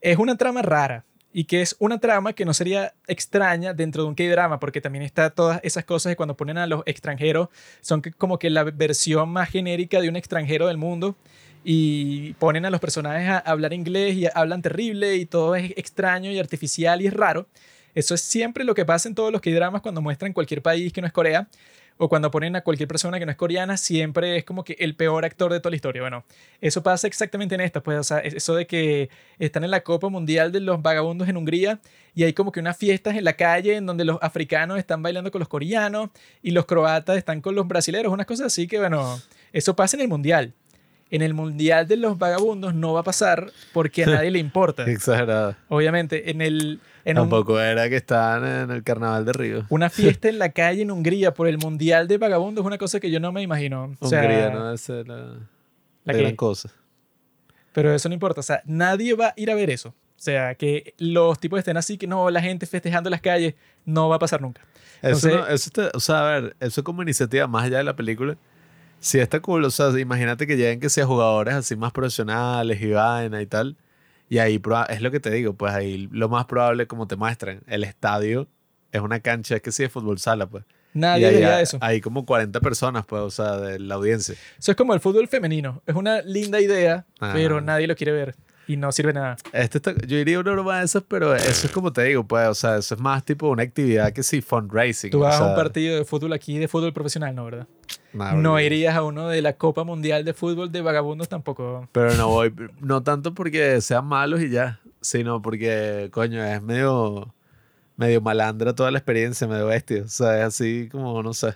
es 0.00 0.16
una 0.16 0.36
trama 0.36 0.62
rara 0.62 1.04
y 1.36 1.44
que 1.44 1.62
es 1.62 1.74
una 1.80 1.98
trama 1.98 2.32
que 2.32 2.44
no 2.44 2.54
sería 2.54 2.94
extraña 3.08 3.74
dentro 3.74 4.04
de 4.04 4.08
un 4.08 4.14
K-drama, 4.14 4.60
porque 4.60 4.80
también 4.80 5.02
está 5.02 5.30
todas 5.30 5.58
esas 5.64 5.84
cosas 5.84 6.10
de 6.10 6.16
cuando 6.16 6.36
ponen 6.36 6.58
a 6.58 6.68
los 6.68 6.84
extranjeros, 6.86 7.48
son 7.80 8.02
como 8.16 8.38
que 8.38 8.50
la 8.50 8.62
versión 8.62 9.30
más 9.30 9.50
genérica 9.50 10.00
de 10.00 10.08
un 10.08 10.14
extranjero 10.14 10.68
del 10.68 10.78
mundo 10.78 11.16
y 11.64 12.34
ponen 12.34 12.64
a 12.66 12.70
los 12.70 12.78
personajes 12.78 13.28
a 13.28 13.38
hablar 13.38 13.72
inglés 13.72 14.14
y 14.14 14.28
hablan 14.32 14.62
terrible 14.62 15.16
y 15.16 15.26
todo 15.26 15.56
es 15.56 15.72
extraño 15.76 16.30
y 16.30 16.38
artificial 16.38 17.02
y 17.02 17.10
raro. 17.10 17.48
Eso 17.96 18.14
es 18.14 18.20
siempre 18.20 18.62
lo 18.62 18.76
que 18.76 18.84
pasa 18.84 19.08
en 19.08 19.16
todos 19.16 19.32
los 19.32 19.40
K-dramas 19.40 19.82
cuando 19.82 20.00
muestran 20.00 20.32
cualquier 20.32 20.62
país 20.62 20.92
que 20.92 21.00
no 21.00 21.08
es 21.08 21.12
Corea 21.12 21.48
o 21.96 22.08
cuando 22.08 22.30
ponen 22.30 22.56
a 22.56 22.62
cualquier 22.62 22.88
persona 22.88 23.18
que 23.18 23.26
no 23.26 23.30
es 23.30 23.36
coreana, 23.36 23.76
siempre 23.76 24.36
es 24.36 24.44
como 24.44 24.64
que 24.64 24.76
el 24.80 24.96
peor 24.96 25.24
actor 25.24 25.52
de 25.52 25.60
toda 25.60 25.70
la 25.70 25.76
historia. 25.76 26.02
Bueno, 26.02 26.24
eso 26.60 26.82
pasa 26.82 27.06
exactamente 27.06 27.54
en 27.54 27.60
esta, 27.60 27.82
pues, 27.82 27.98
o 27.98 28.02
sea, 28.02 28.18
eso 28.18 28.54
de 28.56 28.66
que 28.66 29.10
están 29.38 29.62
en 29.64 29.70
la 29.70 29.82
Copa 29.82 30.08
Mundial 30.08 30.50
de 30.50 30.60
los 30.60 30.82
Vagabundos 30.82 31.28
en 31.28 31.36
Hungría 31.36 31.78
y 32.14 32.24
hay 32.24 32.32
como 32.32 32.50
que 32.50 32.60
unas 32.60 32.76
fiestas 32.76 33.16
en 33.16 33.24
la 33.24 33.34
calle 33.34 33.76
en 33.76 33.86
donde 33.86 34.04
los 34.04 34.18
africanos 34.22 34.78
están 34.78 35.02
bailando 35.02 35.30
con 35.30 35.38
los 35.38 35.48
coreanos 35.48 36.10
y 36.42 36.50
los 36.50 36.66
croatas 36.66 37.16
están 37.16 37.40
con 37.40 37.54
los 37.54 37.66
brasileños, 37.68 38.12
unas 38.12 38.26
cosas 38.26 38.46
así 38.46 38.66
que, 38.66 38.78
bueno, 38.78 39.20
eso 39.52 39.76
pasa 39.76 39.96
en 39.96 40.02
el 40.02 40.08
Mundial. 40.08 40.52
En 41.10 41.22
el 41.22 41.32
Mundial 41.32 41.86
de 41.86 41.96
los 41.96 42.18
Vagabundos 42.18 42.74
no 42.74 42.94
va 42.94 43.00
a 43.00 43.04
pasar 43.04 43.52
porque 43.72 44.02
a 44.02 44.06
nadie 44.08 44.32
le 44.32 44.40
importa. 44.40 44.84
Exagerado. 44.84 45.54
Obviamente, 45.68 46.30
en 46.30 46.40
el 46.40 46.80
En 47.04 47.18
un- 47.18 47.24
Tampoco 47.24 47.60
era 47.60 47.88
que 47.90 47.96
estaban 47.96 48.44
en 48.46 48.70
el 48.70 48.82
carnaval 48.82 49.24
de 49.26 49.32
Río. 49.34 49.66
una 49.68 49.90
fiesta 49.90 50.28
en 50.28 50.38
la 50.38 50.48
calle 50.52 50.82
en 50.82 50.90
Hungría 50.90 51.34
por 51.34 51.46
el 51.48 51.58
Mundial 51.58 52.08
de 52.08 52.16
Vagabundos 52.18 52.62
es 52.62 52.66
una 52.66 52.78
cosa 52.78 52.98
que 53.00 53.10
yo 53.10 53.20
no 53.20 53.30
me 53.32 53.42
imagino. 53.42 53.94
O 54.00 54.08
sea, 54.08 54.20
Hungría 54.20 54.50
no 54.50 54.76
ser 54.76 55.06
la, 55.08 55.36
¿la 56.04 56.12
gran 56.12 56.34
cosa. 56.36 56.70
Pero 57.72 57.92
eso 57.92 58.08
no 58.08 58.14
importa. 58.14 58.40
O 58.40 58.42
sea, 58.44 58.62
nadie 58.64 59.14
va 59.14 59.28
a 59.28 59.34
ir 59.36 59.50
a 59.50 59.54
ver 59.54 59.70
eso. 59.70 59.90
O 59.90 60.22
sea, 60.24 60.54
que 60.54 60.94
los 60.98 61.38
tipos 61.40 61.58
estén 61.58 61.76
así, 61.76 61.98
que 61.98 62.06
no, 62.06 62.30
la 62.30 62.40
gente 62.40 62.66
festejando 62.66 63.08
en 63.08 63.12
las 63.12 63.20
calles, 63.20 63.54
no 63.84 64.08
va 64.08 64.16
a 64.16 64.18
pasar 64.18 64.40
nunca. 64.40 64.62
Eso, 65.02 65.28
no- 65.28 65.46
eso 65.46 65.68
está- 65.68 65.90
o 65.92 66.00
sea, 66.00 66.20
a 66.20 66.40
ver, 66.40 66.56
eso 66.60 66.82
como 66.84 67.02
iniciativa 67.02 67.46
más 67.46 67.64
allá 67.64 67.78
de 67.78 67.84
la 67.84 67.96
película, 67.96 68.36
sí 69.00 69.18
está 69.18 69.40
cool. 69.40 69.64
O 69.64 69.70
sea, 69.70 69.90
imagínate 69.98 70.46
que 70.46 70.56
lleguen 70.56 70.80
que 70.80 70.88
sean 70.88 71.08
jugadores 71.08 71.52
así 71.54 71.76
más 71.76 71.92
profesionales 71.92 72.80
y 72.80 72.90
vaina 72.92 73.42
y 73.42 73.46
tal. 73.46 73.76
Y 74.28 74.38
ahí 74.38 74.60
es 74.88 75.00
lo 75.02 75.10
que 75.10 75.20
te 75.20 75.30
digo, 75.30 75.54
pues 75.54 75.72
ahí 75.74 76.08
lo 76.10 76.28
más 76.28 76.46
probable, 76.46 76.86
como 76.86 77.06
te 77.06 77.16
muestran, 77.16 77.62
el 77.66 77.84
estadio 77.84 78.48
es 78.90 79.00
una 79.00 79.20
cancha, 79.20 79.56
es 79.56 79.62
que 79.62 79.72
sí 79.72 79.84
es 79.84 79.92
fútbol 79.92 80.18
sala, 80.18 80.46
pues. 80.46 80.64
Nadie 80.94 81.26
hay, 81.26 81.62
eso. 81.62 81.76
hay 81.80 82.00
como 82.00 82.24
40 82.24 82.60
personas, 82.60 83.04
pues, 83.04 83.20
o 83.20 83.30
sea, 83.30 83.56
de 83.56 83.80
la 83.80 83.96
audiencia. 83.96 84.36
Eso 84.58 84.70
es 84.70 84.76
como 84.76 84.94
el 84.94 85.00
fútbol 85.00 85.26
femenino. 85.26 85.82
Es 85.86 85.94
una 85.96 86.22
linda 86.22 86.60
idea, 86.60 87.04
Ah. 87.18 87.32
pero 87.34 87.60
nadie 87.60 87.88
lo 87.88 87.96
quiere 87.96 88.12
ver 88.12 88.36
y 88.66 88.76
no 88.76 88.90
sirve 88.92 89.12
nada. 89.12 89.36
Este 89.52 89.78
está- 89.78 89.94
yo 90.06 90.16
iría 90.16 90.36
a 90.36 90.40
una 90.40 90.52
broma 90.52 90.78
de 90.78 90.84
esas, 90.86 91.02
pero 91.06 91.34
eso 91.34 91.66
es 91.66 91.72
como 91.72 91.92
te 91.92 92.02
digo, 92.04 92.24
pues, 92.24 92.48
o 92.48 92.54
sea, 92.54 92.76
eso 92.78 92.94
es 92.94 93.00
más 93.00 93.24
tipo 93.24 93.48
una 93.48 93.62
actividad 93.62 94.12
que 94.12 94.22
sí, 94.22 94.40
fundraising. 94.40 95.10
Tú 95.10 95.18
o 95.18 95.20
vas 95.22 95.40
a 95.40 95.48
un 95.50 95.54
partido 95.54 95.96
de 95.96 96.04
fútbol 96.04 96.32
aquí, 96.32 96.58
de 96.58 96.68
fútbol 96.68 96.92
profesional, 96.92 97.34
¿no, 97.34 97.44
verdad? 97.44 97.66
nah, 98.12 98.32
No 98.32 98.58
irías 98.60 98.94
a 98.96 99.02
uno 99.02 99.28
de 99.28 99.42
la 99.42 99.54
Copa 99.54 99.84
Mundial 99.84 100.24
de 100.24 100.32
Fútbol 100.34 100.70
de 100.72 100.80
Vagabundos 100.80 101.28
tampoco. 101.28 101.88
Pero 101.92 102.14
no 102.14 102.28
voy, 102.28 102.54
no 102.80 103.02
tanto 103.02 103.34
porque 103.34 103.80
sean 103.80 104.06
malos 104.06 104.40
y 104.42 104.48
ya, 104.50 104.80
sino 105.00 105.42
porque, 105.42 106.08
coño, 106.12 106.42
es 106.44 106.62
medio, 106.62 107.34
medio 107.96 108.20
malandra 108.20 108.74
toda 108.74 108.90
la 108.90 108.98
experiencia, 108.98 109.46
medio 109.46 109.66
bestia. 109.66 110.02
O 110.04 110.08
sea, 110.08 110.38
es 110.38 110.44
así 110.44 110.88
como, 110.90 111.22
no 111.22 111.34
sé. 111.34 111.54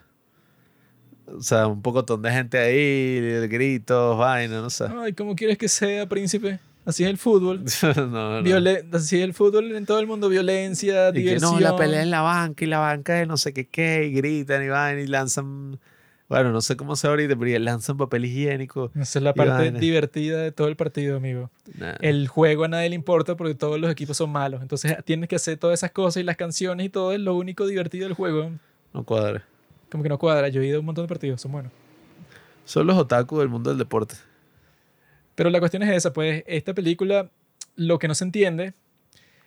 O 1.26 1.42
sea, 1.42 1.66
un 1.66 1.82
pocotón 1.82 2.22
de 2.22 2.30
gente 2.32 2.58
ahí, 2.58 3.46
gritos, 3.48 4.16
vaina, 4.18 4.60
no 4.62 4.70
sé. 4.70 4.86
Ay, 4.98 5.12
¿cómo 5.12 5.36
quieres 5.36 5.58
que 5.58 5.68
sea, 5.68 6.08
príncipe? 6.08 6.58
Así 6.88 7.04
es 7.04 7.10
el 7.10 7.18
fútbol. 7.18 7.64
no, 7.96 8.40
no. 8.40 8.42
Violen- 8.42 8.88
así 8.94 9.18
es 9.18 9.22
el 9.24 9.34
fútbol 9.34 9.72
en 9.76 9.84
todo 9.84 9.98
el 9.98 10.06
mundo. 10.06 10.28
Violencia, 10.30 11.10
Y 11.10 11.12
que 11.12 11.18
diversión. 11.20 11.52
no, 11.54 11.60
la 11.60 11.76
pelea 11.76 12.02
en 12.02 12.10
la 12.10 12.22
banca 12.22 12.64
y 12.64 12.68
la 12.68 12.78
banca 12.78 13.12
de 13.14 13.26
no 13.26 13.36
sé 13.36 13.52
qué 13.52 13.68
qué, 13.68 14.06
y 14.06 14.12
gritan 14.12 14.64
y 14.64 14.68
van 14.68 14.98
y 14.98 15.06
lanzan, 15.06 15.78
bueno, 16.30 16.50
no 16.50 16.62
sé 16.62 16.76
cómo 16.78 16.96
se 16.96 17.06
ahorita, 17.06 17.36
pero 17.36 17.58
lanzan 17.58 17.98
papel 17.98 18.24
higiénico. 18.24 18.90
Esa 18.94 19.18
es 19.18 19.22
la 19.22 19.34
parte 19.34 19.52
vaina. 19.52 19.78
divertida 19.78 20.38
de 20.40 20.50
todo 20.50 20.68
el 20.68 20.76
partido, 20.76 21.18
amigo. 21.18 21.50
Nah. 21.78 21.96
El 22.00 22.26
juego 22.26 22.64
a 22.64 22.68
nadie 22.68 22.88
le 22.88 22.94
importa 22.94 23.36
porque 23.36 23.54
todos 23.54 23.78
los 23.78 23.90
equipos 23.90 24.16
son 24.16 24.30
malos. 24.30 24.62
Entonces 24.62 24.96
tienes 25.04 25.28
que 25.28 25.36
hacer 25.36 25.58
todas 25.58 25.78
esas 25.80 25.90
cosas 25.90 26.22
y 26.22 26.24
las 26.24 26.36
canciones 26.38 26.86
y 26.86 26.88
todo 26.88 27.12
es 27.12 27.20
lo 27.20 27.34
único 27.36 27.66
divertido 27.66 28.04
del 28.08 28.14
juego. 28.14 28.50
No 28.94 29.04
cuadra. 29.04 29.44
Como 29.90 30.02
que 30.02 30.08
no 30.08 30.18
cuadra. 30.18 30.48
Yo 30.48 30.62
he 30.62 30.66
ido 30.66 30.78
a 30.78 30.80
un 30.80 30.86
montón 30.86 31.04
de 31.04 31.08
partidos, 31.08 31.40
son 31.42 31.52
buenos. 31.52 31.70
Son 32.64 32.86
los 32.86 32.96
otaku 32.96 33.38
del 33.40 33.48
mundo 33.50 33.68
del 33.70 33.78
deporte. 33.78 34.14
Pero 35.38 35.50
la 35.50 35.60
cuestión 35.60 35.84
es 35.84 35.90
esa, 35.96 36.12
pues 36.12 36.42
esta 36.48 36.74
película 36.74 37.30
lo 37.76 38.00
que 38.00 38.08
no 38.08 38.16
se 38.16 38.24
entiende 38.24 38.72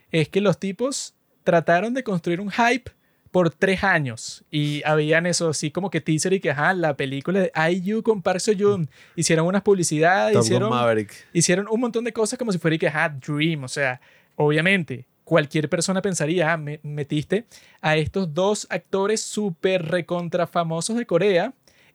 es 0.10 0.30
que 0.30 0.39
los 0.39 0.58
tipos 0.58 1.16
trataron 1.44 1.94
de 1.94 2.02
construir 2.06 2.39
un 2.39 2.50
hype 2.50 2.92
por 3.30 3.50
tres 3.50 3.84
años 3.84 4.46
y 4.50 4.82
habían 4.86 5.26
eso 5.26 5.50
así 5.50 5.70
como 5.70 5.89
que 5.89 6.00
teaser 6.00 6.32
y 6.32 6.39
que 6.39 6.52
ajá, 6.52 6.74
la 6.74 6.96
película 6.96 7.42
de 7.42 7.52
IU 7.74 8.04
con 8.04 8.22
Park 8.22 8.39
Seo-joon 8.39 8.89
hicieron 9.18 9.46
unas 9.46 9.64
publicidades, 9.64 10.34
Top 10.34 10.44
hicieron, 11.34 11.68
un 11.70 11.82
montón 11.82 12.06
de 12.06 12.14
cosas 12.14 12.39
como 12.39 12.54
si 12.54 12.58
fuera 12.58 12.76
y 12.76 12.80
que 12.80 12.88
ajá, 12.88 13.10
Dream, 13.10 13.66
o 13.66 13.68
sea, 13.68 14.00
obviamente 14.38 15.08
cualquier 15.26 15.68
persona 15.68 16.02
pensaría, 16.02 16.54
ah, 16.54 16.58
me- 16.58 16.80
metiste 16.84 17.46
a 17.82 17.98
estos 17.98 18.34
dos 18.34 18.66
actores 18.70 19.22
súper 19.22 19.86
recontra 19.88 20.48
famosos 20.48 20.96
de 20.96 21.06
Corea 21.06 21.54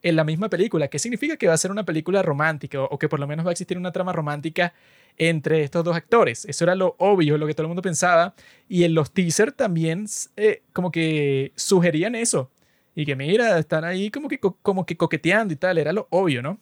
en 0.08 0.14
la 0.14 0.22
misma 0.22 0.48
película. 0.48 0.86
¿Qué 0.86 1.00
significa 1.00 1.36
que 1.36 1.48
va 1.48 1.54
a 1.54 1.58
ser 1.58 1.72
una 1.72 1.84
película 1.84 2.22
romántica 2.22 2.80
o, 2.80 2.96
que 2.96 3.08
por 3.08 3.18
lo 3.18 3.26
menos 3.26 3.44
va 3.44 3.50
a 3.50 3.52
existir 3.52 3.76
una 3.76 3.90
trama 3.90 4.12
romántica 4.12 4.72
entre 5.18 5.64
estos 5.64 5.82
dos 5.82 5.96
actores? 5.96 6.44
Eso 6.44 6.62
era 6.64 6.76
lo 6.76 6.94
obvio, 6.98 7.36
lo 7.36 7.46
que 7.46 7.54
todo 7.54 7.64
el 7.64 7.68
mundo 7.68 7.82
pensaba. 7.82 8.32
Y 8.68 8.84
en 8.84 8.94
los 8.94 9.10
teasers 9.10 9.56
también 9.56 10.06
eh, 10.36 10.62
como 10.72 10.92
que 10.92 11.52
sugerían 11.56 12.14
eso. 12.14 12.52
Y 12.94 13.04
que 13.04 13.16
mira, 13.16 13.58
están 13.58 13.84
ahí 13.84 14.10
como 14.12 14.28
que, 14.28 14.38
co- 14.38 14.56
como 14.62 14.86
que 14.86 14.96
coqueteando 14.96 15.52
y 15.52 15.56
tal, 15.56 15.76
era 15.76 15.92
lo 15.92 16.06
obvio, 16.10 16.40
¿no? 16.40 16.60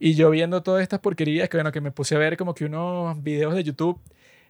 Y 0.00 0.14
yo 0.14 0.28
viendo 0.30 0.62
todas 0.62 0.82
estas 0.82 0.98
porquerías, 0.98 1.48
que 1.48 1.56
bueno, 1.56 1.70
que 1.70 1.80
me 1.80 1.92
puse 1.92 2.16
a 2.16 2.18
ver 2.18 2.36
como 2.36 2.52
que 2.52 2.64
unos 2.64 3.22
videos 3.22 3.54
de 3.54 3.62
YouTube 3.62 4.00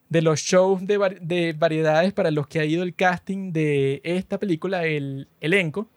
de 0.08 0.22
los 0.22 0.40
shows 0.40 0.86
de, 0.86 1.18
de 1.20 1.52
variedades 1.52 2.14
para 2.14 2.30
los 2.30 2.46
que 2.46 2.60
ha 2.60 2.64
ido 2.64 2.82
el 2.82 2.94
casting 2.94 3.52
de 3.52 4.00
esta 4.04 4.38
película, 4.38 4.84
el 4.86 5.28
elenco. 5.40 5.88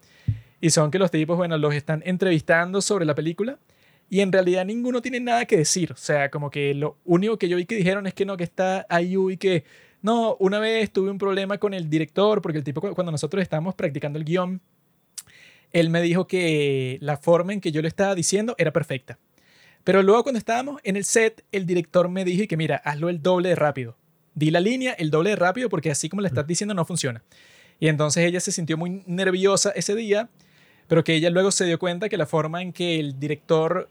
Y 0.64 0.70
son 0.70 0.92
que 0.92 0.98
los 0.98 1.12
tipos, 1.12 1.36
bueno, 1.36 1.58
los 1.58 1.74
están 1.76 2.02
entrevistando 2.06 2.82
sobre 2.82 3.04
la 3.04 3.14
película 3.14 3.60
y 4.10 4.22
en 4.22 4.32
realidad 4.32 4.64
ninguno 4.64 5.02
tiene 5.02 5.20
nada 5.20 5.44
que 5.46 5.58
decir. 5.58 5.92
O 5.92 5.98
sea, 5.98 6.30
como 6.32 6.50
que 6.50 6.74
lo 6.74 6.96
único 7.04 7.38
que 7.38 7.50
yo 7.50 7.58
vi 7.58 7.66
que 7.66 7.76
dijeron 7.76 8.08
es 8.08 8.14
que 8.14 8.24
no, 8.26 8.38
que 8.38 8.46
está 8.46 8.86
IU 9.02 9.32
y 9.32 9.36
que 9.36 9.66
no, 10.02 10.38
una 10.40 10.60
vez 10.60 10.90
tuve 10.90 11.12
un 11.12 11.18
problema 11.18 11.58
con 11.58 11.74
el 11.74 11.90
director 11.90 12.42
porque 12.42 12.60
el 12.60 12.64
tipo 12.64 12.80
cu- 12.80 12.96
cuando 12.96 13.12
nosotros 13.12 13.42
estábamos 13.44 13.76
practicando 13.76 14.18
el 14.18 14.24
guion, 14.24 14.62
él 15.74 15.90
me 15.90 16.02
dijo 16.02 16.28
que 16.28 16.98
la 17.02 17.18
forma 17.18 17.52
en 17.52 17.60
que 17.60 17.74
yo 17.74 17.82
le 17.82 17.90
estaba 17.90 18.16
diciendo 18.16 18.56
era 18.58 18.72
perfecta. 18.72 19.20
Pero 19.84 20.02
luego 20.02 20.24
cuando 20.24 20.40
estábamos 20.40 20.80
en 20.86 20.96
el 20.96 21.04
set, 21.04 21.44
el 21.52 21.66
director 21.66 22.08
me 22.08 22.24
dijo 22.24 22.48
que 22.48 22.56
mira, 22.56 22.78
hazlo 22.86 23.10
el 23.10 23.22
doble 23.22 23.50
de 23.50 23.56
rápido. 23.56 23.98
Di 24.34 24.50
la 24.50 24.62
línea 24.62 24.94
el 24.94 25.12
doble 25.12 25.32
de 25.32 25.36
rápido 25.36 25.68
porque 25.68 25.92
así 25.92 26.08
como 26.08 26.22
le 26.22 26.30
estás 26.30 26.48
diciendo 26.48 26.74
no 26.74 26.86
funciona. 26.86 27.22
Y 27.82 27.90
entonces 27.90 28.24
ella 28.26 28.40
se 28.40 28.54
sintió 28.54 28.78
muy 28.78 29.04
nerviosa 29.08 29.72
ese 29.72 29.94
día, 29.94 30.30
pero 30.88 31.04
que 31.04 31.16
ella 31.16 31.30
luego 31.30 31.52
se 31.52 31.66
dio 31.66 31.80
cuenta 31.80 32.10
que 32.10 32.18
la 32.18 32.26
forma 32.26 32.62
en 32.62 32.74
que 32.74 33.00
el 33.00 33.20
director 33.20 33.90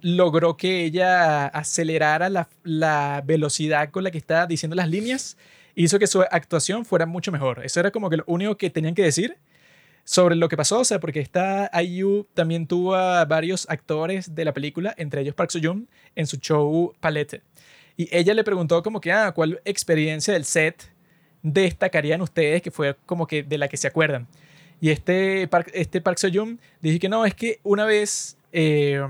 logró 0.00 0.56
que 0.56 0.84
ella 0.84 1.46
acelerara 1.46 2.28
la, 2.28 2.48
la 2.62 3.22
velocidad 3.24 3.90
con 3.90 4.04
la 4.04 4.10
que 4.10 4.18
estaba 4.18 4.46
diciendo 4.46 4.76
las 4.76 4.88
líneas 4.88 5.36
hizo 5.74 5.98
que 5.98 6.06
su 6.06 6.22
actuación 6.22 6.84
fuera 6.84 7.06
mucho 7.06 7.32
mejor. 7.32 7.64
Eso 7.64 7.80
era 7.80 7.90
como 7.90 8.10
que 8.10 8.18
lo 8.18 8.24
único 8.26 8.56
que 8.56 8.70
tenían 8.70 8.94
que 8.94 9.02
decir 9.02 9.36
sobre 10.04 10.36
lo 10.36 10.48
que 10.48 10.56
pasó, 10.56 10.80
o 10.80 10.84
sea, 10.84 11.00
porque 11.00 11.20
esta 11.20 11.70
IU 11.82 12.26
también 12.34 12.66
tuvo 12.66 12.94
a 12.94 13.24
varios 13.24 13.66
actores 13.70 14.34
de 14.34 14.44
la 14.44 14.52
película, 14.52 14.94
entre 14.98 15.22
ellos 15.22 15.34
Park 15.34 15.50
Seo-joon, 15.50 15.88
en 16.14 16.26
su 16.26 16.36
show 16.36 16.94
Palette. 17.00 17.42
Y 17.96 18.14
ella 18.14 18.34
le 18.34 18.44
preguntó 18.44 18.82
como 18.82 19.00
que, 19.00 19.12
ah, 19.12 19.32
¿cuál 19.32 19.60
experiencia 19.64 20.34
del 20.34 20.44
set 20.44 20.92
destacarían 21.42 22.20
ustedes 22.20 22.60
que 22.60 22.70
fue 22.70 22.96
como 23.06 23.26
que 23.26 23.42
de 23.42 23.56
la 23.56 23.68
que 23.68 23.76
se 23.76 23.86
acuerdan? 23.86 24.28
Y 24.84 24.90
este 24.90 25.48
Park, 25.48 25.70
este 25.72 26.02
Park 26.02 26.18
dijo 26.82 26.98
que 27.00 27.08
no, 27.08 27.24
es 27.24 27.34
que 27.34 27.58
una 27.62 27.86
vez 27.86 28.36
eh, 28.52 29.00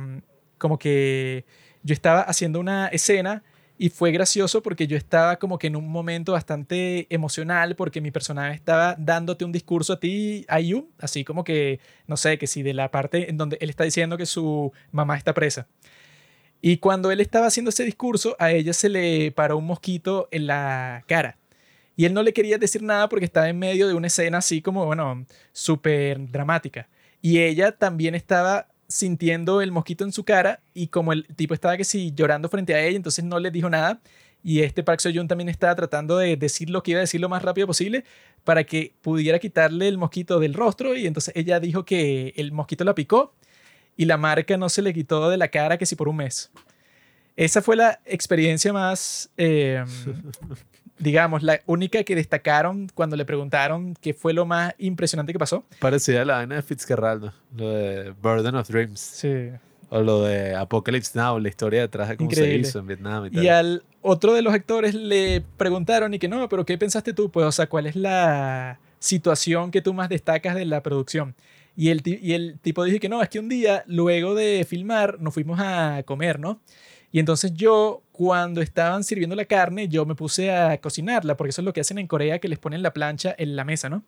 como 0.56 0.78
que 0.78 1.44
yo 1.82 1.92
estaba 1.92 2.20
haciendo 2.20 2.60
una 2.60 2.86
escena 2.86 3.42
y 3.76 3.88
fue 3.88 4.12
gracioso 4.12 4.62
porque 4.62 4.86
yo 4.86 4.96
estaba 4.96 5.40
como 5.40 5.58
que 5.58 5.66
en 5.66 5.74
un 5.74 5.88
momento 5.88 6.30
bastante 6.30 7.08
emocional 7.12 7.74
porque 7.74 8.00
mi 8.00 8.12
personaje 8.12 8.54
estaba 8.54 8.94
dándote 9.00 9.44
un 9.44 9.50
discurso 9.50 9.94
a 9.94 9.98
ti, 9.98 10.44
Ayu, 10.46 10.90
así 11.00 11.24
como 11.24 11.42
que, 11.42 11.80
no 12.06 12.16
sé, 12.16 12.38
que 12.38 12.46
si 12.46 12.62
de 12.62 12.72
la 12.72 12.92
parte 12.92 13.28
en 13.28 13.36
donde 13.36 13.58
él 13.60 13.68
está 13.68 13.82
diciendo 13.82 14.16
que 14.16 14.26
su 14.26 14.70
mamá 14.92 15.16
está 15.16 15.34
presa. 15.34 15.66
Y 16.62 16.76
cuando 16.76 17.10
él 17.10 17.20
estaba 17.20 17.48
haciendo 17.48 17.70
ese 17.70 17.82
discurso, 17.82 18.36
a 18.38 18.52
ella 18.52 18.74
se 18.74 18.88
le 18.88 19.32
paró 19.32 19.58
un 19.58 19.66
mosquito 19.66 20.28
en 20.30 20.46
la 20.46 21.02
cara. 21.08 21.36
Y 21.96 22.04
él 22.06 22.14
no 22.14 22.22
le 22.22 22.32
quería 22.32 22.58
decir 22.58 22.82
nada 22.82 23.08
porque 23.08 23.24
estaba 23.24 23.48
en 23.48 23.58
medio 23.58 23.86
de 23.88 23.94
una 23.94 24.08
escena 24.08 24.38
así 24.38 24.60
como, 24.62 24.84
bueno, 24.86 25.24
súper 25.52 26.30
dramática. 26.30 26.88
Y 27.22 27.40
ella 27.40 27.72
también 27.72 28.14
estaba 28.14 28.68
sintiendo 28.88 29.60
el 29.60 29.72
mosquito 29.72 30.04
en 30.04 30.12
su 30.12 30.24
cara 30.24 30.60
y 30.74 30.88
como 30.88 31.12
el 31.12 31.26
tipo 31.36 31.54
estaba 31.54 31.76
que 31.76 31.84
sí 31.84 32.12
llorando 32.14 32.48
frente 32.48 32.74
a 32.74 32.82
ella, 32.82 32.96
entonces 32.96 33.24
no 33.24 33.38
le 33.38 33.50
dijo 33.50 33.70
nada. 33.70 34.00
Y 34.42 34.60
este 34.60 34.82
Park 34.82 35.00
Seo-joon 35.00 35.26
también 35.26 35.48
estaba 35.48 35.74
tratando 35.74 36.18
de 36.18 36.36
decir 36.36 36.68
lo 36.68 36.82
que 36.82 36.90
iba 36.90 36.98
a 36.98 37.00
decir 37.00 37.18
lo 37.20 37.30
más 37.30 37.42
rápido 37.42 37.66
posible 37.66 38.04
para 38.44 38.64
que 38.64 38.92
pudiera 39.00 39.38
quitarle 39.38 39.88
el 39.88 39.96
mosquito 39.96 40.38
del 40.38 40.52
rostro. 40.52 40.94
Y 40.94 41.06
entonces 41.06 41.32
ella 41.34 41.60
dijo 41.60 41.86
que 41.86 42.34
el 42.36 42.52
mosquito 42.52 42.84
la 42.84 42.94
picó 42.94 43.34
y 43.96 44.04
la 44.04 44.18
marca 44.18 44.56
no 44.58 44.68
se 44.68 44.82
le 44.82 44.92
quitó 44.92 45.30
de 45.30 45.38
la 45.38 45.48
cara 45.48 45.78
que 45.78 45.86
sí 45.86 45.96
por 45.96 46.08
un 46.08 46.16
mes. 46.16 46.50
Esa 47.36 47.62
fue 47.62 47.74
la 47.74 48.00
experiencia 48.04 48.72
más, 48.72 49.30
eh, 49.36 49.82
digamos, 50.98 51.42
la 51.42 51.60
única 51.66 52.02
que 52.04 52.14
destacaron 52.14 52.88
cuando 52.94 53.16
le 53.16 53.24
preguntaron 53.24 53.94
qué 54.00 54.14
fue 54.14 54.32
lo 54.32 54.46
más 54.46 54.74
impresionante 54.78 55.32
que 55.32 55.38
pasó. 55.38 55.64
Parecida 55.80 56.22
a 56.22 56.24
la 56.24 56.36
vaina 56.36 56.56
de 56.56 56.62
Fitzgerald, 56.62 57.32
lo 57.56 57.70
de 57.70 58.10
Burden 58.22 58.54
of 58.54 58.68
Dreams. 58.68 59.00
Sí. 59.00 59.50
O 59.90 60.00
lo 60.00 60.22
de 60.22 60.54
Apocalypse 60.54 61.18
Now, 61.18 61.38
la 61.38 61.48
historia 61.48 61.82
detrás 61.82 62.08
de 62.08 62.16
cómo 62.16 62.30
Increíble. 62.30 62.64
se 62.64 62.70
hizo 62.70 62.78
en 62.78 62.86
Vietnam 62.86 63.26
y 63.26 63.30
tal. 63.30 63.44
Y 63.44 63.48
al 63.48 63.82
otro 64.02 64.32
de 64.32 64.42
los 64.42 64.54
actores 64.54 64.94
le 64.94 65.42
preguntaron 65.56 66.14
y 66.14 66.18
que 66.18 66.28
no, 66.28 66.48
pero 66.48 66.64
¿qué 66.64 66.76
pensaste 66.78 67.12
tú? 67.12 67.30
Pues, 67.30 67.46
o 67.46 67.52
sea, 67.52 67.68
¿cuál 67.68 67.86
es 67.86 67.96
la 67.96 68.78
situación 68.98 69.70
que 69.70 69.82
tú 69.82 69.94
más 69.94 70.08
destacas 70.08 70.54
de 70.54 70.64
la 70.64 70.82
producción? 70.82 71.34
Y 71.76 71.90
el, 71.90 72.02
y 72.04 72.32
el 72.34 72.58
tipo 72.60 72.84
dijo 72.84 73.00
que 73.00 73.08
no, 73.08 73.22
es 73.22 73.28
que 73.28 73.40
un 73.40 73.48
día, 73.48 73.82
luego 73.86 74.34
de 74.34 74.64
filmar, 74.68 75.20
nos 75.20 75.34
fuimos 75.34 75.58
a 75.60 76.02
comer, 76.04 76.38
¿no? 76.38 76.60
Y 77.10 77.18
entonces 77.18 77.52
yo, 77.54 78.02
cuando 78.16 78.62
estaban 78.62 79.02
sirviendo 79.02 79.34
la 79.34 79.44
carne, 79.44 79.88
yo 79.88 80.06
me 80.06 80.14
puse 80.14 80.52
a 80.52 80.80
cocinarla, 80.80 81.36
porque 81.36 81.50
eso 81.50 81.62
es 81.62 81.64
lo 81.64 81.72
que 81.72 81.80
hacen 81.80 81.98
en 81.98 82.06
Corea, 82.06 82.38
que 82.38 82.46
les 82.46 82.60
ponen 82.60 82.80
la 82.80 82.92
plancha 82.92 83.34
en 83.36 83.56
la 83.56 83.64
mesa, 83.64 83.88
¿no? 83.88 84.04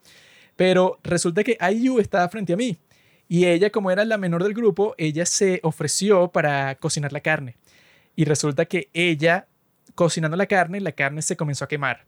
Pero 0.55 1.01
resulta 1.03 1.43
que 1.43 1.59
IU 1.73 1.99
estaba 1.99 2.29
frente 2.29 2.53
a 2.53 2.57
mí. 2.57 2.79
Y 3.27 3.47
ella, 3.47 3.71
como 3.71 3.91
era 3.91 4.05
la 4.05 4.17
menor 4.17 4.45
del 4.45 4.55
grupo, 4.55 4.95
ella 4.97 5.27
se 5.27 5.59
ofreció 5.65 6.29
para 6.29 6.77
cocinar 6.77 7.13
la 7.13 7.19
carne. 7.19 7.57
Y 8.15 8.27
resulta 8.27 8.67
que 8.67 8.91
ella, 8.95 9.49
cocinando 9.97 10.37
la 10.37 10.47
carne, 10.47 10.81
la 10.81 10.93
carne 10.93 11.21
se 11.21 11.37
comenzó 11.37 11.65
a 11.65 11.69
quemar. 11.69 12.07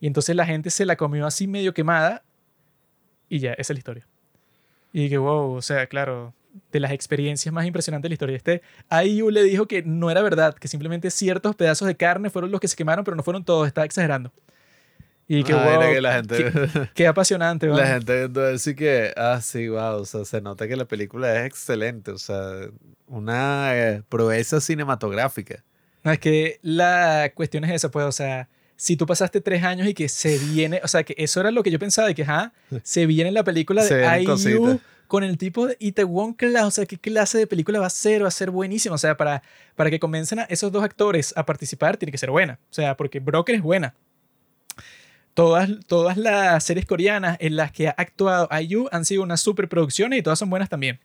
Y 0.00 0.06
entonces 0.06 0.34
la 0.34 0.46
gente 0.46 0.70
se 0.70 0.86
la 0.86 0.96
comió 0.96 1.26
así 1.26 1.46
medio 1.46 1.74
quemada. 1.74 2.24
Y 3.28 3.40
ya, 3.40 3.52
esa 3.52 3.74
es 3.74 3.76
la 3.76 3.80
historia. 3.80 4.08
Y 4.94 5.10
que, 5.10 5.18
wow, 5.18 5.52
o 5.52 5.60
sea, 5.60 5.88
claro, 5.88 6.32
de 6.72 6.80
las 6.80 6.92
experiencias 6.92 7.52
más 7.52 7.66
impresionantes 7.66 8.04
de 8.04 8.08
la 8.10 8.14
historia. 8.14 8.36
Este 8.36 8.62
IU 9.04 9.30
le 9.30 9.42
dijo 9.42 9.66
que 9.66 9.82
no 9.82 10.10
era 10.10 10.22
verdad, 10.22 10.54
que 10.54 10.68
simplemente 10.68 11.10
ciertos 11.10 11.56
pedazos 11.56 11.88
de 11.88 11.96
carne 11.96 12.30
fueron 12.30 12.50
los 12.50 12.60
que 12.60 12.68
se 12.68 12.76
quemaron, 12.76 13.04
pero 13.04 13.16
no 13.16 13.22
fueron 13.22 13.44
todos, 13.44 13.66
estaba 13.66 13.84
exagerando. 13.84 14.32
Y 15.26 15.42
que, 15.42 15.54
Ah, 15.54 15.78
wow, 15.78 15.92
que 15.92 16.00
la 16.00 16.14
gente, 16.16 16.36
qué, 16.36 16.88
qué 16.94 17.06
apasionante. 17.06 17.66
la 17.66 17.76
¿verdad? 17.76 17.92
gente 17.94 18.16
viendo 18.18 18.48
eso 18.48 18.70
y 18.70 18.74
que, 18.74 19.12
ah, 19.16 19.40
sí, 19.42 19.68
wow, 19.68 20.00
o 20.00 20.04
sea, 20.04 20.24
se 20.24 20.40
nota 20.40 20.68
que 20.68 20.76
la 20.76 20.84
película 20.84 21.40
es 21.40 21.46
excelente, 21.46 22.10
o 22.10 22.18
sea, 22.18 22.68
una 23.06 23.70
eh, 23.74 24.02
proeza 24.08 24.60
cinematográfica. 24.60 25.64
No, 26.02 26.12
es 26.12 26.18
que 26.18 26.58
la 26.60 27.32
cuestión 27.34 27.64
es 27.64 27.70
esa, 27.70 27.90
pues, 27.90 28.04
o 28.04 28.12
sea, 28.12 28.50
si 28.76 28.96
tú 28.96 29.06
pasaste 29.06 29.40
tres 29.40 29.62
años 29.62 29.88
y 29.88 29.94
que 29.94 30.08
se 30.10 30.38
viene, 30.38 30.80
o 30.84 30.88
sea, 30.88 31.04
que 31.04 31.14
eso 31.16 31.40
era 31.40 31.50
lo 31.50 31.62
que 31.62 31.70
yo 31.70 31.78
pensaba, 31.78 32.08
de 32.08 32.14
que, 32.14 32.22
ajá, 32.22 32.52
se 32.82 33.06
viene 33.06 33.32
la 33.32 33.44
película 33.44 33.82
de 33.82 34.20
IU 34.20 34.26
cositas. 34.26 34.78
Con 35.06 35.24
el 35.24 35.38
tipo 35.38 35.66
de 35.66 35.76
Itaewon 35.78 36.34
Class, 36.34 36.64
o 36.64 36.70
sea, 36.70 36.86
¿qué 36.86 36.98
clase 36.98 37.38
de 37.38 37.46
película 37.46 37.80
va 37.80 37.86
a 37.86 37.90
ser? 37.90 38.22
Va 38.22 38.28
a 38.28 38.32
ser 38.32 38.50
buenísima, 38.50 38.94
o 38.94 38.98
sea, 38.98 39.16
para, 39.16 39.42
para 39.76 39.90
que 39.90 40.00
convencen 40.00 40.40
a 40.40 40.42
esos 40.44 40.72
dos 40.72 40.82
actores 40.82 41.32
a 41.36 41.44
participar, 41.46 41.96
tiene 41.96 42.12
que 42.12 42.18
ser 42.18 42.30
buena, 42.30 42.58
o 42.70 42.74
sea, 42.74 42.96
porque 42.96 43.20
Broker 43.20 43.54
es 43.54 43.62
buena. 43.62 43.94
Todas, 45.34 45.68
todas 45.88 46.16
las 46.16 46.62
series 46.62 46.86
coreanas 46.86 47.36
en 47.40 47.56
las 47.56 47.72
que 47.72 47.88
ha 47.88 47.94
actuado 47.96 48.48
IU 48.60 48.88
han 48.92 49.04
sido 49.04 49.22
unas 49.22 49.40
superproducciones 49.40 50.20
y 50.20 50.22
todas 50.22 50.38
son 50.38 50.48
buenas 50.48 50.68
también. 50.68 51.00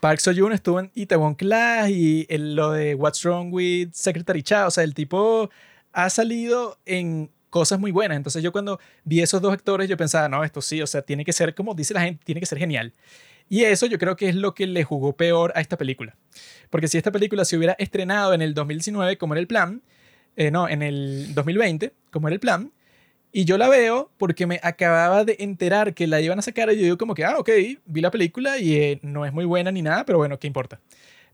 Park 0.00 0.18
Seo-joon 0.18 0.52
estuvo 0.52 0.80
en 0.80 0.90
Itaewon 0.94 1.36
Class 1.36 1.88
y 1.88 2.26
en 2.28 2.56
lo 2.56 2.72
de 2.72 2.94
What's 2.94 3.22
Wrong 3.22 3.52
with 3.52 3.90
Secretary 3.92 4.42
Cha. 4.42 4.66
O 4.66 4.70
sea, 4.70 4.84
el 4.84 4.92
tipo 4.92 5.50
ha 5.92 6.10
salido 6.10 6.78
en 6.84 7.30
cosas 7.56 7.80
muy 7.80 7.90
buenas. 7.90 8.18
Entonces 8.18 8.42
yo 8.42 8.52
cuando 8.52 8.78
vi 9.04 9.22
esos 9.22 9.40
dos 9.40 9.50
actores 9.50 9.88
yo 9.88 9.96
pensaba, 9.96 10.28
no, 10.28 10.44
esto 10.44 10.60
sí, 10.60 10.82
o 10.82 10.86
sea, 10.86 11.00
tiene 11.00 11.24
que 11.24 11.32
ser, 11.32 11.54
como 11.54 11.74
dice 11.74 11.94
la 11.94 12.02
gente, 12.02 12.22
tiene 12.22 12.38
que 12.38 12.46
ser 12.46 12.58
genial. 12.58 12.92
Y 13.48 13.62
eso 13.62 13.86
yo 13.86 13.98
creo 13.98 14.14
que 14.14 14.28
es 14.28 14.34
lo 14.34 14.54
que 14.54 14.66
le 14.66 14.84
jugó 14.84 15.16
peor 15.16 15.54
a 15.56 15.62
esta 15.62 15.78
película. 15.78 16.14
Porque 16.68 16.86
si 16.86 16.98
esta 16.98 17.10
película 17.10 17.46
se 17.46 17.56
hubiera 17.56 17.72
estrenado 17.78 18.34
en 18.34 18.42
el 18.42 18.52
2019 18.52 19.16
como 19.16 19.32
era 19.32 19.40
el 19.40 19.46
plan, 19.46 19.80
eh, 20.36 20.50
no, 20.50 20.68
en 20.68 20.82
el 20.82 21.34
2020 21.34 21.94
como 22.10 22.28
era 22.28 22.34
el 22.34 22.40
plan, 22.40 22.72
y 23.32 23.46
yo 23.46 23.56
la 23.56 23.70
veo 23.70 24.10
porque 24.18 24.46
me 24.46 24.60
acababa 24.62 25.24
de 25.24 25.36
enterar 25.38 25.94
que 25.94 26.06
la 26.06 26.20
iban 26.20 26.38
a 26.38 26.42
sacar 26.42 26.70
y 26.70 26.76
yo 26.76 26.82
digo 26.82 26.98
como 26.98 27.14
que, 27.14 27.24
ah, 27.24 27.36
ok, 27.38 27.48
vi 27.86 28.02
la 28.02 28.10
película 28.10 28.58
y 28.58 28.76
eh, 28.76 28.98
no 29.00 29.24
es 29.24 29.32
muy 29.32 29.46
buena 29.46 29.72
ni 29.72 29.80
nada, 29.80 30.04
pero 30.04 30.18
bueno, 30.18 30.38
¿qué 30.38 30.46
importa? 30.46 30.78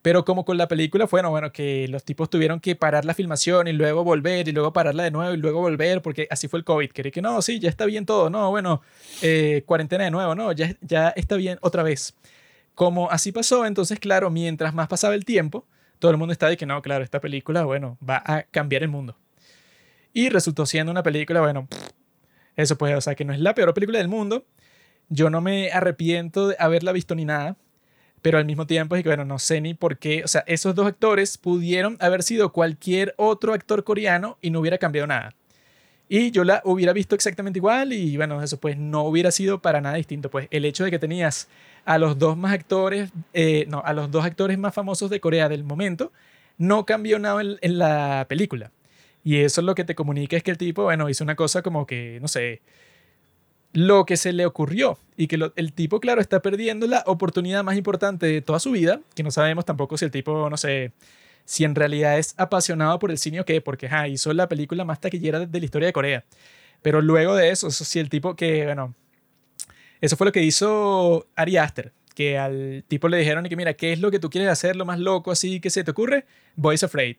Pero 0.02 0.24
como 0.24 0.44
con 0.44 0.58
la 0.58 0.66
película 0.66 1.06
bueno, 1.06 1.30
bueno, 1.30 1.52
que 1.52 1.86
los 1.88 2.04
tipos 2.04 2.28
tuvieron 2.28 2.58
que 2.58 2.74
parar 2.74 3.04
la 3.04 3.14
filmación 3.14 3.68
y 3.68 3.72
luego 3.72 4.02
volver 4.02 4.48
y 4.48 4.52
luego 4.52 4.72
pararla 4.72 5.04
de 5.04 5.12
nuevo 5.12 5.32
y 5.32 5.36
luego 5.36 5.60
volver 5.60 6.02
porque 6.02 6.26
así 6.28 6.48
fue 6.48 6.58
el 6.58 6.64
COVID. 6.64 6.90
Quería 6.90 7.12
que 7.12 7.22
no, 7.22 7.40
sí, 7.40 7.60
ya 7.60 7.68
está 7.68 7.86
bien 7.86 8.04
todo, 8.04 8.28
no, 8.28 8.50
bueno, 8.50 8.82
eh, 9.22 9.62
cuarentena 9.64 10.04
de 10.04 10.10
nuevo, 10.10 10.34
no, 10.34 10.50
ya, 10.52 10.76
ya 10.80 11.10
está 11.10 11.36
bien 11.36 11.58
otra 11.62 11.84
vez. 11.84 12.14
Como 12.74 13.10
así 13.10 13.32
pasó, 13.32 13.64
entonces, 13.64 14.00
claro, 14.00 14.30
mientras 14.30 14.74
más 14.74 14.88
pasaba 14.88 15.14
el 15.14 15.24
tiempo, 15.24 15.66
todo 15.98 16.10
el 16.10 16.16
mundo 16.16 16.32
estaba 16.32 16.50
de 16.50 16.56
que 16.56 16.66
no, 16.66 16.82
claro, 16.82 17.04
esta 17.04 17.20
película, 17.20 17.64
bueno, 17.64 17.96
va 18.08 18.22
a 18.26 18.42
cambiar 18.44 18.82
el 18.82 18.88
mundo. 18.88 19.16
Y 20.12 20.30
resultó 20.30 20.66
siendo 20.66 20.90
una 20.90 21.02
película, 21.02 21.40
bueno, 21.40 21.68
eso 22.56 22.76
pues, 22.76 22.94
o 22.96 23.00
sea, 23.00 23.14
que 23.14 23.24
no 23.24 23.32
es 23.32 23.40
la 23.40 23.54
peor 23.54 23.72
película 23.72 23.98
del 23.98 24.08
mundo. 24.08 24.44
Yo 25.08 25.30
no 25.30 25.40
me 25.40 25.70
arrepiento 25.70 26.48
de 26.48 26.56
haberla 26.58 26.92
visto 26.92 27.14
ni 27.14 27.24
nada, 27.24 27.56
pero 28.22 28.38
al 28.38 28.44
mismo 28.44 28.66
tiempo 28.66 28.96
es 28.96 29.02
que, 29.02 29.08
bueno, 29.08 29.24
no 29.24 29.38
sé 29.38 29.60
ni 29.60 29.74
por 29.74 29.98
qué, 29.98 30.22
o 30.24 30.28
sea, 30.28 30.44
esos 30.46 30.74
dos 30.74 30.86
actores 30.86 31.36
pudieron 31.36 31.96
haber 32.00 32.22
sido 32.22 32.52
cualquier 32.52 33.14
otro 33.18 33.52
actor 33.52 33.84
coreano 33.84 34.38
y 34.40 34.50
no 34.50 34.60
hubiera 34.60 34.78
cambiado 34.78 35.08
nada. 35.08 35.34
Y 36.08 36.30
yo 36.30 36.44
la 36.44 36.60
hubiera 36.64 36.92
visto 36.92 37.14
exactamente 37.14 37.58
igual 37.58 37.92
y 37.92 38.16
bueno, 38.16 38.42
eso 38.42 38.60
pues 38.60 38.76
no 38.76 39.02
hubiera 39.04 39.30
sido 39.30 39.62
para 39.62 39.80
nada 39.80 39.96
distinto. 39.96 40.30
Pues 40.30 40.46
el 40.50 40.64
hecho 40.64 40.84
de 40.84 40.90
que 40.90 40.98
tenías 40.98 41.48
a 41.84 41.98
los 41.98 42.18
dos 42.18 42.36
más 42.36 42.52
actores, 42.52 43.10
eh, 43.32 43.64
no, 43.68 43.82
a 43.84 43.92
los 43.94 44.10
dos 44.10 44.24
actores 44.24 44.58
más 44.58 44.74
famosos 44.74 45.10
de 45.10 45.20
Corea 45.20 45.48
del 45.48 45.64
momento, 45.64 46.12
no 46.58 46.84
cambió 46.86 47.18
nada 47.18 47.40
en, 47.40 47.56
en 47.62 47.78
la 47.78 48.26
película. 48.28 48.70
Y 49.24 49.38
eso 49.38 49.60
es 49.62 49.64
lo 49.64 49.74
que 49.74 49.84
te 49.84 49.94
comunica 49.94 50.36
es 50.36 50.42
que 50.42 50.50
el 50.50 50.58
tipo, 50.58 50.84
bueno, 50.84 51.08
hizo 51.08 51.24
una 51.24 51.36
cosa 51.36 51.62
como 51.62 51.86
que, 51.86 52.18
no 52.20 52.28
sé, 52.28 52.60
lo 53.72 54.04
que 54.04 54.16
se 54.16 54.32
le 54.32 54.46
ocurrió. 54.46 54.98
Y 55.16 55.26
que 55.26 55.38
el 55.56 55.72
tipo, 55.72 56.00
claro, 56.00 56.20
está 56.20 56.40
perdiendo 56.40 56.86
la 56.86 57.02
oportunidad 57.06 57.64
más 57.64 57.76
importante 57.76 58.26
de 58.26 58.40
toda 58.40 58.58
su 58.58 58.70
vida, 58.72 59.00
que 59.14 59.22
no 59.22 59.30
sabemos 59.30 59.64
tampoco 59.64 59.96
si 59.96 60.04
el 60.04 60.10
tipo, 60.10 60.48
no 60.50 60.56
sé, 60.56 60.92
si 61.44 61.64
en 61.64 61.74
realidad 61.74 62.18
es 62.18 62.34
apasionado 62.38 62.98
por 62.98 63.10
el 63.10 63.18
cine 63.18 63.40
o 63.40 63.44
qué, 63.44 63.60
porque 63.60 63.88
ja, 63.88 64.08
hizo 64.08 64.32
la 64.32 64.48
película 64.48 64.84
más 64.84 65.00
taquillera 65.00 65.38
de, 65.40 65.46
de 65.46 65.58
la 65.58 65.64
historia 65.64 65.86
de 65.86 65.92
Corea. 65.92 66.24
Pero 66.82 67.00
luego 67.00 67.34
de 67.34 67.50
eso, 67.50 67.68
eso 67.68 67.84
sí, 67.84 67.98
el 67.98 68.08
tipo 68.08 68.34
que, 68.34 68.64
bueno, 68.64 68.94
eso 70.00 70.16
fue 70.16 70.26
lo 70.26 70.32
que 70.32 70.42
hizo 70.42 71.28
Ari 71.36 71.56
Aster, 71.56 71.92
que 72.14 72.36
al 72.36 72.84
tipo 72.88 73.08
le 73.08 73.18
dijeron 73.18 73.48
que 73.48 73.56
mira, 73.56 73.74
¿qué 73.74 73.92
es 73.92 74.00
lo 74.00 74.10
que 74.10 74.18
tú 74.18 74.30
quieres 74.30 74.50
hacer, 74.50 74.76
lo 74.76 74.84
más 74.84 74.98
loco 74.98 75.30
así 75.30 75.60
que 75.60 75.70
se 75.70 75.84
te 75.84 75.92
ocurre? 75.92 76.26
Boys 76.56 76.82
Afraid. 76.82 77.16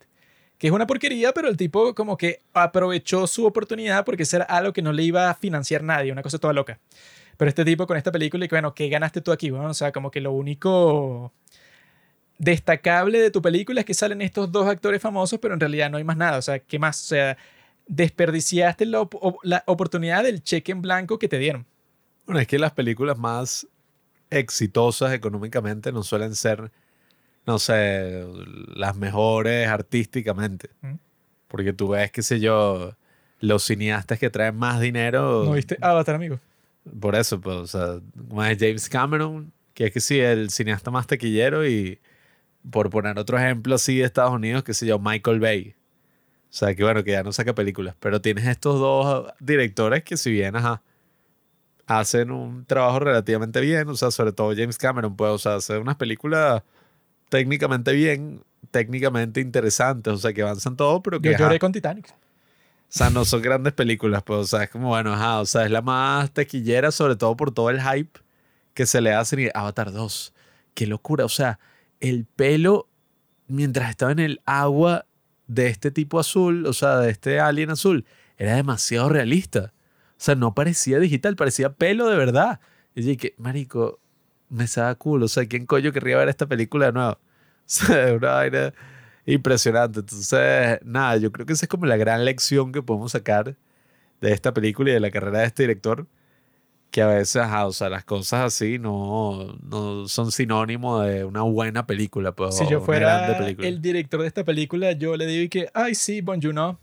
Que 0.58 0.68
es 0.68 0.74
una 0.74 0.88
porquería, 0.88 1.34
pero 1.34 1.50
el 1.50 1.58
tipo 1.58 1.94
como 1.94 2.18
que 2.18 2.42
aprovechó 2.54 3.28
su 3.28 3.46
oportunidad 3.46 4.06
porque 4.06 4.24
era 4.32 4.46
algo 4.46 4.72
que 4.72 4.82
no 4.82 4.94
le 4.94 5.04
iba 5.04 5.30
a 5.30 5.34
financiar 5.34 5.84
nadie, 5.84 6.12
una 6.12 6.22
cosa 6.22 6.38
toda 6.38 6.54
loca. 6.54 6.80
Pero 7.38 7.50
este 7.50 7.66
tipo 7.66 7.88
con 7.88 7.98
esta 7.98 8.12
película 8.12 8.46
y 8.46 8.48
que 8.48 8.56
bueno, 8.56 8.74
¿qué 8.74 8.88
ganaste 8.90 9.22
tú 9.22 9.32
aquí? 9.32 9.50
Bueno, 9.50 9.70
o 9.70 9.74
sea, 9.74 9.92
como 9.92 10.12
que 10.12 10.22
lo 10.22 10.32
único 10.32 11.34
destacable 12.38 13.20
de 13.20 13.32
tu 13.32 13.42
película 13.42 13.82
es 13.82 13.86
que 13.86 13.94
salen 13.94 14.22
estos 14.22 14.52
dos 14.52 14.68
actores 14.68 15.02
famosos, 15.02 15.40
pero 15.40 15.54
en 15.54 15.60
realidad 15.60 15.90
no 15.90 15.98
hay 15.98 16.04
más 16.04 16.18
nada. 16.18 16.38
O 16.38 16.42
sea, 16.42 16.60
¿qué 16.60 16.80
más? 16.80 17.02
O 17.04 17.08
sea, 17.08 17.38
desperdiciaste 17.88 18.86
la, 18.86 19.08
la 19.44 19.64
oportunidad 19.68 20.24
del 20.24 20.44
cheque 20.44 20.72
en 20.72 20.82
blanco 20.82 21.20
que 21.20 21.28
te 21.28 21.38
dieron. 21.38 21.66
Bueno, 22.26 22.40
es 22.40 22.48
que 22.48 22.60
las 22.60 22.72
películas 22.72 23.18
más 23.18 23.68
exitosas 24.30 25.14
económicamente 25.14 25.92
no 25.92 26.04
suelen 26.04 26.36
ser, 26.36 26.72
no 27.46 27.60
sé, 27.60 28.26
las 28.76 28.96
mejores 28.96 29.68
artísticamente. 29.68 30.70
Mm. 30.82 30.96
Porque 31.48 31.74
tú 31.74 31.90
ves, 31.90 32.12
qué 32.12 32.22
sé 32.24 32.40
yo, 32.40 32.96
los 33.40 33.64
cineastas 33.64 34.20
que 34.20 34.30
traen 34.30 34.56
más 34.56 34.80
dinero. 34.80 35.44
¿No 35.46 35.52
viste 35.52 35.78
Avatar, 35.82 36.16
amigo? 36.16 36.40
Por 37.00 37.16
eso, 37.16 37.40
pues, 37.40 37.56
o 37.56 37.68
sea, 37.68 38.00
como 38.28 38.44
es 38.44 38.58
James 38.60 38.90
Cameron, 38.90 39.52
que 39.74 39.88
es 39.88 39.92
que 39.94 40.00
sí, 40.00 40.20
el 40.20 40.50
cineasta 40.50 40.92
más 40.92 41.08
taquillero 41.08 41.68
y 41.68 42.00
por 42.70 42.90
poner 42.90 43.18
otro 43.20 43.38
ejemplo 43.38 43.76
así 43.76 43.98
de 43.98 44.06
Estados 44.06 44.34
Unidos, 44.34 44.64
que 44.64 44.74
sé 44.74 44.86
yo, 44.86 45.00
Michael 45.00 45.40
Bay. 45.40 45.76
O 46.50 46.56
sea, 46.56 46.76
que 46.76 46.84
bueno, 46.84 47.04
que 47.04 47.12
ya 47.12 47.24
no 47.24 47.32
saca 47.32 47.54
películas, 47.56 47.96
pero 48.00 48.22
tienes 48.22 48.46
estos 48.46 48.80
dos 48.80 49.34
directores 49.40 50.04
que 50.04 50.18
si 50.18 50.32
bien, 50.32 50.56
ajá, 50.56 50.82
hacen 51.88 52.32
un 52.32 52.66
trabajo 52.66 53.00
relativamente 53.00 53.60
bien, 53.60 53.90
o 53.90 53.96
sea, 53.96 54.12
sobre 54.12 54.32
todo 54.32 54.54
James 54.56 54.78
Cameron, 54.78 55.16
pues, 55.16 55.32
o 55.32 55.38
sea, 55.38 55.56
hacer 55.56 55.80
unas 55.80 55.96
películas 55.96 56.64
técnicamente 57.34 57.94
bien, 57.94 58.44
técnicamente 58.70 59.42
interesantes, 59.42 60.14
o 60.14 60.18
sea, 60.18 60.34
que 60.34 60.44
avanzan 60.44 60.78
todo, 60.78 61.02
pero 61.02 61.20
que 61.20 61.30
Yo 61.30 61.34
ajá, 61.34 61.46
lloré 61.46 61.58
con 61.58 61.72
Titanic. 61.72 62.12
o 62.12 62.16
sea, 62.90 63.10
no 63.10 63.26
son 63.26 63.42
grandes 63.42 63.74
películas, 63.74 64.22
pues, 64.22 64.40
o 64.40 64.46
sea, 64.46 64.66
es 64.66 64.70
como, 64.70 64.90
bueno, 64.90 65.14
ajá, 65.14 65.40
o 65.40 65.46
sea, 65.48 65.66
es 65.66 65.72
la 65.72 65.82
más 65.82 66.30
taquillera, 66.30 66.92
sobre 66.92 67.16
todo 67.16 67.36
por 67.36 67.52
todo 67.52 67.72
el 67.72 67.82
hype 67.82 68.20
que 68.76 68.86
se 68.86 69.02
le 69.02 69.16
hace. 69.16 69.42
Y 69.42 69.50
Avatar 69.52 69.92
2, 69.92 70.32
qué 70.76 70.86
locura, 70.86 71.26
o 71.26 71.30
sea, 71.30 71.58
el 72.02 72.26
pelo 72.26 72.88
mientras 73.48 73.90
estaba 73.90 74.12
en 74.12 74.20
el 74.20 74.42
agua 74.46 75.08
de 75.48 75.70
este 75.70 75.90
tipo 75.90 76.20
azul, 76.20 76.68
o 76.68 76.74
sea, 76.74 76.98
de 76.98 77.10
este 77.10 77.40
alien 77.40 77.72
azul, 77.72 78.06
era 78.38 78.56
demasiado 78.56 79.10
realista. 79.10 79.74
O 80.12 80.22
sea, 80.24 80.36
no 80.36 80.54
parecía 80.54 81.00
digital, 81.00 81.36
parecía 81.36 81.74
pelo 81.74 82.10
de 82.10 82.16
verdad. 82.16 82.60
Y 82.94 83.02
dije, 83.02 83.34
marico, 83.40 84.00
me 84.54 84.68
sabe 84.68 84.96
cool, 84.96 85.24
o 85.24 85.28
sea, 85.28 85.46
¿quién 85.46 85.66
coño 85.66 85.92
querría 85.92 86.18
ver 86.18 86.30
esta 86.30 86.46
película 86.48 86.88
de 86.88 86.94
nuevo? 86.94 87.20
O 87.66 87.66
sea, 87.66 88.10
es 88.10 88.18
una 88.18 88.32
vaina 88.34 88.74
impresionante. 89.26 90.02
Entonces, 90.02 90.80
nada, 90.84 91.16
yo 91.16 91.32
creo 91.32 91.46
que 91.46 91.54
esa 91.54 91.66
es 91.66 91.70
como 91.70 91.86
la 91.86 91.96
gran 91.96 92.26
lección 92.26 92.74
que 92.74 92.82
podemos 92.82 93.14
sacar 93.14 93.56
de 94.20 94.32
esta 94.34 94.54
película 94.54 94.90
y 94.92 94.94
de 94.94 95.00
la 95.00 95.10
carrera 95.12 95.40
de 95.40 95.46
este 95.46 95.64
director. 95.64 96.06
Que 96.92 97.02
a 97.02 97.08
veces, 97.08 97.38
ajá, 97.38 97.66
o 97.66 97.72
sea, 97.72 97.90
las 97.90 98.04
cosas 98.04 98.42
así 98.42 98.80
no, 98.80 99.58
no 99.64 100.08
son 100.10 100.32
sinónimo 100.34 101.00
de 101.00 101.24
una 101.24 101.42
buena 101.44 101.88
película. 101.88 102.34
Pues, 102.34 102.58
Si 102.58 102.68
yo 102.68 102.82
fuera 102.82 103.38
película. 103.38 103.68
el 103.68 103.82
director 103.82 104.22
de 104.22 104.28
esta 104.28 104.44
película, 104.44 104.92
yo 104.92 105.16
le 105.16 105.26
digo 105.26 105.50
que, 105.50 105.70
ay, 105.74 105.96
sí, 105.96 106.20
Bon 106.20 106.42
Joon-ho, 106.42 106.78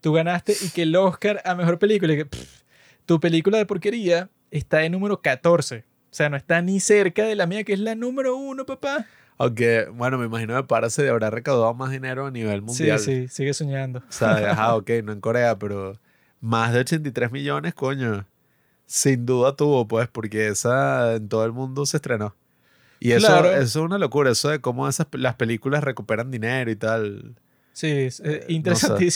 tú 0.00 0.12
ganaste 0.12 0.54
y 0.64 0.68
que 0.70 0.82
el 0.82 0.94
Oscar 0.94 1.42
a 1.44 1.56
Mejor 1.56 1.78
Película, 1.80 2.12
y 2.12 2.18
que 2.18 2.26
pff, 2.26 2.62
tu 3.04 3.18
película 3.18 3.58
de 3.58 3.66
porquería 3.66 4.30
está 4.52 4.84
en 4.84 4.92
número 4.92 5.20
14. 5.20 5.89
O 6.10 6.14
sea, 6.14 6.28
no 6.28 6.36
está 6.36 6.60
ni 6.60 6.80
cerca 6.80 7.24
de 7.24 7.36
la 7.36 7.46
mía, 7.46 7.62
que 7.64 7.72
es 7.72 7.78
la 7.80 7.94
número 7.94 8.36
uno, 8.36 8.66
papá. 8.66 9.06
Aunque, 9.38 9.86
bueno, 9.94 10.18
me 10.18 10.26
imagino 10.26 10.56
que 10.56 10.64
Parasite 10.64 11.08
habrá 11.08 11.30
recaudado 11.30 11.72
más 11.72 11.90
dinero 11.90 12.26
a 12.26 12.30
nivel 12.30 12.62
mundial. 12.62 12.98
Sí, 12.98 13.22
sí, 13.22 13.28
sigue 13.28 13.54
soñando. 13.54 14.00
O 14.00 14.12
sea, 14.12 14.30
ajá, 14.52 14.74
ok, 14.76 14.90
no 15.04 15.12
en 15.12 15.20
Corea, 15.20 15.58
pero 15.58 15.98
más 16.40 16.72
de 16.72 16.80
83 16.80 17.30
millones, 17.32 17.72
coño. 17.74 18.26
Sin 18.86 19.24
duda 19.24 19.54
tuvo, 19.54 19.86
pues, 19.86 20.08
porque 20.08 20.48
esa 20.48 21.14
en 21.14 21.28
todo 21.28 21.44
el 21.44 21.52
mundo 21.52 21.86
se 21.86 21.98
estrenó. 21.98 22.34
Y 22.98 23.12
eso, 23.12 23.28
Claro. 23.28 23.50
eso 23.52 23.60
es 23.60 23.76
una 23.76 23.98
locura, 23.98 24.30
eso 24.30 24.48
de 24.50 24.60
cómo 24.60 24.88
esas, 24.88 25.06
las 25.12 25.36
películas 25.36 25.84
recuperan 25.84 26.30
dinero 26.30 26.70
y 26.70 26.76
tal. 26.76 27.34
Sí, 27.72 27.86
es 27.88 28.20
eh, 28.24 28.44
no 28.62 28.74
sé. 28.74 29.10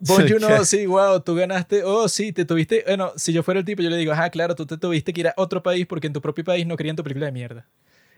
Bon 0.00 0.24
que- 0.24 0.64
sí, 0.64 0.86
wow, 0.86 1.20
tú 1.20 1.34
ganaste. 1.34 1.82
Oh, 1.84 2.08
sí, 2.08 2.32
te 2.32 2.44
tuviste. 2.44 2.84
Bueno, 2.86 3.12
si 3.16 3.32
yo 3.32 3.42
fuera 3.42 3.60
el 3.60 3.66
tipo, 3.66 3.82
yo 3.82 3.90
le 3.90 3.96
digo, 3.96 4.12
ajá, 4.12 4.30
claro, 4.30 4.54
tú 4.54 4.64
te 4.66 4.76
tuviste 4.76 5.12
que 5.12 5.20
ir 5.20 5.28
a 5.28 5.34
otro 5.36 5.62
país 5.62 5.86
porque 5.86 6.06
en 6.06 6.12
tu 6.12 6.20
propio 6.20 6.44
país 6.44 6.66
no 6.66 6.76
querían 6.76 6.94
tu 6.96 7.02
película 7.02 7.26
de 7.26 7.32
mierda. 7.32 7.66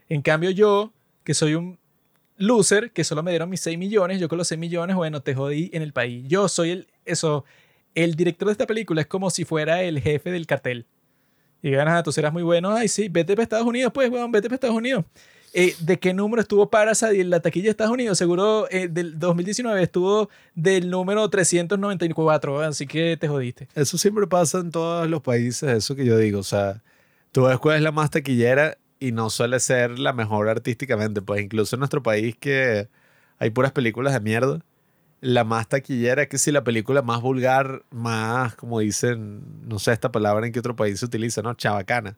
En 0.07 0.21
cambio, 0.21 0.51
yo, 0.51 0.93
que 1.23 1.33
soy 1.33 1.55
un 1.55 1.79
loser, 2.37 2.91
que 2.91 3.03
solo 3.03 3.23
me 3.23 3.31
dieron 3.31 3.49
mis 3.49 3.61
6 3.61 3.77
millones, 3.77 4.19
yo 4.19 4.27
con 4.29 4.37
los 4.37 4.47
6 4.47 4.59
millones, 4.59 4.95
bueno, 4.95 5.21
te 5.21 5.33
jodí 5.33 5.69
en 5.73 5.81
el 5.81 5.93
país. 5.93 6.23
Yo 6.27 6.47
soy 6.47 6.71
el. 6.71 6.87
Eso. 7.05 7.45
El 7.93 8.15
director 8.15 8.47
de 8.47 8.51
esta 8.53 8.67
película 8.67 9.01
es 9.01 9.07
como 9.07 9.29
si 9.29 9.43
fuera 9.43 9.81
el 9.83 9.99
jefe 9.99 10.31
del 10.31 10.45
cartel. 10.47 10.85
Y 11.63 11.71
ganas, 11.71 11.99
ah, 11.99 12.03
tú 12.03 12.11
serás 12.11 12.31
muy 12.33 12.41
bueno. 12.43 12.71
Ay, 12.71 12.87
sí, 12.87 13.07
vete 13.09 13.33
para 13.35 13.43
Estados 13.43 13.67
Unidos, 13.67 13.91
pues, 13.93 14.09
weón, 14.09 14.31
vete 14.31 14.47
para 14.47 14.55
Estados 14.55 14.75
Unidos. 14.75 15.03
Eh, 15.53 15.75
¿De 15.79 15.99
qué 15.99 16.13
número 16.13 16.41
estuvo 16.41 16.69
Parasite 16.69 17.19
en 17.19 17.29
la 17.29 17.41
taquilla 17.41 17.65
de 17.65 17.71
Estados 17.71 17.91
Unidos? 17.91 18.17
Seguro 18.17 18.67
eh, 18.71 18.87
del 18.87 19.19
2019 19.19 19.83
estuvo 19.83 20.29
del 20.55 20.89
número 20.89 21.29
394, 21.29 22.61
así 22.61 22.87
que 22.87 23.17
te 23.17 23.27
jodiste. 23.27 23.67
Eso 23.75 23.97
siempre 23.97 24.27
pasa 24.27 24.59
en 24.59 24.71
todos 24.71 25.09
los 25.09 25.21
países, 25.21 25.69
eso 25.69 25.95
que 25.95 26.05
yo 26.05 26.17
digo. 26.17 26.39
O 26.39 26.43
sea, 26.43 26.81
tú 27.33 27.43
ves 27.43 27.57
cuál 27.59 27.77
es 27.77 27.83
la 27.83 27.91
más 27.91 28.11
taquillera 28.11 28.77
y 28.99 29.11
no 29.11 29.29
suele 29.29 29.59
ser 29.59 29.99
la 29.99 30.13
mejor 30.13 30.47
artísticamente. 30.47 31.21
Pues 31.21 31.41
incluso 31.41 31.75
en 31.75 31.79
nuestro 31.79 32.01
país 32.01 32.35
que 32.39 32.87
hay 33.37 33.49
puras 33.49 33.73
películas 33.73 34.13
de 34.13 34.21
mierda. 34.21 34.61
La 35.19 35.43
más 35.43 35.67
taquillera 35.67 36.23
es 36.23 36.29
que 36.29 36.37
si 36.37 36.51
la 36.51 36.63
película 36.63 37.01
más 37.01 37.21
vulgar, 37.21 37.83
más, 37.91 38.55
como 38.55 38.79
dicen, 38.79 39.43
no 39.67 39.79
sé 39.79 39.91
esta 39.91 40.11
palabra 40.11 40.47
en 40.47 40.53
qué 40.53 40.59
otro 40.59 40.75
país 40.75 40.99
se 40.99 41.05
utiliza, 41.05 41.41
¿no? 41.41 41.53
Chabacana. 41.53 42.17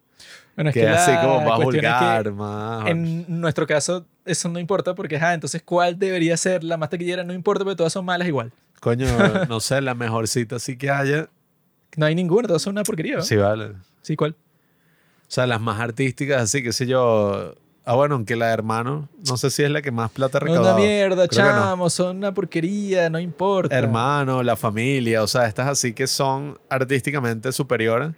Bueno, 0.56 0.70
es 0.70 0.74
que 0.74 0.82
que 0.82 0.86
la 0.86 1.22
como 1.22 1.42
más 1.42 1.60
vulgar, 1.64 2.32
más... 2.32 2.88
en 2.88 3.26
nuestro 3.42 3.66
caso 3.66 4.06
eso 4.26 4.50
no 4.50 4.60
importa 4.60 4.96
porque, 4.96 5.18
ajá, 5.18 5.34
entonces 5.34 5.62
¿cuál 5.64 5.98
debería 5.98 6.38
ser 6.38 6.64
la 6.64 6.78
más 6.78 6.90
taquillera? 6.90 7.24
No 7.24 7.34
importa 7.34 7.64
porque 7.64 7.78
todas 7.78 7.94
son 7.94 8.06
malas 8.06 8.28
igual. 8.28 8.52
Coño, 8.80 9.08
no 9.50 9.60
sé, 9.60 9.82
la 9.82 9.96
mejor 9.96 10.28
cita 10.28 10.60
sí 10.60 10.78
que 10.78 10.90
haya. 10.90 11.30
No 11.96 12.06
hay 12.06 12.16
ninguna, 12.16 12.48
todas 12.48 12.62
son 12.62 12.72
una 12.74 12.84
porquería. 12.84 13.18
¿no? 13.18 13.22
Sí, 13.22 13.36
vale. 13.36 13.74
Sí, 14.02 14.16
¿cuál? 14.16 14.32
O 14.32 15.32
sea, 15.34 15.48
las 15.48 15.62
más 15.62 15.80
artísticas, 15.80 16.42
así 16.42 16.62
que 16.62 16.74
sé 16.74 16.86
yo. 16.86 17.56
Ah, 17.86 17.96
bueno, 17.96 18.16
aunque 18.16 18.38
la 18.38 18.48
de 18.48 18.54
hermano, 18.54 19.10
no 19.28 19.36
sé 19.36 19.50
si 19.50 19.64
es 19.64 19.70
la 19.70 19.82
que 19.82 19.92
más 19.92 20.10
plata 20.10 20.38
ha 20.38 20.46
No, 20.46 20.62
una 20.62 20.74
mierda, 20.76 21.28
Creo 21.28 21.46
que 21.46 21.52
no. 21.54 21.60
chamo, 21.60 21.90
son 21.90 22.18
una 22.18 22.34
porquería, 22.34 23.10
no 23.10 23.20
importa. 23.20 23.78
Hermano, 23.78 24.42
la 24.42 24.56
familia, 24.56 25.22
o 25.22 25.28
sea, 25.28 25.48
estas 25.48 25.68
así 25.68 25.94
que 25.94 26.08
son 26.08 26.58
artísticamente 26.70 27.52
superiores. 27.52 28.12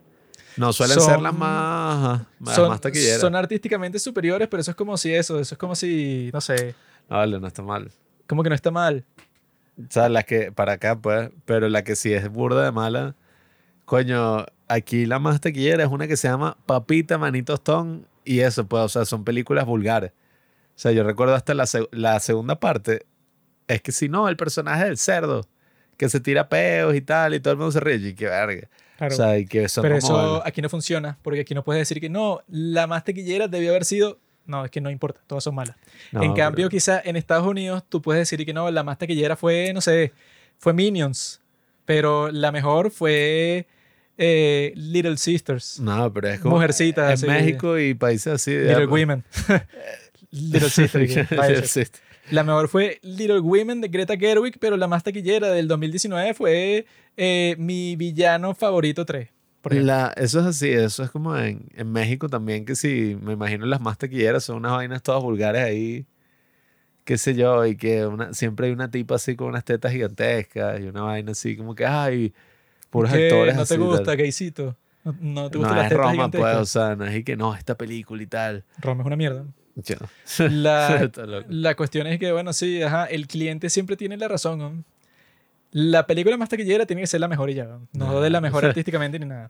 No 0.58 0.72
suelen 0.74 0.99
Son- 0.99 1.10
ser 1.10 1.22
las 1.22 1.34
más, 1.34 2.22
las 2.39 2.56
son, 2.56 2.70
más 2.70 2.82
taquilleras. 2.82 3.20
son 3.22 3.36
artísticamente 3.36 3.99
superiores, 3.99 4.47
pero 4.47 4.62
eso 4.62 4.72
es 4.72 4.78
como 4.78 4.95
si 4.97 5.14
eso, 5.14 5.39
eso 5.39 5.56
es 5.56 5.60
como 5.60 5.76
si, 5.76 6.30
no 6.34 6.39
sé, 6.41 6.76
No, 7.10 7.18
vale, 7.18 7.39
no 7.39 7.47
está 7.47 7.62
mal. 7.62 7.91
como 8.28 8.41
que 8.43 8.49
no 8.49 8.56
está 8.56 8.72
mal. 8.72 9.03
O 9.78 9.84
sea, 9.91 10.08
la 10.08 10.24
que, 10.24 10.51
para 10.53 10.74
acá, 10.74 10.95
pues, 10.97 11.30
pero 11.45 11.68
la 11.68 11.84
que 11.84 11.95
sí 11.97 12.14
es 12.14 12.30
burda 12.30 12.64
de 12.64 12.72
mala. 12.72 13.16
Coño, 13.84 14.45
aquí 14.68 15.06
la 15.06 15.20
más 15.20 15.41
taquillera 15.41 15.84
es 15.84 15.89
una 15.91 16.08
que 16.08 16.16
se 16.18 16.28
llama 16.30 16.58
Papita 16.66 17.18
Manito 17.18 17.53
Stone 17.56 18.03
y 18.24 18.39
eso, 18.39 18.66
pues, 18.66 18.82
o 18.84 18.89
sea, 18.89 19.06
son 19.06 19.24
películas 19.26 19.66
vulgares. 19.66 20.12
O 20.12 20.80
sea, 20.80 20.91
yo 20.91 21.03
recuerdo 21.03 21.36
hasta 21.36 21.53
la, 21.53 21.66
la 21.91 22.20
segunda 22.20 22.60
parte, 22.60 23.06
es 23.68 23.82
que 23.82 23.91
si 23.91 24.10
no, 24.10 24.28
el 24.30 24.38
personaje 24.38 24.86
del 24.86 24.97
cerdo, 24.97 25.45
que 25.97 26.10
se 26.10 26.20
tira 26.20 26.49
peos 26.49 26.95
y 26.95 27.01
tal, 27.01 27.34
y 27.34 27.39
todo 27.39 27.51
el 27.53 27.58
mundo 27.58 27.72
se 27.72 27.80
ríe, 27.82 27.95
y 27.97 28.14
qué 28.16 28.26
verga. 28.26 28.68
Claro. 28.98 29.14
O 29.14 29.18
sea, 29.18 29.38
y 29.38 29.46
que 29.46 29.68
son 29.68 29.82
pero 29.82 30.00
como... 30.00 30.18
eso 30.18 30.46
aquí 30.46 30.62
no 30.62 30.70
funciona, 30.70 31.18
porque 31.22 31.41
aquí 31.41 31.54
no 31.54 31.64
puedes 31.64 31.82
decir 31.82 32.00
que 32.00 32.10
no, 32.10 32.41
la 32.48 32.88
más 32.88 33.04
taquillera 33.04 33.48
debió 33.48 33.72
haber 33.72 33.86
sido. 33.86 34.20
No, 34.46 34.64
es 34.64 34.72
que 34.72 34.80
no 34.80 34.89
importa, 34.91 35.22
todas 35.28 35.43
son 35.43 35.56
malas. 35.56 35.76
No, 36.12 36.22
en 36.24 36.34
cambio, 36.34 36.66
pero- 36.66 36.70
quizá 36.70 37.02
en 37.04 37.16
Estados 37.16 37.46
Unidos 37.48 37.84
tú 37.89 38.02
puedes 38.02 38.22
decir 38.22 38.46
que 38.46 38.54
no, 38.54 38.70
la 38.72 38.84
más 38.84 38.98
taquillera 38.98 39.36
fue, 39.36 39.74
no 39.74 39.82
sé, 39.82 40.14
fue 40.60 40.72
Minions, 40.74 41.41
pero 41.84 42.32
la 42.32 42.52
mejor 42.52 42.91
fue 42.91 43.68
eh, 44.18 44.72
Little 44.76 45.18
Sisters, 45.18 45.80
No, 45.80 46.14
pero 46.14 46.30
es 46.30 46.39
como... 46.39 46.56
Mujercitas, 46.56 47.22
En. 47.24 47.30
México 47.30 47.78
y 47.80 47.96
países 47.96 48.34
así. 48.34 48.54
de- 48.54 48.68
Little 48.70 48.86
Women. 48.88 49.24
Little 50.32 50.70
Sisters. 50.70 51.16
Little 51.32 51.68
Sisters. 51.68 52.02
La 52.32 52.43
mejor 52.43 52.67
fue 52.67 52.99
Little 53.03 53.39
Women 53.39 53.82
de 53.82 53.88
Greta 53.88 54.17
Gerwig, 54.17 54.57
pero 54.59 54.78
la 54.78 54.88
más 54.88 55.03
taquillera 55.03 55.49
del 55.49 55.67
2019 55.67 56.34
fue 56.34 56.86
eh, 57.17 57.55
Mi 57.59 57.95
Villano 57.95 58.53
Favorito 58.55 59.05
3. 59.05 59.30
Por 59.61 59.73
ejemplo. 59.73 59.93
La- 59.93 60.13
eso 60.15 60.39
es 60.39 60.45
así, 60.45 60.69
eso 60.69 61.03
es 61.03 61.09
como 61.11 61.36
en, 61.38 61.67
en 61.76 61.91
México 61.91 62.28
también, 62.30 62.65
que 62.65 62.76
sí, 62.76 63.17
me 63.21 63.34
imagino 63.34 63.65
las 63.65 63.82
más 63.82 63.97
taquilleras 63.97 64.43
son 64.43 64.57
unas 64.57 64.73
vainas 64.73 65.01
todas 65.03 65.21
vulgares 65.23 65.63
ahí, 65.63 66.05
qué 67.03 67.17
sé 67.17 67.36
yo, 67.36 67.65
y 67.65 67.76
que 67.78 68.05
una, 68.05 68.34
siempre 68.34 68.67
hay 68.67 68.73
una 68.73 68.89
tipa 68.91 69.15
así 69.15 69.36
con 69.36 69.47
unas 69.49 69.63
tetas 69.65 69.91
gigantescas 69.91 70.80
y 70.82 70.84
una 70.84 71.03
vaina 71.03 71.32
así 71.34 71.55
como 71.57 71.76
que, 71.76 71.86
ay, 71.86 72.34
puros 72.89 73.11
¿Qué? 73.11 73.26
actores 73.26 73.55
¿No 73.55 73.65
te 73.65 73.76
así, 73.76 73.78
gusta, 73.78 74.15
gaycito? 74.15 74.76
¿No, 75.03 75.15
no 75.19 75.49
te 75.51 75.57
No 75.59 75.59
gustan 75.59 75.78
las 75.78 75.86
es 75.86 75.89
tetas 75.89 75.97
Roma, 75.97 76.11
gigantescas? 76.13 76.51
pues, 76.53 76.61
o 76.61 76.65
sea, 76.65 76.95
no 76.95 77.05
es 77.05 77.15
y 77.17 77.23
que 77.23 77.36
no, 77.36 77.55
esta 77.55 77.76
película 77.78 78.21
y 78.23 78.28
tal. 78.28 78.63
Roma 78.78 79.01
es 79.03 79.07
una 79.07 79.15
mierda. 79.15 79.45
La, 80.39 81.09
la 81.49 81.76
cuestión 81.76 82.07
es 82.07 82.19
que, 82.19 82.32
bueno, 82.32 82.53
sí, 82.53 82.82
ajá, 82.82 83.05
el 83.05 83.28
cliente 83.28 83.69
siempre 83.69 83.97
tiene 83.97 84.17
la 84.17 84.28
razón. 84.28 84.59
¿no? 84.59 84.84
La 85.71 86.07
película 86.07 86.38
más 86.38 86.47
taquillera 86.47 86.86
tiene 86.86 87.01
que 87.01 87.07
ser 87.07 87.19
la 87.19 87.28
mejor 87.28 87.49
y 87.49 87.55
ya. 87.55 87.65
¿no? 87.65 87.86
No 87.91 88.21
de 88.21 88.30
la 88.30 88.39
mejor 88.39 88.63
artísticamente 88.65 89.19
ni 89.19 89.26
nada. 89.26 89.49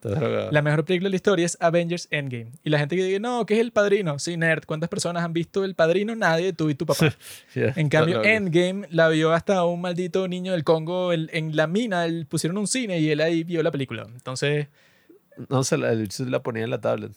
La 0.52 0.64
mejor 0.64 0.84
película 0.84 1.06
de 1.08 1.12
la 1.12 1.16
historia 1.18 1.46
es 1.46 1.56
Avengers 1.62 2.08
Endgame. 2.10 2.52
Y 2.64 2.72
la 2.72 2.80
gente 2.80 2.96
que 2.96 3.04
dice, 3.04 3.20
no, 3.20 3.46
¿qué 3.46 3.54
es 3.54 3.60
El 3.60 3.72
Padrino? 3.72 4.18
Sí, 4.18 4.36
nerd. 4.36 4.64
¿Cuántas 4.66 4.90
personas 4.90 5.24
han 5.24 5.34
visto 5.34 5.64
El 5.64 5.76
Padrino? 5.76 6.16
Nadie, 6.16 6.52
tú 6.54 6.70
y 6.72 6.76
tu 6.76 6.88
papá. 6.88 7.14
Ya, 7.54 7.74
En 7.76 7.90
cambio. 7.90 8.24
Endgame 8.24 8.88
la 8.90 9.08
vio 9.10 9.32
hasta 9.34 9.64
un 9.66 9.82
maldito 9.82 10.28
niño 10.28 10.54
del 10.54 10.64
Congo 10.64 11.12
el- 11.14 11.30
en 11.34 11.56
la 11.56 11.68
mina. 11.68 12.06
él- 12.06 12.26
pusieron 12.28 12.58
un 12.58 12.66
cine 12.68 13.00
y 13.00 13.12
él 13.12 13.22
ahí 13.22 13.44
vio 13.44 13.62
la 13.62 13.70
película. 13.72 14.08
Entonces, 14.12 14.68
No, 15.50 15.64
se 15.64 15.78
la, 15.78 15.92
el 15.92 16.10
se 16.10 16.26
la 16.26 16.42
ponía 16.42 16.64
en 16.64 16.72
la 16.72 16.82
tablet, 16.82 17.12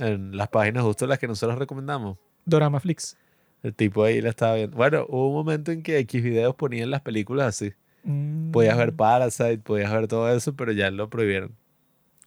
en 0.00 0.34
las 0.36 0.48
páginas 0.48 0.82
justo 0.84 1.06
las 1.06 1.18
que 1.18 1.26
nosotros 1.28 1.58
recomendamos. 1.58 2.16
Dorama 2.46 2.80
Flix. 2.80 3.16
El 3.62 3.74
tipo 3.74 4.04
ahí 4.04 4.20
la 4.20 4.30
estaba 4.30 4.54
viendo. 4.54 4.76
Bueno, 4.76 5.04
hubo 5.08 5.28
un 5.28 5.34
momento 5.34 5.72
en 5.72 5.82
que 5.82 5.98
X 5.98 6.22
videos 6.22 6.54
ponían 6.54 6.90
las 6.90 7.02
películas 7.02 7.48
así. 7.48 7.72
Mm, 8.04 8.52
Podías 8.52 8.78
ver 8.78 8.92
Parasite, 8.94 9.58
podías 9.58 9.92
ver 9.92 10.06
todo 10.06 10.32
eso, 10.34 10.54
pero 10.54 10.72
ya 10.72 10.90
lo 10.90 11.10
prohibieron. 11.10 11.54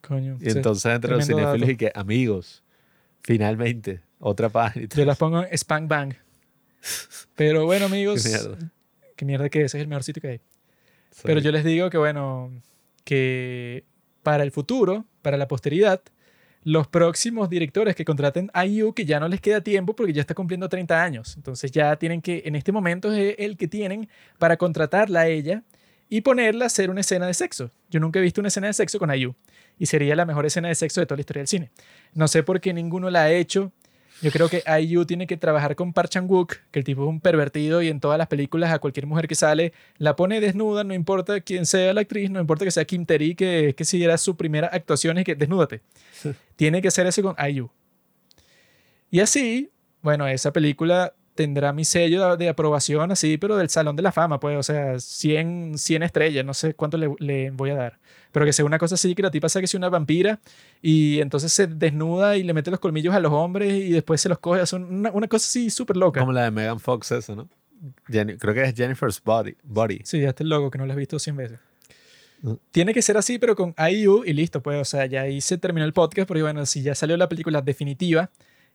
Coño. 0.02 0.38
Y 0.42 0.52
sí. 0.52 0.58
entonces 0.58 0.94
entre 0.94 1.16
los 1.16 1.26
cinéfilos 1.26 1.60
dato. 1.62 1.72
y 1.72 1.78
que, 1.78 1.92
amigos, 1.96 2.64
finalmente, 3.24 4.02
otra 4.20 4.50
página. 4.50 4.88
Yo 4.94 5.06
las 5.06 5.18
pongo 5.18 5.44
en 5.44 5.58
Spank 5.58 5.88
Bang. 5.88 6.14
Pero 7.36 7.66
bueno, 7.66 7.86
amigos. 7.88 8.24
Qué 8.24 8.30
mierda. 8.30 8.72
Qué 9.16 9.26
mierda 9.26 9.50
que 9.50 9.62
ese 9.64 9.78
es 9.78 9.82
el 9.82 9.88
mejor 9.88 10.04
sitio 10.04 10.22
que 10.22 10.28
hay. 10.28 10.42
Pero 11.24 11.40
yo 11.40 11.52
les 11.52 11.64
digo 11.64 11.90
que, 11.90 11.98
bueno, 11.98 12.52
que 13.04 13.84
para 14.24 14.44
el 14.44 14.52
futuro, 14.52 15.06
para 15.22 15.38
la 15.38 15.48
posteridad, 15.48 16.02
los 16.64 16.88
próximos 16.88 17.50
directores 17.50 17.96
que 17.96 18.06
contraten 18.06 18.52
a 18.54 18.66
IU, 18.66 18.94
que 18.94 19.06
ya 19.06 19.20
no 19.20 19.28
les 19.28 19.42
queda 19.42 19.62
tiempo 19.62 19.96
porque 19.96 20.14
ya 20.14 20.22
está 20.22 20.36
cumpliendo 20.36 20.68
30 20.68 21.02
años. 21.02 21.36
Entonces 21.38 21.72
ya 21.72 21.96
tienen 21.96 22.22
que, 22.22 22.44
en 22.46 22.56
este 22.56 22.72
momento 22.72 23.12
es 23.12 23.36
el 23.38 23.58
que 23.58 23.68
tienen 23.68 24.10
para 24.38 24.58
contratarla 24.58 25.22
a 25.22 25.28
ella 25.28 25.64
y 26.10 26.22
ponerla 26.22 26.66
a 26.66 26.68
hacer 26.68 26.90
una 26.90 27.02
escena 27.02 27.28
de 27.28 27.34
sexo. 27.34 27.72
Yo 27.90 28.00
nunca 28.00 28.20
he 28.20 28.22
visto 28.22 28.42
una 28.42 28.50
escena 28.50 28.68
de 28.68 28.74
sexo 28.74 29.00
con 29.00 29.14
IU 29.14 29.36
y 29.78 29.86
sería 29.86 30.16
la 30.16 30.26
mejor 30.26 30.46
escena 30.46 30.68
de 30.68 30.76
sexo 30.76 31.00
de 31.00 31.06
toda 31.06 31.18
la 31.18 31.22
historia 31.22 31.42
del 31.42 31.48
cine. 31.48 31.72
No 32.14 32.28
sé 32.28 32.44
por 32.44 32.60
qué 32.60 32.74
ninguno 32.74 33.10
la 33.10 33.24
ha 33.24 33.32
hecho. 33.32 33.72
Yo 34.22 34.32
creo 34.32 34.50
que 34.50 34.64
IU 34.82 35.06
tiene 35.06 35.28
que 35.28 35.38
trabajar 35.38 35.76
con 35.76 35.94
Park 35.94 36.10
Chan-wook, 36.10 36.56
que 36.72 36.80
el 36.80 36.86
tipo 36.86 37.04
es 37.04 37.10
un 37.10 37.22
pervertido 37.22 37.82
y 37.82 37.88
en 37.88 38.00
todas 38.00 38.18
las 38.18 38.28
películas 38.28 38.72
a 38.72 38.80
cualquier 38.80 39.06
mujer 39.06 39.28
que 39.28 39.36
sale 39.36 39.74
la 39.98 40.16
pone 40.16 40.42
desnuda, 40.42 40.84
no 40.84 40.94
importa 40.94 41.40
quién 41.40 41.66
sea 41.66 41.94
la 41.94 42.02
actriz, 42.02 42.30
no 42.30 42.40
importa 42.40 42.66
que 42.66 42.72
sea 42.72 42.86
Kim 42.86 43.06
Terry, 43.06 43.36
que, 43.36 43.74
que 43.78 43.86
si 43.86 44.04
era 44.04 44.18
su 44.18 44.36
primera 44.36 44.68
actuación 44.68 45.18
y 45.20 45.24
que 45.24 45.36
desnúdate. 45.36 45.82
tiene 46.56 46.82
que 46.82 46.90
hacer 46.90 47.08
eso 47.08 47.22
con 47.22 47.36
IU. 47.50 47.70
Y 49.12 49.22
así, 49.22 49.72
bueno, 50.02 50.28
esa 50.28 50.52
película 50.54 51.14
tendrá 51.40 51.72
mi 51.72 51.86
sello 51.86 52.36
de, 52.36 52.50
aprobación 52.50 53.14
así, 53.14 53.38
pero 53.38 53.56
del 53.56 53.70
Salón 53.70 53.96
de 53.96 54.02
la 54.02 54.12
Fama, 54.12 54.42
pues, 54.42 54.58
o 54.58 54.62
sea, 54.64 55.00
100, 55.00 55.78
100 55.78 56.04
estrellas, 56.04 56.44
no 56.44 56.54
sé 56.54 56.74
cuánto 56.74 56.98
le, 56.98 57.16
le 57.20 57.50
voy 57.52 57.70
a 57.70 57.76
dar. 57.76 58.00
Pero 58.34 58.46
que 58.46 58.52
sea 58.52 58.66
una 58.66 58.78
cosa 58.78 58.96
así, 58.96 59.16
que 59.16 59.22
la 59.22 59.32
tipa 59.32 59.48
sea 59.48 59.62
que 59.62 59.68
sea 59.68 59.78
una 59.78 59.88
vampira 59.88 60.42
y 60.82 61.22
entonces 61.22 61.54
se 61.54 61.68
desnuda 61.68 62.36
y 62.36 62.44
le 62.44 62.54
mete 62.54 62.72
los 62.72 62.82
colmillos 62.82 63.16
a 63.16 63.22
los 63.22 63.32
hombres 63.32 63.72
y 63.72 63.90
después 63.94 64.20
se 64.20 64.28
los 64.28 64.40
coge. 64.40 64.62
Es 64.62 64.74
una, 64.74 65.12
una 65.14 65.30
cosa 65.30 65.46
así 65.46 65.70
súper 65.70 65.96
loca. 65.96 66.20
Como 66.20 66.34
la 66.34 66.44
de 66.44 66.52
Megan 66.52 66.82
Fox, 66.82 67.10
eso, 67.14 67.38
¿no? 67.38 67.48
Jenny- 68.10 68.36
creo 68.36 68.54
que 68.54 68.64
es 68.64 68.76
Jennifer's 68.76 69.24
Body. 69.24 69.56
body. 69.64 70.02
Sí, 70.04 70.20
ya 70.20 70.30
está 70.30 70.44
el 70.44 70.50
logo 70.50 70.70
que 70.70 70.78
no 70.78 70.86
lo 70.86 70.92
has 70.92 70.98
visto 70.98 71.18
100 71.20 71.38
veces. 71.38 71.60
Mm. 72.42 72.54
Tiene 72.72 72.94
que 72.94 73.02
ser 73.02 73.16
así, 73.16 73.40
pero 73.40 73.56
con 73.56 73.74
IU 73.78 74.26
y 74.26 74.34
listo, 74.34 74.62
pues, 74.62 74.78
o 74.82 74.84
sea, 74.86 75.06
ya 75.06 75.22
ahí 75.22 75.40
se 75.40 75.58
terminó 75.58 75.86
el 75.86 75.94
podcast, 75.94 76.28
porque 76.28 76.42
bueno, 76.42 76.66
si 76.66 76.82
ya 76.82 76.96
salió 76.96 77.16
la 77.16 77.30
película 77.30 77.62
definitiva, 77.62 78.30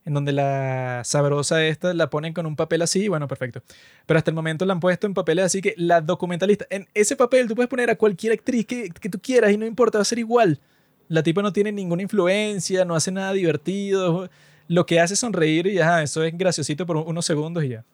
en 0.05 0.14
donde 0.14 0.32
la 0.32 1.02
sabrosa 1.05 1.64
esta 1.64 1.94
la 1.94 2.10
ponen 2.10 2.35
con 2.35 2.47
un 2.47 2.56
papel 2.56 2.82
así, 2.82 3.09
bueno, 3.09 3.26
perfecto. 3.26 3.62
Pero 4.06 4.18
hasta 4.18 4.31
el 4.31 4.35
momento 4.35 4.64
la 4.66 4.74
han 4.74 4.81
puesto 4.81 5.06
en 5.06 5.14
papeles 5.14 5.47
así 5.47 5.62
que 5.62 5.74
la 5.76 6.01
documentalista, 6.01 6.66
en 6.70 6.86
ese 6.94 7.16
papel 7.16 7.48
tú 7.48 7.55
puedes 7.55 7.70
poner 7.70 7.90
a 7.90 7.97
cualquier 7.97 8.35
actriz 8.35 8.66
que, 8.66 8.90
que 8.90 9.09
tú 9.09 9.18
quieras 9.18 9.52
y 9.52 9.56
no 9.56 9.66
importa, 9.66 9.98
va 9.98 10.02
a 10.02 10.06
ser 10.06 10.18
igual. 10.18 10.60
La 11.09 11.22
tipa 11.22 11.43
no 11.43 11.52
tiene 11.52 11.72
ninguna 11.72 12.02
influencia, 12.02 12.85
no 12.85 12.94
hace 12.94 13.10
nada 13.12 13.32
divertido. 13.32 14.28
Lo 14.68 14.86
que 14.86 15.01
hace 15.01 15.14
es 15.14 15.20
sonreír 15.20 15.66
y 15.66 15.74
ya, 15.74 16.02
eso 16.02 16.22
es 16.22 16.36
graciosito 16.36 16.86
por 16.86 16.97
unos 16.97 17.26
segundos 17.26 17.64
y 17.64 17.70
ya. 17.70 17.85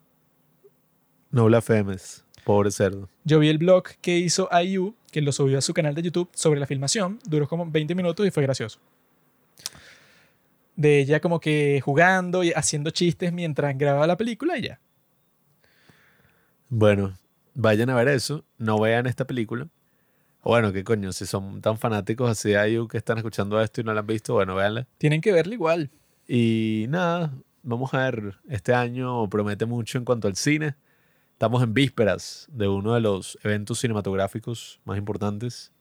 No 1.30 1.44
blasfemes, 1.46 2.24
pobre 2.44 2.70
cerdo. 2.70 3.08
Yo 3.24 3.38
vi 3.38 3.48
el 3.48 3.58
blog 3.58 3.84
que 4.00 4.18
hizo 4.18 4.48
IU, 4.64 4.94
que 5.12 5.20
lo 5.20 5.32
subió 5.32 5.58
a 5.58 5.60
su 5.60 5.74
canal 5.74 5.94
de 5.94 6.02
YouTube 6.02 6.28
sobre 6.32 6.58
la 6.58 6.66
filmación. 6.66 7.18
Duró 7.24 7.48
como 7.48 7.68
20 7.68 7.94
minutos 7.94 8.26
y 8.26 8.30
fue 8.30 8.42
gracioso. 8.42 8.80
De 10.80 10.98
ella 10.98 11.20
como 11.20 11.40
que 11.40 11.82
jugando 11.84 12.42
y 12.42 12.52
haciendo 12.52 12.88
chistes 12.88 13.34
mientras 13.34 13.76
grababa 13.76 14.06
la 14.06 14.16
película 14.16 14.56
y 14.56 14.62
ya. 14.62 14.80
Bueno, 16.70 17.18
vayan 17.52 17.90
a 17.90 17.94
ver 17.94 18.08
eso. 18.08 18.46
No 18.56 18.80
vean 18.80 19.06
esta 19.06 19.26
película. 19.26 19.68
O 20.40 20.52
Bueno, 20.52 20.72
qué 20.72 20.82
coño, 20.82 21.12
si 21.12 21.26
son 21.26 21.60
tan 21.60 21.76
fanáticos 21.76 22.30
así 22.30 22.52
de 22.52 22.70
IU 22.70 22.88
que 22.88 22.96
están 22.96 23.18
escuchando 23.18 23.60
esto 23.60 23.82
y 23.82 23.84
no 23.84 23.92
la 23.92 24.00
han 24.00 24.06
visto, 24.06 24.32
bueno, 24.32 24.54
véanla. 24.54 24.88
Tienen 24.96 25.20
que 25.20 25.32
verla 25.32 25.52
igual. 25.52 25.90
Y 26.26 26.86
nada, 26.88 27.30
vamos 27.62 27.92
a 27.92 27.98
ver, 27.98 28.38
este 28.48 28.72
año 28.72 29.28
promete 29.28 29.66
mucho 29.66 29.98
en 29.98 30.06
cuanto 30.06 30.28
al 30.28 30.36
cine. 30.36 30.76
Estamos 31.32 31.62
en 31.62 31.74
vísperas 31.74 32.48
de 32.50 32.68
uno 32.68 32.94
de 32.94 33.02
los 33.02 33.38
eventos 33.42 33.80
cinematográficos 33.80 34.80
más 34.86 34.96
importantes. 34.96 35.72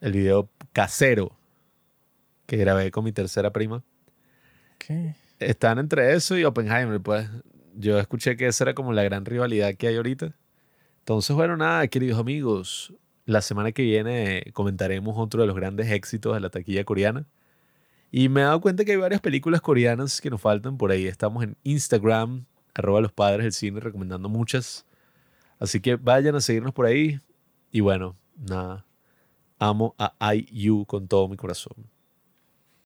El 0.00 0.10
video 0.10 0.50
casero 0.72 1.38
que 2.46 2.56
grabé 2.56 2.90
con 2.90 3.04
mi 3.04 3.12
tercera 3.12 3.52
prima. 3.52 3.82
¿Qué? 4.78 5.14
Están 5.38 5.78
entre 5.78 6.14
eso 6.14 6.36
y 6.36 6.44
Oppenheimer, 6.44 7.00
pues. 7.00 7.28
Yo 7.76 7.98
escuché 7.98 8.36
que 8.36 8.46
esa 8.46 8.64
era 8.64 8.74
como 8.74 8.92
la 8.92 9.02
gran 9.02 9.24
rivalidad 9.24 9.74
que 9.74 9.88
hay 9.88 9.96
ahorita. 9.96 10.34
Entonces, 11.00 11.34
bueno, 11.34 11.56
nada, 11.56 11.86
queridos 11.88 12.18
amigos. 12.18 12.94
La 13.26 13.40
semana 13.40 13.72
que 13.72 13.82
viene 13.82 14.44
comentaremos 14.52 15.14
otro 15.18 15.40
de 15.40 15.46
los 15.46 15.56
grandes 15.56 15.90
éxitos 15.90 16.34
de 16.34 16.40
la 16.40 16.50
taquilla 16.50 16.84
coreana. 16.84 17.26
Y 18.10 18.28
me 18.28 18.42
he 18.42 18.44
dado 18.44 18.60
cuenta 18.60 18.84
que 18.84 18.92
hay 18.92 18.96
varias 18.96 19.20
películas 19.20 19.60
coreanas 19.60 20.20
que 20.20 20.30
nos 20.30 20.40
faltan 20.40 20.76
por 20.76 20.92
ahí. 20.92 21.06
Estamos 21.06 21.42
en 21.42 21.56
Instagram, 21.64 22.44
arroba 22.74 23.00
los 23.00 23.12
padres 23.12 23.42
del 23.42 23.52
cine, 23.52 23.80
recomendando 23.80 24.28
muchas. 24.28 24.86
Así 25.58 25.80
que 25.80 25.96
vayan 25.96 26.36
a 26.36 26.40
seguirnos 26.40 26.72
por 26.72 26.86
ahí. 26.86 27.18
Y 27.72 27.80
bueno, 27.80 28.16
nada. 28.36 28.86
Amo 29.58 29.94
a 29.98 30.34
IU 30.34 30.84
con 30.86 31.08
todo 31.08 31.28
mi 31.28 31.36
corazón. 31.36 31.74